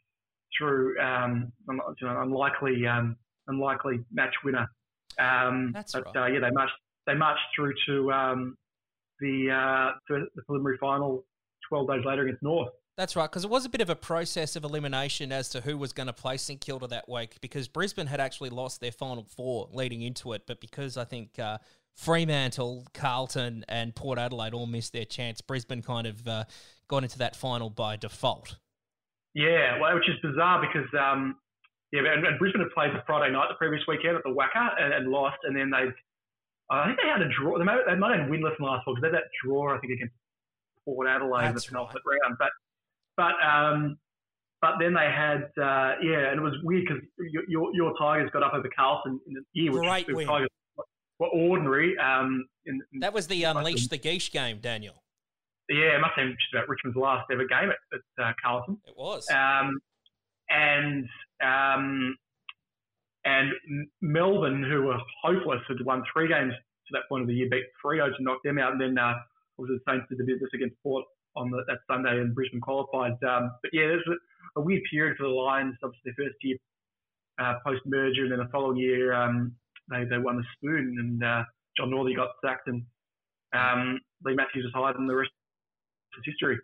through 0.57 0.99
um, 0.99 1.53
you 1.69 2.07
know, 2.07 2.23
unlikely 2.23 2.87
um, 2.87 3.17
unlikely 3.47 4.01
match 4.13 4.35
winner. 4.45 4.69
Um, 5.19 5.73
That's 5.73 5.93
but, 5.93 6.07
right. 6.15 6.17
Uh, 6.17 6.27
yeah, 6.27 6.41
they 6.41 6.51
marched 6.51 6.75
they 7.07 7.15
marched 7.15 7.43
through 7.55 7.75
to 7.87 8.13
um, 8.13 8.57
the 9.21 9.51
uh, 9.51 9.99
the 10.09 10.43
preliminary 10.47 10.79
final 10.79 11.25
12 11.69 11.89
days 11.89 12.05
later 12.05 12.23
against 12.23 12.43
North. 12.43 12.69
That's 12.97 13.15
right, 13.15 13.31
because 13.31 13.45
it 13.45 13.51
was 13.51 13.65
a 13.65 13.69
bit 13.69 13.81
of 13.81 13.91
a 13.91 13.95
process 13.95 14.57
of 14.57 14.65
elimination 14.65 15.31
as 15.31 15.49
to 15.51 15.61
who 15.61 15.79
was 15.79 15.93
going 15.93 16.09
to 16.09 16.13
play 16.13 16.37
St 16.37 16.61
Kilda 16.61 16.89
that 16.89 17.09
week, 17.09 17.37
because 17.41 17.69
Brisbane 17.69 18.09
had 18.09 18.19
actually 18.19 18.51
lost 18.51 18.81
their 18.81 18.91
final 18.91 19.25
four 19.37 19.69
leading 19.73 20.03
into 20.03 20.33
it, 20.33 20.43
but 20.49 20.61
because 20.61 20.97
I 20.97 21.05
think 21.05 21.39
uh, 21.39 21.59
Fremantle, 21.95 22.87
Carlton, 22.95 23.65
and 23.69 23.95
Port 23.95 24.19
Adelaide 24.19 24.53
all 24.53 24.67
missed 24.67 24.93
their 24.93 25.05
chance, 25.05 25.41
Brisbane 25.41 25.81
kind 25.81 26.09
of 26.09 26.27
uh, 26.27 26.45
got 26.89 27.05
into 27.05 27.19
that 27.19 27.37
final 27.37 27.71
by 27.71 27.95
default. 27.95 28.57
Yeah, 29.35 29.79
well, 29.81 29.95
which 29.95 30.09
is 30.09 30.17
bizarre 30.21 30.61
because 30.61 30.89
um, 30.99 31.37
yeah, 31.93 32.01
and, 32.01 32.27
and, 32.27 32.39
Brisbane 32.39 32.63
had 32.63 32.71
played 32.73 32.93
the 32.93 33.03
Friday 33.07 33.33
night 33.33 33.47
the 33.49 33.55
previous 33.55 33.83
weekend 33.87 34.17
at 34.17 34.23
the 34.23 34.31
WACA 34.31 34.83
and, 34.83 34.93
and 34.93 35.09
lost, 35.09 35.39
and 35.45 35.57
then 35.57 35.71
they, 35.71 35.87
I 36.71 36.87
think 36.87 36.99
they 37.03 37.09
had 37.09 37.23
a 37.23 37.29
draw. 37.29 37.59
They 37.59 37.65
might, 37.65 37.81
they 37.89 37.97
might 37.97 38.19
have 38.19 38.29
winless 38.29 38.57
in 38.59 38.61
the 38.61 38.67
last 38.67 38.87
one 38.87 38.95
because 38.95 39.03
they 39.03 39.09
had 39.09 39.25
that 39.25 39.31
draw 39.45 39.75
I 39.75 39.79
think 39.79 39.93
against 39.95 40.15
Port 40.85 41.09
Adelaide 41.09 41.55
That's 41.55 41.67
in 41.69 41.73
the 41.73 41.79
penultimate 41.79 42.03
right. 42.07 42.19
round, 42.23 42.37
but 42.39 42.51
but 43.17 43.35
um, 43.45 43.99
but 44.61 44.75
then 44.81 44.95
they 44.95 45.11
had 45.11 45.45
uh, 45.61 45.95
yeah, 46.03 46.31
and 46.31 46.41
it 46.41 46.43
was 46.43 46.55
weird 46.63 46.85
because 46.87 47.03
your, 47.19 47.45
your, 47.49 47.75
your 47.75 47.95
Tigers 47.99 48.31
got 48.33 48.43
up 48.43 48.55
over 48.55 48.69
Carlton 48.75 49.21
in 49.27 49.35
the 49.35 49.43
year, 49.53 49.73
which 49.73 49.83
Great 49.83 50.07
the 50.07 50.15
win. 50.15 50.27
Tigers 50.27 50.49
were 51.19 51.29
ordinary. 51.29 51.97
Um, 51.99 52.47
in, 52.67 52.81
in, 52.93 53.01
that 53.01 53.13
was 53.13 53.27
the 53.29 53.45
Unleash 53.45 53.89
the 53.89 53.99
Geesh 53.99 54.31
game, 54.31 54.59
Daniel. 54.61 55.03
Yeah, 55.69 55.97
it 55.97 56.01
must 56.01 56.13
have 56.17 56.27
been 56.27 56.37
just 56.39 56.55
about 56.55 56.69
Richmond's 56.69 56.97
last 56.97 57.27
ever 57.31 57.47
game 57.47 57.71
at, 57.71 57.77
at 57.93 58.25
uh, 58.25 58.33
Carlton. 58.43 58.79
It 58.87 58.95
was. 58.97 59.29
Um, 59.31 59.81
and 60.49 61.07
um, 61.43 62.17
And 63.29 63.53
Melbourne, 64.01 64.63
who 64.63 64.85
were 64.85 64.99
hopeless, 65.23 65.61
had 65.69 65.85
won 65.85 66.03
three 66.11 66.29
games 66.29 66.55
to 66.55 66.93
that 66.93 67.03
point 67.11 67.23
of 67.23 67.29
the 67.29 67.35
year, 67.35 67.49
beat 67.51 67.65
Freo 67.85 68.09
to 68.17 68.23
knock 68.23 68.39
them 68.43 68.59
out, 68.59 68.73
and 68.73 68.81
then 68.81 68.97
uh, 68.97 69.15
was 69.59 69.69
the 69.69 69.81
Saints 69.87 70.07
did 70.09 70.17
the 70.17 70.25
business 70.25 70.49
against 70.55 70.77
Port 70.83 71.05
on 71.37 71.51
the, 71.51 71.63
that 71.67 71.81
Sunday, 71.87 72.21
and 72.21 72.35
Brisbane 72.35 72.61
qualified. 72.61 73.23
Um, 73.23 73.53
but 73.61 73.71
yeah, 73.75 73.87
there's 73.89 74.09
a, 74.09 74.61
a, 74.61 74.63
weird 74.63 74.83
period 74.91 75.19
for 75.19 75.25
the 75.25 75.29
Lions. 75.29 75.77
Obviously, 75.83 76.13
their 76.17 76.27
first 76.27 76.37
year 76.41 76.57
uh, 77.39 77.55
post 77.67 77.83
merger, 77.85 78.23
and 78.23 78.33
then 78.33 78.39
the 78.39 78.49
following 78.51 78.79
year 78.79 79.13
um, 79.13 79.53
they 79.91 80.05
they 80.05 80.17
won 80.17 80.39
the 80.39 80.45
spoon, 80.57 80.97
and 80.99 81.23
uh, 81.23 81.45
John 81.77 81.91
Northey 81.91 82.17
got 82.17 82.31
sacked, 82.43 82.69
and 82.69 82.83
um, 83.53 84.01
Leigh 84.25 84.37
Matthews 84.37 84.65
was 84.65 84.73
hired, 84.75 84.97
and 84.97 85.09
the 85.09 85.17
rest 85.17 85.31
is 86.19 86.33
history. 86.33 86.59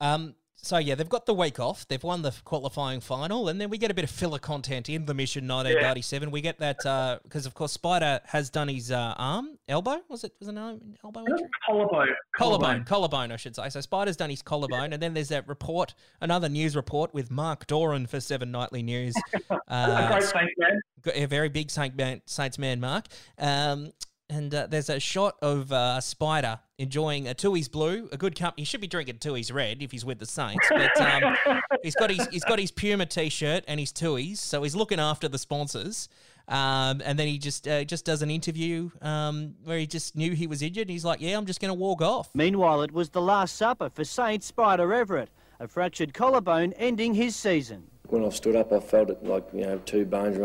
Um, 0.00 0.34
so 0.62 0.78
yeah, 0.78 0.94
they've 0.94 1.08
got 1.08 1.26
the 1.26 1.34
week 1.34 1.58
off. 1.58 1.86
They've 1.88 2.02
won 2.02 2.22
the 2.22 2.32
qualifying 2.44 3.00
final, 3.00 3.48
and 3.48 3.60
then 3.60 3.70
we 3.70 3.78
get 3.78 3.90
a 3.90 3.94
bit 3.94 4.04
of 4.04 4.10
filler 4.10 4.38
content 4.38 4.88
in 4.88 5.06
the 5.06 5.14
mission 5.14 5.48
1997. 5.48 6.28
Yeah. 6.28 6.32
We 6.32 6.40
get 6.40 6.58
that 6.58 6.76
because, 7.22 7.46
uh, 7.46 7.48
of 7.48 7.54
course, 7.54 7.72
Spider 7.72 8.20
has 8.26 8.50
done 8.50 8.68
his 8.68 8.90
uh, 8.90 9.14
arm, 9.16 9.58
elbow. 9.68 10.00
Was 10.08 10.24
it? 10.24 10.32
Was 10.38 10.48
it 10.48 10.56
an 10.56 10.96
elbow? 11.02 11.24
Collarbone. 11.66 12.08
Collarbone. 12.36 12.84
Collarbone. 12.84 13.32
I 13.32 13.36
should 13.36 13.56
say. 13.56 13.68
So 13.70 13.80
Spider's 13.80 14.16
done 14.16 14.30
his 14.30 14.42
collarbone, 14.42 14.92
and 14.92 15.02
then 15.02 15.14
there's 15.14 15.28
that 15.28 15.48
report, 15.48 15.94
another 16.20 16.48
news 16.48 16.76
report 16.76 17.14
with 17.14 17.30
Mark 17.30 17.66
Doran 17.66 18.06
for 18.06 18.20
Seven 18.20 18.50
Nightly 18.50 18.82
News. 18.82 19.14
Uh, 19.50 19.56
a 19.68 20.08
great 20.10 20.22
Saints 20.22 20.54
man. 20.58 20.80
A 21.14 21.26
very 21.26 21.48
big 21.48 21.70
Saint 21.70 21.96
man, 21.96 22.20
Saints 22.26 22.58
man, 22.58 22.80
Mark. 22.80 23.06
Um, 23.38 23.92
and 24.30 24.54
uh, 24.54 24.66
there's 24.68 24.88
a 24.88 25.00
shot 25.00 25.36
of 25.42 25.72
uh, 25.72 26.00
Spider 26.00 26.60
enjoying 26.78 27.28
a 27.28 27.34
Tooheys 27.34 27.70
Blue, 27.70 28.08
a 28.12 28.16
good 28.16 28.38
company. 28.38 28.62
He 28.62 28.64
should 28.64 28.80
be 28.80 28.86
drinking 28.86 29.16
Tooheys 29.16 29.52
Red 29.52 29.82
if 29.82 29.90
he's 29.90 30.04
with 30.04 30.18
the 30.18 30.26
Saints, 30.26 30.66
but 30.70 30.98
um, 31.00 31.36
he's 31.82 31.94
got 31.94 32.10
his 32.10 32.26
he's 32.28 32.44
got 32.44 32.58
his 32.58 32.70
Puma 32.70 33.06
T-shirt 33.06 33.64
and 33.68 33.78
his 33.78 33.92
Tooheys, 33.92 34.38
so 34.38 34.62
he's 34.62 34.74
looking 34.74 35.00
after 35.00 35.28
the 35.28 35.38
sponsors. 35.38 36.08
Um, 36.48 37.00
and 37.04 37.16
then 37.18 37.28
he 37.28 37.38
just 37.38 37.68
uh, 37.68 37.84
just 37.84 38.04
does 38.04 38.22
an 38.22 38.30
interview 38.30 38.90
um, 39.02 39.54
where 39.64 39.78
he 39.78 39.86
just 39.86 40.16
knew 40.16 40.32
he 40.32 40.46
was 40.46 40.62
injured. 40.62 40.82
And 40.82 40.90
he's 40.90 41.04
like, 41.04 41.20
"Yeah, 41.20 41.36
I'm 41.36 41.46
just 41.46 41.60
going 41.60 41.70
to 41.70 41.78
walk 41.78 42.00
off." 42.00 42.30
Meanwhile, 42.34 42.82
it 42.82 42.92
was 42.92 43.10
the 43.10 43.22
last 43.22 43.56
supper 43.56 43.90
for 43.90 44.04
Saints 44.04 44.46
Spider 44.46 44.88
Everitt, 44.88 45.28
a 45.60 45.68
fractured 45.68 46.14
collarbone 46.14 46.72
ending 46.74 47.14
his 47.14 47.36
season. 47.36 47.86
When 48.08 48.24
I 48.24 48.30
stood 48.30 48.56
up, 48.56 48.72
I 48.72 48.80
felt 48.80 49.10
it 49.10 49.24
like 49.24 49.46
you 49.52 49.62
know 49.62 49.78
two 49.86 50.04
bones 50.04 50.38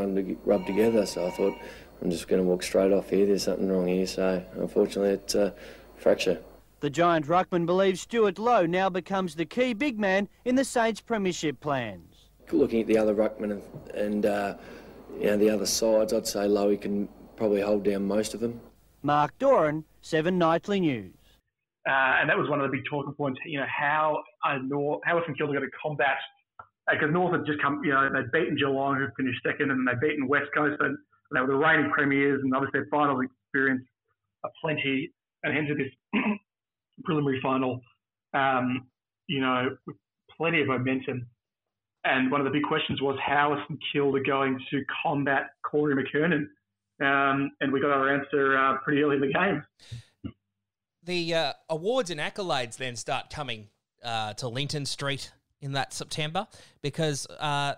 rubbed 0.45 0.67
together. 0.67 1.05
So 1.05 1.25
I 1.25 1.31
thought 1.31 1.57
I'm 2.05 2.11
just 2.11 2.27
going 2.27 2.39
to 2.39 2.47
walk 2.47 2.61
straight 2.61 2.93
off 2.93 3.09
here. 3.09 3.25
There's 3.25 3.45
something 3.45 3.67
wrong 3.67 3.87
here. 3.87 4.05
So 4.05 4.43
unfortunately, 4.53 5.13
it's 5.13 5.33
a 5.33 5.55
fracture. 5.97 6.39
The 6.81 6.89
giant 6.91 7.25
ruckman 7.25 7.65
believes 7.65 8.01
Stewart 8.01 8.37
Loewe 8.37 8.67
now 8.67 8.91
becomes 8.91 9.33
the 9.33 9.45
key 9.45 9.73
big 9.73 9.99
man 9.99 10.29
in 10.45 10.53
the 10.53 10.63
Saints 10.63 11.01
premiership 11.01 11.59
plans. 11.59 12.27
Looking 12.51 12.81
at 12.81 12.85
the 12.85 12.95
other 12.95 13.15
ruckman 13.15 13.53
and, 13.53 13.63
and 13.95 14.25
uh, 14.27 14.53
you 15.19 15.25
know, 15.25 15.37
the 15.37 15.49
other 15.49 15.65
sides, 15.65 16.13
I'd 16.13 16.27
say 16.27 16.47
Lowe 16.47 16.77
can 16.77 17.09
probably 17.37 17.61
hold 17.61 17.81
down 17.81 18.05
most 18.05 18.35
of 18.35 18.39
them. 18.39 18.61
Mark 19.01 19.35
Doran, 19.39 19.83
Seven 20.03 20.37
Nightly 20.37 20.79
News. 20.81 21.15
Uh, 21.89 22.21
and 22.21 22.29
that 22.29 22.37
was 22.37 22.47
one 22.51 22.61
of 22.61 22.69
the 22.69 22.77
big 22.77 22.85
talking 22.87 23.13
points. 23.13 23.39
You 23.47 23.61
know, 23.61 23.67
how 23.67 24.21
are 24.43 24.61
North, 24.61 25.01
how 25.05 25.17
are 25.17 25.23
St 25.25 25.35
Kilda 25.39 25.53
going 25.53 25.65
to 25.65 25.75
combat? 25.81 26.17
Because 26.87 27.09
uh, 27.09 27.11
North 27.11 27.31
had 27.31 27.47
just 27.47 27.63
come, 27.63 27.81
you 27.83 27.93
know, 27.93 28.07
they'd 28.13 28.31
beaten 28.31 28.55
Geelong, 28.55 28.97
who 28.97 29.07
finished 29.17 29.41
second, 29.43 29.71
and 29.71 29.87
they'd 29.87 29.99
beaten 29.99 30.27
West 30.27 30.51
Coast, 30.53 30.79
and 30.81 30.95
they 31.31 31.41
were 31.41 31.47
the 31.47 31.55
reigning 31.55 31.91
premiers, 31.91 32.41
and 32.43 32.53
obviously 32.53 32.79
their 32.81 32.87
final 32.89 33.19
experience 33.21 33.85
plenty, 34.61 35.11
and 35.43 35.53
hence 35.53 35.67
this 35.77 36.21
preliminary 37.03 37.39
final, 37.41 37.81
um, 38.33 38.87
you 39.27 39.41
know, 39.41 39.75
with 39.87 39.95
plenty 40.37 40.61
of 40.61 40.67
momentum. 40.67 41.27
And 42.03 42.31
one 42.31 42.39
of 42.39 42.45
the 42.45 42.51
big 42.51 42.63
questions 42.63 43.01
was 43.01 43.17
how 43.25 43.53
is 43.53 43.59
St 43.67 43.79
Kilda 43.91 44.19
going 44.23 44.59
to 44.69 44.83
combat 45.03 45.49
Corey 45.63 45.95
McKernan? 45.95 46.45
Um, 47.01 47.51
and 47.59 47.73
we 47.73 47.81
got 47.81 47.91
our 47.91 48.13
answer 48.13 48.57
uh, 48.57 48.77
pretty 48.83 49.01
early 49.01 49.15
in 49.15 49.21
the 49.21 49.33
game. 49.33 49.63
The 51.03 51.33
uh, 51.33 51.53
awards 51.69 52.09
and 52.09 52.19
accolades 52.19 52.77
then 52.77 52.95
start 52.95 53.29
coming 53.29 53.69
uh, 54.03 54.33
to 54.35 54.47
Linton 54.47 54.85
Street 54.85 55.31
in 55.61 55.73
that 55.73 55.93
September 55.93 56.47
because 56.81 57.27
uh, 57.39 57.73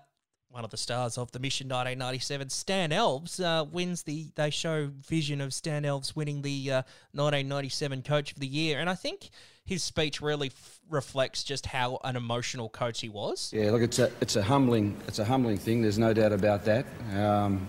one 0.49 0.63
of 0.63 0.71
the 0.71 0.77
stars 0.77 1.17
of 1.17 1.31
the 1.31 1.39
Mission 1.39 1.67
1997, 1.67 2.49
Stan 2.49 2.91
Alves, 2.91 3.43
uh, 3.43 3.65
wins 3.65 4.03
the. 4.03 4.27
They 4.35 4.49
show 4.49 4.89
vision 5.07 5.41
of 5.41 5.53
Stan 5.53 5.83
Alves 5.83 6.15
winning 6.15 6.41
the 6.41 6.71
uh, 6.71 6.81
1997 7.13 8.01
Coach 8.03 8.31
of 8.31 8.39
the 8.39 8.47
Year, 8.47 8.79
and 8.79 8.89
I 8.89 8.95
think 8.95 9.29
his 9.65 9.83
speech 9.83 10.21
really 10.21 10.47
f- 10.47 10.79
reflects 10.89 11.43
just 11.43 11.65
how 11.65 11.99
an 12.03 12.15
emotional 12.15 12.69
coach 12.69 13.01
he 13.01 13.09
was. 13.09 13.51
Yeah, 13.53 13.71
look, 13.71 13.81
it's 13.81 13.99
a 13.99 14.11
it's 14.21 14.35
a 14.35 14.43
humbling 14.43 14.97
it's 15.07 15.19
a 15.19 15.25
humbling 15.25 15.57
thing. 15.57 15.81
There's 15.81 15.99
no 15.99 16.13
doubt 16.13 16.31
about 16.31 16.63
that. 16.65 16.85
Um, 17.13 17.67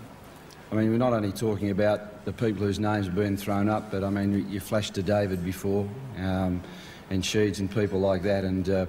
I 0.71 0.75
mean, 0.75 0.91
we're 0.91 0.97
not 0.97 1.13
only 1.13 1.31
talking 1.31 1.71
about 1.71 2.25
the 2.25 2.31
people 2.31 2.63
whose 2.63 2.79
names 2.79 3.07
have 3.07 3.15
been 3.15 3.35
thrown 3.35 3.69
up, 3.69 3.91
but 3.91 4.03
I 4.03 4.09
mean, 4.09 4.49
you 4.49 4.59
flashed 4.59 4.93
to 4.95 5.03
David 5.03 5.43
before, 5.43 5.89
um, 6.17 6.61
and 7.09 7.23
Sheeds 7.23 7.59
and 7.59 7.69
people 7.69 7.99
like 7.99 8.23
that, 8.23 8.45
and. 8.45 8.69
Uh, 8.69 8.85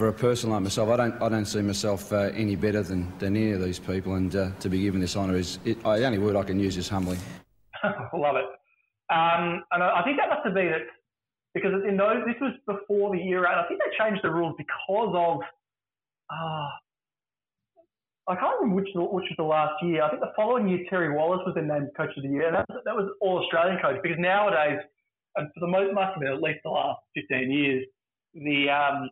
for 0.00 0.08
a 0.08 0.12
person 0.14 0.48
like 0.48 0.62
myself, 0.62 0.88
I 0.88 0.96
don't, 0.96 1.20
I 1.20 1.28
don't 1.28 1.44
see 1.44 1.60
myself 1.60 2.10
uh, 2.10 2.32
any 2.32 2.56
better 2.56 2.82
than, 2.82 3.12
than 3.18 3.36
any 3.36 3.52
of 3.52 3.60
these 3.60 3.78
people, 3.78 4.14
and 4.14 4.34
uh, 4.34 4.48
to 4.60 4.70
be 4.70 4.80
given 4.80 4.98
this 4.98 5.14
honour 5.14 5.36
is 5.36 5.58
it, 5.66 5.82
the 5.82 6.06
only 6.06 6.16
word 6.16 6.36
I 6.36 6.42
can 6.42 6.58
use 6.58 6.78
is 6.78 6.88
humbling. 6.88 7.18
Love 7.84 8.36
it, 8.36 8.48
um, 9.12 9.62
and 9.70 9.82
I 9.82 10.00
think 10.02 10.16
that 10.16 10.30
must 10.30 10.40
have 10.46 10.54
been 10.54 10.68
it 10.68 10.88
because 11.52 11.72
in 11.86 11.98
those 11.98 12.24
this 12.24 12.36
was 12.40 12.56
before 12.66 13.14
the 13.14 13.22
year, 13.22 13.44
and 13.44 13.60
I 13.60 13.68
think 13.68 13.78
they 13.78 13.92
changed 14.02 14.24
the 14.24 14.30
rules 14.30 14.54
because 14.56 15.12
of. 15.14 15.40
Uh, 16.32 16.70
I 18.32 18.36
can't 18.36 18.56
remember 18.58 18.80
which 18.80 18.88
which 18.94 19.28
was 19.28 19.36
the 19.36 19.44
last 19.44 19.74
year. 19.82 20.02
I 20.02 20.08
think 20.08 20.22
the 20.22 20.32
following 20.34 20.66
year 20.66 20.80
Terry 20.88 21.14
Wallace 21.14 21.42
was 21.44 21.54
then 21.56 21.68
named 21.68 21.90
coach 21.94 22.16
of 22.16 22.22
the 22.22 22.30
year, 22.30 22.46
and 22.46 22.56
that 22.56 22.64
was, 22.70 22.80
that 22.86 22.96
was 22.96 23.10
all 23.20 23.44
Australian 23.44 23.78
coach 23.82 24.00
because 24.02 24.16
nowadays, 24.18 24.80
and 25.36 25.50
for 25.52 25.60
the 25.60 25.68
most 25.68 25.92
must 25.92 26.14
have 26.14 26.20
been 26.20 26.32
at 26.32 26.40
least 26.40 26.60
the 26.64 26.70
last 26.70 27.00
15 27.14 27.50
years, 27.50 27.84
the 28.32 28.70
um, 28.70 29.10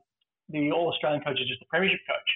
the 0.49 0.73
All 0.73 0.89
Australian 0.89 1.23
coach 1.23 1.41
is 1.41 1.49
just 1.49 1.63
a 1.63 1.67
premiership 1.67 2.01
coach. 2.07 2.31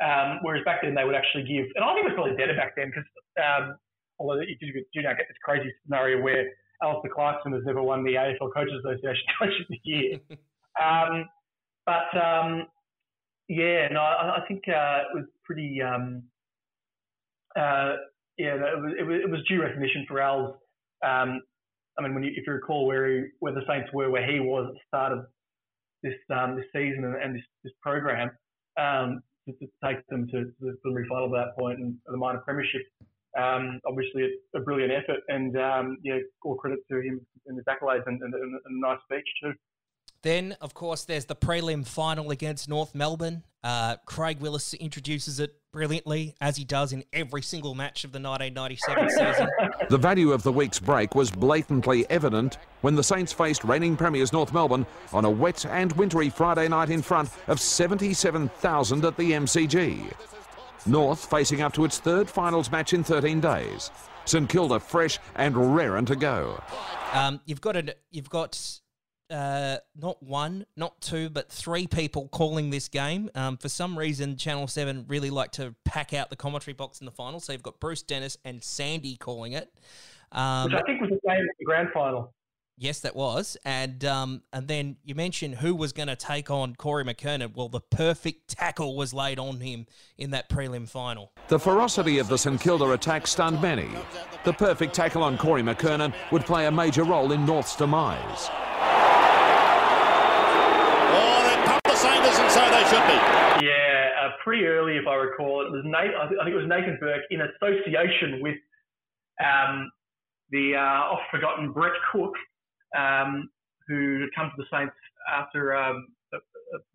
Um, 0.00 0.38
whereas 0.42 0.64
back 0.64 0.82
then 0.82 0.94
they 0.94 1.04
would 1.04 1.16
actually 1.16 1.42
give, 1.42 1.66
and 1.74 1.84
I 1.84 1.92
think 1.94 2.06
it 2.06 2.10
was 2.10 2.14
probably 2.14 2.36
better 2.36 2.54
back 2.54 2.76
then 2.76 2.90
because 2.90 3.08
um, 3.42 3.76
although 4.18 4.40
you 4.40 4.56
do, 4.60 5.02
now 5.02 5.14
get 5.14 5.26
this 5.26 5.36
crazy 5.42 5.72
scenario 5.84 6.22
where 6.22 6.46
Alastair 6.82 7.10
Clarkson 7.12 7.52
has 7.52 7.62
never 7.64 7.82
won 7.82 8.04
the 8.04 8.14
AFL 8.14 8.54
Coaches 8.54 8.78
Association 8.84 9.26
Coach 9.38 9.54
of 9.60 9.66
the 9.68 9.80
Year. 9.82 10.18
um, 10.80 11.26
but 11.84 12.14
um, 12.14 12.66
yeah, 13.48 13.88
no, 13.90 14.00
I, 14.00 14.38
I 14.38 14.46
think 14.46 14.62
uh, 14.68 15.10
it 15.10 15.16
was 15.16 15.24
pretty. 15.44 15.82
Um, 15.82 16.22
uh, 17.56 17.96
yeah, 18.36 18.54
it 18.54 18.80
was, 18.80 18.94
it 19.00 19.02
was, 19.02 19.20
it 19.24 19.30
was 19.30 19.40
due 19.48 19.62
recognition 19.62 20.04
for 20.06 20.20
Al's. 20.20 20.54
Um, 21.04 21.42
I 21.98 22.02
mean, 22.02 22.14
when 22.14 22.22
you, 22.22 22.30
if 22.36 22.46
you 22.46 22.52
recall 22.52 22.86
where 22.86 23.10
he, 23.10 23.24
where 23.40 23.52
the 23.52 23.62
Saints 23.66 23.90
were, 23.92 24.10
where 24.10 24.30
he 24.30 24.38
was 24.38 24.66
at 24.68 24.74
the 24.74 24.80
start 24.86 25.12
of 25.12 25.26
this 26.02 26.14
um, 26.30 26.56
this 26.56 26.66
season 26.72 27.04
and, 27.04 27.16
and 27.16 27.34
this, 27.36 27.44
this 27.64 27.72
program 27.82 28.30
um, 28.78 29.20
to, 29.46 29.52
to, 29.54 29.66
take 29.84 30.06
them 30.08 30.26
to, 30.28 30.44
to 30.44 30.52
the 30.60 30.76
preliminary 30.82 31.08
final 31.08 31.34
at 31.36 31.46
that 31.46 31.56
point 31.58 31.78
and 31.78 31.96
the 32.06 32.16
minor 32.16 32.40
premiership. 32.40 32.82
Um, 33.38 33.80
obviously, 33.86 34.24
a, 34.24 34.58
a, 34.58 34.60
brilliant 34.60 34.92
effort, 34.92 35.20
and 35.28 35.56
um, 35.58 35.98
yeah, 36.02 36.18
all 36.42 36.56
credit 36.56 36.80
to 36.90 37.00
him 37.00 37.20
and 37.46 37.56
his 37.56 37.66
accolades 37.66 38.06
and, 38.06 38.20
and, 38.22 38.34
and 38.34 38.54
a 38.54 38.80
nice 38.80 38.98
speech 39.04 39.28
too. 39.42 39.52
Then, 40.22 40.56
of 40.60 40.74
course, 40.74 41.04
there's 41.04 41.26
the 41.26 41.36
prelim 41.36 41.86
final 41.86 42.30
against 42.30 42.68
North 42.68 42.94
Melbourne. 42.94 43.44
Uh, 43.62 43.96
Craig 44.04 44.40
Willis 44.40 44.74
introduces 44.74 45.40
it 45.40 45.54
brilliantly, 45.72 46.34
as 46.40 46.56
he 46.56 46.64
does 46.64 46.92
in 46.92 47.04
every 47.12 47.42
single 47.42 47.74
match 47.74 48.04
of 48.04 48.12
the 48.12 48.20
1997 48.20 49.10
season. 49.10 49.48
The 49.90 49.98
value 49.98 50.32
of 50.32 50.42
the 50.42 50.52
week's 50.52 50.78
break 50.78 51.14
was 51.14 51.30
blatantly 51.30 52.08
evident 52.10 52.58
when 52.80 52.94
the 52.94 53.02
Saints 53.02 53.32
faced 53.32 53.64
reigning 53.64 53.96
premiers 53.96 54.32
North 54.32 54.52
Melbourne 54.52 54.86
on 55.12 55.24
a 55.24 55.30
wet 55.30 55.64
and 55.66 55.92
wintry 55.92 56.30
Friday 56.30 56.68
night 56.68 56.90
in 56.90 57.02
front 57.02 57.30
of 57.46 57.60
77,000 57.60 59.04
at 59.04 59.16
the 59.16 59.32
MCG. 59.32 60.12
North 60.86 61.28
facing 61.28 61.60
up 61.60 61.72
to 61.74 61.84
its 61.84 61.98
third 61.98 62.28
finals 62.28 62.70
match 62.72 62.92
in 62.92 63.04
13 63.04 63.40
days. 63.40 63.90
St 64.24 64.48
Kilda 64.48 64.80
fresh 64.80 65.18
and 65.36 65.76
raring 65.76 66.06
to 66.06 66.16
go. 66.16 66.62
Um, 67.12 67.40
you've 67.46 67.60
got 67.60 67.76
a, 67.76 67.96
you've 68.10 68.30
got 68.30 68.80
uh, 69.30 69.78
not 69.96 70.22
one, 70.22 70.66
not 70.76 71.00
two, 71.00 71.28
but 71.30 71.50
three 71.50 71.86
people 71.86 72.28
calling 72.28 72.70
this 72.70 72.88
game. 72.88 73.30
Um, 73.34 73.56
for 73.56 73.68
some 73.68 73.98
reason, 73.98 74.36
Channel 74.36 74.66
7 74.66 75.04
really 75.08 75.30
like 75.30 75.52
to 75.52 75.74
pack 75.84 76.14
out 76.14 76.30
the 76.30 76.36
commentary 76.36 76.74
box 76.74 77.00
in 77.00 77.06
the 77.06 77.12
final. 77.12 77.40
So 77.40 77.52
you've 77.52 77.62
got 77.62 77.80
Bruce 77.80 78.02
Dennis 78.02 78.36
and 78.44 78.62
Sandy 78.62 79.16
calling 79.16 79.52
it. 79.52 79.72
Um, 80.32 80.70
Which 80.70 80.80
I 80.80 80.82
think 80.82 81.00
was 81.00 81.10
the 81.10 81.20
same 81.26 81.40
as 81.40 81.56
the 81.58 81.64
grand 81.64 81.88
final. 81.92 82.32
Yes, 82.80 83.00
that 83.00 83.16
was. 83.16 83.56
And 83.64 84.04
um, 84.04 84.42
and 84.52 84.68
then 84.68 84.98
you 85.02 85.16
mentioned 85.16 85.56
who 85.56 85.74
was 85.74 85.92
going 85.92 86.06
to 86.06 86.14
take 86.14 86.48
on 86.48 86.76
Corey 86.76 87.02
McKernan. 87.04 87.56
Well, 87.56 87.68
the 87.68 87.80
perfect 87.80 88.56
tackle 88.56 88.96
was 88.96 89.12
laid 89.12 89.40
on 89.40 89.58
him 89.58 89.86
in 90.16 90.30
that 90.30 90.48
prelim 90.48 90.88
final. 90.88 91.32
The 91.48 91.58
ferocity 91.58 92.18
of 92.18 92.28
the 92.28 92.38
St 92.38 92.60
Kilda 92.60 92.92
attack 92.92 93.26
stunned 93.26 93.60
many. 93.60 93.88
The 94.44 94.52
perfect 94.52 94.94
tackle 94.94 95.24
on 95.24 95.36
Corey 95.36 95.62
McKernan 95.62 96.14
would 96.30 96.44
play 96.46 96.66
a 96.66 96.70
major 96.70 97.02
role 97.02 97.32
in 97.32 97.44
North's 97.44 97.74
demise. 97.74 98.48
Oh, 101.10 101.42
they're 101.42 101.64
publicising 101.66 102.40
and 102.40 102.52
so 102.52 102.60
they 102.70 102.84
should 102.84 103.06
be. 103.08 103.66
Yeah, 103.66 104.26
a 104.26 104.27
pretty 104.44 104.64
early, 104.66 104.96
if 104.96 105.06
I 105.06 105.14
recall. 105.14 105.64
It 105.66 105.70
was 105.70 105.82
Nate, 105.84 106.14
I 106.14 106.28
think 106.28 106.54
it 106.54 106.54
was 106.54 106.68
Nathan 106.68 106.98
Burke 107.00 107.22
in 107.30 107.40
association 107.40 108.40
with 108.42 108.56
um, 109.44 109.90
the 110.50 110.74
uh, 110.76 111.12
oft 111.14 111.30
forgotten 111.30 111.72
Brett 111.72 111.92
Cook, 112.12 112.34
um, 112.96 113.48
who 113.86 114.20
had 114.22 114.30
come 114.36 114.50
to 114.54 114.62
the 114.62 114.68
Saints 114.70 114.94
after 115.30 115.76
um, 115.76 116.06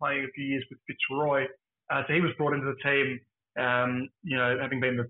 playing 0.00 0.24
a 0.24 0.32
few 0.34 0.44
years 0.44 0.64
with 0.70 0.78
Fitzroy. 0.86 1.44
Uh, 1.90 2.02
so 2.06 2.14
he 2.14 2.20
was 2.20 2.32
brought 2.38 2.54
into 2.54 2.66
the 2.66 2.80
team, 2.82 3.20
um, 3.58 4.08
you 4.22 4.36
know, 4.36 4.58
having 4.60 4.80
been 4.80 4.96
the 4.96 5.08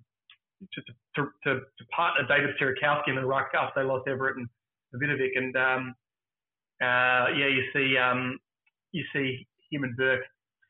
to, 0.72 0.82
to, 1.16 1.22
to, 1.44 1.54
to 1.60 1.84
partner 1.94 2.26
David 2.26 2.54
Sierakowski 2.60 3.08
in 3.08 3.16
the 3.16 3.24
ruck 3.24 3.50
after 3.54 3.82
they 3.82 3.88
lost 3.88 4.06
Everitt 4.06 4.36
and 4.36 4.48
Vidovic. 4.94 5.36
And 5.36 5.56
um, 5.56 5.94
uh, 6.80 7.28
yeah, 7.36 7.48
you 7.48 7.64
see 7.72 7.96
um, 7.96 8.38
you 8.92 9.04
see 9.12 9.46
him 9.70 9.84
and 9.84 9.96
Burke 9.96 10.24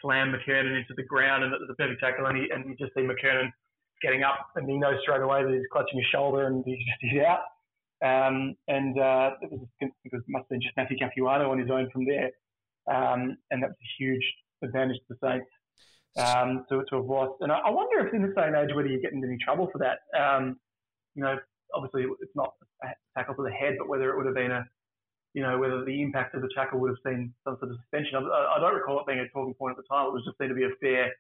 slam 0.05 0.33
McKernan 0.33 0.77
into 0.77 0.93
the 0.95 1.03
ground, 1.03 1.45
and 1.45 1.53
it 1.53 1.61
was 1.61 1.71
a 1.73 1.75
perfect 1.75 2.01
tackle. 2.01 2.27
And, 2.27 2.37
he, 2.37 2.51
and 2.53 2.69
you 2.69 2.77
just 2.77 2.93
see 2.95 3.01
McKernan 3.01 3.51
getting 4.03 4.23
up, 4.23 4.51
and 4.55 4.69
he 4.69 4.77
knows 4.77 5.01
straight 5.03 5.23
away 5.23 5.43
that 5.43 5.53
he's 5.53 5.67
clutching 5.73 5.99
his 5.99 6.07
shoulder, 6.13 6.47
and 6.47 6.63
he's 6.65 6.79
just 6.79 7.01
he's 7.01 7.23
out. 7.25 7.49
Um, 8.05 8.55
and 8.69 8.99
uh, 9.01 9.31
it 9.41 9.51
was 9.51 9.67
it 9.81 9.91
was, 10.13 10.23
must 10.29 10.43
have 10.43 10.49
been 10.51 10.61
just 10.61 10.77
Matthew 10.77 10.99
Capuano 10.99 11.51
on 11.51 11.59
his 11.59 11.71
own 11.71 11.89
from 11.91 12.05
there, 12.05 12.31
um, 12.87 13.39
and 13.51 13.63
that 13.63 13.71
was 13.73 13.81
a 13.81 13.93
huge 13.99 14.25
advantage 14.63 14.99
to 15.09 15.15
the 15.15 15.19
Saints 15.25 15.49
um, 16.19 16.67
to, 16.69 16.85
to 16.91 16.97
have 16.97 17.07
lost. 17.07 17.41
And 17.41 17.51
I, 17.51 17.59
I, 17.59 17.71
wonder 17.71 18.07
if 18.07 18.13
in 18.13 18.23
this 18.23 18.35
day 18.35 18.47
and 18.47 18.57
age 18.57 18.75
whether 18.75 18.89
you 18.89 19.01
get 19.01 19.13
into 19.13 19.27
any 19.27 19.39
trouble 19.43 19.69
for 19.73 19.79
that. 19.79 20.05
Um, 20.19 20.59
you 21.15 21.23
know, 21.23 21.37
obviously 21.75 22.05
it's 22.21 22.35
not 22.35 22.53
a 22.83 22.89
tackle 23.17 23.35
to 23.37 23.43
the 23.43 23.51
head, 23.51 23.75
but 23.79 23.89
whether 23.89 24.11
it 24.11 24.17
would 24.17 24.27
have 24.27 24.35
been 24.35 24.51
a, 24.51 24.65
you 25.35 25.43
know, 25.43 25.59
whether 25.59 25.85
the 25.85 26.01
impact 26.01 26.35
of 26.35 26.43
the 26.43 26.49
tackle 26.55 26.79
would 26.81 26.91
have 26.91 27.13
seen 27.13 27.35
some 27.45 27.57
sort 27.59 27.73
of 27.73 27.79
suspension. 27.83 28.15
I, 28.17 28.57
I 28.57 28.61
don't 28.61 28.75
recall 28.75 29.01
it 29.01 29.07
being 29.07 29.19
a 29.19 29.29
talking 29.29 29.55
point 29.55 29.77
at 29.77 29.83
the 29.83 29.95
time. 29.95 30.07
It 30.07 30.13
was 30.13 30.25
just 30.25 30.39
seen 30.39 30.49
to 30.49 30.55
be 30.55 30.65
a 30.65 30.71
fair 30.81 31.13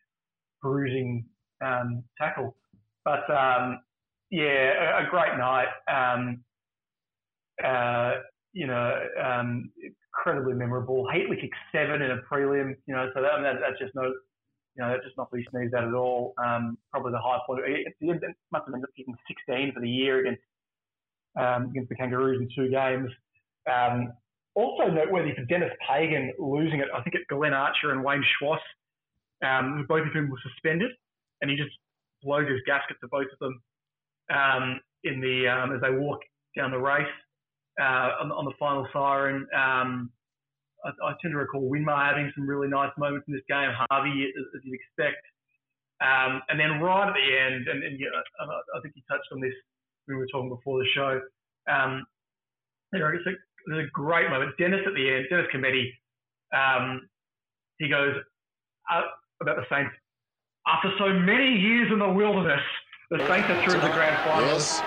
bruising 0.62 1.27
um, 1.65 2.05
tackle. 2.16 2.57
But 3.05 3.28
um, 3.28 3.81
yeah, 4.31 5.01
a, 5.01 5.07
a, 5.07 5.11
great 5.11 5.36
night. 5.36 5.69
Um, 5.91 6.45
uh, 7.62 8.15
you 8.53 8.66
know, 8.66 9.01
um, 9.23 9.70
incredibly 10.12 10.55
memorable. 10.55 11.07
Heatley 11.12 11.41
kicked 11.41 11.55
seven 11.73 12.01
in 12.01 12.12
a 12.12 12.19
prelim. 12.31 12.77
You 12.86 12.95
know, 12.95 13.11
so 13.15 13.20
that, 13.20 13.43
that 13.43 13.57
that's 13.61 13.78
just 13.81 13.95
no 13.95 14.12
you 14.77 14.82
know, 14.82 14.91
that 14.91 15.05
just 15.05 15.16
not 15.16 15.31
to 15.31 15.36
be 15.36 15.47
sneezed 15.51 15.74
at 15.74 15.85
at 15.85 15.95
all. 15.95 16.35
Um, 16.45 16.78
probably 16.91 17.12
the 17.12 17.19
high 17.19 17.39
point. 17.47 17.61
It, 17.66 17.95
it 18.01 18.20
must 18.51 18.65
have 18.66 18.73
been 18.73 18.82
kicking 18.97 19.15
16 19.28 19.73
for 19.73 19.81
the 19.81 19.89
year 19.89 20.20
against 20.20 20.43
um, 21.39 21.70
against 21.70 21.89
the 21.89 21.97
Kangaroos 21.97 22.41
in 22.41 22.49
two 22.55 22.70
games. 22.70 23.11
Um, 23.70 24.12
also 24.55 24.86
noteworthy 24.86 25.35
for 25.35 25.45
Dennis 25.47 25.73
Pagan 25.89 26.32
losing 26.39 26.81
it. 26.81 26.89
I 26.95 27.03
think 27.03 27.16
it's 27.16 27.24
Glenn 27.28 27.53
Archer 27.53 27.91
and 27.91 28.05
Wayne 28.05 28.24
Schwass, 28.39 28.62
um, 29.45 29.86
both 29.89 30.07
of 30.07 30.12
whom 30.12 30.31
were 30.31 30.39
suspended, 30.43 30.91
and 31.41 31.51
he 31.51 31.57
just 31.57 31.70
blows 32.23 32.49
his 32.49 32.61
gasket 32.66 32.97
to 33.01 33.09
both 33.09 33.27
of 33.32 33.39
them 33.41 33.61
um, 34.31 34.81
in 35.03 35.20
the 35.20 35.49
um, 35.49 35.74
as 35.74 35.81
they 35.81 35.91
walk 35.91 36.20
down 36.57 36.70
the 36.70 36.78
race 36.78 37.07
uh, 37.81 38.23
on, 38.23 38.31
on, 38.31 38.45
the 38.45 38.55
final 38.59 38.86
siren. 38.93 39.47
Um, 39.55 40.11
I, 40.85 40.91
I, 41.05 41.12
tend 41.20 41.32
to 41.32 41.39
recall 41.39 41.69
Winmar 41.69 42.09
having 42.09 42.31
some 42.36 42.47
really 42.47 42.69
nice 42.69 42.93
moments 42.97 43.27
in 43.27 43.35
this 43.35 43.43
game. 43.49 43.70
Harvey, 43.91 44.31
as, 44.31 44.45
as 44.55 44.61
you'd 44.65 44.78
expect. 44.78 45.20
Um, 46.01 46.43
and 46.49 46.59
then 46.59 46.81
right 46.81 47.09
at 47.09 47.15
the 47.15 47.27
end, 47.39 47.66
and, 47.69 47.82
and 47.82 47.99
yeah, 47.99 48.09
I, 48.15 48.78
I, 48.78 48.81
think 48.82 48.95
you 48.97 49.03
touched 49.11 49.28
on 49.32 49.41
this 49.41 49.55
when 50.07 50.16
we 50.16 50.23
were 50.23 50.28
talking 50.31 50.51
before 50.51 50.78
the 50.78 50.89
show. 50.95 51.20
Um, 51.70 52.07
there's 53.66 53.86
a 53.86 53.91
great 53.91 54.31
moment. 54.31 54.53
Dennis 54.59 54.81
at 54.86 54.95
the 54.95 55.09
end, 55.09 55.27
Dennis 55.31 55.47
Cometti, 55.55 55.91
um, 56.55 57.09
he 57.78 57.89
goes 57.89 58.15
uh, 58.93 59.03
about 59.41 59.57
the 59.57 59.66
Saints. 59.70 59.95
After 60.66 60.93
so 60.99 61.12
many 61.12 61.57
years 61.57 61.93
in 61.93 61.99
the 61.99 62.09
wilderness, 62.09 62.62
the 63.11 63.19
Saints 63.28 63.49
are 63.51 63.61
through 63.65 63.81
the 63.81 63.93
grand 63.93 64.16
final. 64.24 64.49
Yes, 64.49 64.81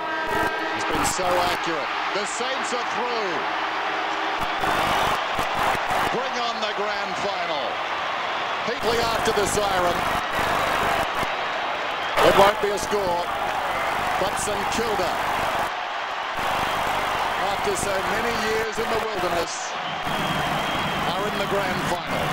it's 0.75 0.89
been 0.89 1.05
so 1.05 1.25
accurate. 1.25 1.89
The 2.17 2.25
Saints 2.25 2.73
are 2.73 2.87
through. 2.97 3.33
Bring 6.17 6.35
on 6.41 6.55
the 6.61 6.73
grand 6.77 7.13
final. 7.21 7.65
Heatley 8.65 8.99
after 8.99 9.31
the 9.31 9.45
siren. 9.47 9.97
It 12.27 12.35
won't 12.37 12.61
be 12.61 12.69
a 12.69 12.77
score, 12.77 13.23
but 14.19 14.33
St 14.41 14.59
Kilda, 14.73 15.36
after 17.68 17.84
so 17.84 18.02
many 18.11 18.34
years 18.48 18.77
in 18.80 18.85
the 18.85 19.06
wilderness, 19.06 19.72
are 19.76 21.27
in 21.27 21.38
the 21.38 21.48
grand 21.48 21.81
final. 21.91 22.23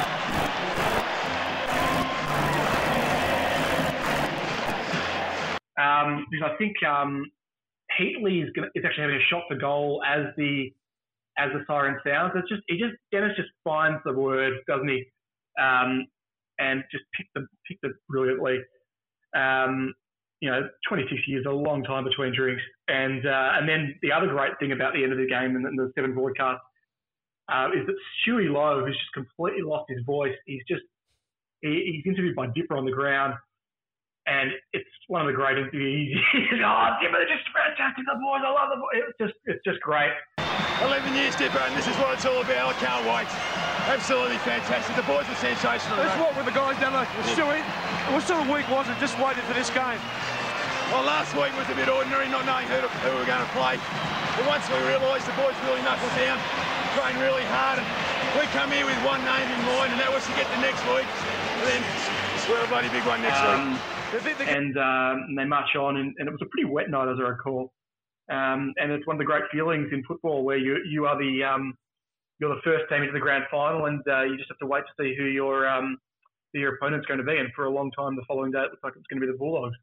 Um, 5.76 6.26
because 6.30 6.50
I 6.52 6.56
think 6.56 6.76
um, 6.84 7.26
Heatley 7.98 8.44
is, 8.44 8.50
gonna, 8.54 8.68
is 8.76 8.84
actually 8.84 9.02
having 9.02 9.16
a 9.16 9.26
shot 9.28 9.42
for 9.48 9.56
goal 9.56 10.02
as 10.06 10.26
the 10.36 10.72
as 11.36 11.50
the 11.52 11.64
siren 11.66 11.98
sounds. 12.06 12.32
It's 12.36 12.48
just 12.48 12.62
he 12.68 12.78
just 12.78 12.94
Dennis 13.10 13.32
just 13.36 13.48
finds 13.64 14.00
the 14.04 14.12
words, 14.12 14.56
doesn't 14.68 14.88
he? 14.88 15.04
Um, 15.60 16.06
and 16.60 16.84
just 16.92 17.04
picked 17.16 17.34
them 17.34 17.48
picked 17.66 17.82
them 17.82 17.94
brilliantly. 18.08 18.60
Um, 19.34 19.94
you 20.44 20.50
know, 20.50 20.68
26 20.86 21.22
years, 21.26 21.46
a 21.48 21.50
long 21.50 21.82
time 21.84 22.04
between 22.04 22.36
drinks. 22.36 22.60
And 22.88 23.24
uh, 23.24 23.56
and 23.56 23.66
then 23.66 23.96
the 24.02 24.12
other 24.12 24.28
great 24.28 24.52
thing 24.60 24.72
about 24.72 24.92
the 24.92 25.02
end 25.02 25.10
of 25.10 25.16
the 25.16 25.26
game 25.26 25.56
and, 25.56 25.64
the 25.64 25.90
seven 25.96 26.12
broadcast 26.12 26.60
uh, 27.48 27.72
is 27.72 27.88
that 27.88 27.96
Stewie 28.20 28.52
Loewe, 28.52 28.84
who's 28.84 28.92
just 28.92 29.14
completely 29.16 29.64
lost 29.64 29.88
his 29.88 30.04
voice, 30.04 30.36
he's 30.44 30.60
just 30.68 30.84
he, 31.62 31.96
he's 31.96 32.04
interviewed 32.04 32.36
by 32.36 32.48
Dipper 32.52 32.76
on 32.76 32.84
the 32.84 32.92
ground, 32.92 33.32
and 34.26 34.52
it's 34.76 34.84
one 35.08 35.22
of 35.24 35.28
the 35.28 35.32
great 35.32 35.56
interviews. 35.56 36.12
oh, 36.60 36.88
Dipper, 37.00 37.16
they're 37.16 37.32
just 37.32 37.48
fantastic, 37.48 38.04
the 38.04 38.20
boys, 38.20 38.44
I 38.44 38.52
love 38.52 38.68
the 38.68 38.80
boys. 38.84 39.00
It's 39.08 39.16
just 39.16 39.36
it's 39.48 39.64
just 39.64 39.80
great. 39.80 40.12
11 40.84 41.08
years, 41.16 41.32
Dipper, 41.40 41.64
and 41.64 41.72
this 41.72 41.88
is 41.88 41.96
what 41.96 42.12
it's 42.12 42.28
all 42.28 42.44
about. 42.44 42.68
I 42.68 42.76
can't 42.76 43.04
wait. 43.08 43.30
Absolutely 43.88 44.36
fantastic. 44.44 44.92
The 44.96 45.08
boys 45.08 45.24
are 45.24 45.40
sensational. 45.40 45.96
That's 45.96 46.20
what 46.20 46.36
with 46.36 46.44
the 46.44 46.52
guys 46.52 46.76
down 46.80 46.92
there. 46.92 47.08
Stewie, 47.32 47.64
what 48.12 48.20
sort 48.28 48.44
of 48.44 48.48
week 48.52 48.68
was 48.68 48.88
it 48.88 48.98
just 49.00 49.16
waiting 49.20 49.44
for 49.48 49.54
this 49.54 49.70
game? 49.70 50.00
Well, 50.94 51.10
last 51.10 51.34
week 51.34 51.50
was 51.58 51.66
a 51.66 51.74
bit 51.74 51.90
ordinary, 51.90 52.30
not 52.30 52.46
knowing 52.46 52.70
who, 52.70 52.78
to, 52.78 52.86
who 52.86 53.18
we 53.18 53.18
were 53.18 53.26
going 53.26 53.42
to 53.42 53.50
play. 53.50 53.82
But 54.38 54.46
once 54.46 54.62
we 54.70 54.78
realised 54.86 55.26
the 55.26 55.34
boys 55.34 55.58
really 55.66 55.82
knuckled 55.82 56.14
down, 56.14 56.38
trained 56.94 57.18
really 57.18 57.42
hard, 57.50 57.82
and 57.82 57.86
we 58.38 58.46
come 58.54 58.70
here 58.70 58.86
with 58.86 58.94
one 59.02 59.18
name 59.26 59.42
in 59.42 59.58
mind, 59.74 59.90
and 59.90 59.98
that 59.98 60.14
was 60.14 60.22
to 60.22 60.34
get 60.38 60.46
the 60.54 60.62
next 60.62 60.78
week. 60.94 61.02
And 61.58 61.66
then 61.66 61.82
we're 62.46 62.62
a 62.62 62.70
bloody 62.70 62.86
big 62.94 63.02
one 63.10 63.18
next 63.26 63.42
um, 63.42 63.74
week. 63.74 64.38
And 64.46 64.78
um, 64.78 65.34
they 65.34 65.42
march 65.42 65.74
on, 65.74 65.98
and, 65.98 66.14
and, 66.14 66.30
it 66.30 66.30
was 66.30 66.46
a 66.46 66.50
pretty 66.54 66.70
wet 66.70 66.86
night, 66.86 67.10
as 67.10 67.18
I 67.18 67.26
recall. 67.26 67.74
Um, 68.30 68.70
and 68.78 68.94
it's 68.94 69.02
one 69.02 69.18
of 69.18 69.22
the 69.22 69.26
great 69.26 69.50
feelings 69.50 69.90
in 69.90 69.98
football 70.06 70.46
where 70.46 70.62
you 70.62 70.78
you 70.86 71.10
are 71.10 71.18
the 71.18 71.42
um, 71.42 71.74
you're 72.38 72.54
the 72.54 72.62
first 72.62 72.86
team 72.86 73.02
into 73.02 73.10
the 73.10 73.18
grand 73.18 73.50
final, 73.50 73.90
and 73.90 73.98
uh, 74.06 74.22
you 74.30 74.38
just 74.38 74.46
have 74.46 74.62
to 74.62 74.70
wait 74.70 74.86
to 74.86 74.94
see 74.94 75.18
who 75.18 75.26
your 75.26 75.66
um, 75.66 75.98
who 76.54 76.60
your 76.62 76.78
opponent's 76.78 77.10
going 77.10 77.18
to 77.18 77.26
be. 77.26 77.34
And 77.34 77.50
for 77.50 77.66
a 77.66 77.70
long 77.74 77.90
time, 77.90 78.14
the 78.14 78.22
following 78.30 78.54
day, 78.54 78.62
it 78.62 78.70
looks 78.70 78.86
like 78.86 78.94
it's 78.94 79.10
going 79.10 79.18
to 79.18 79.26
be 79.26 79.32
the 79.32 79.36
Bulldogs. 79.36 79.74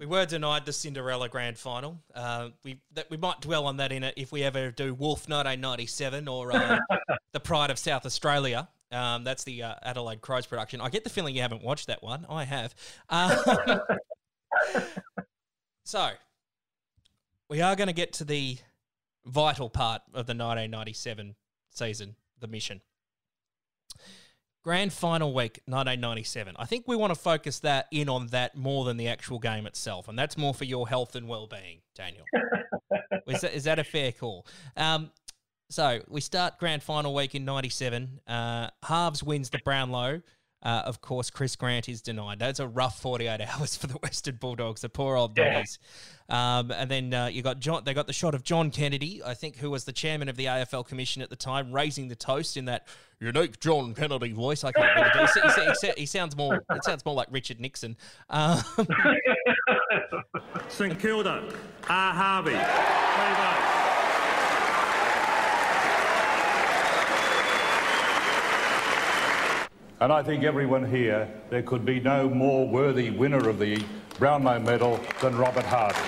We 0.00 0.06
were 0.06 0.24
denied 0.24 0.64
the 0.64 0.72
Cinderella 0.72 1.28
Grand 1.28 1.58
Final. 1.58 1.98
Uh, 2.14 2.48
we 2.64 2.78
that 2.94 3.10
we 3.10 3.18
might 3.18 3.42
dwell 3.42 3.66
on 3.66 3.76
that 3.76 3.92
in 3.92 4.02
it 4.02 4.14
if 4.16 4.32
we 4.32 4.42
ever 4.42 4.70
do 4.70 4.94
Wolf 4.94 5.28
1997 5.28 6.26
or 6.26 6.52
uh, 6.56 6.78
the 7.34 7.40
Pride 7.40 7.70
of 7.70 7.78
South 7.78 8.06
Australia. 8.06 8.70
Um, 8.90 9.24
that's 9.24 9.44
the 9.44 9.62
uh, 9.62 9.74
Adelaide 9.82 10.22
Crows 10.22 10.46
production. 10.46 10.80
I 10.80 10.88
get 10.88 11.04
the 11.04 11.10
feeling 11.10 11.36
you 11.36 11.42
haven't 11.42 11.62
watched 11.62 11.88
that 11.88 12.02
one. 12.02 12.24
I 12.30 12.44
have. 12.44 12.74
Uh, 13.10 13.78
so 15.84 16.08
we 17.50 17.60
are 17.60 17.76
going 17.76 17.88
to 17.88 17.92
get 17.92 18.14
to 18.14 18.24
the 18.24 18.56
vital 19.26 19.68
part 19.68 20.00
of 20.08 20.26
the 20.26 20.32
1997 20.32 21.34
season, 21.68 22.16
the 22.40 22.48
mission. 22.48 22.80
Grand 24.62 24.92
final 24.92 25.32
week, 25.32 25.60
1997. 25.64 26.54
I 26.58 26.66
think 26.66 26.86
we 26.86 26.94
want 26.94 27.14
to 27.14 27.18
focus 27.18 27.60
that 27.60 27.86
in 27.90 28.10
on 28.10 28.26
that 28.28 28.56
more 28.56 28.84
than 28.84 28.98
the 28.98 29.08
actual 29.08 29.38
game 29.38 29.66
itself, 29.66 30.06
and 30.06 30.18
that's 30.18 30.36
more 30.36 30.52
for 30.52 30.64
your 30.64 30.86
health 30.86 31.16
and 31.16 31.26
well-being, 31.26 31.80
Daniel. 31.94 32.24
is, 33.26 33.40
that, 33.40 33.54
is 33.54 33.64
that 33.64 33.78
a 33.78 33.84
fair 33.84 34.12
call? 34.12 34.46
Um, 34.76 35.10
so 35.70 36.00
we 36.08 36.20
start 36.20 36.58
grand 36.58 36.82
final 36.82 37.14
week 37.14 37.34
in 37.34 37.46
97. 37.46 38.20
Uh, 38.26 38.68
Harves 38.82 39.22
wins 39.22 39.48
the 39.48 39.60
Brownlow. 39.64 40.20
Uh, 40.62 40.82
of 40.84 41.00
course, 41.00 41.30
Chris 41.30 41.56
Grant 41.56 41.88
is 41.88 42.02
denied. 42.02 42.38
That's 42.38 42.60
a 42.60 42.68
rough 42.68 43.00
48 43.00 43.40
hours 43.48 43.76
for 43.76 43.86
the 43.86 43.94
Western 43.94 44.36
Bulldogs, 44.36 44.82
the 44.82 44.88
poor 44.88 45.16
old 45.16 45.34
doggies. 45.34 45.78
Yeah. 46.28 46.58
Um, 46.58 46.70
and 46.70 46.90
then 46.90 47.14
uh, 47.14 47.26
you 47.26 47.42
got 47.42 47.58
John. 47.58 47.82
They 47.84 47.94
got 47.94 48.06
the 48.06 48.12
shot 48.12 48.34
of 48.34 48.44
John 48.44 48.70
Kennedy, 48.70 49.22
I 49.24 49.34
think, 49.34 49.56
who 49.56 49.70
was 49.70 49.84
the 49.84 49.92
chairman 49.92 50.28
of 50.28 50.36
the 50.36 50.44
AFL 50.44 50.86
Commission 50.86 51.22
at 51.22 51.30
the 51.30 51.36
time, 51.36 51.72
raising 51.72 52.08
the 52.08 52.14
toast 52.14 52.56
in 52.56 52.66
that 52.66 52.86
unique 53.20 53.58
John 53.58 53.94
Kennedy 53.94 54.32
voice. 54.32 54.62
I 54.62 54.70
can't 54.72 54.94
really 54.96 55.10
do. 55.12 55.40
He, 55.40 55.64
he, 55.64 55.72
he, 55.80 56.00
he, 56.00 56.06
sounds 56.06 56.36
more. 56.36 56.62
It 56.70 56.84
sounds 56.84 57.04
more 57.04 57.14
like 57.14 57.28
Richard 57.30 57.58
Nixon. 57.58 57.96
Um, 58.28 58.62
St 60.68 60.98
Kilda, 61.00 61.52
R. 61.88 62.12
Harvey. 62.14 63.79
And 70.00 70.10
I 70.10 70.22
think 70.22 70.44
everyone 70.44 70.90
here, 70.90 71.28
there 71.50 71.62
could 71.62 71.84
be 71.84 72.00
no 72.00 72.26
more 72.26 72.66
worthy 72.66 73.10
winner 73.10 73.50
of 73.50 73.58
the 73.58 73.84
Brownlow 74.18 74.58
medal 74.60 74.98
than 75.20 75.36
Robert 75.36 75.66
Harvey. 75.66 75.98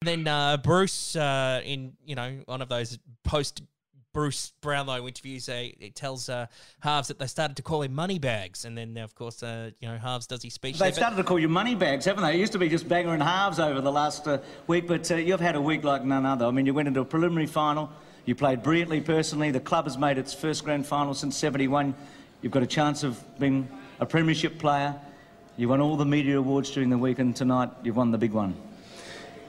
And 0.00 0.08
then 0.08 0.28
uh, 0.28 0.58
Bruce, 0.58 1.16
uh, 1.16 1.60
in 1.64 1.94
you 2.04 2.14
know 2.14 2.38
one 2.46 2.62
of 2.62 2.68
those 2.68 3.00
post 3.24 3.62
Bruce 4.12 4.52
Brownlow 4.60 5.08
interviews, 5.08 5.48
uh, 5.48 5.70
it 5.80 5.96
tells 5.96 6.28
uh, 6.28 6.46
Harves 6.84 7.08
that 7.08 7.18
they 7.18 7.26
started 7.26 7.56
to 7.56 7.62
call 7.62 7.82
him 7.82 7.94
money 7.96 8.20
bags, 8.20 8.64
and 8.64 8.78
then 8.78 8.96
of 8.96 9.16
course, 9.16 9.42
uh, 9.42 9.70
you 9.80 9.88
know, 9.88 9.98
Harves 9.98 10.28
does 10.28 10.44
his 10.44 10.54
speech. 10.54 10.78
They've 10.78 10.94
started 10.94 11.16
to 11.16 11.24
call 11.24 11.40
you 11.40 11.48
money 11.48 11.74
bags, 11.74 12.04
haven't 12.04 12.22
they? 12.22 12.34
It 12.34 12.38
used 12.38 12.52
to 12.52 12.58
be 12.58 12.68
just 12.68 12.88
banger 12.88 13.12
and 13.12 13.22
halves 13.22 13.58
over 13.58 13.80
the 13.80 13.92
last 13.92 14.28
uh, 14.28 14.38
week, 14.68 14.86
but 14.86 15.10
uh, 15.10 15.16
you've 15.16 15.40
had 15.40 15.56
a 15.56 15.60
week 15.60 15.82
like 15.82 16.04
none 16.04 16.24
other. 16.24 16.46
I 16.46 16.52
mean, 16.52 16.66
you 16.66 16.74
went 16.74 16.86
into 16.86 17.00
a 17.00 17.04
preliminary 17.04 17.46
final, 17.46 17.90
you 18.26 18.34
played 18.34 18.62
brilliantly 18.62 19.00
personally. 19.00 19.50
The 19.50 19.60
club 19.60 19.84
has 19.84 19.98
made 19.98 20.18
its 20.18 20.34
first 20.34 20.64
grand 20.64 20.86
final 20.86 21.14
since 21.14 21.36
'71. 21.36 21.94
You've 22.42 22.52
got 22.52 22.62
a 22.62 22.66
chance 22.66 23.02
of 23.02 23.22
being 23.38 23.68
a 23.98 24.06
premiership 24.06 24.58
player. 24.58 24.98
You 25.56 25.68
won 25.68 25.80
all 25.80 25.96
the 25.96 26.06
media 26.06 26.38
awards 26.38 26.70
during 26.70 26.90
the 26.90 26.98
week, 26.98 27.18
and 27.18 27.34
tonight 27.34 27.70
you've 27.82 27.96
won 27.96 28.10
the 28.10 28.18
big 28.18 28.32
one. 28.32 28.54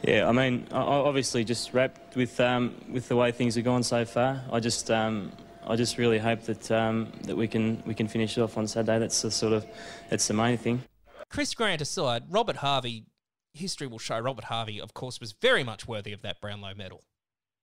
Yeah, 0.03 0.27
I 0.27 0.31
mean, 0.31 0.67
obviously, 0.71 1.43
just 1.43 1.73
wrapped 1.73 2.15
with 2.15 2.39
um, 2.39 2.75
with 2.89 3.07
the 3.07 3.15
way 3.15 3.31
things 3.31 3.55
have 3.55 3.63
gone 3.63 3.83
so 3.83 4.03
far. 4.03 4.41
I 4.51 4.59
just 4.59 4.89
um, 4.89 5.31
I 5.65 5.75
just 5.75 5.97
really 5.97 6.17
hope 6.17 6.43
that 6.43 6.71
um, 6.71 7.11
that 7.23 7.37
we 7.37 7.47
can 7.47 7.81
we 7.85 7.93
can 7.93 8.07
finish 8.07 8.37
it 8.37 8.41
off 8.41 8.57
on 8.57 8.67
Saturday. 8.67 8.99
That's 8.99 9.21
the 9.21 9.31
sort 9.31 9.53
of 9.53 9.65
that's 10.09 10.27
the 10.27 10.33
main 10.33 10.57
thing. 10.57 10.83
Chris 11.29 11.53
Grant 11.53 11.81
aside, 11.81 12.23
Robert 12.29 12.57
Harvey, 12.57 13.05
history 13.53 13.87
will 13.87 13.99
show 13.99 14.19
Robert 14.19 14.45
Harvey, 14.45 14.81
of 14.81 14.93
course, 14.93 15.19
was 15.19 15.33
very 15.33 15.63
much 15.63 15.87
worthy 15.87 16.11
of 16.11 16.21
that 16.23 16.41
Brownlow 16.41 16.73
medal. 16.75 17.03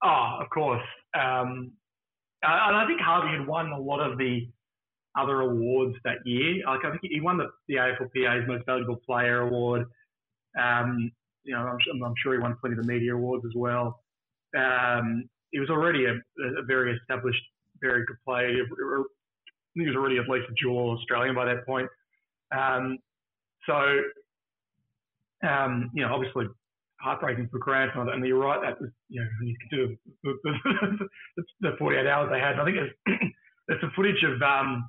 Oh, 0.03 0.39
of 0.41 0.49
course. 0.51 0.85
Um, 1.15 1.73
and 2.43 2.77
I 2.77 2.87
think 2.87 3.01
Harvey 3.01 3.37
had 3.37 3.47
won 3.47 3.73
a 3.73 3.79
lot 3.79 4.01
of 4.01 4.17
the 4.17 4.49
other 5.19 5.41
awards 5.41 5.97
that 6.05 6.19
year. 6.25 6.63
Like 6.67 6.85
I 6.85 6.91
think 6.91 7.03
he 7.13 7.21
won 7.21 7.39
the, 7.39 7.49
the 7.67 7.75
AFLPA's 7.75 8.47
Most 8.47 8.65
Valuable 8.67 9.01
Player 9.05 9.41
award. 9.41 9.87
Um, 10.59 11.11
you 11.45 11.55
know, 11.55 11.61
I'm, 11.61 12.03
I'm, 12.05 12.15
sure 12.23 12.35
he 12.35 12.39
won 12.39 12.57
plenty 12.61 12.77
of 12.77 12.87
the 12.87 12.93
media 12.93 13.15
awards 13.15 13.45
as 13.45 13.53
well. 13.55 14.01
Um, 14.57 15.29
he 15.51 15.59
was 15.59 15.71
already 15.71 16.05
a, 16.05 16.13
a, 16.13 16.63
very 16.67 16.97
established, 16.97 17.43
very 17.81 18.05
good 18.07 18.17
player. 18.25 18.53
He 19.75 19.87
was 19.87 19.97
already 19.97 20.19
at 20.19 20.29
least 20.29 20.47
a 20.51 20.55
dual 20.63 20.97
Australian 20.99 21.35
by 21.35 21.47
that 21.47 21.67
point. 21.67 21.89
Um, 22.57 22.99
so, 23.67 24.01
um, 25.47 25.91
you 25.95 26.03
know, 26.03 26.15
obviously 26.15 26.47
heartbreaking 27.01 27.49
for 27.51 27.59
Grant. 27.59 27.93
And 27.95 28.25
you're 28.27 28.39
right, 28.39 28.61
that 28.63 28.81
was, 28.81 28.91
you 29.09 29.21
know, 29.21 29.29
you 29.43 29.57
consider 29.69 29.95
the, 30.25 31.09
the, 31.37 31.43
the 31.61 31.71
48 31.79 32.07
hours 32.07 32.31
they 32.31 32.41
had. 32.41 32.59
I 32.59 32.65
think 32.65 32.77
there's, 32.77 33.21
there's 33.69 33.81
some 33.81 33.93
footage 33.95 34.23
of, 34.25 34.41
um, 34.43 34.89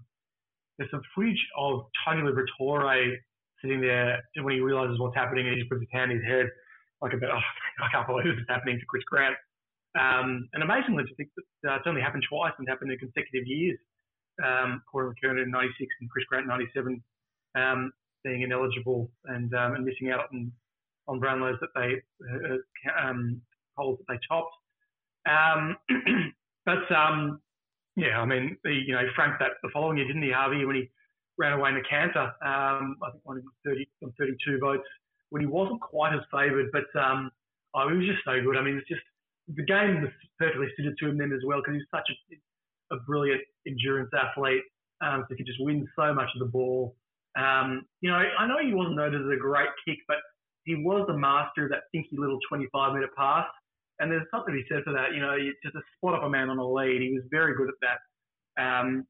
there's 0.77 0.91
some 0.91 1.01
footage 1.15 1.39
of 1.57 1.85
Tony 2.05 2.21
Liberatore 2.21 3.15
sitting 3.61 3.81
there 3.81 4.23
when 4.41 4.53
he 4.53 4.61
realizes 4.61 4.99
what's 4.99 5.15
happening 5.15 5.47
and 5.47 5.55
he 5.55 5.61
just 5.61 5.69
puts 5.69 5.81
his 5.81 5.89
hand 5.91 6.11
in 6.11 6.17
his 6.17 6.27
head 6.27 6.47
like 7.01 7.13
a 7.13 7.17
bit, 7.17 7.29
oh, 7.31 7.39
I 7.83 7.87
can't 7.91 8.07
believe 8.07 8.25
this 8.25 8.41
is 8.41 8.49
happening 8.49 8.79
to 8.79 8.85
Chris 8.85 9.03
Grant. 9.03 9.35
Um, 9.97 10.47
and 10.53 10.61
amazingly, 10.61 11.03
to 11.03 11.15
think 11.15 11.29
that 11.63 11.71
uh, 11.71 11.75
it's 11.77 11.87
only 11.87 12.01
happened 12.01 12.23
twice 12.29 12.53
and 12.59 12.67
happened 12.67 12.91
in 12.91 12.99
consecutive 12.99 13.47
years. 13.47 13.79
Um, 14.43 14.81
Corey 14.89 15.11
McKernan 15.11 15.43
in 15.43 15.51
96 15.51 15.89
and 15.99 16.09
Chris 16.09 16.25
Grant 16.29 16.43
in 16.43 16.49
97 16.49 17.03
um, 17.55 17.91
being 18.23 18.41
ineligible 18.41 19.09
and, 19.25 19.53
um, 19.53 19.75
and 19.75 19.83
missing 19.83 20.11
out 20.11 20.29
on, 20.31 20.51
on 21.09 21.19
Brownlows 21.19 21.59
that 21.59 21.69
they, 21.75 22.01
uh, 22.31 23.07
um, 23.07 23.41
polls 23.75 23.97
that 23.99 24.13
they 24.13 24.19
topped. 24.29 24.53
Um, 25.27 25.75
but 26.65 26.89
um, 26.95 27.41
yeah, 27.95 28.21
I 28.21 28.25
mean, 28.25 28.57
he, 28.63 28.83
you 28.87 28.93
know, 28.93 29.03
Frank 29.15 29.35
that 29.39 29.59
the 29.63 29.69
following 29.73 29.97
year, 29.97 30.07
didn't 30.07 30.23
he, 30.23 30.31
Harvey, 30.31 30.63
when 30.65 30.75
he 30.75 30.89
ran 31.37 31.53
away 31.53 31.69
in 31.69 31.75
the 31.75 31.89
canter. 31.89 32.31
Um, 32.45 32.97
I 33.01 33.11
think 33.11 33.23
one 33.23 33.37
of 33.37 33.43
30, 33.65 33.87
32 34.17 34.59
votes 34.59 34.83
when 35.29 35.41
he 35.41 35.47
wasn't 35.47 35.81
quite 35.81 36.13
as 36.13 36.21
favoured, 36.31 36.69
but 36.71 36.87
um, 36.99 37.31
oh, 37.73 37.89
he 37.89 37.97
was 37.97 38.07
just 38.07 38.25
so 38.25 38.41
good. 38.43 38.57
I 38.57 38.61
mean, 38.61 38.77
it's 38.77 38.87
just 38.87 39.01
the 39.55 39.63
game 39.63 40.01
was 40.01 40.11
perfectly 40.37 40.67
suited 40.77 40.95
to 40.99 41.09
him 41.09 41.17
then 41.17 41.31
as 41.31 41.41
well 41.45 41.59
because 41.59 41.75
he's 41.75 41.89
such 41.89 42.09
a, 42.11 42.95
a 42.95 42.99
brilliant 43.07 43.41
endurance 43.65 44.11
athlete. 44.13 44.63
Um, 45.01 45.23
so 45.23 45.33
he 45.33 45.37
could 45.37 45.47
just 45.47 45.63
win 45.63 45.87
so 45.95 46.13
much 46.13 46.29
of 46.35 46.39
the 46.39 46.51
ball. 46.51 46.95
Um, 47.37 47.85
you 48.01 48.09
know, 48.09 48.17
I 48.17 48.47
know 48.47 48.57
he 48.61 48.73
wasn't 48.73 48.97
noted 48.97 49.21
as 49.21 49.31
a 49.31 49.39
great 49.39 49.69
kick, 49.87 49.99
but 50.07 50.17
he 50.65 50.75
was 50.75 51.05
the 51.07 51.17
master 51.17 51.65
of 51.65 51.71
that 51.71 51.83
thinky 51.95 52.17
little 52.17 52.39
25 52.49 52.93
metre 52.93 53.09
pass. 53.17 53.45
And 53.99 54.09
there's 54.11 54.27
something 54.31 54.53
be 54.53 54.63
said 54.69 54.83
for 54.83 54.93
that. 54.93 55.13
You 55.13 55.19
know, 55.19 55.35
just 55.63 55.75
to 55.75 55.81
spot 55.97 56.15
up 56.15 56.23
a 56.23 56.29
man 56.29 56.49
on 56.49 56.57
a 56.57 56.65
lead, 56.65 57.01
he 57.01 57.13
was 57.13 57.23
very 57.29 57.55
good 57.55 57.67
at 57.67 57.75
that. 57.81 58.61
Um, 58.61 59.05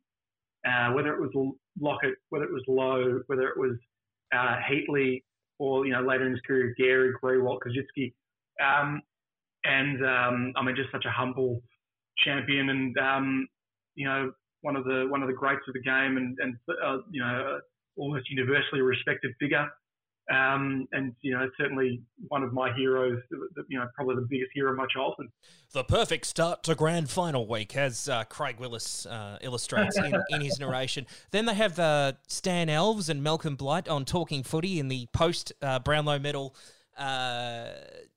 uh, 0.67 0.91
whether 0.93 1.13
it 1.13 1.19
was 1.21 1.31
Lockett, 1.79 2.15
whether 2.29 2.45
it 2.45 2.51
was 2.51 2.63
Loewe, 2.67 3.21
whether 3.27 3.47
it 3.47 3.57
was 3.57 3.77
uh, 4.33 4.57
Heatley, 4.67 5.23
or 5.59 5.85
you 5.85 5.93
know 5.93 6.01
later 6.01 6.25
in 6.25 6.31
his 6.31 6.41
career, 6.41 6.73
Gary, 6.77 7.13
Grewalt, 7.21 7.59
Koschitzke. 7.59 8.13
Um, 8.63 9.01
and 9.63 10.03
um, 10.05 10.53
I 10.55 10.63
mean, 10.63 10.75
just 10.75 10.91
such 10.91 11.05
a 11.05 11.11
humble 11.11 11.61
champion, 12.17 12.69
and 12.69 12.97
um, 12.97 13.47
you 13.95 14.07
know 14.07 14.31
one 14.61 14.75
of 14.75 14.85
the 14.85 15.05
one 15.09 15.21
of 15.21 15.27
the 15.27 15.33
greats 15.33 15.61
of 15.67 15.73
the 15.73 15.81
game, 15.81 16.17
and 16.17 16.37
and 16.39 16.55
uh, 16.83 16.97
you 17.11 17.21
know 17.21 17.59
almost 17.97 18.29
universally 18.29 18.81
respected 18.81 19.33
figure. 19.39 19.67
Um, 20.29 20.87
and 20.91 21.15
you 21.21 21.31
know, 21.31 21.49
certainly 21.57 22.01
one 22.27 22.43
of 22.43 22.53
my 22.53 22.71
heroes. 22.73 23.19
You 23.67 23.79
know, 23.79 23.87
probably 23.95 24.15
the 24.15 24.27
biggest 24.29 24.51
hero 24.53 24.71
of 24.71 24.77
my 24.77 24.85
childhood. 24.93 25.27
The 25.71 25.83
perfect 25.83 26.25
start 26.25 26.63
to 26.63 26.75
grand 26.75 27.09
final 27.09 27.47
week, 27.47 27.75
as 27.75 28.07
uh, 28.07 28.25
Craig 28.25 28.59
Willis 28.59 29.07
uh, 29.07 29.39
illustrates 29.41 29.97
in, 29.97 30.13
in, 30.29 30.41
his 30.41 30.59
narration. 30.59 31.07
Then 31.31 31.45
they 31.45 31.55
have 31.55 31.79
uh, 31.79 32.13
Stan 32.27 32.67
Alves 32.67 33.09
and 33.09 33.23
Malcolm 33.23 33.55
Blight 33.55 33.89
on 33.89 34.05
Talking 34.05 34.43
Footy 34.43 34.79
in 34.79 34.87
the 34.87 35.07
post 35.13 35.51
uh, 35.63 35.79
Brownlow 35.79 36.19
Medal 36.19 36.55
uh, 36.97 37.69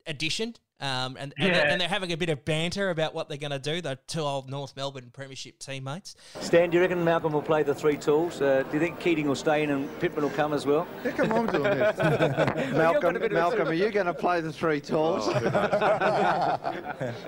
edition 0.06 0.55
um, 0.83 1.17
and, 1.17 1.33
and, 1.39 1.55
they're, 1.55 1.67
and, 1.67 1.81
they're, 1.81 1.89
having 1.89 2.11
a 2.11 2.17
bit 2.17 2.29
of 2.29 2.45
banter 2.45 2.91
about 2.91 3.15
what 3.15 3.29
they're 3.29 3.39
going 3.39 3.53
to 3.53 3.59
do, 3.61 3.81
the 3.81 3.97
two 4.09 4.21
old 4.21 4.51
North 4.51 4.75
Melbourne 4.77 5.11
Premiership 5.13 5.61
teammates. 5.61 6.17
Stan, 6.41 6.71
do 6.71 6.77
you 6.77 6.83
reckon 6.83 7.05
Malcolm 7.05 7.33
will 7.33 7.41
play 7.41 7.63
the 7.63 7.75
three 7.75 7.97
tools? 7.97 8.43
Uh, 8.43 8.65
do 8.65 8.75
you 8.75 8.81
think 8.81 8.99
Keating 8.99 9.29
will 9.29 9.37
stay 9.37 9.63
in 9.63 9.71
and 9.71 10.01
Pittman 10.01 10.25
will 10.25 10.31
come 10.31 10.53
as 10.53 10.67
well? 10.67 10.89
Yeah, 11.05 11.13
come 11.13 11.31
on, 11.31 11.47
doing 11.47 11.63
this. 11.63 11.97
Malcolm, 12.73 13.33
Malcolm 13.33 13.69
are 13.69 13.73
you 13.73 13.91
going 13.91 14.07
to 14.07 14.15
play 14.15 14.41
the 14.41 14.53
three 14.53 14.81
tools? 14.81 15.29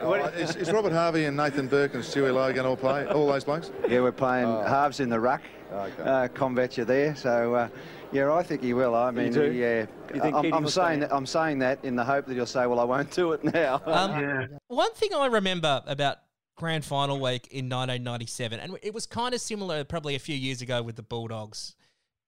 Oh, 0.03 0.15
is, 0.37 0.57
is, 0.57 0.71
Robert 0.73 0.93
Harvey 0.93 1.25
and 1.25 1.37
Nathan 1.37 1.67
Burke 1.67 1.95
and 1.95 2.03
Stewie 2.03 2.33
Loewe 2.33 2.53
going 2.53 2.65
to 2.65 2.69
all 2.69 2.77
play, 2.77 3.07
all 3.07 3.27
those 3.27 3.45
blokes? 3.45 3.71
Yeah, 3.89 4.01
we're 4.01 4.13
playing 4.13 4.47
oh. 4.47 4.63
halves 4.63 5.01
in 5.01 5.09
the 5.09 5.19
ruck. 5.19 5.43
Okay. 5.73 6.03
Uh, 6.03 6.29
combat 6.29 6.77
you 6.77 6.85
there, 6.85 7.15
so... 7.17 7.55
Uh, 7.55 7.69
yeah, 8.13 8.33
I 8.33 8.43
think 8.43 8.63
he 8.63 8.75
will. 8.75 8.95
I 8.95 9.11
mean, 9.11 9.33
yeah. 9.55 9.87
I'm, 10.23 10.53
I'm 10.53 10.69
saying 10.69 11.01
that. 11.01 11.13
I'm 11.13 11.27
saying 11.27 11.59
that 11.61 11.85
in 11.85 11.97
the 11.97 12.05
hope 12.05 12.27
that 12.27 12.35
he'll 12.35 12.47
say, 12.47 12.67
"Well, 12.67 12.81
I 12.81 12.85
won't 12.85 13.11
do 13.11 13.33
it 13.33 13.45
now." 13.45 13.83
Um, 13.87 14.11
yeah. 14.21 14.47
One 14.69 14.93
thing 14.95 15.15
I 15.15 15.27
remember 15.27 15.83
about 15.87 16.19
grand 16.57 16.85
final 16.85 17.17
week 17.17 17.49
in 17.51 17.69
1997, 17.69 18.61
and 18.61 18.79
it 18.83 18.95
was 18.95 19.07
kind 19.07 19.35
of 19.35 19.41
similar, 19.41 19.85
probably 19.85 20.15
a 20.15 20.21
few 20.21 20.37
years 20.37 20.63
ago 20.63 20.83
with 20.83 20.97
the 20.97 21.03
Bulldogs, 21.03 21.75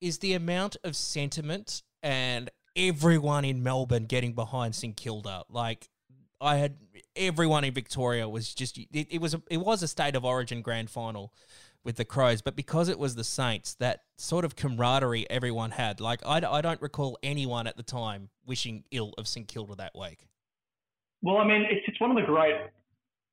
is 0.01 0.19
the 0.19 0.35
amount 0.35 0.77
of 0.85 0.97
sentiment 0.97 1.83
and 2.03 2.51
everyone 2.75 3.45
in 3.45 3.63
Melbourne 3.63 4.05
getting 4.05 4.35
behind 4.35 4.75
St 4.75 4.97
Kilda. 4.97 5.45
Like 5.49 5.89
I 6.41 6.57
had 6.57 6.77
everyone 7.15 7.65
in 7.65 7.73
Victoria 7.73 8.29
was 8.29 8.55
just 8.55 8.79
it, 8.79 8.89
it 8.93 9.21
was 9.21 9.35
a, 9.35 9.43
it 9.51 9.59
was 9.59 9.83
a 9.83 9.89
state 9.89 10.15
of 10.15 10.25
origin 10.25 10.63
grand 10.63 10.91
final 10.91 11.33
with 11.87 11.97
the 11.97 12.05
Crows, 12.05 12.43
but 12.43 12.57
because 12.57 12.89
it 12.89 12.99
was 12.99 13.15
the 13.15 13.25
Saints, 13.25 13.75
that 13.77 14.03
sort 14.19 14.45
of 14.45 14.57
camaraderie 14.57 15.25
everyone 15.31 15.71
had. 15.71 16.01
Like, 16.01 16.21
I, 16.27 16.43
I 16.45 16.61
don't 16.61 16.83
recall 16.83 17.17
anyone 17.23 17.67
at 17.67 17.77
the 17.77 17.83
time 17.83 18.29
wishing 18.45 18.85
ill 18.91 19.15
of 19.17 19.27
St 19.29 19.49
Kilda 19.49 19.77
that 19.77 19.93
week. 19.99 20.27
Well, 21.23 21.39
I 21.39 21.47
mean, 21.47 21.63
it's, 21.71 21.85
it's 21.87 22.01
one 22.01 22.11
of 22.11 22.17
the 22.17 22.25
great 22.25 22.57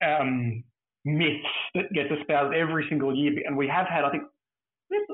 um, 0.06 0.64
myths 1.04 1.46
that 1.74 1.92
gets 1.94 2.10
espoused 2.12 2.56
every 2.56 2.86
single 2.88 3.14
year. 3.14 3.34
And 3.46 3.58
we 3.58 3.68
have 3.68 3.88
had, 3.88 4.06
I 4.06 4.12
think, 4.12 4.24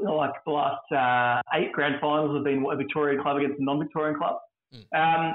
like 0.06 0.34
the 0.46 0.52
last 0.52 0.92
uh, 0.92 1.42
eight 1.58 1.72
grand 1.72 1.96
finals 2.02 2.36
have 2.36 2.44
been 2.44 2.66
a 2.70 2.76
Victorian 2.76 3.22
club 3.22 3.38
against 3.38 3.60
a 3.60 3.64
non 3.64 3.80
Victorian 3.80 4.18
club. 4.18 4.36
Mm. 4.76 5.30
Um, 5.30 5.34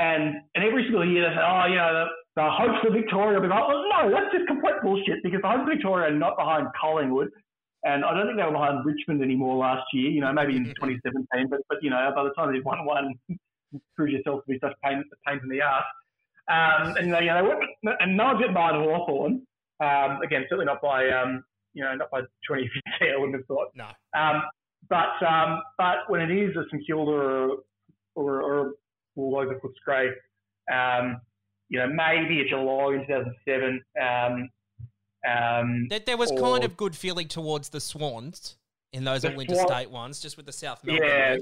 and, 0.00 0.40
and 0.54 0.64
every 0.64 0.84
single 0.84 1.04
year 1.04 1.28
they 1.28 1.36
say, 1.36 1.44
oh, 1.44 1.66
you 1.68 1.76
know, 1.76 1.92
the, 1.92 2.40
the 2.40 2.48
hopes 2.48 2.80
of 2.88 2.94
Victoria 2.94 3.36
will 3.36 3.44
be 3.44 3.52
like, 3.52 3.68
well, 3.68 3.84
no, 3.84 4.10
that's 4.10 4.32
just 4.32 4.46
complete 4.48 4.80
bullshit 4.82 5.22
because 5.22 5.42
the 5.42 5.48
hopes 5.48 5.68
of 5.68 5.76
Victoria 5.76 6.08
are 6.08 6.16
not 6.16 6.38
behind 6.38 6.68
Collingwood. 6.80 7.28
And 7.84 8.04
I 8.04 8.14
don't 8.14 8.26
think 8.26 8.38
they 8.38 8.44
were 8.44 8.56
behind 8.56 8.84
Richmond 8.84 9.22
anymore 9.22 9.56
last 9.56 9.84
year, 9.92 10.10
you 10.10 10.22
know, 10.22 10.32
maybe 10.32 10.56
in 10.56 10.64
2017. 10.64 11.48
But, 11.50 11.60
but 11.68 11.78
you 11.82 11.90
know, 11.90 12.00
by 12.14 12.24
the 12.24 12.30
time 12.30 12.52
they've 12.52 12.64
won 12.64 12.84
one, 12.86 13.12
prove 13.96 14.08
yourself 14.08 14.40
to 14.44 14.52
be 14.52 14.58
such 14.60 14.72
pain, 14.82 15.04
pain 15.26 15.40
in 15.42 15.48
the 15.50 15.60
ass. 15.60 15.84
Um, 16.48 16.96
and, 16.96 17.06
you 17.08 17.12
know, 17.12 17.36
they 17.36 17.42
were, 17.42 17.96
and 18.00 18.16
no 18.16 18.24
one's 18.32 18.40
behind 18.40 18.76
Hawthorn. 18.76 19.42
Um, 19.80 20.22
again, 20.22 20.44
certainly 20.48 20.66
not 20.66 20.80
by, 20.80 21.10
um, 21.10 21.44
you 21.74 21.84
know, 21.84 21.94
not 21.94 22.10
by 22.10 22.20
2015, 22.48 22.72
I 23.00 23.18
wouldn't 23.18 23.36
have 23.36 23.46
thought. 23.46 23.68
No. 23.74 23.88
Um, 24.18 24.42
but, 24.88 25.20
um, 25.26 25.62
but 25.76 26.08
when 26.08 26.22
it 26.22 26.30
is 26.30 26.56
a 26.56 26.64
St 26.72 26.86
Kilda 26.86 27.10
or, 27.12 27.58
or, 28.14 28.42
or 28.42 28.72
Bulldogs 29.16 29.50
or 29.50 29.60
Footscray, 29.60 30.12
um, 30.72 31.20
you 31.68 31.78
know, 31.78 31.86
maybe 31.88 32.40
a 32.40 32.48
July 32.48 32.94
in 32.94 33.06
2007, 33.06 33.82
um, 34.00 34.50
Um, 35.26 35.86
There, 35.88 36.00
there 36.00 36.16
was 36.16 36.32
or- 36.32 36.38
kind 36.38 36.64
of 36.64 36.78
good 36.78 36.96
feeling 36.96 37.28
towards 37.28 37.68
the 37.68 37.80
Swans 37.80 38.56
in 38.92 39.04
those 39.04 39.24
all 39.24 39.38
interstate 39.38 39.90
ones, 39.90 40.20
just 40.20 40.36
with 40.36 40.46
the 40.46 40.52
South 40.52 40.82
Melbourne 40.82 41.06
yeah, 41.06 41.36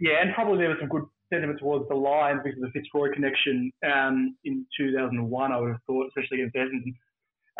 yeah, 0.00 0.22
and 0.22 0.34
probably 0.34 0.58
there 0.58 0.70
was 0.70 0.78
some 0.80 0.88
good 0.88 1.04
sentiment 1.32 1.58
towards 1.60 1.88
the 1.88 1.94
Lions 1.94 2.40
because 2.44 2.60
of 2.62 2.72
the 2.72 2.80
Fitzroy 2.80 3.12
connection 3.14 3.72
um, 3.86 4.36
in 4.44 4.66
2001. 4.76 5.52
I 5.52 5.56
would 5.56 5.70
have 5.70 5.82
thought, 5.86 6.08
especially 6.08 6.42
against 6.42 6.56
Essendon. 6.56 6.94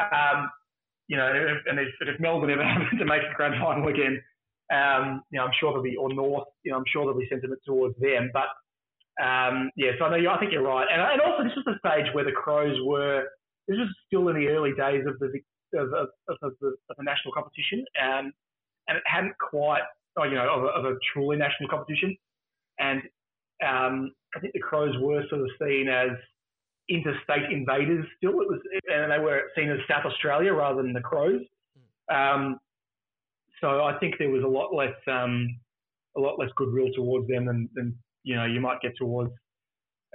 Um, 0.01 0.51
you 1.09 1.17
know, 1.17 1.29
if, 1.33 1.59
and 1.67 1.79
if, 1.79 2.21
Melbourne 2.21 2.51
ever 2.51 2.65
happen 2.65 2.99
to 2.99 3.05
make 3.05 3.23
the 3.23 3.35
grand 3.35 3.55
final 3.63 3.89
again, 3.89 4.21
um, 4.73 5.23
you 5.31 5.39
know, 5.39 5.45
I'm 5.45 5.53
sure 5.59 5.71
there'll 5.71 5.83
be 5.83 5.97
or 5.97 6.13
North. 6.13 6.49
You 6.65 6.73
know, 6.73 6.79
I'm 6.79 6.85
sure 6.93 7.05
there'll 7.05 7.19
be 7.19 7.29
sentiment 7.29 7.61
towards 7.65 7.99
them. 8.01 8.31
But 8.33 8.49
um, 9.21 9.71
yeah, 9.77 9.93
so 9.99 10.07
I 10.07 10.11
know 10.11 10.17
you, 10.17 10.31
I 10.31 10.39
think 10.39 10.53
you're 10.53 10.63
right, 10.63 10.87
and, 10.91 11.01
and 11.01 11.21
also 11.21 11.45
this 11.45 11.53
was 11.57 11.67
the 11.67 11.79
stage 11.87 12.13
where 12.15 12.25
the 12.25 12.33
Crows 12.33 12.79
were. 12.85 13.25
This 13.69 13.79
was 13.79 13.89
still 14.07 14.29
in 14.29 14.37
the 14.37 14.49
early 14.49 14.73
days 14.73 15.05
of 15.07 15.19
the 15.19 15.29
of, 15.79 15.93
of, 15.93 16.09
of, 16.29 16.53
the, 16.61 16.69
of 16.91 16.97
the 16.97 17.05
national 17.05 17.33
competition, 17.33 17.85
um, 18.03 18.33
and 18.89 18.97
it 18.99 19.05
hadn't 19.07 19.35
quite, 19.39 19.83
oh, 20.17 20.25
you 20.25 20.35
know, 20.35 20.49
of 20.49 20.65
a, 20.65 20.67
of 20.67 20.85
a 20.85 20.99
truly 21.13 21.37
national 21.37 21.69
competition. 21.69 22.17
And 22.79 23.03
um, 23.67 24.13
I 24.35 24.41
think 24.41 24.55
the 24.55 24.61
Crows 24.61 24.95
were 25.01 25.23
sort 25.29 25.43
of 25.43 25.49
seen 25.61 25.89
as 25.89 26.11
interstate 26.89 27.53
invaders 27.53 28.05
still. 28.17 28.41
It 28.41 28.49
was, 28.49 28.61
and 28.91 29.13
they 29.13 29.19
were 29.19 29.43
seen 29.57 29.71
as 29.71 29.79
South 29.89 30.05
Australia 30.05 30.53
rather 30.53 30.83
than 30.83 30.93
the 30.93 31.01
Crows. 31.01 31.43
Um, 32.13 32.59
so 33.61 33.85
I 33.85 33.97
think 33.99 34.17
there 34.19 34.31
was 34.31 34.43
a 34.43 34.49
lot 34.49 34.75
less, 34.75 34.97
um, 35.07 35.59
a 36.17 36.21
lot 36.21 36.39
less 36.39 36.51
goodwill 36.57 36.89
towards 36.95 37.29
them 37.29 37.47
than, 37.47 37.69
than 37.75 37.97
you 38.25 38.37
know 38.37 38.45
you 38.45 38.61
might 38.61 38.81
get 38.81 38.93
towards 38.97 39.31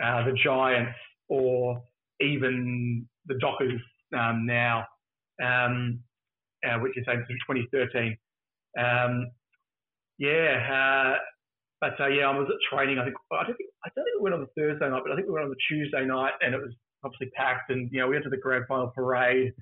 uh, 0.03 0.25
the 0.25 0.34
Giants 0.43 0.97
or 1.29 1.81
even 2.21 3.07
the 3.25 3.35
Dockers 3.39 3.81
um, 4.17 4.45
now, 4.45 4.85
um, 5.43 5.99
uh, 6.67 6.77
which 6.79 6.97
is 6.97 7.03
saying 7.05 7.23
since 7.27 7.39
2013. 7.49 8.17
Um, 8.77 9.27
yeah, 10.17 11.15
uh, 11.15 11.17
but 11.81 11.99
uh, 11.99 12.07
yeah, 12.07 12.29
I 12.29 12.38
was 12.38 12.47
at 12.49 12.75
training. 12.75 12.99
I 12.99 13.05
think 13.05 13.15
I 13.31 13.43
don't 13.43 13.57
think 13.57 13.69
I 13.85 13.89
don't 13.95 14.05
think 14.05 14.17
we 14.17 14.23
went 14.23 14.35
on 14.35 14.41
the 14.41 14.61
Thursday 14.61 14.89
night, 14.89 15.01
but 15.03 15.11
I 15.11 15.15
think 15.15 15.27
we 15.27 15.34
went 15.34 15.45
on 15.45 15.51
the 15.51 15.65
Tuesday 15.67 16.05
night, 16.05 16.34
and 16.41 16.55
it 16.55 16.61
was 16.61 16.73
obviously 17.03 17.29
packed. 17.35 17.69
And 17.69 17.89
you 17.91 17.99
know, 17.99 18.07
we 18.07 18.15
went 18.15 18.23
to 18.23 18.29
the 18.29 18.38
grand 18.38 18.65
final 18.67 18.91
parade. 18.95 19.53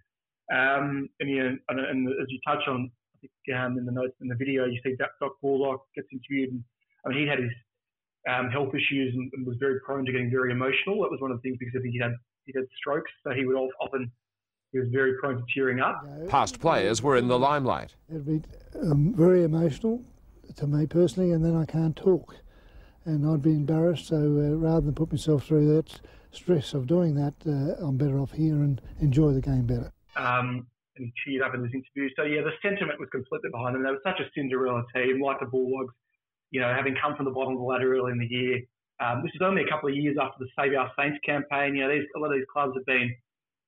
Um, 0.53 1.09
and, 1.19 1.30
you 1.30 1.43
know, 1.43 1.57
and, 1.69 1.80
and 1.80 2.07
as 2.22 2.27
you 2.30 2.39
touch 2.45 2.61
on, 2.67 2.91
I 3.15 3.17
think 3.19 3.57
um, 3.57 3.77
in 3.80 3.85
the 3.85 3.91
notes 3.91 4.13
in 4.22 4.27
the 4.27 4.35
video, 4.35 4.65
you 4.65 4.80
see 4.84 4.95
Doc 4.95 5.31
Bullock 5.41 5.81
gets 5.95 6.07
interviewed, 6.11 6.51
and 6.51 6.63
I 7.05 7.09
mean, 7.09 7.17
he 7.19 7.27
had 7.27 7.39
his 7.39 7.51
um, 8.30 8.49
health 8.49 8.73
issues 8.73 9.14
and, 9.14 9.31
and 9.34 9.45
was 9.45 9.57
very 9.60 9.80
prone 9.81 10.06
to 10.06 10.11
getting 10.11 10.31
very 10.31 10.52
emotional. 10.52 11.02
That 11.02 11.11
was 11.11 11.22
one 11.22 11.31
of 11.31 11.38
the 11.38 11.41
things 11.41 11.57
because 11.60 11.81
he 11.84 11.99
had 11.99 12.14
he 12.45 12.53
had 12.56 12.65
strokes, 12.77 13.11
so 13.23 13.31
he 13.31 13.45
would 13.45 13.56
often 13.56 14.11
he 14.72 14.80
was 14.80 14.89
very 14.89 15.14
prone 15.19 15.38
to 15.38 15.43
tearing 15.53 15.80
up. 15.80 16.06
Past 16.27 16.60
players 16.60 17.02
were 17.02 17.15
in 17.15 17.27
the 17.27 17.39
limelight. 17.39 17.95
It'd 18.10 18.26
be 18.26 18.41
um, 18.81 19.14
very 19.15 19.43
emotional 19.43 20.03
to 20.57 20.68
me 20.68 20.85
personally, 20.85 21.31
and 21.31 21.43
then 21.43 21.56
I 21.56 21.65
can't 21.65 21.95
talk. 21.95 22.35
And 23.06 23.26
I'd 23.26 23.41
be 23.41 23.52
embarrassed, 23.52 24.07
so 24.07 24.18
uh, 24.18 24.56
rather 24.56 24.81
than 24.81 24.95
put 24.95 25.11
myself 25.11 25.45
through 25.45 25.76
that 25.76 25.99
stress 26.31 26.73
of 26.73 26.88
doing 26.88 27.15
that, 27.15 27.35
uh, 27.45 27.85
I'm 27.85 27.97
better 27.97 28.19
off 28.19 28.31
here 28.31 28.56
and 28.56 28.81
enjoy 28.99 29.31
the 29.31 29.41
game 29.41 29.65
better. 29.65 29.91
Um, 30.15 30.68
and 30.97 31.11
he 31.23 31.38
teared 31.38 31.45
up 31.45 31.53
in 31.53 31.61
this 31.61 31.72
interview. 31.73 32.10
So 32.15 32.23
yeah, 32.23 32.41
the 32.41 32.52
sentiment 32.61 32.99
was 32.99 33.10
completely 33.11 33.52
behind 33.52 33.76
them. 33.76 33.84
They 33.84 33.91
were 33.91 34.02
such 34.03 34.19
a 34.19 34.30
Cinderella 34.35 34.84
team, 34.93 35.22
like 35.22 35.39
the 35.39 35.45
Bulldogs. 35.45 35.93
You 36.51 36.61
know, 36.61 36.73
having 36.73 36.95
come 37.01 37.15
from 37.15 37.26
the 37.26 37.31
bottom 37.31 37.53
of 37.53 37.59
the 37.59 37.65
ladder 37.65 37.95
early 37.95 38.11
in 38.11 38.19
the 38.19 38.27
year. 38.27 38.61
Um, 39.03 39.23
this 39.23 39.31
is 39.35 39.41
only 39.43 39.63
a 39.63 39.67
couple 39.67 39.89
of 39.89 39.95
years 39.95 40.15
after 40.22 40.38
the 40.39 40.47
Save 40.57 40.77
Our 40.77 40.89
Saints 40.97 41.19
campaign. 41.26 41.76
You 41.76 41.84
know, 41.84 41.93
these, 41.93 42.07
a 42.15 42.19
lot 42.19 42.27
of 42.27 42.38
these 42.38 42.47
clubs 42.51 42.73
have 42.77 42.85
been, 42.85 43.13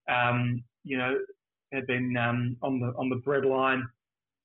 um, 0.10 0.64
you 0.86 0.98
know, 0.98 1.18
have 1.74 1.86
been 1.86 2.16
um, 2.16 2.56
on 2.62 2.80
the 2.80 2.88
on 2.98 3.10
the 3.10 3.18
breadline. 3.18 3.82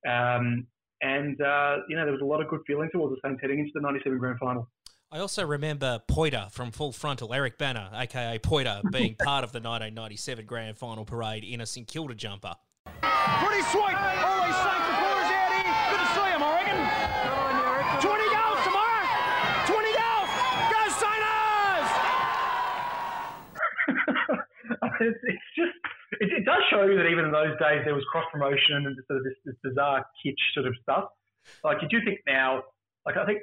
Um, 0.04 0.66
and 1.02 1.40
uh, 1.40 1.78
you 1.88 1.96
know, 1.96 2.04
there 2.04 2.12
was 2.12 2.22
a 2.22 2.24
lot 2.24 2.40
of 2.40 2.48
good 2.48 2.60
feeling 2.66 2.88
towards 2.92 3.14
the 3.14 3.20
Saints 3.28 3.40
heading 3.42 3.60
into 3.60 3.70
the 3.74 3.80
'97 3.80 4.18
Grand 4.18 4.38
Final. 4.38 4.68
I 5.10 5.18
also 5.18 5.44
remember 5.44 6.00
Poida 6.10 6.50
from 6.50 6.70
Full 6.70 6.92
Frontal, 6.92 7.34
Eric 7.34 7.58
Bana, 7.58 7.90
aka 7.92 8.38
Poida, 8.38 8.80
being 8.92 9.14
part 9.16 9.44
of 9.44 9.52
the 9.52 9.58
1997 9.58 10.46
Grand 10.46 10.78
Final 10.78 11.04
parade 11.04 11.44
in 11.44 11.60
a 11.60 11.66
St 11.66 11.86
Kilda 11.86 12.14
jumper. 12.14 12.54
Pretty 13.02 13.62
sweet. 13.68 13.92
All 13.92 14.40
these 14.40 14.56
Saints 14.56 14.86
supporters 14.88 15.28
out 15.28 15.52
here. 15.52 15.68
Good 15.90 16.00
to 16.00 16.08
see 16.16 16.32
them, 16.32 16.42
I 16.42 16.48
reckon. 16.56 16.80
20 18.00 18.24
goals 18.24 18.64
tomorrow. 18.64 19.04
20 19.68 19.92
goals. 20.00 20.32
Go 20.72 20.80
Saints! 20.96 21.92
It's, 25.02 25.18
it's 25.22 25.48
just 25.56 25.76
it, 26.20 26.30
it 26.32 26.44
does 26.44 26.62
show 26.70 26.84
you 26.84 26.96
that 26.96 27.06
even 27.06 27.26
in 27.26 27.32
those 27.32 27.58
days 27.58 27.82
there 27.84 27.94
was 27.94 28.04
cross 28.10 28.24
promotion 28.32 28.86
and 28.86 28.96
sort 29.06 29.18
of 29.18 29.24
this, 29.24 29.38
this 29.44 29.56
bizarre 29.62 30.04
kitsch 30.24 30.42
sort 30.54 30.66
of 30.66 30.74
stuff. 30.82 31.04
Like 31.64 31.82
you 31.82 31.88
do 31.88 32.04
think 32.04 32.20
now, 32.26 32.62
like 33.04 33.16
I 33.16 33.26
think 33.26 33.42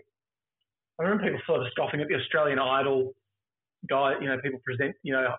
I 1.00 1.04
remember 1.04 1.24
people 1.24 1.42
sort 1.46 1.62
of 1.62 1.68
scoffing 1.72 2.02
at 2.02 2.08
the 2.08 2.16
Australian 2.16 2.60
Idol 2.60 3.14
guy. 3.90 4.14
You 4.22 4.28
know, 4.28 4.38
people 4.42 4.60
present, 4.66 4.96
you 5.04 5.14
know, 5.14 5.36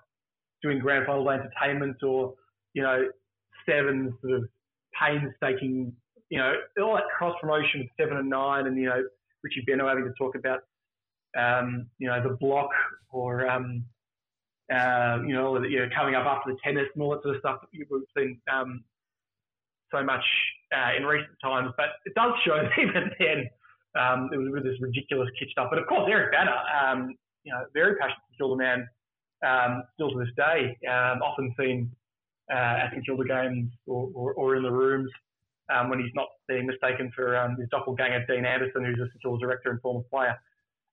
doing 0.62 0.78
grand 0.78 1.06
final 1.06 1.28
entertainment 1.30 2.02
or 2.02 2.34
you 2.74 2.82
know, 2.82 3.08
seven 3.68 4.16
sort 4.20 4.34
of 4.34 4.48
painstaking, 4.98 5.92
you 6.28 6.38
know, 6.38 6.54
all 6.82 6.94
that 6.94 7.04
cross 7.16 7.34
promotion 7.40 7.82
of 7.82 7.86
seven 7.98 8.16
and 8.18 8.28
nine, 8.28 8.66
and 8.66 8.76
you 8.76 8.86
know, 8.86 9.02
Richie 9.42 9.64
Benaud 9.66 9.88
having 9.88 10.04
to 10.04 10.12
talk 10.18 10.34
about, 10.34 10.60
um, 11.38 11.86
you 11.98 12.08
know, 12.08 12.22
the 12.22 12.36
block 12.36 12.70
or 13.10 13.48
um, 13.48 13.84
uh, 14.70 15.18
you 15.26 15.34
know, 15.34 15.62
you 15.62 15.80
know, 15.80 15.88
coming 15.94 16.14
up 16.14 16.26
after 16.26 16.52
the 16.52 16.58
tennis 16.62 16.86
and 16.94 17.02
all 17.02 17.10
that 17.10 17.22
sort 17.22 17.34
of 17.34 17.40
stuff 17.40 17.60
that 17.60 17.68
we've 17.72 17.86
seen 18.16 18.40
um, 18.52 18.84
so 19.90 20.02
much 20.04 20.22
uh, 20.74 20.96
in 20.96 21.04
recent 21.04 21.36
times. 21.42 21.72
But 21.76 21.98
it 22.06 22.14
does 22.14 22.32
show 22.44 22.56
that 22.62 22.70
even 22.80 23.10
then 23.18 23.50
um, 24.00 24.30
it 24.32 24.36
was 24.36 24.48
with 24.52 24.64
this 24.64 24.80
ridiculous 24.80 25.28
kitsch 25.40 25.50
stuff. 25.50 25.68
But 25.70 25.80
of 25.80 25.86
course, 25.86 26.08
Eric 26.10 26.32
Bana, 26.32 26.54
um, 26.70 27.14
you 27.44 27.52
know, 27.52 27.64
very 27.74 27.96
passionate 27.96 28.22
Kilda 28.38 28.56
man, 28.56 28.88
um, 29.44 29.82
still 29.94 30.12
to 30.12 30.18
this 30.18 30.32
day, 30.36 30.78
um, 30.86 31.20
often 31.22 31.52
seen 31.58 31.90
uh, 32.52 32.86
at 32.86 32.90
the 32.94 33.02
Kilda 33.02 33.24
games 33.24 33.70
or, 33.86 34.10
or, 34.14 34.34
or 34.34 34.56
in 34.56 34.62
the 34.62 34.70
rooms 34.70 35.10
um, 35.74 35.90
when 35.90 35.98
he's 35.98 36.14
not 36.14 36.28
being 36.46 36.66
mistaken 36.66 37.10
for 37.14 37.34
his 37.58 37.68
doppelganger 37.70 38.24
Dean 38.26 38.44
Anderson, 38.44 38.84
who's 38.84 38.98
a 38.98 39.10
St 39.18 39.40
director 39.40 39.70
and 39.70 39.80
former 39.80 40.02
player, 40.10 40.36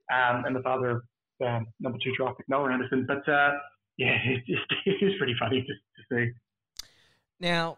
and 0.09 0.55
the 0.55 0.61
father 0.61 0.89
of 0.89 1.01
um, 1.45 1.67
number 1.79 1.97
two 2.03 2.11
draft 2.17 2.37
pick 2.37 2.49
Noah 2.49 2.71
Anderson. 2.71 3.05
But 3.07 3.27
uh, 3.31 3.51
yeah, 3.97 4.17
it, 4.23 4.45
just, 4.45 4.63
it 4.85 5.03
was 5.03 5.13
pretty 5.17 5.35
funny 5.39 5.61
to, 5.61 5.73
to 5.73 6.25
see. 6.25 6.31
Now, 7.39 7.77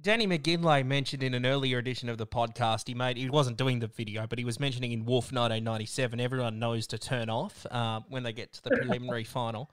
Danny 0.00 0.26
McGinlay 0.26 0.84
mentioned 0.84 1.22
in 1.22 1.34
an 1.34 1.44
earlier 1.44 1.78
edition 1.78 2.08
of 2.08 2.18
the 2.18 2.26
podcast, 2.26 2.88
he 2.88 2.94
made 2.94 3.16
he 3.16 3.28
wasn't 3.28 3.56
doing 3.56 3.80
the 3.80 3.86
video, 3.86 4.26
but 4.26 4.38
he 4.38 4.44
was 4.44 4.58
mentioning 4.58 4.92
in 4.92 5.04
Wolf 5.04 5.26
1997, 5.26 6.20
everyone 6.20 6.58
knows 6.58 6.86
to 6.88 6.98
turn 6.98 7.28
off 7.28 7.66
uh, 7.70 8.00
when 8.08 8.22
they 8.22 8.32
get 8.32 8.52
to 8.54 8.62
the 8.62 8.70
preliminary 8.70 9.24
final. 9.38 9.70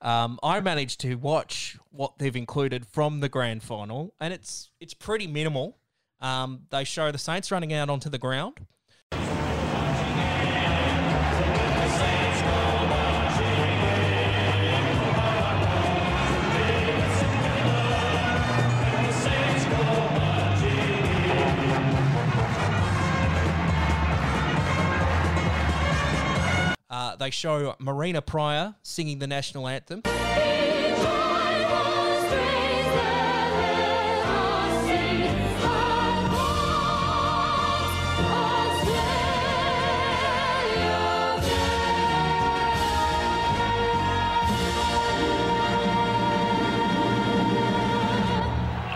Um, 0.00 0.38
I 0.42 0.60
managed 0.60 1.00
to 1.00 1.14
watch 1.14 1.78
what 1.90 2.18
they've 2.18 2.36
included 2.36 2.86
from 2.86 3.20
the 3.20 3.28
grand 3.28 3.62
final, 3.62 4.14
and 4.20 4.34
it's 4.34 4.70
it's 4.80 4.94
pretty 4.94 5.26
minimal. 5.26 5.78
Um, 6.20 6.62
they 6.70 6.84
show 6.84 7.10
the 7.10 7.18
Saints 7.18 7.50
running 7.50 7.72
out 7.72 7.90
onto 7.90 8.10
the 8.10 8.18
ground. 8.18 8.66
Uh, 26.94 27.16
they 27.16 27.28
show 27.28 27.74
Marina 27.80 28.22
Prior 28.22 28.76
singing 28.84 29.18
the 29.18 29.26
national 29.26 29.66
anthem. 29.66 30.00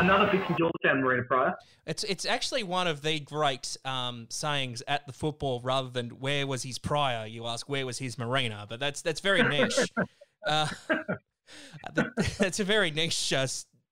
Another 0.09 0.31
Vixen 0.33 0.57
Georgetown 0.59 1.03
Marina 1.03 1.23
Prior. 1.25 1.55
It's 1.85 2.03
it's 2.05 2.25
actually 2.25 2.63
one 2.63 2.87
of 2.87 3.03
the 3.03 3.21
great 3.21 3.77
um, 3.85 4.27
sayings 4.31 4.83
at 4.89 5.07
the 5.07 5.13
football, 5.13 5.61
rather 5.61 5.91
than 5.91 6.09
where 6.09 6.47
was 6.47 6.63
his 6.63 6.79
prior. 6.79 7.27
You 7.27 7.47
ask 7.47 7.69
where 7.69 7.85
was 7.85 7.99
his 7.99 8.17
marina, 8.17 8.65
but 8.67 8.81
that's 8.81 9.03
that's 9.03 9.21
very 9.21 9.43
niche. 9.43 9.79
uh, 10.47 10.67
that's 12.39 12.59
a 12.59 12.65
very 12.65 12.91
niche 12.91 13.35
uh, 13.35 13.49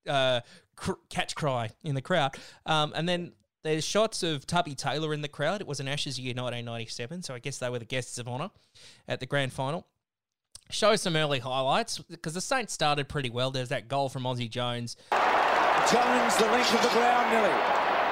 uh, 0.08 0.40
cr- 0.74 0.92
catch 1.10 1.34
cry 1.34 1.68
in 1.84 1.94
the 1.94 2.00
crowd. 2.00 2.34
Um, 2.64 2.94
and 2.96 3.06
then 3.06 3.32
there's 3.62 3.84
shots 3.84 4.22
of 4.22 4.46
Tubby 4.46 4.74
Taylor 4.74 5.12
in 5.12 5.20
the 5.20 5.28
crowd. 5.28 5.60
It 5.60 5.66
was 5.66 5.80
an 5.80 5.88
Ashes 5.88 6.18
year 6.18 6.30
1997, 6.30 7.24
so 7.24 7.34
I 7.34 7.40
guess 7.40 7.58
they 7.58 7.68
were 7.68 7.78
the 7.78 7.84
guests 7.84 8.16
of 8.16 8.26
honour 8.26 8.48
at 9.06 9.20
the 9.20 9.26
grand 9.26 9.52
final. 9.52 9.86
Show 10.70 10.96
some 10.96 11.14
early 11.14 11.40
highlights 11.40 11.98
because 11.98 12.32
the 12.32 12.40
Saints 12.40 12.72
started 12.72 13.06
pretty 13.06 13.28
well. 13.28 13.50
There's 13.50 13.68
that 13.68 13.86
goal 13.86 14.08
from 14.08 14.22
Aussie 14.22 14.48
Jones. 14.50 14.96
Jones 15.90 16.34
the 16.36 16.46
length 16.50 16.74
of 16.74 16.82
the 16.82 16.90
ground 16.90 17.30
nearly. 17.30 17.54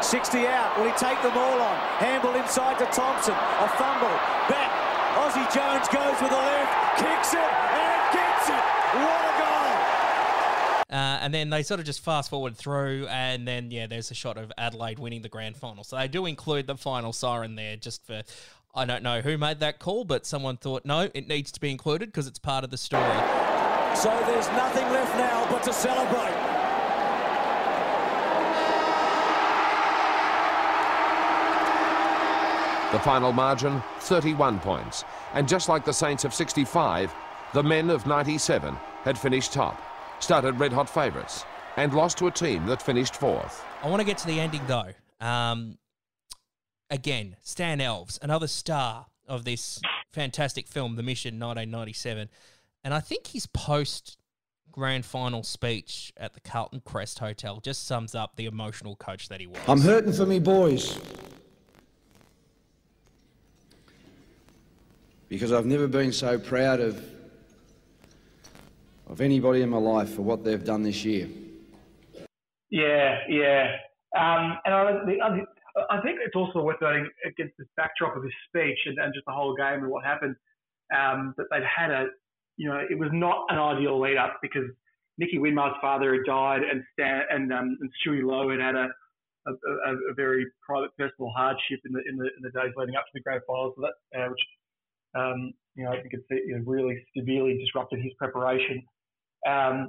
60 0.00 0.46
out. 0.46 0.78
Will 0.78 0.86
he 0.86 0.92
take 0.92 1.20
them 1.22 1.36
all 1.36 1.60
on? 1.60 1.76
Handball 1.98 2.34
inside 2.36 2.78
to 2.78 2.86
Thompson. 2.86 3.34
A 3.34 3.68
fumble. 3.76 4.14
Back. 4.48 4.70
Aussie 5.14 5.46
Jones 5.54 5.88
goes 5.88 6.20
with 6.20 6.30
the 6.30 6.36
left, 6.36 6.98
kicks 6.98 7.34
it, 7.34 7.38
and 7.40 8.12
gets 8.12 8.48
it. 8.48 8.64
What 8.98 9.24
a 9.24 9.34
goal! 9.38 10.98
Uh, 10.98 11.18
and 11.22 11.32
then 11.32 11.50
they 11.50 11.62
sort 11.62 11.80
of 11.80 11.86
just 11.86 12.00
fast 12.00 12.30
forward 12.30 12.56
through, 12.56 13.06
and 13.08 13.46
then 13.46 13.70
yeah, 13.70 13.86
there's 13.86 14.10
a 14.10 14.14
shot 14.14 14.36
of 14.36 14.52
Adelaide 14.58 14.98
winning 14.98 15.22
the 15.22 15.28
grand 15.28 15.56
final. 15.56 15.84
So 15.84 15.96
they 15.96 16.08
do 16.08 16.26
include 16.26 16.66
the 16.66 16.76
final 16.76 17.12
siren 17.12 17.54
there, 17.54 17.76
just 17.76 18.04
for 18.04 18.22
I 18.74 18.84
don't 18.84 19.02
know 19.02 19.20
who 19.20 19.38
made 19.38 19.60
that 19.60 19.78
call, 19.78 20.04
but 20.04 20.26
someone 20.26 20.56
thought 20.56 20.84
no, 20.84 21.08
it 21.14 21.28
needs 21.28 21.52
to 21.52 21.60
be 21.60 21.70
included 21.70 22.06
because 22.06 22.26
it's 22.26 22.38
part 22.38 22.64
of 22.64 22.70
the 22.70 22.78
story. 22.78 23.18
So 23.96 24.10
there's 24.26 24.48
nothing 24.48 24.88
left 24.90 25.16
now 25.16 25.46
but 25.48 25.62
to 25.62 25.72
celebrate. 25.72 26.53
The 32.94 33.00
final 33.00 33.32
margin, 33.32 33.82
31 33.98 34.60
points. 34.60 35.02
And 35.32 35.48
just 35.48 35.68
like 35.68 35.84
the 35.84 35.92
Saints 35.92 36.24
of 36.24 36.32
65, 36.32 37.12
the 37.52 37.60
men 37.60 37.90
of 37.90 38.06
97 38.06 38.72
had 39.02 39.18
finished 39.18 39.52
top, 39.52 39.82
started 40.20 40.60
red-hot 40.60 40.88
favourites, 40.88 41.44
and 41.76 41.92
lost 41.92 42.18
to 42.18 42.28
a 42.28 42.30
team 42.30 42.66
that 42.66 42.80
finished 42.80 43.16
fourth. 43.16 43.64
I 43.82 43.88
want 43.88 43.98
to 43.98 44.06
get 44.06 44.18
to 44.18 44.28
the 44.28 44.38
ending 44.38 44.60
though. 44.68 44.92
Um, 45.20 45.78
again, 46.88 47.34
Stan 47.42 47.80
Alves, 47.80 48.22
another 48.22 48.46
star 48.46 49.06
of 49.26 49.44
this 49.44 49.80
fantastic 50.12 50.68
film, 50.68 50.94
The 50.94 51.02
Mission, 51.02 51.34
1997, 51.40 52.28
and 52.84 52.94
I 52.94 53.00
think 53.00 53.26
his 53.26 53.46
post 53.46 54.18
grand 54.70 55.04
final 55.04 55.42
speech 55.42 56.12
at 56.16 56.34
the 56.34 56.40
Carlton 56.40 56.80
Crest 56.84 57.18
Hotel 57.18 57.58
just 57.58 57.88
sums 57.88 58.14
up 58.14 58.36
the 58.36 58.46
emotional 58.46 58.94
coach 58.94 59.30
that 59.30 59.40
he 59.40 59.48
was. 59.48 59.58
I'm 59.66 59.80
hurting 59.80 60.12
for 60.12 60.26
me 60.26 60.38
boys. 60.38 60.96
Because 65.28 65.52
I've 65.52 65.66
never 65.66 65.88
been 65.88 66.12
so 66.12 66.38
proud 66.38 66.80
of 66.80 67.02
of 69.06 69.20
anybody 69.20 69.62
in 69.62 69.68
my 69.68 69.78
life 69.78 70.14
for 70.14 70.22
what 70.22 70.44
they've 70.44 70.64
done 70.64 70.82
this 70.82 71.04
year. 71.04 71.28
Yeah, 72.70 73.18
yeah. 73.28 73.76
Um, 74.16 74.58
and 74.64 74.74
I, 74.74 75.40
I 75.90 76.00
think 76.00 76.18
it's 76.24 76.36
also 76.36 76.62
worth 76.62 76.80
noting 76.80 77.08
against 77.24 77.54
this 77.58 77.68
backdrop 77.76 78.16
of 78.16 78.22
his 78.22 78.32
speech 78.48 78.78
and, 78.86 78.98
and 78.98 79.12
just 79.12 79.26
the 79.26 79.32
whole 79.32 79.54
game 79.54 79.82
and 79.82 79.88
what 79.88 80.04
happened 80.04 80.36
um, 80.96 81.34
that 81.36 81.46
they'd 81.50 81.64
had 81.64 81.90
a, 81.90 82.06
you 82.56 82.68
know, 82.68 82.80
it 82.88 82.98
was 82.98 83.10
not 83.12 83.46
an 83.48 83.58
ideal 83.58 84.00
lead 84.00 84.16
up 84.16 84.38
because 84.40 84.64
Nicky 85.18 85.38
Winmar's 85.38 85.76
father 85.80 86.14
had 86.14 86.24
died 86.26 86.62
and 86.62 86.82
Stan 86.92 87.22
and 87.30 87.52
um, 87.52 87.76
and 87.80 87.90
Stewie 88.00 88.24
Loewe 88.24 88.50
had 88.50 88.60
had 88.60 88.74
a, 88.74 88.88
a, 89.46 89.52
a, 90.10 90.14
very 90.14 90.46
private 90.66 90.90
personal 90.96 91.30
hardship 91.36 91.80
in 91.84 91.92
the 91.92 92.00
in 92.08 92.16
the, 92.16 92.24
in 92.24 92.42
the 92.42 92.50
days 92.50 92.72
leading 92.76 92.96
up 92.96 93.04
to 93.04 93.10
the 93.14 93.20
grand 93.20 93.42
finals, 93.46 93.74
that, 93.78 94.18
uh, 94.18 94.28
which 94.28 94.40
um, 95.14 95.52
you 95.74 95.84
know 95.84 95.92
I 95.92 96.00
think 96.00 96.14
it's 96.14 96.66
really 96.66 97.04
severely 97.16 97.58
disrupted 97.58 98.00
his 98.00 98.12
preparation. 98.18 98.82
Um, 99.48 99.88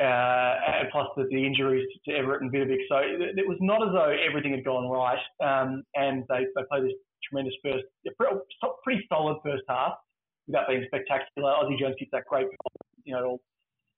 uh, 0.00 0.54
and 0.82 0.88
plus 0.90 1.06
the, 1.16 1.24
the, 1.30 1.46
injuries 1.46 1.86
to 2.04 2.10
Everitt 2.10 2.40
and 2.40 2.50
Vidovic. 2.50 2.82
So 2.88 2.96
it, 2.96 3.38
it, 3.38 3.46
was 3.46 3.58
not 3.60 3.86
as 3.86 3.92
though 3.92 4.10
everything 4.10 4.50
had 4.50 4.64
gone 4.64 4.90
right. 4.90 5.22
Um, 5.38 5.84
and 5.94 6.24
they, 6.28 6.46
they 6.56 6.62
played 6.68 6.82
this 6.82 6.98
tremendous 7.28 7.54
first, 7.62 7.84
pretty 8.82 9.06
solid 9.08 9.38
first 9.44 9.62
half 9.68 9.92
without 10.48 10.66
being 10.68 10.84
spectacular. 10.86 11.52
Aussie 11.52 11.78
Jones 11.78 11.94
gets 11.98 12.10
that 12.12 12.24
great, 12.28 12.46
you 13.04 13.14
know, 13.14 13.38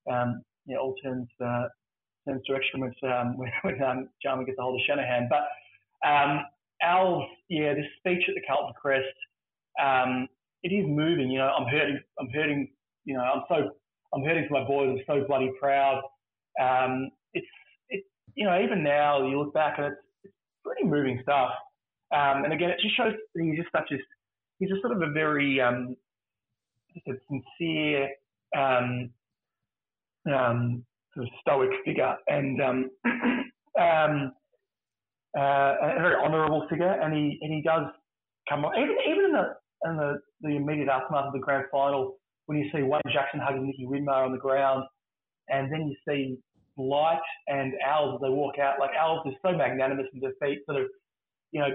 all, 0.06 0.12
um, 0.12 0.42
you 0.66 0.74
know, 0.74 0.82
all 0.82 0.94
turns, 1.02 1.28
uh, 1.42 1.68
turns 2.28 2.42
to 2.46 2.54
excrement 2.54 2.94
um, 3.04 3.36
when, 3.38 3.50
when 3.62 3.82
um, 3.82 4.08
Jarman 4.22 4.44
gets 4.44 4.58
a 4.58 4.62
hold 4.62 4.78
of 4.78 4.84
Shanahan. 4.86 5.30
But 5.30 5.48
um, 6.06 6.44
yeah, 7.48 7.74
this 7.74 7.86
speech 7.98 8.22
at 8.28 8.34
the 8.34 8.42
Carlton 8.46 8.74
Crest, 8.80 9.06
um, 9.82 10.28
it 10.62 10.68
is 10.68 10.84
moving. 10.88 11.30
You 11.30 11.38
know, 11.38 11.48
I'm 11.48 11.66
hurting. 11.66 12.00
I'm 12.18 12.28
hurting. 12.30 12.68
You 13.04 13.14
know, 13.14 13.22
I'm 13.22 13.42
so 13.48 13.70
I'm 14.14 14.22
hurting 14.22 14.46
for 14.48 14.60
my 14.60 14.66
boys. 14.66 14.98
I'm 14.98 15.04
so 15.06 15.26
bloody 15.26 15.52
proud. 15.60 16.02
Um, 16.60 17.10
it's, 17.34 17.46
it, 17.90 18.04
you 18.34 18.46
know, 18.46 18.60
even 18.60 18.82
now 18.82 19.26
you 19.26 19.38
look 19.38 19.52
back 19.52 19.78
and 19.78 19.88
it's, 19.88 19.96
it's 20.24 20.34
pretty 20.64 20.84
moving 20.84 21.20
stuff. 21.22 21.50
Um, 22.14 22.44
and 22.44 22.52
again, 22.52 22.70
it 22.70 22.78
just 22.80 22.96
shows 22.96 23.14
he's 23.34 23.56
just 23.56 23.72
such 23.72 23.90
a, 23.92 23.96
he's 24.58 24.70
just 24.70 24.80
sort 24.80 24.96
of 24.96 25.02
a 25.02 25.12
very, 25.12 25.60
um, 25.60 25.96
just 26.94 27.06
a 27.08 27.14
sincere, 27.28 28.08
um, 28.56 29.10
um, 30.32 30.84
sort 31.14 31.26
of 31.26 31.32
stoic 31.40 31.70
figure 31.84 32.16
and, 32.28 32.62
um, 32.62 32.90
um, 33.78 34.32
uh, 35.36 35.74
a 35.82 35.98
very 36.00 36.16
honourable 36.24 36.66
figure. 36.70 36.92
And 37.02 37.12
he, 37.14 37.38
and 37.42 37.52
he 37.52 37.60
does 37.60 37.86
come 38.48 38.64
on, 38.64 38.78
even, 38.80 38.96
even 39.10 39.24
in 39.26 39.32
the, 39.32 39.56
in 39.90 39.96
the, 39.96 40.18
the 40.40 40.56
immediate 40.56 40.88
aftermath 40.88 41.26
of 41.26 41.32
the 41.32 41.38
grand 41.38 41.64
final, 41.70 42.16
when 42.46 42.58
you 42.58 42.70
see 42.72 42.82
Wayne 42.82 43.02
Jackson 43.12 43.40
hugging 43.40 43.66
Nicky 43.66 43.86
Winmar 43.86 44.24
on 44.24 44.32
the 44.32 44.38
ground, 44.38 44.84
and 45.48 45.72
then 45.72 45.88
you 45.88 45.96
see 46.08 46.38
Blight 46.76 47.20
and 47.48 47.72
Alves 47.86 48.16
as 48.16 48.20
they 48.20 48.28
walk 48.28 48.58
out. 48.58 48.78
Like 48.78 48.90
Alves 48.92 49.26
is 49.28 49.34
so 49.42 49.52
magnanimous 49.52 50.06
in 50.12 50.20
defeat, 50.20 50.60
sort 50.66 50.82
of, 50.82 50.88
you 51.52 51.60
know, 51.60 51.68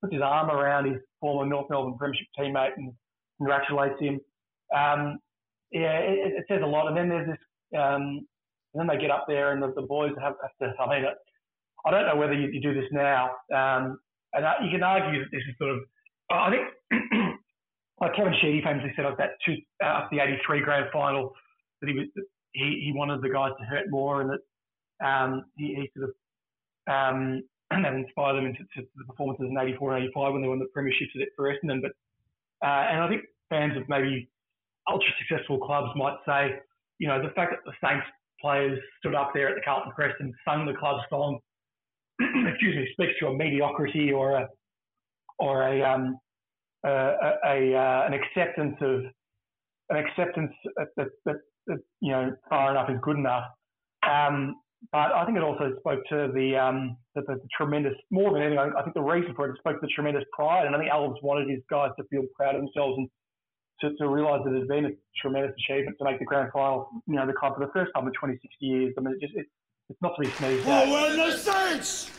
puts 0.00 0.12
his 0.12 0.22
arm 0.22 0.50
around 0.50 0.86
his 0.86 1.00
former 1.20 1.46
North 1.48 1.68
Melbourne 1.70 1.96
Premiership 1.98 2.26
teammate 2.38 2.76
and 2.76 2.92
congratulates 3.38 3.98
him. 4.00 4.20
Um, 4.74 5.18
yeah, 5.72 5.98
it, 5.98 6.34
it, 6.38 6.44
says 6.48 6.60
a 6.62 6.66
lot. 6.66 6.88
And 6.88 6.96
then 6.96 7.08
there's 7.08 7.28
this, 7.28 7.78
um, 7.78 8.26
and 8.74 8.80
then 8.80 8.86
they 8.86 9.00
get 9.00 9.10
up 9.10 9.24
there 9.26 9.52
and 9.52 9.62
the, 9.62 9.72
the 9.74 9.82
boys 9.82 10.12
have, 10.20 10.34
have 10.42 10.56
to. 10.60 10.80
I 10.80 10.88
mean, 10.88 11.04
I 11.86 11.90
don't 11.90 12.06
know 12.06 12.16
whether 12.16 12.34
you, 12.34 12.48
you 12.52 12.60
do 12.60 12.74
this 12.74 12.88
now, 12.92 13.30
um, 13.54 13.98
and 14.34 14.44
uh, 14.44 14.54
you 14.62 14.70
can 14.70 14.82
argue 14.82 15.20
that 15.20 15.30
this 15.32 15.42
is 15.48 15.54
sort 15.58 15.70
of. 15.70 15.80
I 16.30 16.50
think 16.50 17.02
like 18.00 18.14
Kevin 18.14 18.34
Sheedy 18.40 18.62
famously 18.62 18.92
said 18.96 19.04
of 19.04 19.16
that 19.18 19.30
two, 19.44 19.56
uh, 19.84 20.06
the 20.10 20.20
83 20.20 20.60
grand 20.60 20.86
final 20.92 21.32
that 21.80 21.88
he 21.88 21.94
was 21.94 22.06
he, 22.52 22.82
he 22.86 22.92
wanted 22.94 23.22
the 23.22 23.28
guys 23.28 23.52
to 23.58 23.64
hurt 23.64 23.90
more 23.90 24.20
and 24.20 24.30
that 24.30 25.06
um, 25.06 25.44
he, 25.56 25.74
he 25.74 25.90
sort 25.96 26.10
of 26.10 26.14
um, 26.88 27.42
that 27.70 27.92
inspired 27.94 28.34
them 28.34 28.46
into 28.46 28.64
the 28.74 29.04
performances 29.04 29.46
in 29.50 29.58
84 29.58 29.96
and 29.96 30.04
85 30.04 30.32
when 30.32 30.42
they 30.42 30.48
won 30.48 30.58
the 30.58 30.66
premierships 30.76 31.20
at 31.20 31.28
for 31.36 31.52
Essendon. 31.52 31.82
But 31.82 31.92
uh, 32.66 32.86
and 32.90 33.02
I 33.02 33.08
think 33.08 33.22
fans 33.50 33.76
of 33.76 33.88
maybe 33.88 34.28
ultra 34.90 35.08
successful 35.18 35.58
clubs 35.58 35.90
might 35.94 36.16
say, 36.26 36.58
you 36.98 37.06
know, 37.08 37.22
the 37.22 37.32
fact 37.34 37.52
that 37.52 37.64
the 37.64 37.72
Saints 37.86 38.06
players 38.40 38.78
stood 38.98 39.14
up 39.14 39.32
there 39.34 39.48
at 39.48 39.54
the 39.54 39.60
Carlton 39.64 39.92
Crest 39.92 40.16
and 40.20 40.34
sung 40.46 40.66
the 40.66 40.74
club 40.74 41.00
song, 41.10 41.38
excuse 42.20 42.76
me, 42.76 42.88
speaks 42.92 43.18
to 43.20 43.28
a 43.28 43.36
mediocrity 43.36 44.12
or 44.12 44.32
a 44.32 44.48
or 45.38 45.68
a 45.68 45.82
um, 45.82 46.18
a, 46.84 47.32
a 47.44 47.74
uh, 47.74 48.06
an 48.06 48.14
acceptance 48.14 48.76
of 48.80 49.00
an 49.90 49.96
acceptance 49.96 50.52
that, 50.76 50.88
that, 50.96 51.36
that, 51.66 51.78
you 52.00 52.12
know 52.12 52.32
far 52.48 52.70
enough 52.70 52.90
is 52.90 52.96
good 53.02 53.16
enough. 53.16 53.44
Um, 54.02 54.56
but 54.92 55.12
I 55.12 55.24
think 55.24 55.36
it 55.36 55.42
also 55.42 55.74
spoke 55.80 56.00
to 56.08 56.30
the, 56.32 56.56
um, 56.56 56.96
the, 57.14 57.22
the, 57.22 57.34
the, 57.34 57.48
tremendous, 57.56 57.94
more 58.10 58.32
than 58.32 58.42
anything, 58.42 58.58
I 58.58 58.82
think 58.82 58.94
the 58.94 59.02
reason 59.02 59.34
for 59.34 59.48
it, 59.48 59.52
it 59.52 59.58
spoke 59.58 59.80
to 59.80 59.86
the 59.86 59.92
tremendous 59.92 60.24
pride. 60.32 60.66
And 60.66 60.74
I 60.74 60.78
think 60.78 60.90
Alves 60.90 61.20
wanted 61.22 61.50
his 61.50 61.60
guys 61.68 61.90
to 61.98 62.04
feel 62.08 62.22
proud 62.36 62.54
of 62.54 62.62
themselves 62.62 62.96
and 62.96 63.08
to, 63.80 63.96
to 63.96 64.08
realise 64.08 64.42
that 64.44 64.54
it 64.54 64.60
has 64.60 64.68
been 64.68 64.84
a 64.86 64.90
tremendous 65.20 65.52
achievement 65.58 65.96
to 65.98 66.04
make 66.04 66.18
the 66.18 66.24
grand 66.24 66.50
final, 66.52 66.88
you 67.06 67.16
know, 67.16 67.26
the 67.26 67.32
club 67.32 67.54
for 67.54 67.66
the 67.66 67.72
first 67.72 67.90
time 67.94 68.06
in 68.06 68.12
26 68.12 68.54
years. 68.60 68.94
I 68.96 69.00
mean, 69.00 69.14
it 69.14 69.20
just, 69.20 69.34
it, 69.34 69.46
it's 69.90 70.00
not 70.00 70.14
to 70.16 70.22
be 70.22 70.30
sneezed 70.30 70.66
at. 70.68 70.88
Oh, 70.88 70.92
when 70.92 71.16
the 71.16 71.36
Saints 71.36 72.10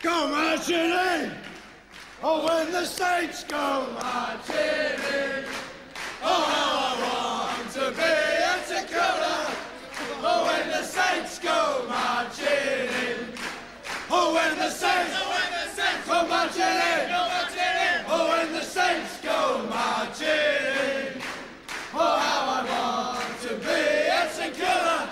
come 0.00 0.32
marching 0.32 0.74
in! 0.76 1.57
Oh, 2.20 2.44
when 2.44 2.72
the 2.72 2.84
Saints 2.84 3.44
go 3.44 3.86
marching 3.94 4.56
in. 4.56 5.44
Oh, 6.20 6.42
how 6.50 6.90
I 6.90 7.54
want 7.54 7.70
to 7.74 7.90
be 7.92 8.64
St 8.66 8.88
Kilda. 8.88 9.46
Oh, 10.20 10.44
when 10.46 10.68
the 10.68 10.82
Saints 10.82 11.38
go 11.38 11.86
marching 11.88 12.46
in. 12.46 13.28
Oh, 14.10 14.34
when 14.34 14.58
the 14.58 14.68
Saints, 14.68 15.14
oh, 15.14 15.30
when 15.30 15.50
the 15.52 15.70
Saints 15.70 16.08
go 16.08 16.26
marching 16.26 16.62
in. 16.62 17.08
Go 17.08 17.28
marching 17.28 17.76
in. 17.86 18.04
Oh, 18.08 18.28
when 18.30 18.52
the 18.52 18.62
Saints 18.62 19.20
go 19.20 19.64
marching 19.70 20.26
in. 20.26 21.22
Oh, 21.94 22.18
how 22.18 22.50
I 22.50 23.14
want 23.14 23.40
to 23.42 23.54
be 23.54 24.10
at 24.10 24.32
St 24.32 24.54
Kilda. 24.54 25.08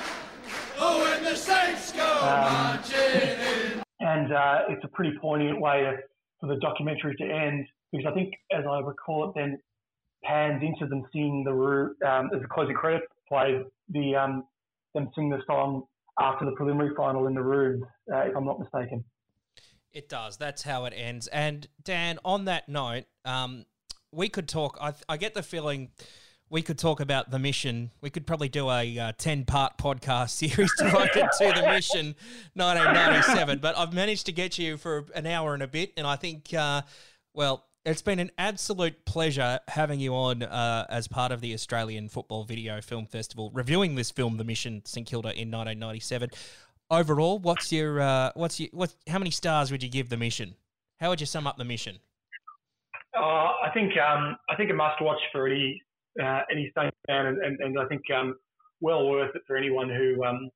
Oh, 0.81 1.05
when 1.05 1.23
the 1.23 1.37
Saints 1.37 1.93
go 1.93 2.03
um, 2.03 2.53
marching 2.53 2.99
in. 2.99 3.83
And 4.01 4.33
uh, 4.33 4.62
it's 4.70 4.83
a 4.83 4.89
pretty 4.89 5.16
poignant 5.20 5.61
way 5.61 5.83
to 5.83 5.99
for 6.40 6.48
the 6.48 6.56
documentary 6.56 7.14
to 7.16 7.24
end 7.24 7.66
because 7.92 8.06
I 8.10 8.14
think, 8.14 8.34
as 8.52 8.64
I 8.68 8.80
recall 8.80 9.28
it, 9.28 9.32
then 9.34 9.58
pans 10.24 10.62
into 10.62 10.86
them 10.86 11.04
singing 11.12 11.44
the 11.44 11.52
um, 12.06 12.30
as 12.34 12.40
the 12.42 12.48
closing 12.48 12.74
credits 12.74 13.06
play 13.28 13.62
the 13.90 14.16
um, 14.16 14.44
them 14.94 15.08
sing 15.14 15.30
the 15.30 15.38
song 15.46 15.84
after 16.18 16.44
the 16.44 16.52
preliminary 16.52 16.94
final 16.96 17.26
in 17.26 17.34
the 17.34 17.42
room, 17.42 17.84
uh, 18.12 18.20
if 18.20 18.36
I'm 18.36 18.44
not 18.44 18.58
mistaken. 18.58 19.04
It 19.92 20.08
does. 20.08 20.36
That's 20.36 20.62
how 20.62 20.84
it 20.86 20.92
ends. 20.96 21.26
And 21.28 21.66
Dan, 21.82 22.18
on 22.24 22.46
that 22.46 22.68
note, 22.68 23.04
um, 23.24 23.64
we 24.12 24.28
could 24.28 24.48
talk. 24.48 24.78
I, 24.80 24.94
I 25.08 25.16
get 25.16 25.34
the 25.34 25.42
feeling 25.42 25.90
we 26.48 26.62
could 26.62 26.78
talk 26.78 27.01
about 27.01 27.31
the 27.31 27.39
mission. 27.39 27.90
We 28.01 28.10
could 28.10 28.27
probably 28.27 28.48
do 28.48 28.70
a 28.70 28.98
uh, 28.98 29.12
10 29.18 29.44
part 29.44 29.78
podcast 29.78 30.31
series 30.31 30.73
devoted 30.78 31.27
to 31.39 31.52
the 31.55 31.68
mission 31.68 32.14
1997. 32.55 33.59
But 33.59 33.77
I've 33.77 33.93
managed 33.93 34.27
to 34.27 34.32
get 34.32 34.59
you 34.59 34.77
for 34.77 35.06
an 35.14 35.27
hour 35.27 35.55
and 35.55 35.62
a 35.62 35.68
bit. 35.68 35.93
And 35.97 36.06
I 36.06 36.16
think, 36.16 36.55
uh, 36.55 36.82
well, 37.35 37.66
it's 37.85 38.02
been 38.02 38.18
an 38.18 38.31
absolute 38.39 39.05
pleasure 39.05 39.60
having 39.68 40.01
you 40.01 40.14
on 40.14 40.43
uh, 40.43 40.86
as 40.89 41.09
part 41.09 41.32
of 41.32 41.40
the 41.40 41.55
Australian 41.55 42.09
Football 42.09 42.44
Video 42.44 42.81
Film 42.81 43.06
Festival, 43.06 43.51
reviewing 43.52 43.94
this 43.94 44.10
film, 44.10 44.36
The 44.36 44.44
Mission 44.44 44.82
St 44.85 45.06
Kilda, 45.06 45.28
in 45.28 45.51
1997. 45.51 46.31
Overall, 46.90 47.39
what's 47.39 47.73
your 47.73 48.01
uh, 48.01 48.31
what's 48.35 48.60
your 48.60 48.68
what? 48.73 48.94
How 49.09 49.18
many 49.18 49.31
stars 49.32 49.73
would 49.73 49.82
you 49.82 49.89
give 49.89 50.09
The 50.09 50.16
Mission? 50.16 50.55
How 51.01 51.10
would 51.10 51.20
you 51.20 51.27
sum 51.27 51.47
up 51.47 51.59
The 51.59 51.64
Mission? 51.64 51.98
Uh, 53.16 53.20
I 53.20 53.70
think 53.73 53.93
um, 53.98 54.36
I 54.48 54.56
think 54.56 54.70
a 54.70 54.74
must 54.74 55.01
watch 55.01 55.20
for 55.32 55.48
any 55.48 55.82
uh, 56.22 56.40
any 56.51 56.72
Saints 56.76 56.97
fan, 57.06 57.26
and, 57.26 57.38
and, 57.38 57.60
and 57.60 57.78
I 57.78 57.86
think 57.86 58.02
um, 58.14 58.36
well 58.80 59.09
worth 59.09 59.34
it 59.34 59.43
for 59.47 59.56
anyone 59.56 59.88
who 59.88 60.24
um, 60.24 60.51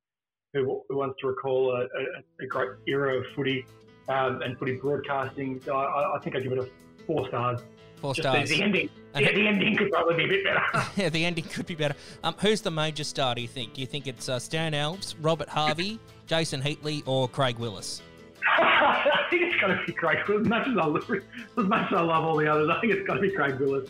who, 0.52 0.82
who, 0.88 0.96
wants 0.98 1.16
to 1.20 1.28
recall 1.28 1.72
a, 1.72 1.82
a, 1.82 2.44
a 2.44 2.46
great 2.48 2.70
era 2.86 3.18
of 3.18 3.26
footy 3.34 3.64
um, 4.08 4.42
and 4.42 4.58
footy 4.58 4.76
broadcasting. 4.76 5.60
So 5.64 5.76
I, 5.76 6.16
I 6.16 6.18
think 6.20 6.36
I 6.36 6.40
give 6.40 6.52
it 6.52 6.58
a 6.58 6.68
four 7.06 7.28
stars. 7.28 7.60
Four 7.96 8.14
Just 8.14 8.28
stars. 8.28 8.48
The, 8.48 8.56
the 8.56 8.62
ending, 8.62 8.90
yeah, 9.14 9.32
the 9.32 9.46
ending 9.46 9.76
could 9.76 9.90
probably 9.90 10.16
be 10.16 10.24
a 10.24 10.28
bit 10.28 10.44
better. 10.44 10.86
yeah, 10.96 11.08
the 11.08 11.24
ending 11.24 11.44
could 11.44 11.66
be 11.66 11.74
better. 11.74 11.94
Um, 12.24 12.34
who's 12.40 12.62
the 12.62 12.70
major 12.70 13.04
star? 13.04 13.34
Do 13.34 13.42
you 13.42 13.48
think? 13.48 13.74
Do 13.74 13.80
you 13.80 13.86
think 13.86 14.06
it's 14.06 14.28
uh, 14.28 14.38
Stan 14.38 14.72
Alves, 14.72 15.14
Robert 15.20 15.48
Harvey, 15.48 16.00
Jason 16.26 16.62
Heatley, 16.62 17.02
or 17.06 17.28
Craig 17.28 17.58
Willis? 17.58 18.02
I 18.58 19.26
think 19.30 19.42
it's 19.42 19.60
got 19.60 19.68
to 19.68 19.80
be 19.86 19.92
Craig 19.92 20.18
Willis. 20.28 20.42
As 20.42 20.48
much 20.48 20.68
as 20.68 20.76
I 20.76 20.84
love, 20.84 21.10
as 21.10 21.64
much 21.64 21.92
as 21.92 21.98
I 21.98 22.00
love 22.00 22.24
all 22.24 22.36
the 22.36 22.48
others, 22.48 22.70
I 22.70 22.80
think 22.80 22.92
it's 22.92 23.06
got 23.06 23.14
to 23.14 23.20
be 23.20 23.30
Craig 23.30 23.58
Willis. 23.58 23.88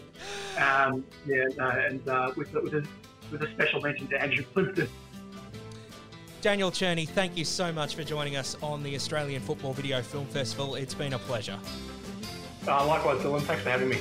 Um, 0.59 1.05
yeah, 1.27 1.45
no, 1.57 1.69
and 1.69 2.09
uh, 2.09 2.33
with, 2.37 2.53
with, 2.53 2.75
a, 2.75 2.87
with 3.31 3.43
a 3.43 3.51
special 3.53 3.81
mention 3.81 4.09
to 4.09 4.21
Andrew 4.21 4.45
Plympton. 4.45 4.89
Daniel 6.41 6.71
Cherny, 6.71 7.07
thank 7.07 7.37
you 7.37 7.45
so 7.45 7.71
much 7.71 7.95
for 7.95 8.03
joining 8.03 8.37
us 8.37 8.57
on 8.63 8.83
the 8.83 8.95
Australian 8.95 9.43
Football 9.43 9.75
Video 9.75 10.01
Film 10.01 10.27
Festival. 10.27 10.75
It's 10.75 10.95
been 10.95 11.13
a 11.13 11.19
pleasure. 11.19 11.59
Uh, 12.67 12.87
likewise, 12.87 13.21
Dylan. 13.21 13.43
Thanks 13.43 13.63
for 13.63 13.71
having 13.71 13.89
me. 13.89 13.99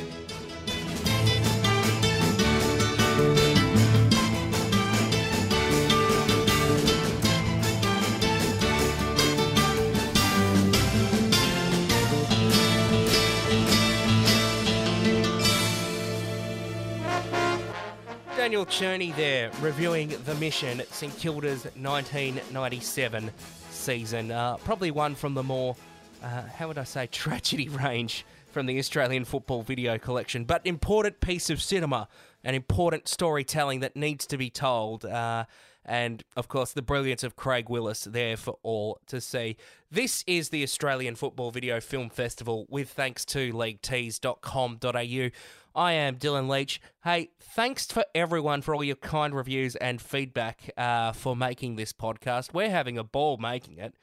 Cherny 18.65 19.15
there 19.15 19.51
reviewing 19.61 20.09
the 20.25 20.35
mission 20.35 20.81
St 20.91 21.15
Kilda's 21.17 21.65
1997 21.75 23.31
season. 23.69 24.31
Uh, 24.31 24.57
probably 24.57 24.91
one 24.91 25.15
from 25.15 25.33
the 25.33 25.43
more, 25.43 25.75
uh, 26.23 26.43
how 26.43 26.67
would 26.67 26.77
I 26.77 26.83
say, 26.83 27.07
tragedy 27.11 27.69
range 27.69 28.25
from 28.51 28.65
the 28.65 28.79
Australian 28.79 29.25
Football 29.25 29.61
Video 29.61 29.97
Collection, 29.97 30.45
but 30.45 30.65
important 30.65 31.19
piece 31.19 31.49
of 31.49 31.61
cinema 31.61 32.07
and 32.43 32.55
important 32.55 33.07
storytelling 33.07 33.79
that 33.81 33.95
needs 33.95 34.25
to 34.27 34.37
be 34.37 34.49
told. 34.49 35.05
Uh, 35.05 35.45
and 35.85 36.23
of 36.35 36.47
course, 36.47 36.73
the 36.73 36.81
brilliance 36.81 37.23
of 37.23 37.35
Craig 37.35 37.69
Willis 37.69 38.03
there 38.03 38.37
for 38.37 38.57
all 38.63 38.99
to 39.07 39.19
see. 39.19 39.57
This 39.91 40.23
is 40.27 40.49
the 40.49 40.61
Australian 40.63 41.15
Football 41.15 41.51
Video 41.51 41.79
Film 41.79 42.09
Festival 42.09 42.67
with 42.69 42.89
thanks 42.89 43.25
to 43.25 43.51
leaguetees.com.au. 43.53 45.29
I 45.75 45.93
am 45.93 46.15
Dylan 46.15 46.49
Leach. 46.49 46.81
Hey, 47.03 47.29
thanks 47.39 47.85
for 47.85 48.03
everyone 48.15 48.61
for 48.61 48.73
all 48.73 48.83
your 48.83 48.95
kind 48.95 49.33
reviews 49.33 49.75
and 49.75 50.01
feedback 50.01 50.71
uh, 50.77 51.11
for 51.11 51.35
making 51.35 51.75
this 51.75 51.93
podcast. 51.93 52.53
We're 52.53 52.69
having 52.69 52.97
a 52.97 53.03
ball 53.03 53.37
making 53.37 53.77
it. 53.77 53.93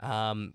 Um, 0.00 0.54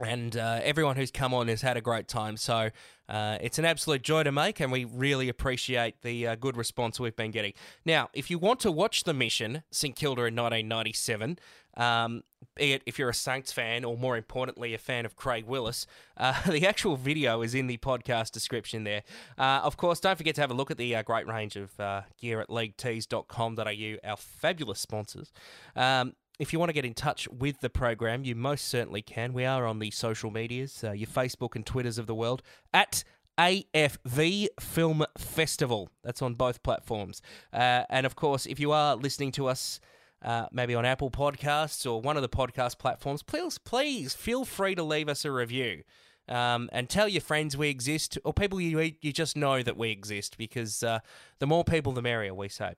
and 0.00 0.36
uh, 0.36 0.60
everyone 0.62 0.96
who's 0.96 1.10
come 1.10 1.34
on 1.34 1.48
has 1.48 1.62
had 1.62 1.76
a 1.76 1.80
great 1.80 2.06
time. 2.06 2.36
So 2.36 2.70
uh, 3.08 3.38
it's 3.40 3.58
an 3.58 3.64
absolute 3.64 4.02
joy 4.02 4.22
to 4.22 4.30
make, 4.30 4.60
and 4.60 4.70
we 4.70 4.84
really 4.84 5.28
appreciate 5.28 6.02
the 6.02 6.28
uh, 6.28 6.34
good 6.36 6.56
response 6.56 7.00
we've 7.00 7.16
been 7.16 7.32
getting. 7.32 7.52
Now, 7.84 8.08
if 8.12 8.30
you 8.30 8.38
want 8.38 8.60
to 8.60 8.70
watch 8.70 9.04
the 9.04 9.14
mission, 9.14 9.64
St 9.72 9.96
Kilda 9.96 10.22
in 10.22 10.36
1997, 10.36 11.38
um, 11.78 12.22
be 12.56 12.72
it 12.72 12.82
if 12.86 12.98
you're 12.98 13.08
a 13.08 13.14
Saints 13.14 13.52
fan 13.52 13.84
or 13.84 13.96
more 13.96 14.16
importantly, 14.16 14.74
a 14.74 14.78
fan 14.78 15.06
of 15.06 15.16
Craig 15.16 15.46
Willis, 15.46 15.86
uh, 16.16 16.40
the 16.50 16.66
actual 16.66 16.96
video 16.96 17.42
is 17.42 17.54
in 17.54 17.66
the 17.66 17.78
podcast 17.78 18.32
description 18.32 18.84
there. 18.84 19.02
Uh, 19.38 19.60
of 19.62 19.76
course, 19.76 20.00
don't 20.00 20.16
forget 20.16 20.34
to 20.34 20.40
have 20.40 20.50
a 20.50 20.54
look 20.54 20.70
at 20.70 20.76
the 20.76 20.94
uh, 20.94 21.02
great 21.02 21.26
range 21.26 21.56
of 21.56 21.78
uh, 21.80 22.02
gear 22.20 22.40
at 22.40 22.48
leaguetees.com.au, 22.48 24.08
our 24.08 24.16
fabulous 24.16 24.80
sponsors. 24.80 25.32
Um, 25.74 26.14
if 26.38 26.52
you 26.52 26.58
want 26.58 26.68
to 26.68 26.74
get 26.74 26.84
in 26.84 26.94
touch 26.94 27.28
with 27.28 27.60
the 27.60 27.70
program, 27.70 28.24
you 28.24 28.34
most 28.36 28.66
certainly 28.66 29.02
can. 29.02 29.32
We 29.32 29.44
are 29.44 29.66
on 29.66 29.80
the 29.80 29.90
social 29.90 30.30
medias, 30.30 30.84
uh, 30.84 30.92
your 30.92 31.08
Facebook 31.08 31.56
and 31.56 31.66
Twitters 31.66 31.98
of 31.98 32.06
the 32.06 32.14
world, 32.14 32.42
at 32.72 33.02
AFV 33.38 34.48
Film 34.60 35.04
Festival. 35.16 35.90
That's 36.04 36.22
on 36.22 36.34
both 36.34 36.62
platforms. 36.62 37.22
Uh, 37.52 37.84
and 37.90 38.06
of 38.06 38.14
course, 38.14 38.46
if 38.46 38.60
you 38.60 38.70
are 38.70 38.94
listening 38.94 39.32
to 39.32 39.48
us, 39.48 39.80
uh, 40.22 40.46
maybe 40.52 40.74
on 40.74 40.84
Apple 40.84 41.10
Podcasts 41.10 41.90
or 41.90 42.00
one 42.00 42.16
of 42.16 42.22
the 42.22 42.28
podcast 42.28 42.78
platforms, 42.78 43.22
please, 43.22 43.58
please 43.58 44.14
feel 44.14 44.44
free 44.44 44.74
to 44.74 44.82
leave 44.82 45.08
us 45.08 45.24
a 45.24 45.30
review. 45.30 45.82
Um, 46.28 46.68
and 46.72 46.90
tell 46.90 47.08
your 47.08 47.22
friends 47.22 47.56
we 47.56 47.70
exist, 47.70 48.18
or 48.22 48.34
people 48.34 48.60
you 48.60 48.92
you 49.00 49.14
just 49.14 49.34
know 49.34 49.62
that 49.62 49.78
we 49.78 49.90
exist, 49.90 50.36
because 50.36 50.82
uh, 50.82 50.98
the 51.38 51.46
more 51.46 51.64
people, 51.64 51.92
the 51.92 52.02
merrier. 52.02 52.34
We 52.34 52.50
say. 52.50 52.74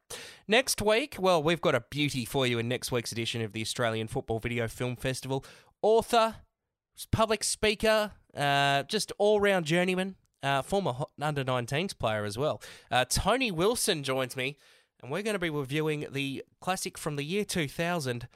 Next 0.46 0.80
week, 0.80 1.16
well, 1.18 1.42
we've 1.42 1.60
got 1.60 1.74
a 1.74 1.82
beauty 1.90 2.24
for 2.24 2.46
you 2.46 2.60
in 2.60 2.68
next 2.68 2.92
week's 2.92 3.10
edition 3.10 3.42
of 3.42 3.52
the 3.52 3.60
Australian 3.60 4.06
Football 4.06 4.38
Video 4.38 4.68
Film 4.68 4.94
Festival. 4.94 5.44
Author, 5.82 6.36
public 7.10 7.42
speaker, 7.42 8.12
uh, 8.36 8.84
just 8.84 9.10
all 9.18 9.40
round 9.40 9.66
journeyman, 9.66 10.14
uh, 10.42 10.62
former 10.62 10.94
under 11.20 11.44
19s 11.44 11.98
player 11.98 12.24
as 12.24 12.38
well. 12.38 12.62
Uh, 12.90 13.04
Tony 13.08 13.50
Wilson 13.50 14.02
joins 14.02 14.36
me, 14.36 14.58
and 15.02 15.10
we're 15.10 15.22
going 15.22 15.35
to 15.35 15.40
be 15.40 15.51
reviewing 15.51 16.06
the 16.10 16.44
classic 16.60 16.98
from 16.98 17.16
the 17.16 17.24
year 17.24 17.44
2000. 17.44 18.28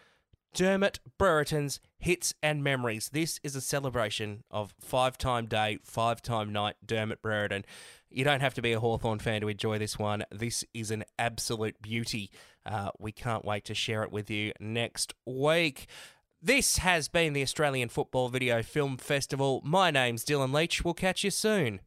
Dermot 0.55 1.01
Brereton's 1.19 1.81
Hits 1.99 2.32
and 2.41 2.62
Memories. 2.62 3.11
This 3.12 3.41
is 3.43 3.57
a 3.57 3.61
celebration 3.61 4.45
of 4.53 4.73
five 4.81 5.19
time 5.19 5.47
day, 5.47 5.78
five 5.82 6.23
time 6.23 6.53
night 6.53 6.77
Dermot 6.86 7.20
Brereton. 7.20 7.65
You 8.09 8.23
don't 8.23 8.41
have 8.41 8.55
to 8.55 8.62
be 8.62 8.73
a 8.73 8.78
Hawthorn 8.78 9.19
fan 9.19 9.41
to 9.41 9.49
enjoy 9.49 9.78
this 9.78 9.99
one. 9.99 10.24
This 10.31 10.65
is 10.73 10.93
an 10.93 11.05
absolute 11.19 11.82
beauty. 11.82 12.31
Uh, 12.65 12.91
we 13.01 13.11
can't 13.11 13.45
wait 13.45 13.65
to 13.65 13.74
share 13.74 14.05
it 14.05 14.12
with 14.12 14.31
you 14.31 14.53
next 14.61 15.12
week. 15.27 15.89
This 16.41 16.78
has 16.78 17.09
been 17.09 17.32
the 17.32 17.43
Australian 17.43 17.89
Football 17.89 18.28
Video 18.28 18.62
Film 18.62 18.97
Festival. 18.97 19.61
My 19.65 19.91
name's 19.91 20.24
Dylan 20.24 20.55
Leach. 20.55 20.85
We'll 20.85 20.95
catch 20.95 21.24
you 21.24 21.31
soon. 21.31 21.81